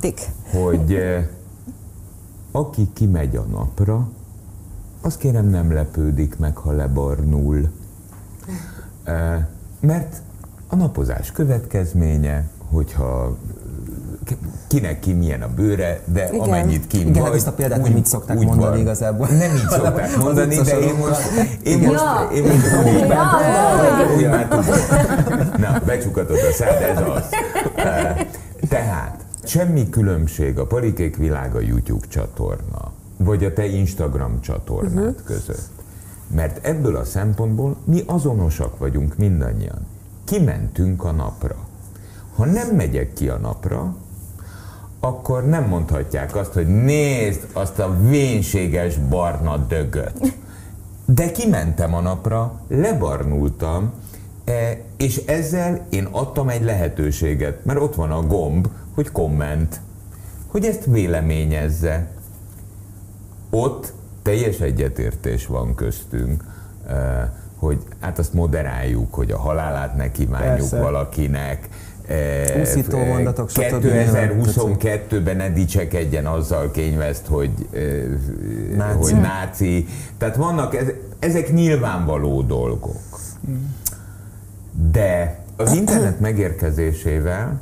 Dick. 0.00 0.20
Hogy 0.50 0.94
eh, 0.94 1.24
aki 2.52 2.88
kimegy 2.94 3.36
a 3.36 3.42
napra, 3.42 4.08
az 5.02 5.16
kérem 5.16 5.46
nem 5.46 5.72
lepődik 5.72 6.38
meg, 6.38 6.56
ha 6.56 6.72
lebarnul. 6.72 7.70
Eh, 9.04 9.46
Mert 9.80 10.16
a 10.68 10.76
napozás 10.76 11.32
következménye, 11.32 12.48
hogyha 12.70 13.36
kinek 14.66 15.00
ki 15.00 15.12
milyen 15.12 15.42
a 15.42 15.48
bőre, 15.54 16.00
de 16.04 16.28
Igen. 16.32 16.40
amennyit 16.40 16.86
ki 16.86 16.98
Igen, 17.08 17.22
vagy, 17.22 17.34
ezt 17.34 17.46
a 17.46 17.52
példát 17.52 17.82
nem 17.82 17.96
így 17.96 18.06
szokták 18.06 18.36
úgy 18.38 18.46
mondani 18.46 18.70
van. 18.70 18.78
igazából. 18.78 19.26
Nem 19.28 19.54
így 19.54 19.68
szokták 19.68 20.16
mondani, 20.22 20.56
de 20.56 20.78
én 20.78 20.94
most, 20.94 21.20
én 21.62 21.78
most, 21.78 22.00
Ja. 22.00 22.28
én 22.34 22.42
most 22.42 22.76
úgy, 22.84 22.98
Ja. 23.08 23.26
úgy 24.16 24.28
már 24.28 24.48
tudom. 24.48 24.76
Na, 25.56 25.80
becsukatod 25.86 26.36
a 26.36 26.52
szád, 26.52 26.82
ez 26.82 26.98
az. 27.14 27.22
Eh, 27.74 28.16
Tehát, 28.68 29.24
semmi 29.44 29.88
különbség 29.88 30.58
a 30.58 30.66
Palikék 30.66 31.16
Világa 31.16 31.60
YouTube 31.60 32.06
csatorna, 32.08 32.92
vagy 33.16 33.44
a 33.44 33.52
te 33.52 33.66
Instagram 33.66 34.40
csatornád 34.40 34.96
uh-huh. 35.04 35.24
között. 35.24 35.68
Mert 36.34 36.66
ebből 36.66 36.96
a 36.96 37.04
szempontból 37.04 37.76
mi 37.84 38.02
azonosak 38.06 38.78
vagyunk 38.78 39.16
mindannyian. 39.16 39.86
Kimentünk 40.24 41.04
a 41.04 41.10
napra. 41.10 41.54
Ha 42.36 42.44
nem 42.44 42.68
megyek 42.76 43.12
ki 43.12 43.28
a 43.28 43.36
napra, 43.36 43.94
akkor 45.04 45.44
nem 45.44 45.64
mondhatják 45.64 46.36
azt, 46.36 46.52
hogy 46.52 46.66
nézd 46.66 47.46
azt 47.52 47.78
a 47.78 47.96
vénséges 48.08 48.96
barna 48.96 49.56
dögöt. 49.56 50.34
De 51.04 51.32
kimentem 51.32 51.94
a 51.94 52.00
napra, 52.00 52.60
lebarnultam, 52.68 53.92
e, 54.44 54.76
és 54.96 55.16
ezzel 55.16 55.86
én 55.90 56.08
adtam 56.10 56.48
egy 56.48 56.62
lehetőséget, 56.62 57.64
mert 57.64 57.80
ott 57.80 57.94
van 57.94 58.10
a 58.10 58.26
gomb, 58.26 58.68
hogy 58.94 59.10
komment, 59.12 59.80
hogy 60.46 60.64
ezt 60.64 60.84
véleményezze. 60.84 62.10
Ott 63.50 63.92
teljes 64.22 64.60
egyetértés 64.60 65.46
van 65.46 65.74
köztünk, 65.74 66.44
e, 66.88 67.32
hogy 67.56 67.82
hát 68.00 68.18
azt 68.18 68.34
moderáljuk, 68.34 69.14
hogy 69.14 69.30
a 69.30 69.38
halálát 69.38 69.96
ne 69.96 70.10
kívánjuk 70.10 70.56
Persze. 70.56 70.80
valakinek, 70.80 71.68
Úszító 72.60 72.98
e, 72.98 73.06
mondatok, 73.06 73.50
stb. 73.50 73.84
2022-ben 73.84 75.36
ne 75.36 75.50
dicsekedjen 75.50 76.26
azzal 76.26 76.70
kényvezt, 76.70 77.26
hogy, 77.26 77.50
e, 77.72 77.78
Náci. 78.76 78.98
hogy 78.98 79.20
náci. 79.20 79.86
Tehát 80.18 80.36
vannak, 80.36 80.74
ez, 80.74 80.86
ezek 81.18 81.52
nyilvánvaló 81.52 82.42
dolgok. 82.42 83.20
De 84.90 85.38
az 85.56 85.72
internet 85.72 86.20
megérkezésével 86.20 87.60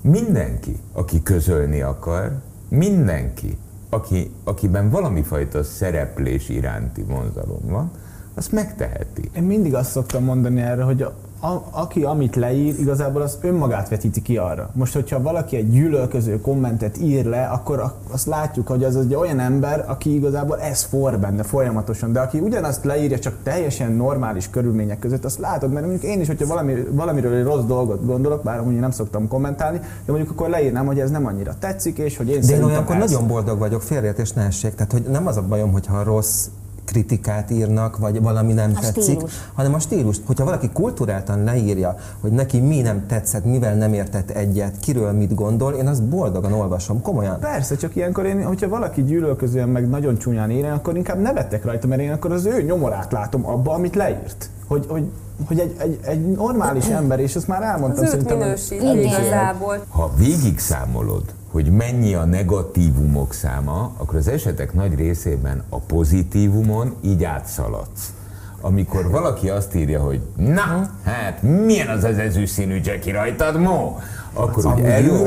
mindenki, 0.00 0.76
aki 0.92 1.22
közölni 1.22 1.80
akar, 1.80 2.32
mindenki, 2.68 3.58
aki, 3.88 4.30
akiben 4.44 4.90
valami 4.90 5.22
fajta 5.22 5.62
szereplés 5.62 6.48
iránti 6.48 7.02
vonzalom 7.02 7.62
van, 7.66 7.90
azt 8.34 8.52
megteheti. 8.52 9.30
Én 9.36 9.42
mindig 9.42 9.74
azt 9.74 9.90
szoktam 9.90 10.24
mondani 10.24 10.60
erre, 10.60 10.82
hogy 10.82 11.06
a, 11.40 11.56
aki 11.70 12.02
amit 12.02 12.36
leír, 12.36 12.74
igazából 12.80 13.22
az 13.22 13.38
önmagát 13.40 13.88
vetíti 13.88 14.22
ki 14.22 14.36
arra. 14.36 14.70
Most, 14.72 14.92
hogyha 14.94 15.22
valaki 15.22 15.56
egy 15.56 15.70
gyűlölköző 15.70 16.40
kommentet 16.40 16.98
ír 16.98 17.24
le, 17.24 17.46
akkor 17.46 17.92
azt 18.10 18.26
látjuk, 18.26 18.66
hogy 18.66 18.84
az 18.84 18.96
egy 18.96 19.14
olyan 19.14 19.40
ember, 19.40 19.84
aki 19.88 20.14
igazából 20.14 20.60
ez 20.60 20.82
for 20.82 21.18
benne 21.18 21.42
folyamatosan, 21.42 22.12
de 22.12 22.20
aki 22.20 22.38
ugyanazt 22.38 22.84
leírja 22.84 23.18
csak 23.18 23.34
teljesen 23.42 23.92
normális 23.92 24.50
körülmények 24.50 24.98
között, 24.98 25.24
azt 25.24 25.38
látod, 25.38 25.72
mert 25.72 25.86
mondjuk 25.86 26.12
én 26.12 26.20
is, 26.20 26.26
hogyha 26.26 26.46
valami, 26.46 26.74
valamiről 26.90 27.34
egy 27.34 27.44
rossz 27.44 27.64
dolgot 27.64 28.06
gondolok, 28.06 28.42
bár 28.42 28.58
amúgy 28.58 28.78
nem 28.78 28.90
szoktam 28.90 29.28
kommentálni, 29.28 29.78
de 29.78 30.12
mondjuk 30.12 30.30
akkor 30.30 30.48
leírnám, 30.48 30.86
hogy 30.86 31.00
ez 31.00 31.10
nem 31.10 31.26
annyira 31.26 31.54
tetszik, 31.58 31.98
és 31.98 32.16
hogy 32.16 32.28
én 32.28 32.40
De 32.46 32.56
én 32.56 32.62
olyankor 32.62 32.96
ez. 32.96 33.10
nagyon 33.10 33.28
boldog 33.28 33.58
vagyok, 33.58 33.82
félreértés 33.82 34.32
ne 34.32 34.42
essék. 34.42 34.74
Tehát, 34.74 34.92
hogy 34.92 35.02
nem 35.02 35.26
az 35.26 35.36
a 35.36 35.42
bajom, 35.42 35.72
hogyha 35.72 36.02
rossz 36.02 36.46
kritikát 36.88 37.50
írnak, 37.50 37.96
vagy 37.98 38.20
valami 38.22 38.52
nem 38.52 38.72
A 38.76 38.80
tetszik, 38.80 39.02
stílus. 39.02 39.32
hanem 39.54 39.74
a 39.74 39.78
stílus. 39.78 40.16
Hogyha 40.26 40.44
valaki 40.44 40.70
kulturáltan 40.72 41.44
leírja, 41.44 41.96
hogy 42.20 42.30
neki 42.30 42.60
mi 42.60 42.80
nem 42.80 43.06
tetszett, 43.06 43.44
mivel 43.44 43.74
nem 43.74 43.92
értett 43.92 44.30
egyet, 44.30 44.76
kiről 44.80 45.12
mit 45.12 45.34
gondol, 45.34 45.72
én 45.72 45.86
azt 45.86 46.02
boldogan 46.04 46.52
olvasom, 46.52 47.02
komolyan. 47.02 47.40
Persze, 47.40 47.76
csak 47.76 47.96
ilyenkor 47.96 48.26
én, 48.26 48.44
hogyha 48.44 48.68
valaki 48.68 49.02
gyűlölközően 49.04 49.68
meg 49.68 49.88
nagyon 49.88 50.18
csúnyán 50.18 50.50
ír, 50.50 50.64
akkor 50.64 50.96
inkább 50.96 51.20
nevettek 51.20 51.64
rajta, 51.64 51.86
mert 51.86 52.00
én 52.00 52.12
akkor 52.12 52.32
az 52.32 52.44
ő 52.44 52.62
nyomorát 52.62 53.12
látom 53.12 53.46
abba, 53.46 53.72
amit 53.72 53.94
leírt. 53.94 54.50
Hogy, 54.66 54.86
hogy, 54.88 55.10
hogy 55.46 55.58
egy, 55.58 55.74
egy, 55.78 55.98
egy 56.02 56.30
normális 56.30 56.86
ember, 56.86 57.20
és 57.20 57.34
ezt 57.36 57.48
már 57.48 57.62
elmondtam 57.62 58.04
Az 58.04 58.10
szerintem. 58.10 58.54
Igen. 58.70 58.98
igazából. 58.98 59.84
Ha 59.88 60.10
végig 60.16 60.58
számolod, 60.58 61.22
hogy 61.50 61.70
mennyi 61.70 62.14
a 62.14 62.24
negatívumok 62.24 63.32
száma, 63.32 63.92
akkor 63.96 64.16
az 64.16 64.28
esetek 64.28 64.72
nagy 64.72 64.94
részében 64.94 65.62
a 65.68 65.78
pozitívumon 65.78 66.94
így 67.00 67.24
átszaladsz. 67.24 68.12
Amikor 68.60 69.10
valaki 69.10 69.48
azt 69.48 69.74
írja, 69.74 70.00
hogy 70.00 70.20
na, 70.36 70.90
hát 71.04 71.42
milyen 71.42 71.88
az 71.88 72.04
az 72.04 72.18
ezüst 72.18 72.52
színű 72.52 72.80
Jackie 72.82 73.12
rajtad, 73.12 73.60
Mo? 73.60 73.96
Akkor 74.38 74.66
úgy 74.66 74.80
elül, 74.80 75.26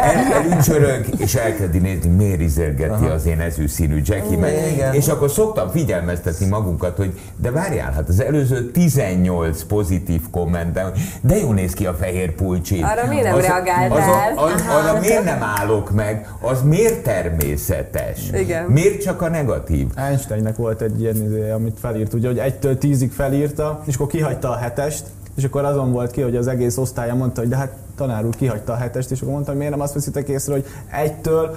el, 0.00 0.32
elücsörög, 0.32 1.06
és 1.16 1.34
elkezdi 1.34 1.78
nézni, 1.78 2.10
miért 2.10 2.40
izergeti 2.40 3.04
az 3.04 3.26
én 3.26 3.40
ezüst 3.40 3.74
színű 3.74 4.00
Jackie. 4.04 4.90
És 4.92 5.08
akkor 5.08 5.30
szoktam 5.30 5.68
figyelmeztetni 5.70 6.46
magunkat, 6.46 6.96
hogy 6.96 7.20
de 7.36 7.50
várjál, 7.50 7.92
hát 7.92 8.08
az 8.08 8.22
előző 8.22 8.70
18 8.70 9.62
pozitív 9.62 10.20
kommenten, 10.30 10.92
de 11.20 11.36
jó 11.36 11.52
néz 11.52 11.72
ki 11.72 11.86
a 11.86 11.94
fehér 11.94 12.34
pulcsi. 12.34 12.82
Arra 12.82 13.06
miért 13.08 13.24
nem 13.24 13.40
reagáltál? 13.40 14.32
Az, 14.36 14.52
az, 14.52 14.64
arra 14.68 15.00
miért 15.00 15.24
nem 15.24 15.42
állok 15.42 15.90
meg? 15.90 16.28
Az 16.40 16.62
miért 16.62 17.02
természetes? 17.02 18.30
Igen. 18.32 18.64
Miért 18.64 19.02
csak 19.02 19.22
a 19.22 19.28
negatív? 19.28 19.86
Einsteinnek 19.94 20.56
volt 20.56 20.80
egy 20.80 21.00
ilyen, 21.00 21.16
izé, 21.16 21.50
amit 21.50 21.78
felírt, 21.80 22.14
ugye, 22.14 22.28
hogy 22.28 22.38
egytől 22.38 22.78
tízig 22.78 23.12
felírta, 23.12 23.82
és 23.86 23.94
akkor 23.94 24.06
kihagyta 24.06 24.50
a 24.50 24.56
hetest, 24.56 25.04
és 25.36 25.40
és 25.40 25.46
akkor 25.46 25.64
azon 25.64 25.92
volt 25.92 26.10
ki, 26.10 26.20
hogy 26.20 26.36
az 26.36 26.46
egész 26.46 26.76
osztálya 26.76 27.14
mondta, 27.14 27.40
hogy 27.40 27.48
de 27.48 27.56
hát 27.56 27.72
tanár 28.00 28.24
úr 28.24 28.36
kihagyta 28.36 28.72
a 28.72 28.76
hetest, 28.76 29.10
és 29.10 29.20
akkor 29.20 29.32
mondta, 29.32 29.50
hogy 29.50 29.58
miért 29.58 29.74
nem 29.74 29.82
azt 29.82 29.94
veszitek 29.94 30.28
észre, 30.28 30.52
hogy 30.52 30.64
egytől 30.90 31.56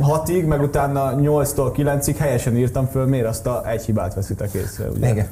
hatig, 0.00 0.44
meg 0.44 0.62
utána 0.62 1.14
8-tól 1.16 1.72
9-ig 1.76 2.14
helyesen 2.18 2.56
írtam 2.56 2.86
föl, 2.86 3.06
miért 3.06 3.26
azt 3.26 3.46
a 3.46 3.68
egy 3.68 3.84
hibát 3.84 4.14
veszitek 4.14 4.52
észre, 4.52 4.88
ugye? 4.88 5.08
Igen. 5.08 5.26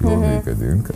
Jól 0.00 0.16
működünk. 0.16 0.88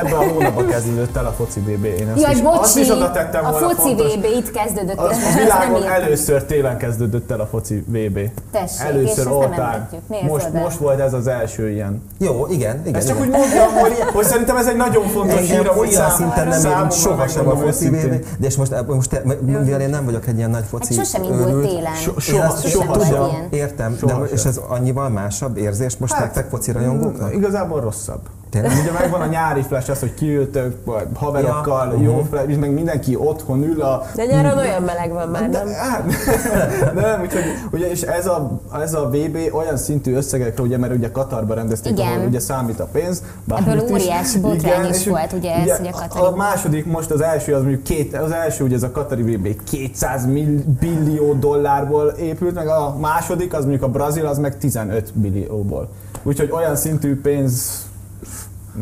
Ebben 0.00 0.12
a 0.12 0.32
hónapban 0.32 0.66
kezdődött 0.66 1.16
el 1.16 1.26
a 1.26 1.30
foci 1.32 1.60
VB. 1.60 1.84
Én 1.84 2.08
ezt 2.08 2.20
Jaj, 2.20 2.32
is, 2.32 2.40
azt 2.44 2.78
is 2.78 2.88
bocsi, 2.88 3.00
oda 3.00 3.10
tettem 3.10 3.44
a 3.44 3.50
volna 3.50 3.68
foci 3.68 3.82
fontos. 3.82 4.14
VB 4.14 4.24
itt 4.24 4.50
kezdődött. 4.50 4.98
A 4.98 5.10
ezt 5.10 5.34
világon 5.38 5.82
először 5.82 6.44
télen 6.44 6.76
kezdődött 6.76 7.30
el 7.30 7.40
a 7.40 7.46
foci 7.46 7.84
VB. 7.86 8.18
Tessék, 8.52 8.78
és 8.78 8.80
először 8.80 9.26
említjük. 9.26 10.08
Nézd 10.08 10.24
Most, 10.24 10.46
oda. 10.48 10.58
most 10.58 10.76
volt 10.76 11.00
ez 11.00 11.12
az 11.12 11.26
első 11.26 11.70
ilyen. 11.70 12.02
Jó, 12.18 12.46
igen, 12.50 12.80
igen. 12.80 12.94
Ezt 12.94 13.08
csak 13.08 13.16
igen. 13.16 13.28
úgy 13.28 13.34
mondjam, 13.38 13.72
hogy, 13.72 13.92
hogy 14.12 14.24
szerintem 14.24 14.56
ez 14.56 14.66
egy 14.66 14.76
nagyon 14.76 15.06
fontos 15.06 15.50
hír, 15.50 15.68
amúgy 15.68 15.94
olyan 15.94 16.10
szinten 16.10 16.48
nem 16.48 16.64
érint 16.64 16.92
sohasem 16.92 17.48
a 17.48 17.56
foci. 17.56 17.88
VB, 17.88 18.24
de 18.38 18.46
és 18.46 18.56
most, 18.56 18.86
most 18.86 19.22
mivel 19.40 19.80
én 19.80 19.90
nem 19.90 20.04
vagyok 20.04 20.26
egy 20.26 20.36
ilyen 20.36 20.50
nagy 20.50 20.64
foci 20.68 20.96
Hát 20.96 21.04
sosem 21.06 21.22
indult 21.22 21.48
őrült, 21.48 21.68
télen. 21.68 21.94
Soha- 22.18 22.68
soha. 22.68 23.30
Értem, 23.50 23.96
de, 24.02 24.14
és 24.32 24.44
ez 24.44 24.60
annyival 24.68 25.08
másabb 25.08 25.56
érzés 25.56 25.96
most 25.96 26.12
Hát, 26.12 26.22
nektek 26.22 26.48
foci 26.48 26.72
rajongóknak? 26.72 27.34
Igazából 27.34 27.80
rosszabb. 27.80 28.20
Tényleg? 28.54 28.78
Ugye 28.80 28.92
megvan 28.92 29.20
a 29.20 29.26
nyári 29.26 29.62
flash, 29.62 29.90
az, 29.90 30.00
hogy 30.00 30.14
kiültök, 30.14 30.76
haverokkal, 31.14 31.92
Ja, 31.92 32.02
jó 32.02 32.12
mhm. 32.12 32.26
flash, 32.26 32.48
és 32.48 32.56
meg 32.56 32.72
mindenki 32.72 33.16
otthon 33.16 33.62
ül 33.62 33.82
a... 33.82 34.02
De 34.14 34.24
nyáron 34.24 34.58
olyan 34.58 34.82
meleg 34.82 35.12
van 35.12 35.28
már, 35.28 35.50
De, 35.50 35.58
nem? 35.58 35.72
hát, 35.72 36.04
nem, 37.02 37.20
úgyhogy, 37.20 37.42
ugye, 37.70 37.90
és 37.90 38.02
ez 38.02 38.26
a, 38.26 38.60
ez 38.82 38.94
a 38.94 39.08
VB 39.08 39.38
olyan 39.52 39.76
szintű 39.76 40.14
összegekre, 40.14 40.62
ugye, 40.62 40.78
mert 40.78 40.94
ugye 40.94 41.10
Katarba 41.10 41.54
rendezték, 41.54 41.92
Igen. 41.92 42.06
ahol 42.06 42.26
ugye 42.26 42.38
számít 42.38 42.80
a 42.80 42.88
pénz. 42.92 43.22
Ebből 43.48 43.84
óriási 43.90 44.40
botrány 44.40 44.88
is 44.88 45.06
volt, 45.06 45.32
ugye 45.32 45.54
ez, 45.54 45.78
hogy 45.78 45.86
a 45.86 45.90
katari- 45.90 46.26
A 46.26 46.36
második, 46.36 46.86
most 46.86 47.10
az 47.10 47.20
első, 47.20 47.54
az 47.54 47.60
mondjuk 47.60 47.82
két, 47.82 48.16
az 48.16 48.30
első, 48.30 48.64
ugye 48.64 48.74
ez 48.74 48.82
a 48.82 48.90
Katari 48.90 49.22
VB 49.22 49.64
200 49.64 50.26
mill, 50.26 50.58
billió 50.80 51.32
dollárból 51.32 52.06
épült, 52.06 52.54
meg 52.54 52.68
a 52.68 52.96
második, 53.00 53.54
az 53.54 53.60
mondjuk 53.60 53.82
a 53.82 53.88
Brazil, 53.88 54.26
az 54.26 54.38
meg 54.38 54.58
15 54.58 55.12
billióból. 55.14 55.88
Úgyhogy 56.22 56.50
olyan 56.50 56.76
szintű 56.76 57.20
pénz, 57.20 57.83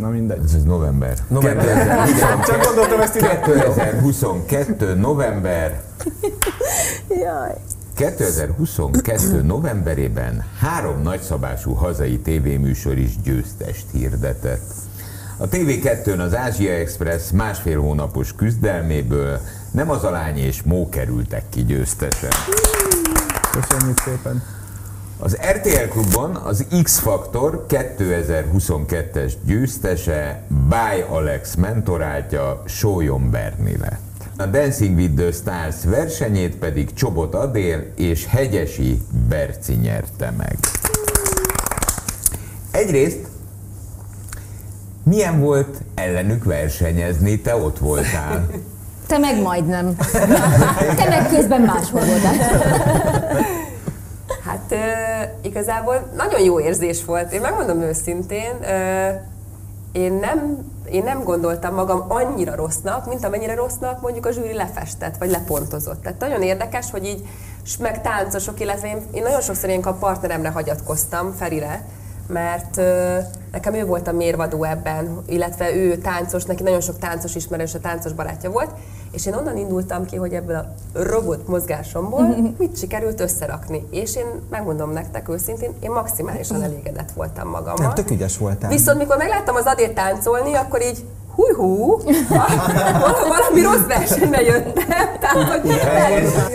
na 0.00 0.08
mindegy. 0.08 0.40
Ez 0.44 0.54
az 0.54 0.62
november. 0.64 1.18
November. 1.28 1.64
2022, 1.64 2.52
Csak 2.52 2.64
gondoltam 2.64 3.00
ezt 3.00 3.16
ide. 3.16 3.40
2022 3.40 4.94
november. 4.94 5.82
Jaj. 7.08 7.54
2022 7.94 9.42
novemberében 9.42 10.44
három 10.58 11.02
nagyszabású 11.02 11.72
hazai 11.72 12.18
tévéműsor 12.18 12.98
is 12.98 13.20
győztest 13.22 13.84
hirdetett. 13.92 14.70
A 15.36 15.48
TV2-n 15.48 16.18
az 16.18 16.34
Ázsia 16.34 16.72
Express 16.72 17.30
másfél 17.30 17.80
hónapos 17.80 18.34
küzdelméből 18.34 19.40
nem 19.70 19.90
az 19.90 20.04
alány 20.04 20.38
és 20.38 20.62
Mó 20.62 20.88
kerültek 20.88 21.44
ki 21.48 21.64
győztesen. 21.64 22.30
Köszönjük 23.50 23.98
szépen. 23.98 24.42
Az 25.24 25.36
RTL 25.50 25.88
Klubon 25.88 26.36
az 26.36 26.66
X-Faktor 26.82 27.66
2022-es 27.68 29.32
győztese 29.44 30.42
By 30.48 31.02
Alex 31.10 31.54
mentoráltja 31.54 32.62
Sólyom 32.66 33.30
Berni 33.30 33.76
lett. 33.80 34.00
A 34.36 34.46
Dancing 34.46 34.96
with 34.96 35.14
the 35.14 35.32
Stars 35.32 35.84
versenyét 35.84 36.56
pedig 36.56 36.92
Csobot 36.94 37.34
Adél 37.34 37.92
és 37.96 38.26
Hegyesi 38.26 39.02
Berci 39.28 39.72
nyerte 39.72 40.32
meg. 40.36 40.58
Egyrészt 42.70 43.26
milyen 45.02 45.40
volt 45.40 45.82
ellenük 45.94 46.44
versenyezni, 46.44 47.40
te 47.40 47.56
ott 47.56 47.78
voltál. 47.78 48.48
Te 49.06 49.18
meg 49.18 49.40
majdnem. 49.40 49.96
Te 50.96 51.08
meg 51.08 51.28
közben 51.28 51.60
máshol 51.60 52.04
voltál. 52.04 52.34
Hát 54.72 55.34
igazából 55.42 56.10
nagyon 56.16 56.40
jó 56.40 56.60
érzés 56.60 57.04
volt. 57.04 57.32
Én 57.32 57.40
megmondom 57.40 57.80
őszintén, 57.80 58.52
én 59.92 60.12
nem, 60.12 60.70
én 60.90 61.02
nem 61.02 61.22
gondoltam 61.22 61.74
magam 61.74 62.04
annyira 62.08 62.54
rossznak, 62.54 63.08
mint 63.08 63.24
amennyire 63.24 63.54
rossznak 63.54 64.00
mondjuk 64.00 64.26
a 64.26 64.30
zsűri 64.30 64.54
lefestett, 64.54 65.16
vagy 65.16 65.30
lepontozott. 65.30 66.02
Tehát 66.02 66.18
nagyon 66.18 66.42
érdekes, 66.42 66.90
hogy 66.90 67.04
így, 67.04 67.28
meg 67.78 68.02
táncosok, 68.02 68.60
illetve 68.60 68.88
én, 68.88 69.02
én 69.12 69.22
nagyon 69.22 69.40
sokszor 69.40 69.68
ilyenkor 69.68 69.92
a 69.92 69.96
partneremre 69.96 70.48
hagyatkoztam, 70.48 71.32
Ferire, 71.32 71.84
mert 72.28 72.76
ö, 72.76 73.18
nekem 73.52 73.74
ő 73.74 73.84
volt 73.84 74.08
a 74.08 74.12
mérvadó 74.12 74.64
ebben, 74.64 75.22
illetve 75.26 75.74
ő 75.74 75.96
táncos, 75.96 76.44
neki 76.44 76.62
nagyon 76.62 76.80
sok 76.80 76.98
táncos 76.98 77.34
ismerős, 77.34 77.74
a 77.74 77.80
táncos 77.80 78.12
barátja 78.12 78.50
volt, 78.50 78.70
és 79.12 79.26
én 79.26 79.34
onnan 79.34 79.56
indultam 79.56 80.04
ki, 80.04 80.16
hogy 80.16 80.32
ebből 80.32 80.56
a 80.56 80.72
robot 80.92 81.48
mozgásomból 81.48 82.36
mit 82.58 82.78
sikerült 82.78 83.20
összerakni. 83.20 83.86
És 83.90 84.16
én 84.16 84.26
megmondom 84.50 84.90
nektek 84.90 85.28
őszintén, 85.28 85.72
én 85.80 85.90
maximálisan 85.90 86.62
elégedett 86.62 87.10
voltam 87.10 87.48
magammal. 87.48 87.86
Nem, 87.86 87.94
tök 87.94 88.10
ügyes 88.10 88.38
voltál. 88.38 88.70
Viszont 88.70 88.98
mikor 88.98 89.16
megláttam 89.16 89.54
az 89.54 89.64
Adét 89.64 89.94
táncolni, 89.94 90.54
akkor 90.54 90.82
így 90.82 91.04
hú 91.36 91.98
valami 93.28 93.62
rossz 93.62 93.86
versenybe 93.86 94.40
jöttem. 94.42 94.84
Tehát, 95.20 95.48
hogy 95.48 95.70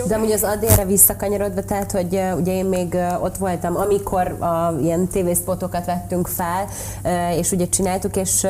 De 0.08 0.16
amúgy 0.16 0.32
az 0.32 0.44
adélre 0.44 0.86
visszakanyarodva, 0.86 1.64
tehát, 1.64 1.92
hogy 1.92 2.22
ugye 2.38 2.56
én 2.56 2.66
még 2.66 2.98
ott 3.22 3.38
voltam, 3.38 3.78
amikor 3.78 4.28
a 4.28 4.74
ilyen 4.82 5.08
tévészpotokat 5.08 5.86
vettünk 5.86 6.28
fel, 6.28 6.66
és 7.38 7.52
ugye 7.52 7.68
csináltuk, 7.68 8.16
és, 8.16 8.42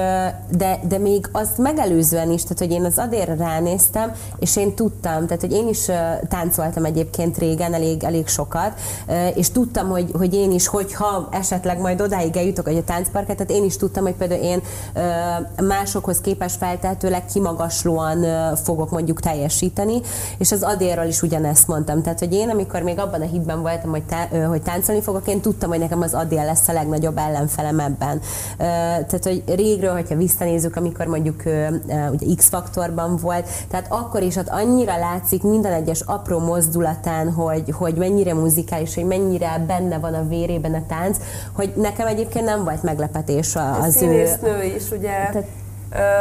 de, 0.49 0.79
de 0.87 0.97
még 0.97 1.29
azt 1.31 1.57
megelőzően 1.57 2.31
is, 2.31 2.41
tehát, 2.41 2.59
hogy 2.59 2.71
én 2.71 2.85
az 2.85 2.97
adélre 2.97 3.35
ránéztem, 3.35 4.11
és 4.39 4.55
én 4.57 4.73
tudtam, 4.73 5.25
tehát, 5.27 5.41
hogy 5.41 5.51
én 5.51 5.67
is 5.67 5.85
táncoltam 6.29 6.85
egyébként 6.85 7.37
régen, 7.37 7.73
elég, 7.73 8.03
elég 8.03 8.27
sokat, 8.27 8.71
és 9.35 9.51
tudtam, 9.51 9.89
hogy, 9.89 10.11
hogy 10.17 10.33
én 10.33 10.51
is, 10.51 10.67
hogyha 10.67 11.27
esetleg 11.31 11.79
majd 11.79 12.01
odáig 12.01 12.37
eljutok, 12.37 12.65
hogy 12.65 12.77
a 12.77 12.83
táncparket, 12.83 13.37
tehát 13.37 13.51
én 13.51 13.63
is 13.63 13.77
tudtam, 13.77 14.03
hogy 14.03 14.15
például 14.15 14.41
én 14.41 14.61
uh, 14.95 15.65
másokhoz 16.18 16.22
képest 16.22 16.57
feltehetőleg 16.57 17.26
kimagaslóan 17.26 18.26
fogok 18.56 18.89
mondjuk 18.89 19.19
teljesíteni, 19.19 20.02
és 20.38 20.52
az 20.52 20.64
adérral 20.64 21.07
is 21.07 21.22
ugyanezt 21.22 21.68
mondtam. 21.68 22.02
Tehát, 22.02 22.19
hogy 22.19 22.34
én, 22.34 22.49
amikor 22.49 22.81
még 22.81 22.99
abban 22.99 23.22
a 23.22 23.26
hitben 23.26 23.61
voltam, 23.61 23.89
hogy, 23.89 24.03
tá- 24.03 24.45
hogy 24.48 24.61
táncolni 24.61 25.02
fogok, 25.02 25.27
én 25.27 25.41
tudtam, 25.41 25.69
hogy 25.69 25.80
nekem 25.80 26.02
az 26.02 26.14
adél 26.14 26.45
lesz 26.45 26.68
a 26.68 26.73
legnagyobb 26.73 27.18
ellenfelem 27.18 27.80
ebben. 27.80 28.22
Tehát, 28.57 29.23
hogy 29.23 29.44
régről, 29.45 29.94
hogyha 29.94 30.15
visszanézzük, 30.15 30.76
amikor 30.76 31.06
mondjuk 31.06 31.44
ugye 32.11 32.35
X-faktorban 32.35 33.18
volt, 33.18 33.48
tehát 33.69 33.85
akkor 33.89 34.22
is 34.22 34.35
ott 34.35 34.49
annyira 34.49 34.98
látszik 34.98 35.44
minden 35.44 35.73
egyes 35.73 36.02
apró 36.02 36.39
mozdulatán, 36.39 37.31
hogy, 37.31 37.72
hogy 37.72 37.94
mennyire 37.94 38.34
muzikális, 38.34 38.95
hogy 38.95 39.06
mennyire 39.06 39.64
benne 39.68 39.98
van 39.99 40.14
a 40.14 40.27
vérében 40.27 40.73
a 40.73 40.84
tánc, 40.88 41.18
hogy 41.53 41.73
nekem 41.76 42.07
egyébként 42.07 42.45
nem 42.45 42.64
volt 42.64 42.84
meglepetés 42.84 43.56
az 43.56 43.95
ő... 43.95 43.99
színésznő 43.99 44.64
is, 44.64 44.91
ugye. 44.91 45.30
Tehát 45.31 45.48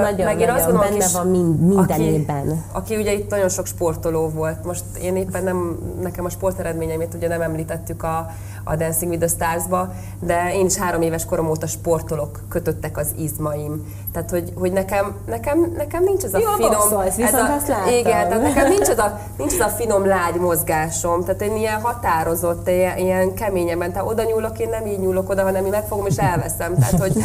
nagyon, 0.01 0.26
meg 0.26 0.40
én 0.40 0.48
azt 0.51 0.66
nagyon 0.66 0.80
gondolom, 0.80 0.80
benne 0.80 1.05
aki- 1.05 1.12
van 1.14 1.26
mind, 1.26 1.60
mindenében. 1.60 2.48
Aki, 2.48 2.59
aki 2.72 2.97
ugye 2.97 3.12
itt 3.12 3.30
nagyon 3.30 3.48
sok 3.48 3.66
sportoló 3.66 4.28
volt. 4.28 4.64
Most 4.64 4.84
én 5.02 5.16
éppen 5.16 5.44
nem, 5.44 5.78
nekem 6.01 6.24
a 6.24 6.28
sporteredményeimet 6.28 7.14
ugye 7.14 7.28
nem 7.28 7.40
említettük 7.40 8.02
a, 8.02 8.30
a 8.68 8.76
Dancing 8.76 9.10
with 9.10 9.24
the 9.24 9.34
Stars-ba, 9.34 9.93
de 10.20 10.55
én 10.55 10.66
is 10.66 10.76
három 10.76 11.02
éves 11.02 11.24
korom 11.24 11.48
óta 11.48 11.66
sportolok, 11.66 12.40
kötöttek 12.48 12.98
az 12.98 13.14
izmaim. 13.18 13.94
Tehát, 14.12 14.30
hogy, 14.30 14.52
hogy 14.55 14.72
nekem, 14.72 15.16
nekem, 15.26 15.72
nekem 15.76 16.02
nincs 16.05 16.24
ez 16.24 16.34
a 16.34 16.38
Jól 16.38 16.55
finom... 16.55 16.70
boxolsz, 16.70 17.18
ez 17.18 17.34
a, 17.34 17.55
azt 17.55 17.68
láttam. 17.68 17.93
Igen, 17.93 18.28
tehát 18.28 18.43
nekem 18.43 18.68
nincs 18.68 18.88
ez, 18.88 18.98
a, 18.98 19.20
nincs 19.38 19.52
ez 19.52 19.60
a 19.60 19.68
finom 19.68 20.06
lágy 20.06 20.34
mozgásom. 20.34 21.24
Tehát 21.24 21.43
én 21.43 21.56
ilyen 21.56 21.80
határozott, 21.80 22.68
ilyen, 22.68 22.98
ilyen 22.98 23.34
keményebben. 23.34 23.93
Tehát 23.93 24.09
oda 24.09 24.22
nyúlok, 24.22 24.59
én 24.59 24.68
nem 24.68 24.86
így 24.86 24.98
nyúlok 24.98 25.30
oda, 25.30 25.43
hanem 25.43 25.64
én 25.64 25.70
megfogom 25.70 26.06
és 26.06 26.16
elveszem. 26.16 26.74
Tehát, 26.74 26.98
hogy, 26.98 27.16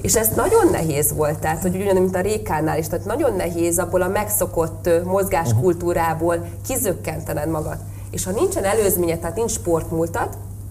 és 0.00 0.16
ez 0.16 0.28
nagyon 0.28 0.68
nehéz 0.70 1.12
volt. 1.14 1.38
Tehát, 1.38 1.62
hogy 1.62 1.76
ugyanúgy, 1.76 2.00
mint 2.00 2.16
a 2.16 2.20
Rékánál 2.20 2.78
is. 2.78 2.88
Tehát 2.88 3.04
nagyon 3.04 3.36
nehéz 3.36 3.78
abból 3.78 4.02
a 4.02 4.08
megszokott 4.08 4.90
mozgáskultúrából 5.04 6.44
kizökkentened 6.66 7.48
magad. 7.48 7.76
És 8.10 8.24
ha 8.24 8.30
nincsen 8.30 8.64
előzménye, 8.64 9.16
tehát 9.16 9.36
nincs 9.36 9.50
sportmúltad, 9.50 10.28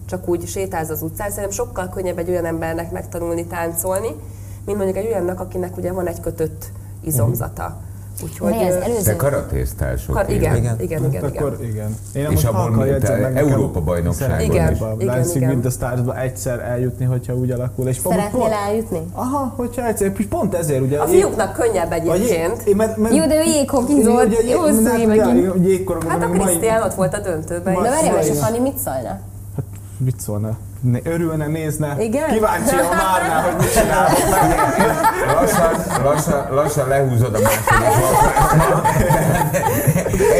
csak 0.07 0.27
úgy 0.27 0.47
sétálsz 0.47 0.89
az 0.89 1.01
utcán, 1.01 1.27
szerintem 1.29 1.51
sokkal 1.51 1.89
könnyebb 1.89 2.17
egy 2.17 2.29
olyan 2.29 2.45
embernek 2.45 2.91
megtanulni 2.91 3.45
táncolni, 3.45 4.09
mint 4.65 4.77
mondjuk 4.77 4.97
egy 4.97 5.05
olyannak, 5.05 5.39
akinek 5.39 5.77
ugye 5.77 5.91
van 5.91 6.07
egy 6.07 6.19
kötött 6.19 6.65
izomzata. 7.01 7.77
Úgyhogy, 8.23 8.51
De 8.51 8.59
ez 8.67 8.75
előző. 8.75 9.03
Te 9.03 9.15
karatézták 9.15 9.99
sok 9.99 10.15
Kar, 10.15 10.29
igen, 10.29 10.55
Igen. 10.55 10.55
igen, 10.55 10.75
igen, 10.79 11.05
igen, 11.05 11.21
Hát 11.21 11.31
igen. 11.31 11.43
akkor 11.43 11.57
igen. 11.65 11.95
Én 12.13 12.27
És 12.31 12.43
abból 12.43 12.87
jegyzem 12.87 13.15
te 13.15 13.21
meg 13.21 13.33
nekem 13.33 13.47
Európa-bajnokságon 13.49 14.37
szeretnék 14.39 14.71
is. 14.75 14.79
a 14.81 14.95
Igen, 14.99 15.13
Dancing 15.15 15.35
igen. 15.43 15.49
with 15.49 15.61
the 15.61 15.69
Stars-ba 15.69 16.19
egyszer 16.19 16.59
eljutni, 16.59 17.05
hogyha 17.05 17.33
úgy 17.33 17.51
alakul. 17.51 17.87
És 17.87 17.99
pont- 17.99 18.15
Szeretnél 18.15 18.39
pont- 18.41 18.53
eljutni? 18.53 19.01
Aha, 19.13 19.53
hogyha 19.55 19.87
egyszer, 19.87 20.13
és 20.17 20.25
pont 20.25 20.53
ezért 20.55 20.81
ugye. 20.81 20.99
A 20.99 21.05
fiúknak 21.07 21.53
könnyebb 21.53 21.91
egyébként. 21.91 22.61
Én, 22.61 22.75
mert, 22.75 22.97
mert, 22.97 23.15
Jó, 23.15 23.25
de 23.27 23.35
ő 23.35 23.43
jéghokizott. 23.43 24.49
Jó, 24.49 24.61
ugye, 24.63 25.05
megint. 25.07 25.65
Jégkorongban 25.65 26.19
Hát 26.19 26.23
a 26.23 26.29
Krisztián 26.29 26.81
ott 26.83 26.93
volt 26.93 27.13
a 27.13 27.19
döntőben. 27.19 27.73
De 27.73 27.89
várjál, 27.89 28.17
és 28.21 28.29
a 28.29 28.31
Igen. 28.31 28.43
Fanni 28.43 28.59
mit 28.59 28.77
szólna? 28.77 29.19
Mit 29.97 30.19
szólna? 30.19 30.57
Né- 30.81 31.07
örülne, 31.07 31.47
nézne. 31.47 31.95
Igen? 31.99 32.29
Kíváncsi 32.29 32.75
a 32.75 32.89
várná, 32.89 33.41
hogy 33.41 33.55
mit 33.59 33.73
csinálok. 33.73 34.17
Lassan, 35.33 36.03
lassan, 36.03 36.47
lassan 36.53 36.87
lehúzod 36.87 37.35
a 37.35 37.39
második 37.39 37.77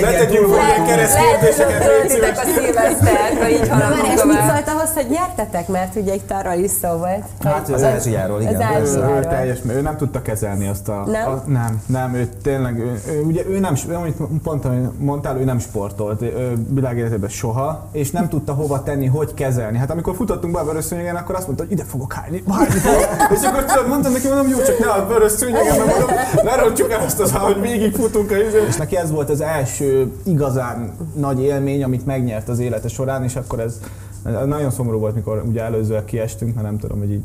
Ne 0.01 0.11
tegyünk 0.11 0.53
fel 0.53 0.65
ilyen 0.65 0.85
keresztkérdéseket, 0.85 1.85
légy 1.85 2.07
töltitek 2.07 2.37
a 2.37 2.45
szilvesztert, 2.59 3.37
ha 3.41 3.49
így 3.49 3.69
haladunk 3.69 4.07
és 4.07 4.23
mit 4.23 4.39
szólt 4.49 4.67
ahhoz, 4.67 4.93
hogy 4.93 5.07
nyertetek? 5.09 5.67
Mert 5.67 5.95
ugye 5.95 6.13
itt 6.13 6.31
arról 6.31 6.53
is 6.63 6.71
szó 6.71 6.89
volt. 6.89 7.23
Hát 7.43 7.69
Az 7.69 7.83
Ázsiáról, 7.83 8.41
igen. 8.41 8.55
Az 8.55 8.61
Ő, 8.61 8.63
Ázsiáról. 8.81 9.17
ő 9.17 9.21
teljes, 9.21 9.57
ő 9.69 9.81
nem 9.81 9.97
tudta 9.97 10.21
kezelni 10.21 10.67
azt 10.67 10.89
a... 10.89 11.03
Nem? 11.05 11.29
A, 11.31 11.43
nem, 11.45 11.81
nem, 11.85 12.13
ő 12.15 12.29
tényleg, 12.43 12.79
ő, 12.79 13.01
ő, 13.09 13.21
ugye 13.21 13.41
ő 13.49 13.59
nem, 13.59 13.75
amit 13.93 14.17
pont 14.43 14.65
amit 14.65 14.99
mondtál, 14.99 15.37
ő 15.37 15.43
nem 15.43 15.59
sportolt 15.59 16.21
ő 16.21 16.53
világéletében 16.69 17.29
soha, 17.29 17.87
és 17.91 18.11
nem 18.11 18.29
tudta 18.29 18.53
hova 18.53 18.83
tenni, 18.83 19.05
hogy 19.05 19.33
kezelni. 19.33 19.77
Hát 19.77 19.91
amikor 19.91 20.15
futottunk 20.27 20.53
be 20.53 20.59
a 20.59 20.65
vörösszőnyegen, 20.65 21.15
akkor 21.15 21.35
azt 21.35 21.45
mondta, 21.45 21.63
hogy 21.63 21.73
ide 21.73 21.83
fogok 21.83 22.13
hányni, 22.13 22.43
hányni 22.49 22.73
és 23.33 23.43
akkor 23.43 23.65
tudod, 23.65 23.87
mondtam 23.87 24.11
neki, 24.11 24.27
mondom, 24.27 24.47
jó, 24.47 24.57
csak 24.57 24.79
ne 24.79 24.87
a 24.87 25.07
vörösszőnyegen, 25.07 25.77
mert 25.77 25.99
mondom, 25.99 26.15
ne 26.43 26.55
rontsuk 26.55 26.91
el 26.91 27.03
azt 27.05 27.19
az, 27.19 27.31
hogy 27.31 27.61
végig 27.61 27.95
futunk 27.95 28.31
a 28.31 28.37
izé. 28.37 28.65
És 28.67 28.75
neki 28.75 28.97
ez 28.97 29.11
volt 29.11 29.29
az 29.29 29.41
első 29.41 30.11
igazán 30.23 30.91
nagy 31.15 31.41
élmény, 31.41 31.83
amit 31.83 32.05
megnyert 32.05 32.49
az 32.49 32.59
élete 32.59 32.87
során, 32.87 33.23
és 33.23 33.35
akkor 33.35 33.59
ez 33.59 33.79
nagyon 34.45 34.71
szomorú 34.71 34.99
volt, 34.99 35.15
mikor 35.15 35.43
ugye 35.47 35.61
előzőek 35.61 36.05
kiestünk, 36.05 36.53
mert 36.55 36.67
nem 36.67 36.77
tudom, 36.77 36.97
hogy 36.97 37.11
így 37.11 37.23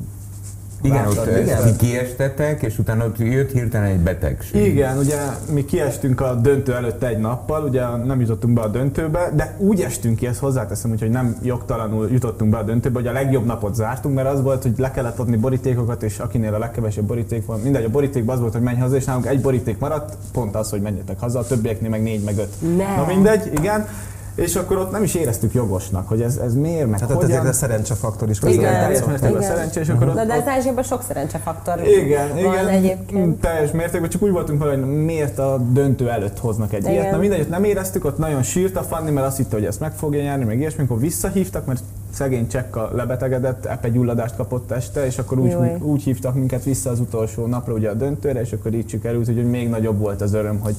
Igen, 0.83 1.07
ott 1.07 1.27
igen. 1.27 1.63
ti 1.65 1.87
kiestetek, 1.87 2.63
és 2.63 2.79
utána 2.79 3.05
ott 3.05 3.19
jött 3.19 3.51
hirtelen 3.51 3.89
egy 3.89 3.99
betegség. 3.99 4.67
Igen, 4.67 4.99
ugye 4.99 5.17
mi 5.53 5.65
kiestünk 5.65 6.21
a 6.21 6.35
döntő 6.35 6.75
előtt 6.75 7.03
egy 7.03 7.19
nappal, 7.19 7.65
ugye 7.65 7.83
nem 8.05 8.21
jutottunk 8.21 8.55
be 8.55 8.61
a 8.61 8.69
döntőbe, 8.69 9.31
de 9.35 9.57
úgy 9.59 9.81
estünk 9.81 10.17
ki, 10.17 10.27
ezt 10.27 10.39
hozzáteszem, 10.39 10.91
úgyhogy 10.91 11.11
nem 11.11 11.37
jogtalanul 11.43 12.09
jutottunk 12.11 12.51
be 12.51 12.57
a 12.57 12.63
döntőbe, 12.63 12.99
hogy 12.99 13.09
a 13.09 13.13
legjobb 13.13 13.45
napot 13.45 13.75
zártunk, 13.75 14.15
mert 14.15 14.29
az 14.29 14.43
volt, 14.43 14.63
hogy 14.63 14.75
le 14.77 14.91
kellett 14.91 15.19
adni 15.19 15.37
borítékokat, 15.37 16.03
és 16.03 16.19
akinél 16.19 16.55
a 16.55 16.59
legkevesebb 16.59 17.05
boríték 17.05 17.47
van, 17.47 17.61
mindegy, 17.61 17.85
a 17.85 17.89
borítékban 17.89 18.35
az 18.35 18.41
volt, 18.41 18.53
hogy 18.53 18.63
menj 18.63 18.79
haza, 18.79 18.97
és 18.97 19.05
nálunk 19.05 19.27
egy 19.27 19.41
boríték 19.41 19.79
maradt, 19.79 20.17
pont 20.33 20.55
az, 20.55 20.71
hogy 20.71 20.81
menjetek 20.81 21.21
haza, 21.21 21.39
a 21.39 21.47
többieknél 21.47 21.91
meg 21.91 22.03
négy, 22.03 22.25
meg 22.25 22.39
öt. 22.39 22.77
Ne. 22.77 22.97
Na 22.97 23.05
mindegy, 23.07 23.51
igen. 23.55 23.87
És 24.35 24.57
akkor 24.57 24.77
ott 24.77 24.91
nem 24.91 25.03
is 25.03 25.15
éreztük 25.15 25.55
jogosnak, 25.55 26.09
hogy 26.09 26.23
ez, 26.23 26.37
ez 26.37 26.55
miért, 26.55 26.91
meg 26.91 27.01
Tehát 27.01 27.15
hogyan. 27.15 27.31
azért 27.31 27.49
a 27.49 27.53
szerencsefaktor 27.53 28.31
is 28.31 28.39
igen, 28.39 28.51
közben 28.51 28.73
teljes 28.73 28.89
játszott. 28.89 29.07
mértékben 29.09 29.41
Igen. 29.43 29.55
szerencsé, 29.55 29.81
és 29.81 29.89
akkor 29.89 30.09
ott, 30.09 30.15
Na 30.15 30.25
de 30.25 30.35
az 30.35 30.47
Ázsiában 30.47 30.83
sok 30.83 31.03
szerencsefaktor 31.03 31.81
igen, 31.87 32.29
van 32.29 32.39
igen, 32.39 32.69
egyébként. 32.69 33.41
teljes 33.41 33.71
mértékben, 33.71 34.11
csak 34.11 34.23
úgy 34.23 34.31
voltunk 34.31 34.59
vele, 34.59 34.75
hogy 34.75 35.05
miért 35.05 35.39
a 35.39 35.59
döntő 35.73 36.11
előtt 36.11 36.39
hoznak 36.39 36.73
egy 36.73 36.81
Igen. 36.81 36.93
ilyet. 36.93 37.11
Na 37.11 37.17
mindegy, 37.17 37.41
ott 37.41 37.49
nem 37.49 37.65
éreztük, 37.65 38.05
ott 38.05 38.19
nagyon 38.19 38.43
sírt 38.43 38.77
a 38.77 38.83
Fanni, 38.83 39.11
mert 39.11 39.27
azt 39.27 39.37
hitte, 39.37 39.57
hogy 39.57 39.65
ezt 39.65 39.81
meg 39.81 39.93
fogja 39.93 40.23
nyerni, 40.23 40.45
meg 40.45 40.59
ilyesmi, 40.59 40.79
amikor 40.79 40.99
visszahívtak, 41.01 41.67
mert 41.67 41.81
szegény 42.13 42.49
csekka 42.49 42.91
lebetegedett, 42.95 43.65
epegyulladást 43.67 44.37
kapott 44.37 44.71
este, 44.71 45.07
és 45.07 45.19
akkor 45.19 45.39
úgy, 45.39 45.51
Jaj. 45.51 45.77
úgy 45.81 46.03
hívtak 46.03 46.35
minket 46.35 46.65
vissza 46.65 46.91
az 46.91 47.01
utolsó 47.01 47.47
napra 47.47 47.73
ugye 47.73 47.91
a 47.91 47.95
döntőre, 47.95 48.41
és 48.41 48.53
akkor 48.53 48.75
így 48.75 48.89
sikerült, 48.89 49.27
hogy 49.27 49.51
még 49.51 49.69
nagyobb 49.69 49.99
volt 49.99 50.21
az 50.21 50.35
öröm, 50.35 50.59
hogy 50.61 50.75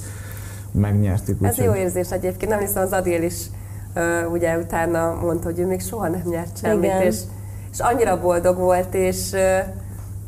megnyertük. 0.74 1.38
Ez 1.42 1.50
úgyhogy- 1.50 1.66
jó 1.66 1.74
érzés 1.82 2.12
egyébként, 2.12 2.52
nem 2.52 2.60
hiszem 2.60 2.84
az 2.84 2.92
Adél 2.92 3.24
is 3.24 3.36
uh, 3.96 4.32
ugye 4.32 4.58
utána 4.58 5.14
mondta, 5.22 5.46
hogy 5.46 5.60
ő 5.60 5.66
még 5.66 5.82
soha 5.82 6.08
nem 6.08 6.24
nyert 6.26 6.58
semmit, 6.58 6.84
Igen. 6.84 7.02
és, 7.02 7.18
és 7.72 7.80
annyira 7.80 8.22
boldog 8.22 8.58
volt, 8.58 8.94
és 8.94 9.32
uh, 9.32 9.60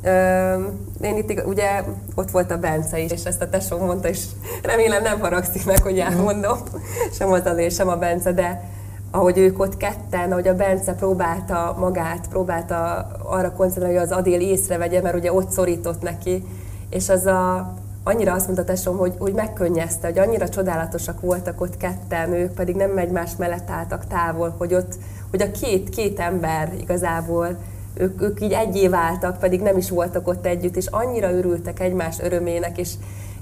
uh, 0.03 0.63
én 1.01 1.17
itt 1.17 1.43
ugye 1.45 1.83
ott 2.15 2.31
volt 2.31 2.51
a 2.51 2.57
Bence 2.57 2.99
is, 2.99 3.11
és 3.11 3.23
ezt 3.23 3.41
a 3.41 3.49
tesó 3.49 3.77
mondta, 3.77 4.07
és 4.07 4.25
remélem 4.63 5.03
nem 5.03 5.19
haragszik 5.19 5.65
meg, 5.65 5.81
hogy 5.81 5.99
elmondom, 5.99 6.57
sem 7.17 7.31
az 7.31 7.45
Adél, 7.45 7.69
sem 7.69 7.87
a 7.87 7.95
Bence, 7.95 8.31
de 8.31 8.73
ahogy 9.11 9.37
ők 9.37 9.59
ott 9.59 9.77
ketten, 9.77 10.31
ahogy 10.31 10.47
a 10.47 10.55
Bence 10.55 10.93
próbálta 10.93 11.75
magát, 11.79 12.27
próbálta 12.29 13.07
arra 13.23 13.51
koncentrálni, 13.51 13.97
hogy 13.97 14.05
az 14.05 14.17
Adél 14.17 14.39
észrevegye, 14.39 15.01
mert 15.01 15.15
ugye 15.15 15.33
ott 15.33 15.51
szorított 15.51 16.01
neki, 16.01 16.43
és 16.89 17.09
az 17.09 17.25
a, 17.25 17.73
annyira 18.07 18.33
azt 18.33 18.45
mondta 18.45 18.63
tesom, 18.63 18.97
hogy, 18.97 19.13
hogy 19.19 19.33
megkönnyezte, 19.33 20.07
hogy 20.07 20.19
annyira 20.19 20.49
csodálatosak 20.49 21.21
voltak 21.21 21.61
ott 21.61 21.77
ketten, 21.77 22.33
ők 22.33 22.53
pedig 22.53 22.75
nem 22.75 22.97
egymás 22.97 23.31
mellett 23.37 23.69
álltak 23.69 24.07
távol, 24.07 24.55
hogy 24.57 24.73
ott, 24.73 24.93
hogy 25.29 25.41
a 25.41 25.51
két, 25.51 25.89
két 25.89 26.19
ember 26.19 26.73
igazából, 26.79 27.57
ők, 27.93 28.21
ők 28.21 28.41
így 28.41 28.51
egyé 28.51 28.87
váltak, 28.87 29.37
pedig 29.39 29.61
nem 29.61 29.77
is 29.77 29.89
voltak 29.89 30.27
ott 30.27 30.45
együtt, 30.45 30.75
és 30.75 30.85
annyira 30.87 31.31
örültek 31.31 31.79
egymás 31.79 32.19
örömének, 32.19 32.77
és, 32.77 32.91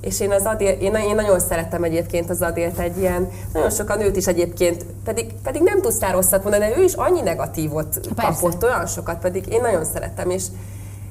és 0.01 0.19
én, 0.19 0.31
az 0.31 0.43
Adél, 0.43 0.71
én, 0.71 0.95
én 0.95 1.15
nagyon 1.15 1.39
szeretem 1.39 1.83
egyébként 1.83 2.29
az 2.29 2.41
Adélt 2.41 2.79
egy 2.79 2.97
ilyen, 2.97 3.29
nagyon 3.53 3.69
sokan 3.69 4.01
őt 4.01 4.15
is 4.15 4.27
egyébként, 4.27 4.85
pedig, 5.03 5.33
pedig 5.43 5.61
nem 5.61 5.81
tudsz 5.81 5.99
rá 5.99 6.11
rosszat 6.11 6.43
mondani, 6.43 6.69
de 6.69 6.77
ő 6.77 6.83
is 6.83 6.93
annyi 6.93 7.21
negatívot 7.21 7.99
Persze. 8.15 8.41
kapott, 8.41 8.63
olyan 8.63 8.85
sokat, 8.85 9.19
pedig 9.19 9.47
én 9.47 9.61
nagyon 9.61 9.85
szeretem, 9.85 10.29
és, 10.29 10.43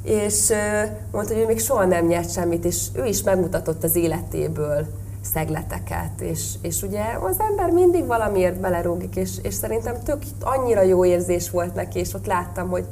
és 0.02 0.52
mondta, 1.12 1.34
hogy 1.34 1.42
ő 1.42 1.46
még 1.46 1.60
soha 1.60 1.84
nem 1.84 2.06
nyert 2.06 2.32
semmit, 2.32 2.64
és 2.64 2.86
ő 2.92 3.04
is 3.04 3.22
megmutatott 3.22 3.84
az 3.84 3.96
életéből 3.96 4.86
szegleteket, 5.32 6.20
és, 6.20 6.52
és 6.60 6.82
ugye 6.82 7.02
az 7.22 7.36
ember 7.50 7.70
mindig 7.70 8.06
valamiért 8.06 8.60
belerúgik, 8.60 9.16
és, 9.16 9.30
és 9.42 9.54
szerintem 9.54 9.94
tök 10.04 10.22
annyira 10.40 10.82
jó 10.82 11.04
érzés 11.04 11.50
volt 11.50 11.74
neki, 11.74 11.98
és 11.98 12.14
ott 12.14 12.26
láttam, 12.26 12.68
hogy, 12.68 12.84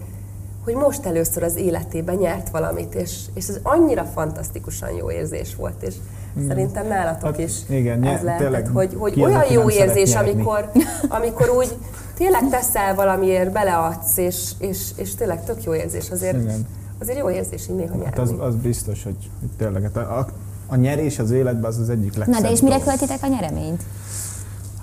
hogy 0.64 0.74
most 0.74 1.06
először 1.06 1.42
az 1.42 1.56
életében 1.56 2.14
nyert 2.14 2.50
valamit, 2.50 2.94
és, 2.94 3.20
és 3.34 3.48
ez 3.48 3.58
annyira 3.62 4.04
fantasztikusan 4.04 4.90
jó 4.90 5.10
érzés 5.10 5.54
volt, 5.54 5.82
és 5.82 5.94
szerintem 6.48 6.86
nálatok 6.86 7.22
Hát 7.22 7.38
is 7.38 7.52
igen, 7.68 7.94
ez 7.94 8.00
nye- 8.00 8.22
lehetett, 8.22 8.38
tényleg 8.46 8.66
hogy, 8.66 8.94
hogy 8.98 9.12
az, 9.12 9.18
olyan 9.18 9.52
jó 9.52 9.70
érzés, 9.70 10.14
amikor, 10.14 10.70
amikor 11.18 11.48
úgy 11.50 11.76
tényleg 12.14 12.48
teszel 12.50 12.94
valamiért, 12.94 13.52
beleadsz, 13.52 14.16
és, 14.16 14.50
és, 14.58 14.90
és 14.96 15.14
tényleg 15.14 15.44
tök 15.44 15.64
jó 15.64 15.74
érzés. 15.74 16.10
Azért, 16.10 16.42
Igen. 16.42 16.66
Azért 17.00 17.18
jó 17.18 17.30
érzés 17.30 17.68
így 17.68 17.76
néha 17.76 18.04
Hát 18.04 18.16
nyerni. 18.16 18.32
az, 18.32 18.46
az 18.48 18.54
biztos, 18.54 19.02
hogy, 19.04 19.30
hogy 19.40 19.48
tényleg 19.58 19.82
hát 19.82 19.96
a, 19.96 20.18
a, 20.18 20.26
a 20.66 20.76
nyerés 20.76 21.18
az 21.18 21.30
életben 21.30 21.70
az 21.70 21.78
az 21.78 21.88
egyik 21.88 22.16
legszebb 22.16 22.34
Na 22.34 22.40
de 22.40 22.50
és 22.50 22.60
mire 22.60 22.78
költitek 22.78 23.18
a 23.22 23.26
nyereményt? 23.26 23.82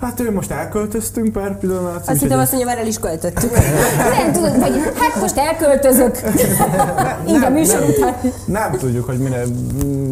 Hát 0.00 0.20
ő 0.20 0.32
most 0.32 0.50
elköltöztünk 0.50 1.32
per 1.32 1.58
pillanat. 1.58 2.08
Azt 2.08 2.20
hittem 2.20 2.38
azt 2.38 2.52
mondja, 2.52 2.68
már 2.70 2.78
el 2.78 2.86
is 2.86 2.98
költöttük. 2.98 3.50
Nem 4.18 4.32
tudod, 4.32 4.52
hogy 4.62 4.72
hát 4.94 5.20
most 5.20 5.36
elköltözök. 5.36 6.16
Így 7.28 7.44
a 7.44 7.50
műsor 7.50 7.82
után. 7.82 8.14
Nem 8.46 8.72
tudjuk, 8.72 9.04
hogy 9.04 9.18
mire. 9.18 9.42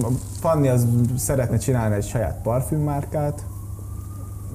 a 0.03 0.09
Fanni 0.41 0.69
az 0.69 0.87
szeretne 1.19 1.57
csinálni 1.59 1.95
egy 1.95 2.07
saját 2.07 2.39
parfümmárkát, 2.43 3.43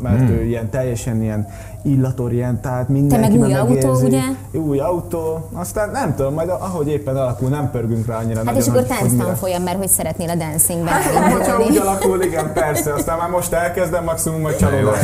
mert 0.02 0.18
Hmm. 0.18 0.30
ő 0.30 0.44
ilyen 0.44 0.70
teljesen 0.70 1.22
ilyen 1.22 1.48
illatorientált, 1.84 2.88
mindenki 2.88 3.38
meg 3.38 3.48
új 3.48 3.54
megérzi. 3.54 3.88
autó, 3.88 4.06
ugye? 4.06 4.22
Új 4.52 4.80
autó, 4.80 5.50
aztán 5.54 5.90
nem 5.90 6.16
tudom, 6.16 6.34
majd 6.34 6.50
ahogy 6.50 6.88
éppen 6.88 7.16
alakul, 7.16 7.50
nem 7.50 7.72
pörgünk 7.72 8.06
rá 8.06 8.18
annyira 8.18 8.36
Hát 8.36 8.46
nagyon, 8.46 8.62
és 8.62 8.68
akkor 8.68 8.84
tánctanfolyam, 8.84 9.64
mert 9.64 9.78
hogy 9.78 9.88
szeretnél 9.88 10.30
a 10.30 10.36
dancingben 10.36 10.94
Hát, 10.94 11.32
hogyha 11.34 11.60
úgy 11.64 11.78
alakul, 11.78 12.22
igen, 12.24 12.54
persze, 12.54 12.94
aztán 12.94 13.18
már 13.18 13.30
most 13.30 13.54
elkezdem, 13.54 14.04
maximum 14.04 14.42
majd 14.42 14.56
csalódás. 14.58 15.04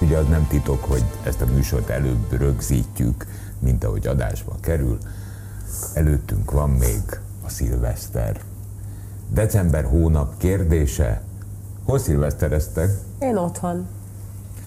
Ugye 0.00 0.16
az 0.16 0.26
nem 0.28 0.46
titok, 0.48 0.84
hogy 0.84 1.04
ezt 1.26 1.40
a 1.40 1.46
műsort 1.54 1.88
előbb 1.90 2.38
rögzítjük, 2.38 3.26
mint 3.58 3.84
ahogy 3.84 4.06
adásba 4.06 4.52
kerül. 4.60 4.98
Előttünk 5.94 6.50
van 6.50 6.70
még 6.70 7.02
a 7.46 7.48
szilveszter. 7.48 8.36
December 9.34 9.84
hónap 9.84 10.36
kérdése. 10.36 11.20
Hol 11.86 11.98
szilvesztereztek? 11.98 12.90
Én 13.18 13.36
otthon. 13.36 13.86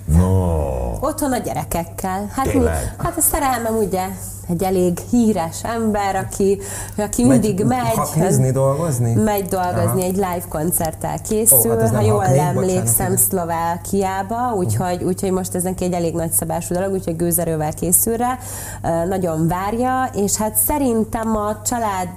No, 0.05 0.97
Otthon 0.99 1.31
a 1.31 1.37
gyerekekkel. 1.37 2.27
Hát, 2.31 2.53
mi, 2.53 2.63
hát 2.97 3.17
a 3.17 3.21
szerelmem 3.21 3.75
ugye 3.75 4.07
egy 4.49 4.63
elég 4.63 4.99
híres 5.09 5.63
ember, 5.63 6.15
aki, 6.15 6.59
aki 6.97 7.25
mindig 7.25 7.63
megy. 7.63 7.95
Haknizni, 7.95 8.51
dolgozni? 8.51 9.13
Megy 9.13 9.45
dolgozni, 9.45 10.01
Aha. 10.01 10.01
egy 10.01 10.15
live 10.15 10.43
koncerttel 10.49 11.21
készül, 11.29 11.71
Ó, 11.71 11.79
hát 11.79 11.95
ha 11.95 12.01
jól 12.01 12.19
hakni, 12.19 12.39
emlékszem, 12.39 12.83
bocsánat. 12.85 13.17
Szlovákiába, 13.17 14.53
úgyhogy, 14.55 15.03
úgyhogy 15.03 15.31
most 15.31 15.55
ez 15.55 15.63
neki 15.63 15.83
egy 15.83 15.93
elég 15.93 16.13
nagy 16.13 16.31
szabású 16.31 16.73
dolog, 16.73 16.91
úgyhogy 16.91 17.15
gőzerővel 17.15 17.73
készül 17.73 18.17
rá, 18.17 18.37
nagyon 19.07 19.47
várja, 19.47 20.09
és 20.13 20.35
hát 20.35 20.55
szerintem 20.55 21.35
a 21.35 21.61
család 21.61 22.09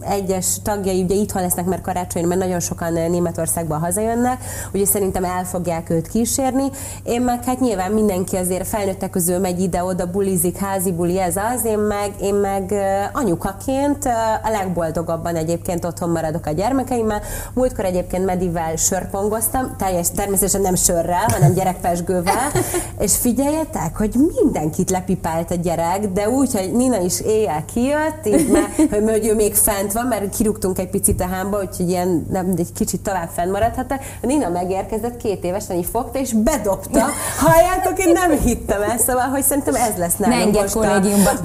egyes 0.00 0.46
tagjai 0.62 1.02
ugye 1.02 1.14
itthon 1.14 1.42
lesznek, 1.42 1.64
mert 1.64 1.82
karácsony, 1.82 2.24
mert 2.24 2.40
nagyon 2.40 2.60
sokan 2.60 2.92
Németországban 2.92 3.80
hazajönnek, 3.80 4.38
úgyhogy 4.66 4.86
szerintem 4.88 5.24
el 5.24 5.44
fogják 5.44 5.90
őt 5.90 6.08
kísérni. 6.08 6.64
Én 7.02 7.22
meg 7.22 7.44
hát 7.44 7.60
nyilván 7.60 7.92
mindenki 7.92 8.36
azért 8.36 8.66
felnőttek 8.66 9.10
közül 9.10 9.38
megy 9.38 9.60
ide-oda, 9.60 10.10
bulizik, 10.10 10.56
házi 10.56 10.92
buli, 10.92 11.18
ez 11.18 11.36
az, 11.54 11.59
az, 11.60 11.66
én 11.66 11.78
meg, 11.78 12.10
én 12.20 12.34
meg 12.34 12.74
anyukaként 13.12 14.04
a 14.42 14.50
legboldogabban 14.50 15.36
egyébként 15.36 15.84
otthon 15.84 16.10
maradok 16.10 16.46
a 16.46 16.50
gyermekeimmel. 16.50 17.22
Múltkor 17.54 17.84
egyébként 17.84 18.24
Medivel 18.24 18.76
sörpongoztam, 18.76 19.74
teljes, 19.78 20.10
természetesen 20.10 20.60
nem 20.60 20.74
sörrel, 20.74 21.26
hanem 21.28 21.52
gyerekpesgővel, 21.52 22.50
és 22.98 23.16
figyeljetek, 23.16 23.96
hogy 23.96 24.14
mindenkit 24.42 24.90
lepipált 24.90 25.50
a 25.50 25.54
gyerek, 25.54 26.06
de 26.06 26.28
úgy, 26.28 26.52
hogy 26.52 26.72
Nina 26.72 27.00
is 27.00 27.20
éjjel 27.20 27.64
kijött, 27.74 28.26
így 28.26 28.48
mert, 28.50 29.10
hogy 29.10 29.26
ő 29.26 29.34
még 29.34 29.54
fent 29.54 29.92
van, 29.92 30.06
mert 30.06 30.36
kirúgtunk 30.36 30.78
egy 30.78 30.90
picit 30.90 31.20
a 31.20 31.26
hámba, 31.26 31.60
úgyhogy 31.60 31.88
ilyen 31.88 32.26
nem, 32.30 32.54
egy 32.56 32.72
kicsit 32.74 33.00
tovább 33.00 33.28
fennmaradhatta. 33.34 34.00
Nina 34.20 34.48
megérkezett 34.48 35.16
két 35.16 35.44
évesen, 35.44 35.76
így 35.76 35.88
fogta, 35.92 36.18
és 36.18 36.32
bedobta. 36.32 37.06
Halljátok, 37.38 37.98
én 37.98 38.12
nem 38.12 38.38
hittem 38.38 38.82
ezt, 38.82 39.04
szóval, 39.04 39.28
hogy 39.28 39.42
szerintem 39.42 39.74
ez 39.74 39.96
lesz 39.96 40.16
nálunk 40.16 40.60
most 40.60 40.74
a. 40.74 41.00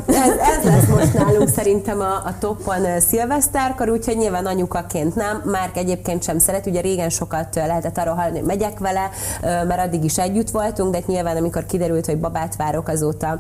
ez, 0.07 0.37
ez 0.57 0.63
lesz 0.63 0.87
most 0.87 1.13
nálunk 1.13 1.49
szerintem 1.49 1.99
a, 1.99 2.13
a 2.13 2.35
toppon 2.39 2.99
szilvesztárkor, 2.99 3.89
úgyhogy 3.89 4.17
nyilván 4.17 4.45
anyukaként 4.45 5.15
nem. 5.15 5.41
Márk 5.45 5.77
egyébként 5.77 6.23
sem 6.23 6.39
szeret, 6.39 6.65
ugye 6.65 6.81
régen 6.81 7.09
sokat 7.09 7.55
lehetett 7.55 7.97
arról 7.97 8.15
hallani, 8.15 8.37
hogy 8.37 8.47
megyek 8.47 8.79
vele, 8.79 9.09
mert 9.41 9.79
addig 9.79 10.03
is 10.03 10.17
együtt 10.17 10.49
voltunk, 10.49 10.93
de 10.93 10.99
nyilván 11.05 11.37
amikor 11.37 11.65
kiderült, 11.65 12.05
hogy 12.05 12.19
babát 12.19 12.55
várok 12.55 12.87
azóta 12.87 13.39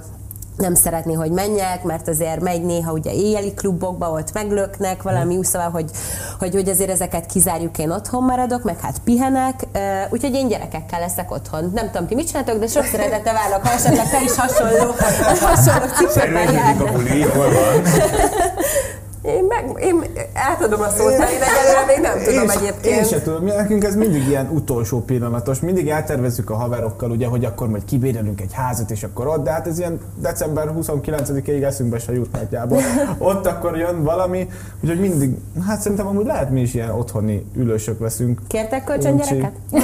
nem 0.57 0.73
szeretné, 0.73 1.13
hogy 1.13 1.31
menjek, 1.31 1.83
mert 1.83 2.07
azért 2.07 2.41
megy 2.41 2.63
néha 2.63 2.91
ugye 2.91 3.13
éjjeli 3.13 3.53
klubokba, 3.53 4.09
ott 4.09 4.33
meglöknek 4.33 5.01
valami, 5.01 5.39
szóval, 5.43 5.69
hogy, 5.69 5.91
hogy, 6.39 6.53
hogy 6.53 6.69
azért 6.69 6.89
ezeket 6.89 7.25
kizárjuk, 7.25 7.77
én 7.77 7.91
otthon 7.91 8.23
maradok, 8.23 8.63
meg 8.63 8.79
hát 8.79 8.99
pihenek, 9.03 9.67
úgyhogy 10.09 10.33
én 10.33 10.47
gyerekekkel 10.47 10.99
leszek 10.99 11.31
otthon. 11.31 11.71
Nem 11.73 11.91
tudom, 11.91 12.07
ti 12.07 12.15
mit 12.15 12.27
csináltok, 12.27 12.59
de 12.59 12.67
sok 12.67 12.85
szeretete 12.85 13.31
válok, 13.33 13.67
ha 13.67 13.73
esetleg 13.73 14.09
te 14.09 14.21
is 14.23 14.35
hasonló, 14.35 14.93
hasonló 15.41 15.85
cipőben 15.85 16.09
Szervezzük 16.09 16.49
a 16.49 16.53
járnál. 16.53 16.91
buli, 16.91 17.21
hol 17.21 17.49
van? 17.49 17.83
Én, 19.25 19.43
meg, 19.47 19.83
én 19.83 20.03
átadom 20.33 20.81
a 20.81 20.89
szót, 20.89 21.17
mert 21.17 21.31
én 21.31 21.41
egyelőre 21.41 21.85
még 21.87 21.99
nem 22.01 22.23
tudom 22.23 22.43
én, 22.43 22.49
egyébként. 22.49 22.95
Én 22.97 23.03
sem 23.03 23.21
tudom, 23.21 23.43
mi- 23.43 23.51
nekünk 23.51 23.83
ez 23.83 23.95
mindig 23.95 24.27
ilyen 24.27 24.49
utolsó 24.53 25.01
pillanatos. 25.01 25.59
Mindig 25.59 25.89
eltervezzük 25.89 26.49
a 26.49 26.55
haverokkal, 26.55 27.11
ugye, 27.11 27.27
hogy 27.27 27.45
akkor 27.45 27.69
majd 27.69 27.85
kibérelünk 27.85 28.41
egy 28.41 28.53
házat, 28.53 28.91
és 28.91 29.03
akkor 29.03 29.27
ott, 29.27 29.43
de 29.43 29.51
hát 29.51 29.67
ez 29.67 29.77
ilyen 29.79 29.99
december 30.15 30.73
29-ig 30.79 31.63
eszünkbe 31.63 31.99
se 31.99 32.13
jut 32.13 32.31
nagyjából. 32.31 32.81
Ott 33.17 33.45
akkor 33.45 33.77
jön 33.77 34.03
valami, 34.03 34.49
úgyhogy 34.81 34.99
mindig, 34.99 35.35
hát 35.67 35.79
szerintem 35.81 36.07
amúgy 36.07 36.25
lehet 36.25 36.49
mi 36.49 36.61
is 36.61 36.73
ilyen 36.73 36.89
otthoni 36.91 37.45
ülősök 37.55 37.99
leszünk. 37.99 38.39
Kértek 38.47 38.83
kölcsön 38.83 39.17
gyereket? 39.17 39.51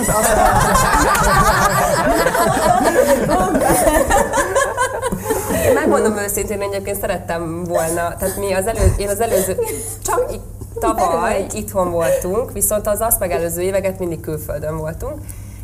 Megmondom 5.92 6.24
őszintén, 6.24 6.62
én 6.62 6.70
egyébként 6.72 7.00
szerettem 7.00 7.64
volna, 7.64 8.16
tehát 8.18 8.38
mi 8.38 8.54
az 8.54 8.68
elő, 8.68 8.94
én 8.98 9.08
az 9.08 9.20
előző, 9.20 9.58
csak 10.04 10.32
tavaly 10.80 11.46
itthon 11.54 11.92
voltunk, 11.92 12.52
viszont 12.52 12.88
az 12.88 13.00
azt 13.00 13.20
megelőző 13.20 13.62
éveket 13.62 14.00
mindig 14.00 14.20
külföldön 14.20 14.78
voltunk, 14.78 15.14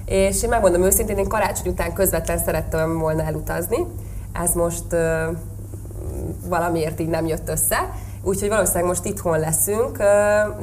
és 0.06 0.44
én 0.44 0.49
megmondom 0.49 0.84
őszintén, 0.84 1.18
én 1.18 1.28
karácsony 1.28 1.72
után 1.72 1.94
közvetlen 1.94 2.38
szerettem 2.38 2.98
volna 2.98 3.24
elutazni, 3.24 3.86
ez 4.34 4.54
most 4.54 4.84
ö, 4.90 5.24
valamiért 6.48 6.99
így 6.99 7.10
nem 7.10 7.26
jött 7.26 7.49
össze, 7.49 7.90
úgyhogy 8.22 8.49
valószínűleg 8.49 8.85
most 8.88 9.06
itthon 9.06 9.39
leszünk, 9.39 9.98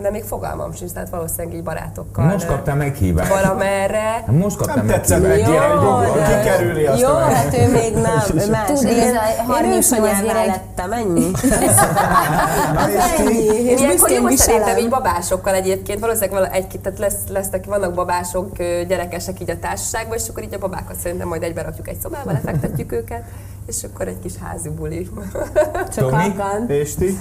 de 0.02 0.10
még 0.10 0.24
fogalmam 0.24 0.72
sincs, 0.72 0.90
tehát 0.90 1.09
valószínűleg 1.10 1.55
így 1.56 1.62
barátokkal. 1.62 2.24
Most 2.24 2.47
kaptam 2.47 2.76
meghívást. 2.76 3.28
Valamerre. 3.43 4.24
Most 4.26 4.56
kaptam 4.56 4.76
Nem 4.76 4.86
tetszett 4.86 5.22
meghívást. 5.22 5.40
neki, 5.48 5.52
Gyere, 5.52 5.66
hogy 5.66 6.06
gyere, 6.06 6.09
jó, 6.09 6.14
gyere. 6.14 6.40
kikerüli 6.43 6.86
azt 6.86 7.01
Jó, 7.01 7.09
a 7.09 7.18
hát 7.18 7.56
ő 7.59 7.70
még 7.70 7.94
nem, 7.94 8.22
ő 8.47 8.51
más. 8.51 8.66
Tudod, 8.66 8.85
Én- 8.85 8.97
én 8.98 9.18
38 9.47 9.93
ősanyává 9.93 10.20
gyerek. 10.22 10.47
lettem, 10.47 10.93
ennyi. 10.93 11.31
Ennyi. 13.18 13.44
És 13.70 13.81
ilyenkor 13.81 14.10
jó 14.10 14.28
szerintem 14.28 14.76
így 14.76 14.89
babásokkal 14.89 15.55
egyébként, 15.55 16.01
valószínűleg 16.01 16.51
egy, 16.52 16.81
tehát 16.82 16.98
lesz, 16.98 17.14
lesznek, 17.28 17.64
vannak 17.64 17.94
babások, 17.94 18.56
gyerekesek 18.89 19.40
így 19.40 19.51
a 19.51 19.59
társaságban, 19.59 20.16
és 20.16 20.28
akkor 20.28 20.43
így 20.43 20.55
a 20.55 20.59
babákat 20.59 20.97
szerintem 20.97 21.28
majd 21.28 21.43
egybe 21.43 21.62
rakjuk 21.62 21.89
egy 21.89 22.01
szobába, 22.01 22.32
lefektetjük 22.32 22.93
őket, 22.93 23.22
és 23.66 23.85
akkor 23.85 24.09
egy 24.09 24.19
kis 24.19 24.36
házi 24.36 24.69
buli. 24.69 25.09
Csak 25.95 26.11
Tomi? 26.11 26.12
halkan. 26.12 26.69
És 26.69 26.95
ti? 26.95 27.19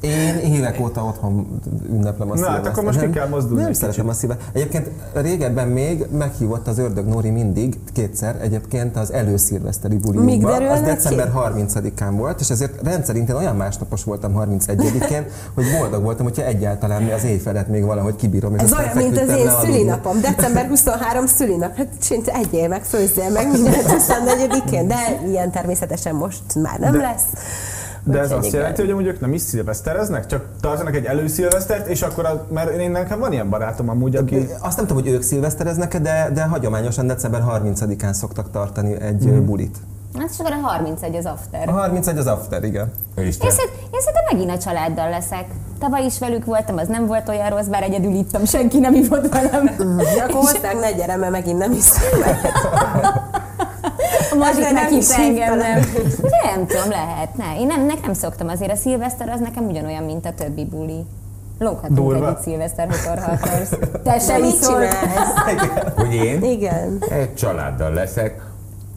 Én 0.00 0.36
évek 0.36 0.80
óta 0.80 1.04
otthon 1.04 1.60
ünneplem 1.90 2.30
a 2.30 2.34
Na, 2.34 2.48
hát 2.48 2.66
akkor 2.66 2.84
most 2.84 3.00
ki 3.00 3.10
kell 3.10 3.28
mozdulni 3.28 3.60
Nem 3.60 3.70
egy 3.70 3.76
szeretem 3.76 4.08
a 4.08 4.12
szíve. 4.12 4.36
Egyébként 4.52 4.90
régebben 5.12 5.68
még 5.68 6.06
meghívott 6.10 6.66
az 6.66 6.78
ördög 6.78 7.06
Nóri 7.06 7.30
mindig, 7.30 7.78
kétszer, 7.92 8.36
egyébként 8.40 8.96
az 8.96 9.12
előszilveszteri 9.12 9.96
buliunkba. 9.96 10.70
Az 10.70 10.80
december 10.80 11.26
ki? 11.26 11.38
30-án 11.38 12.12
volt, 12.16 12.40
és 12.40 12.50
ezért 12.50 12.82
rendszerint 12.82 13.28
én 13.28 13.34
olyan 13.34 13.56
másnapos 13.56 14.04
voltam 14.04 14.32
31-én, 14.36 15.26
hogy 15.54 15.64
boldog 15.78 16.02
voltam, 16.02 16.24
hogyha 16.24 16.44
egyáltalán 16.44 17.02
mi 17.02 17.12
az 17.12 17.24
éjfelet 17.24 17.68
még 17.68 17.84
valahogy 17.84 18.16
kibírom. 18.16 18.54
és 18.54 18.62
Ez 18.62 18.72
olyan, 18.72 18.96
mint 18.96 19.20
az 19.20 19.28
én 19.28 19.50
szülinapom. 19.60 20.20
December 20.20 20.66
23 20.66 21.26
szülinap. 21.26 21.76
Hát 21.76 21.88
csinálj, 22.02 22.44
egyél 22.44 22.68
meg, 22.68 22.82
főzzél 22.82 23.30
meg 23.30 23.50
mindent 23.50 23.86
24-én, 23.86 24.88
de 24.88 25.20
ilyen 25.26 25.50
természetesen 25.50 25.73
most 26.12 26.42
már 26.62 26.78
nem 26.78 26.92
De- 26.92 26.98
lesz. 26.98 27.22
De 28.06 28.18
ez 28.18 28.30
azt 28.30 28.46
igen. 28.46 28.58
jelenti, 28.60 28.80
hogy 28.80 28.90
amúgy 28.90 29.06
ők 29.06 29.20
nem 29.20 29.32
is 29.32 29.40
szilvesztereznek, 29.40 30.26
csak 30.26 30.44
tartanak 30.60 30.94
egy 30.94 31.04
előszilvesztert, 31.04 31.86
és 31.86 32.02
akkor, 32.02 32.24
a, 32.26 32.46
mert 32.52 32.70
én 32.76 32.90
nekem 32.90 33.18
van 33.18 33.32
ilyen 33.32 33.48
barátom 33.48 33.88
amúgy, 33.88 34.16
aki... 34.16 34.48
Azt 34.60 34.76
nem 34.76 34.86
tudom, 34.86 35.02
hogy 35.02 35.12
ők 35.12 35.22
szilvesztereznek 35.22 35.98
de, 36.00 36.30
de 36.34 36.42
hagyományosan 36.44 37.06
december 37.06 37.42
30-án 37.48 38.12
szoktak 38.12 38.50
tartani 38.50 39.00
egy 39.00 39.24
Mhm. 39.24 39.34
mm. 39.34 39.44
bulit. 39.46 39.76
Hát 40.18 40.28
és 40.32 40.38
akkor 40.38 40.52
a 40.52 40.66
31 40.66 41.16
az 41.16 41.24
after. 41.26 41.68
A 41.68 41.72
31 41.72 42.18
az 42.18 42.26
after, 42.26 42.64
igen. 42.64 42.92
Én, 43.18 43.26
Isten. 43.26 43.50
szerint, 43.50 43.72
én 43.90 44.00
szerintem 44.00 44.22
megint 44.32 44.50
a 44.50 44.58
családdal 44.58 45.08
leszek. 45.10 45.44
Tavaly 45.78 46.04
is 46.04 46.18
velük 46.18 46.44
voltam, 46.44 46.76
az 46.76 46.88
nem 46.88 47.06
volt 47.06 47.28
olyan 47.28 47.50
rossz, 47.50 47.66
bár 47.66 47.82
egyedül 47.82 48.12
ittam, 48.12 48.44
senki 48.44 48.78
nem 48.78 48.94
ivott 48.94 49.32
velem. 49.32 49.70
Ja, 50.16 50.22
akkor 50.24 50.34
hozzánk 50.34 50.80
ne 50.80 50.92
gyere, 50.92 51.16
mert 51.16 51.32
megint 51.32 51.58
nem 51.58 51.70
meg. 52.24 52.36
A 54.34 54.36
mazsik 54.36 54.58
Ezzel 54.60 54.72
nem 54.72 54.82
meghitt 54.82 55.02
is 55.02 55.16
engem, 55.16 55.56
nem. 55.56 55.80
Nem 56.54 56.66
tudom, 56.66 56.88
lehet. 56.88 57.36
Ne. 57.36 57.60
Én 57.60 57.66
nem, 57.66 57.86
nekem 57.86 58.14
szoktam 58.14 58.48
azért 58.48 58.70
a 58.70 58.76
szilveszter, 58.76 59.28
az 59.28 59.40
nekem 59.40 59.66
ugyanolyan, 59.66 60.02
mint 60.02 60.26
a 60.26 60.32
többi 60.34 60.64
buli. 60.64 61.04
Lóghatunk 61.58 61.98
Durva. 61.98 62.28
együtt 62.28 62.42
szilveszter, 62.42 62.86
mikor 62.86 63.18
akarsz. 63.18 63.70
Te 64.02 64.18
se 64.18 64.32
De 64.32 64.38
mit 64.38 64.52
iszol. 64.52 64.84
Hogy 65.96 66.14
én 66.14 66.42
Igen. 66.42 66.98
egy 67.10 67.34
családdal 67.34 67.92
leszek, 67.92 68.42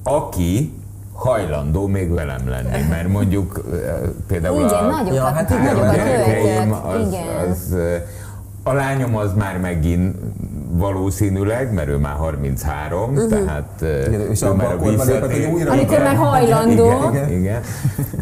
aki 0.03 0.73
hajlandó 1.13 1.87
még 1.87 2.13
velem 2.13 2.49
lenni, 2.49 2.87
mert 2.89 3.07
mondjuk 3.07 3.63
például 4.27 4.65
Igen, 4.65 4.69
a, 4.69 4.81
nagyokat, 4.81 5.15
Ja, 5.15 5.23
hát 5.23 5.51
a 5.51 5.53
igen, 5.53 5.65
nagyokat 5.75 5.95
gyerekeim, 5.95 6.71
az, 6.71 7.07
Igen. 7.07 7.49
az, 7.49 7.73
eh, 7.73 8.01
a 8.63 8.73
lányom 8.73 9.15
az 9.15 9.33
már 9.33 9.57
megint 9.57 10.15
valószínűleg, 10.71 11.73
mert 11.73 11.87
ő 11.87 11.97
már 11.97 12.15
33, 12.15 13.13
uh-huh. 13.13 13.29
tehát 13.29 13.69
eh, 13.81 14.07
Igen, 14.07 14.31
és 14.31 14.41
ő 14.41 14.51
már 14.51 14.73
a 14.73 14.89
visszatér- 14.89 15.53
újra- 15.53 15.71
Amikor 15.71 15.97
már 15.99 16.15
hajlandó. 16.15 16.85
Igen, 16.85 17.13
igen, 17.13 17.31
igen. 17.31 17.61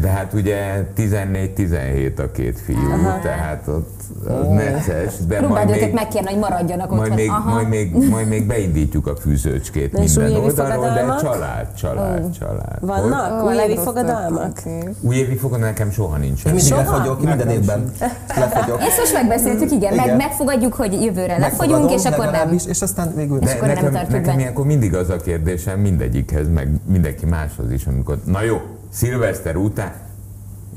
De 0.00 0.08
hát 0.08 0.32
ugye 0.32 0.86
14-17 0.96 2.18
a 2.18 2.30
két 2.30 2.60
fiú, 2.60 2.76
tehát 3.22 3.68
ott 3.68 3.94
az 4.26 4.48
necces, 4.48 5.14
de 5.28 5.36
Próbáld 5.36 5.64
majd 5.64 5.68
őket 5.68 5.80
még, 5.80 5.94
megkérni, 5.94 6.30
hogy 6.30 6.38
maradjanak 6.38 6.90
majd 6.90 7.00
otthon. 7.00 7.16
még, 7.16 7.28
Aha. 7.30 7.50
majd, 7.50 7.68
még, 7.68 8.08
majd 8.10 8.28
még 8.28 8.46
beindítjuk 8.46 9.06
a 9.06 9.16
fűzőcskét 9.16 9.98
És 9.98 10.14
minden 10.14 10.40
oldalról, 10.40 10.88
de 10.88 11.14
család, 11.20 11.74
család, 11.74 12.30
család. 12.38 12.78
Vannak 12.80 13.42
a 13.42 13.44
újévi 13.44 13.76
fogadalmak? 13.76 14.62
Újévi 15.00 15.36
fogadalmak 15.36 15.64
nekem 15.66 15.90
soha 15.90 16.16
nincsen. 16.16 16.46
Én 16.46 16.54
mindig 16.54 16.72
Soha? 16.72 16.82
lefagyok, 16.82 17.22
minden 17.22 17.48
évben. 17.48 17.92
Lefagyok. 18.36 18.80
Ezt 18.80 18.98
most 18.98 19.12
megbeszéltük, 19.12 19.70
igen, 19.70 19.94
Meg, 19.94 20.16
megfogadjuk, 20.16 20.74
hogy 20.74 21.02
jövőre 21.02 21.38
Megfogadom 21.38 21.88
és 21.88 22.04
akkor 22.04 22.30
nem. 22.36 22.44
legalábbis, 22.44 22.66
És 22.66 22.82
aztán 22.82 23.14
végül... 23.14 23.38
És 23.42 23.52
akkor 23.52 23.66
nem 23.66 23.76
nekem, 23.76 23.92
tartjuk 23.92 24.20
nekem 24.20 24.38
ilyenkor 24.38 24.66
mindig 24.66 24.94
az 24.94 25.10
a 25.10 25.16
kérdésem 25.16 25.80
mindegyikhez, 25.80 26.48
meg 26.48 26.68
mindenki 26.86 27.26
máshoz 27.26 27.70
is, 27.70 27.86
amikor, 27.86 28.18
na 28.24 28.42
jó, 28.42 28.60
szilveszter 28.92 29.56
után, 29.56 29.92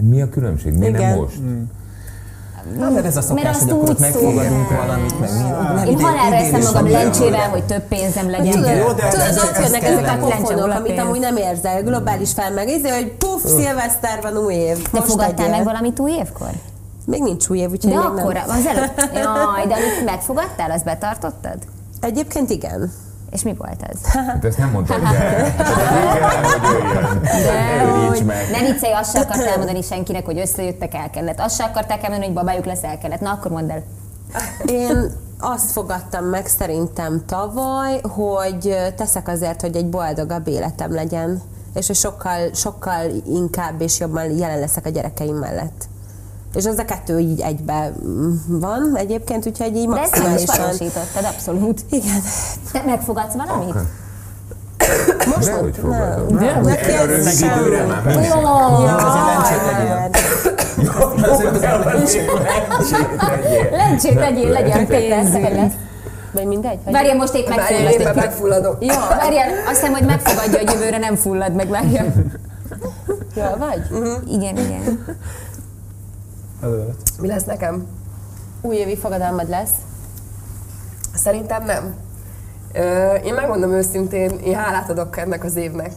mi 0.01 0.21
a 0.21 0.29
különbség? 0.29 0.73
Miért 0.73 0.93
nem 0.93 1.01
Igen. 1.01 1.17
most? 1.17 1.39
Nem, 2.77 2.93
mert 2.93 3.05
ez 3.05 3.17
a 3.17 3.21
szokás, 3.21 3.57
hogy 3.57 3.69
akkor 3.69 3.89
ott 3.89 3.99
megfogadunk 3.99 4.69
valamit, 4.69 5.19
meg 5.19 5.29
mi. 5.33 5.41
Nem, 5.75 5.87
Én 5.87 5.99
halálra 5.99 6.35
eszem 6.35 6.59
is 6.59 6.65
magam 6.65 6.91
lencsével, 6.91 7.49
hogy 7.49 7.63
több 7.63 7.81
pénzem 7.81 8.29
legyen. 8.29 8.51
Tudod, 8.51 8.95
tudod, 8.95 9.41
ott 9.43 9.63
jönnek 9.63 9.83
ezek 9.83 10.07
a 10.07 10.17
pofonok, 10.17 10.71
amit 10.75 10.99
amúgy 10.99 11.19
nem 11.19 11.37
érzel. 11.37 11.83
Globális 11.83 12.33
felmegéző, 12.33 12.89
hogy 12.89 13.11
puff, 13.11 13.43
szilveszter 13.45 14.19
van 14.21 14.37
új 14.37 14.53
év. 14.53 14.81
De 14.81 14.89
Most 14.91 15.05
fogadtál 15.05 15.49
meg 15.49 15.63
valamit 15.63 15.99
új 15.99 16.11
évkor? 16.11 16.49
Még 17.09 17.21
nincs 17.21 17.47
új 17.49 17.57
év, 17.59 17.69
úgyhogy 17.71 17.91
De 17.93 17.97
még 17.97 18.05
akkor, 18.05 18.33
nem. 18.33 18.43
az 18.49 18.65
előtt. 18.65 18.97
Jaj, 19.13 19.67
de 19.67 19.73
amit 19.73 20.05
megfogadtál, 20.05 20.71
azt 20.71 20.83
betartottad? 20.83 21.57
Egyébként 22.01 22.49
igen. 22.49 22.91
És 23.31 23.43
mi 23.43 23.53
volt 23.57 23.81
ez? 23.93 24.05
Hát 24.05 24.45
ezt 24.45 24.57
nem 24.57 24.69
mondtad, 24.69 25.01
de 25.03 25.09
igen, 25.09 26.43
hogy 26.43 26.63
jöjjön. 26.63 27.87
Őríts 27.87 28.23
meg. 28.23 28.49
Ne 28.51 28.71
viccelj, 28.71 28.93
azt 28.93 29.11
se 29.15 29.19
akartál 29.19 29.57
mondani 29.57 29.81
senkinek, 29.81 30.25
hogy 30.25 30.39
összejöttek, 30.39 30.93
el 30.93 31.09
kellett. 31.09 31.39
Azt 31.39 31.55
se 31.55 31.63
akarták 31.63 32.03
elmondani, 32.03 32.25
hogy 32.25 32.33
babájuk 32.33 32.65
lesz, 32.65 32.83
el 32.83 32.97
kellett. 32.97 33.19
Na, 33.19 33.31
akkor 33.31 33.51
mondd 33.51 33.69
el. 33.71 33.83
Én 34.65 35.11
azt 35.39 35.71
fogadtam 35.71 36.25
meg 36.25 36.47
szerintem 36.47 37.23
tavaly, 37.25 37.99
hogy 38.01 38.77
teszek 38.95 39.27
azért, 39.27 39.61
hogy 39.61 39.75
egy 39.75 39.89
boldogabb 39.89 40.47
életem 40.47 40.93
legyen. 40.93 41.41
és 41.73 41.87
hogy 41.87 41.95
sokkal, 41.95 42.53
sokkal 42.53 43.09
inkább 43.27 43.81
és 43.81 43.99
jobban 43.99 44.37
jelen 44.37 44.59
leszek 44.59 44.85
a 44.85 44.89
gyerekeim 44.89 45.35
mellett. 45.35 45.87
És 46.53 46.65
az 46.65 46.77
a 46.77 46.85
kettő 46.85 47.19
így 47.19 47.41
egybe 47.41 47.91
van 48.47 48.91
egyébként, 48.95 49.45
úgyhogy 49.45 49.75
így 49.75 49.89
De 49.89 49.99
ezt 50.01 50.15
is 50.15 50.21
maximálisan... 50.23 50.89
abszolút. 51.23 51.81
Igen. 51.89 52.21
Te 52.71 52.83
megfogadsz 52.85 53.33
valamit? 53.33 53.75
Most 55.35 55.47
De 55.47 55.53
hogy 55.53 55.75
fogadom? 55.81 56.37
Ez 56.37 57.41
időre 57.41 57.85
már? 57.85 58.03
Lencsét 63.71 64.13
legyél, 64.13 64.49
legyen 64.49 64.87
pénz. 64.87 65.33
Vagy 66.31 66.45
mindegy? 66.45 66.79
Vagy 66.83 66.93
Várjál, 66.93 67.15
most 67.15 67.33
épp 67.33 67.47
Várjál, 67.47 67.69
én 67.71 67.83
megfullad. 67.83 68.15
már 68.15 68.25
megfulladok. 68.25 68.77
Jó, 68.79 68.95
várjál, 69.09 69.49
azt 69.67 69.79
hiszem, 69.79 69.93
hogy 69.93 70.05
megfogadja, 70.05 70.57
hogy 70.57 70.69
jövőre 70.71 70.97
nem 70.97 71.15
fullad 71.15 71.55
meg, 71.55 71.69
várjál. 71.69 72.13
Jól 73.35 73.57
vagy? 73.59 73.81
Igen, 74.31 74.57
igen. 74.57 75.05
Előre. 76.61 76.93
Mi 77.21 77.27
lesz 77.27 77.43
nekem? 77.43 77.87
Újévi 78.61 78.97
fogadalmad 78.97 79.49
lesz. 79.49 79.71
Szerintem 81.15 81.65
nem. 81.65 81.95
Ö, 82.73 83.13
én 83.13 83.33
megmondom 83.33 83.71
őszintén, 83.71 84.29
én 84.29 84.55
hálát 84.55 84.89
adok 84.89 85.17
ennek 85.17 85.43
az 85.43 85.55
évnek, 85.55 85.91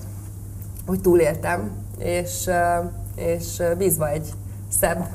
hogy 0.86 1.00
túléltem, 1.00 1.70
és, 1.98 2.50
és 3.14 3.62
bízva 3.78 4.08
egy 4.10 4.32
szebb 4.78 5.06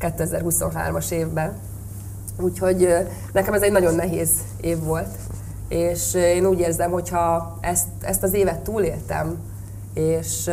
2023-as 0.00 1.10
évben. 1.10 1.56
Úgyhogy 2.40 2.88
nekem 3.32 3.54
ez 3.54 3.62
egy 3.62 3.72
nagyon 3.72 3.94
nehéz 3.94 4.30
év 4.60 4.82
volt, 4.82 5.16
és 5.68 6.14
én 6.14 6.46
úgy 6.46 6.58
érzem, 6.58 6.90
hogy 6.90 7.08
ha 7.08 7.58
ezt, 7.60 7.86
ezt 8.00 8.22
az 8.22 8.32
évet 8.32 8.60
túléltem, 8.60 9.38
és, 9.94 10.50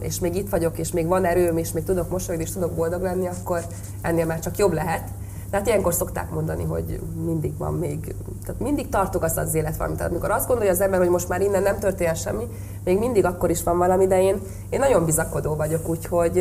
és 0.00 0.20
még 0.20 0.34
itt 0.34 0.48
vagyok, 0.48 0.78
és 0.78 0.92
még 0.92 1.06
van 1.06 1.24
erőm, 1.24 1.56
és 1.56 1.72
még 1.72 1.84
tudok 1.84 2.10
mosolyogni, 2.10 2.46
és 2.46 2.52
tudok 2.52 2.72
boldog 2.72 3.02
lenni, 3.02 3.26
akkor 3.26 3.60
ennél 4.02 4.26
már 4.26 4.38
csak 4.38 4.56
jobb 4.56 4.72
lehet. 4.72 5.08
De 5.50 5.56
hát 5.56 5.66
ilyenkor 5.66 5.94
szokták 5.94 6.30
mondani, 6.30 6.64
hogy 6.64 7.00
mindig 7.24 7.56
van 7.56 7.74
még, 7.74 8.14
tehát 8.44 8.60
mindig 8.60 8.88
tartogasz 8.88 9.36
az 9.36 9.54
élet 9.54 9.76
valami. 9.76 9.96
Tehát 9.96 10.10
amikor 10.10 10.30
azt 10.30 10.46
gondolja 10.46 10.70
az 10.70 10.80
ember, 10.80 10.98
hogy 10.98 11.08
most 11.08 11.28
már 11.28 11.40
innen 11.40 11.62
nem 11.62 11.78
történjen 11.78 12.14
semmi, 12.14 12.44
még 12.84 12.98
mindig 12.98 13.24
akkor 13.24 13.50
is 13.50 13.62
van 13.62 13.78
valami, 13.78 14.06
de 14.06 14.22
én, 14.22 14.40
én 14.70 14.78
nagyon 14.78 15.04
bizakodó 15.04 15.54
vagyok, 15.54 15.88
úgyhogy 15.88 16.36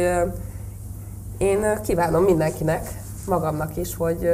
én 1.37 1.81
kívánom 1.83 2.23
mindenkinek, 2.23 2.89
magamnak 3.27 3.77
is, 3.77 3.95
hogy 3.95 4.31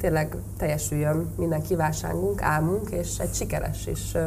tényleg 0.00 0.36
teljesüljön 0.58 1.32
minden 1.36 1.62
kívánságunk, 1.62 2.42
álmunk, 2.42 2.90
és 2.90 3.18
egy 3.18 3.34
sikeres 3.34 3.88
ö, 4.14 4.26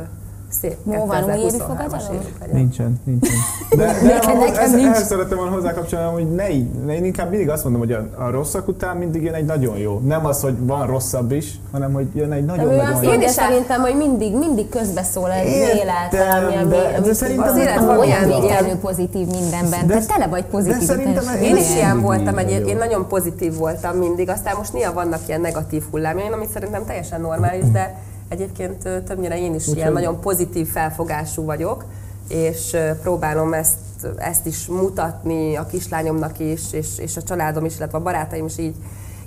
szép 0.61 0.76
Jó, 0.93 1.05
van 1.05 1.23
újévi 1.23 1.41
2023-as 1.47 1.59
fogadalom? 1.67 2.21
Nincsen, 2.51 2.99
nincsen. 3.03 3.35
De, 3.69 3.76
de 3.85 3.91
Nekem- 4.13 4.38
nekem 4.38 4.63
ez, 4.63 4.71
nincs. 4.71 4.85
ehhez 4.95 5.07
szerettem 5.07 5.38
volna 5.38 5.51
hozzákapcsolni, 5.53 6.11
hogy 6.11 6.31
ne 6.35 6.49
így, 6.51 6.69
ne, 6.85 6.95
én 6.95 7.05
inkább 7.05 7.30
mindig 7.30 7.49
azt 7.49 7.63
mondom, 7.63 7.81
hogy 7.81 7.91
a, 7.91 8.07
a 8.26 8.30
rosszak 8.31 8.67
után 8.67 8.97
mindig 8.97 9.23
jön 9.23 9.34
egy 9.34 9.45
nagyon 9.45 9.77
jó. 9.77 9.99
Nem 9.99 10.26
az, 10.26 10.41
hogy 10.41 10.55
van 10.65 10.88
rosszabb 10.88 11.31
is, 11.31 11.55
hanem 11.71 11.93
hogy 11.93 12.07
jön 12.13 12.31
egy 12.31 12.45
De 12.45 12.51
ő 12.53 12.55
nagyon-nagyon 12.55 12.91
azt 12.93 13.03
jó. 13.03 13.09
mondja 13.09 13.27
is 13.27 13.34
szerintem, 13.34 13.81
hogy 13.81 13.95
mindig, 13.95 14.35
mindig 14.38 14.69
közbeszól 14.69 15.31
egy 15.31 15.47
élet, 15.47 16.27
valami, 16.27 16.55
ami, 16.55 16.69
de, 16.69 16.93
ami 16.97 17.07
de 17.07 17.13
szerintem 17.13 17.47
Az 17.47 17.57
élet 17.57 17.97
Olyan 17.99 18.30
ilyen 18.30 18.80
pozitív 18.80 19.27
mindenben. 19.27 19.88
De- 19.88 19.97
Te 19.99 20.05
tele 20.05 20.27
vagy 20.27 20.43
pozitív. 20.45 20.81
szerintem 20.88 21.23
Én 21.43 21.55
is 21.57 21.73
ilyen 21.76 22.01
voltam, 22.01 22.38
egy, 22.38 22.67
én 22.67 22.77
nagyon 22.77 23.07
pozitív 23.07 23.57
voltam 23.57 23.97
mindig, 23.97 24.30
aztán 24.30 24.55
most 24.57 24.73
néha 24.73 24.93
vannak 24.93 25.19
ilyen 25.27 25.41
negatív 25.41 25.84
hullámjaim, 25.91 26.34
ami 26.34 26.45
szerintem 26.53 26.85
teljesen 26.85 27.21
normális, 27.21 27.71
de 27.71 27.95
egyébként 28.30 29.03
többnyire 29.06 29.39
én 29.39 29.56
is 29.56 29.68
ilyen 29.68 29.93
nagyon 29.93 30.19
pozitív 30.19 30.68
felfogású 30.68 31.43
vagyok, 31.43 31.85
és 32.27 32.77
próbálom 33.01 33.53
ezt, 33.53 33.77
ezt 34.18 34.45
is 34.45 34.68
mutatni 34.68 35.56
a 35.56 35.65
kislányomnak 35.65 36.39
is, 36.39 36.73
és, 36.73 36.88
és 36.97 37.18
a 37.18 37.22
családom 37.22 37.65
is, 37.65 37.77
illetve 37.77 37.97
a 37.97 38.01
barátaim 38.01 38.45
is 38.45 38.57
így 38.57 38.76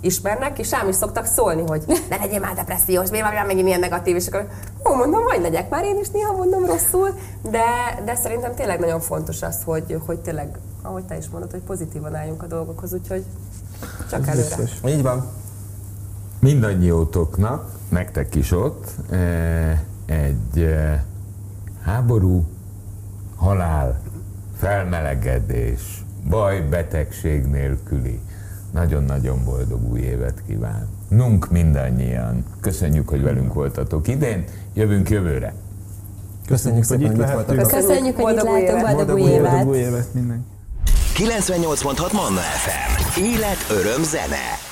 ismernek, 0.00 0.58
és 0.58 0.70
rám 0.70 0.88
is 0.88 0.94
szoktak 0.94 1.26
szólni, 1.26 1.62
hogy 1.66 1.82
ne 2.10 2.16
legyél 2.16 2.40
már 2.40 2.54
depressziós, 2.54 3.10
miért 3.10 3.24
vagy 3.26 3.34
már 3.34 3.46
megint 3.46 3.66
ilyen 3.66 3.80
negatív, 3.80 4.16
és 4.16 4.26
akkor 4.26 4.48
ó, 4.90 4.94
mondom, 4.94 5.22
hogy 5.22 5.40
legyek 5.40 5.70
már 5.70 5.84
én 5.84 5.98
is 6.00 6.08
néha 6.08 6.32
mondom 6.36 6.64
rosszul, 6.64 7.08
de, 7.42 7.64
de 8.04 8.14
szerintem 8.14 8.54
tényleg 8.54 8.80
nagyon 8.80 9.00
fontos 9.00 9.42
az, 9.42 9.62
hogy, 9.64 9.98
hogy 10.06 10.18
tényleg, 10.18 10.58
ahogy 10.82 11.04
te 11.04 11.16
is 11.16 11.28
mondod, 11.28 11.50
hogy 11.50 11.60
pozitívan 11.60 12.14
álljunk 12.14 12.42
a 12.42 12.46
dolgokhoz, 12.46 12.92
úgyhogy 12.92 13.24
csak 14.10 14.26
előre. 14.26 14.56
Biztos. 14.56 14.90
Így 14.90 15.02
van. 15.02 15.26
Mindannyiótoknak, 16.40 17.70
nektek 17.92 18.34
is 18.34 18.52
ott, 18.52 18.86
eh, 19.10 19.78
egy 20.06 20.62
eh, 20.62 21.00
háború, 21.84 22.44
halál, 23.36 24.00
felmelegedés, 24.56 26.04
baj, 26.28 26.60
betegség 26.60 27.44
nélküli, 27.44 28.20
nagyon-nagyon 28.72 29.44
boldog 29.44 29.90
új 29.92 30.00
évet 30.00 30.42
kíván. 30.46 30.88
Nunk 31.08 31.50
mindannyian. 31.50 32.44
Köszönjük, 32.60 33.08
hogy 33.08 33.22
velünk 33.22 33.54
voltatok 33.54 34.08
idén, 34.08 34.44
jövünk 34.74 35.10
jövőre. 35.10 35.54
Köszönjük 36.46 36.86
hogy 36.86 36.98
szépen, 36.98 37.16
itt 37.16 37.20
hogy 37.20 37.26
itt 37.28 37.32
voltatok. 37.34 37.68
Köszönjük, 37.70 38.16
hogy 38.16 38.34
itt 38.36 38.44
Boldog 38.44 38.54
új 38.54 38.60
évet. 38.60 38.94
boldog 38.94 39.14
új 39.14 39.20
Boldog 39.20 39.46
évet! 39.46 39.64
új 39.64 39.76
évet 39.76 40.14
mindenki. 40.14 40.44
98.6 41.14 42.12
Manna 42.12 42.40
FM. 42.40 43.20
Élet, 43.22 43.66
öröm, 43.70 44.02
zene. 44.02 44.71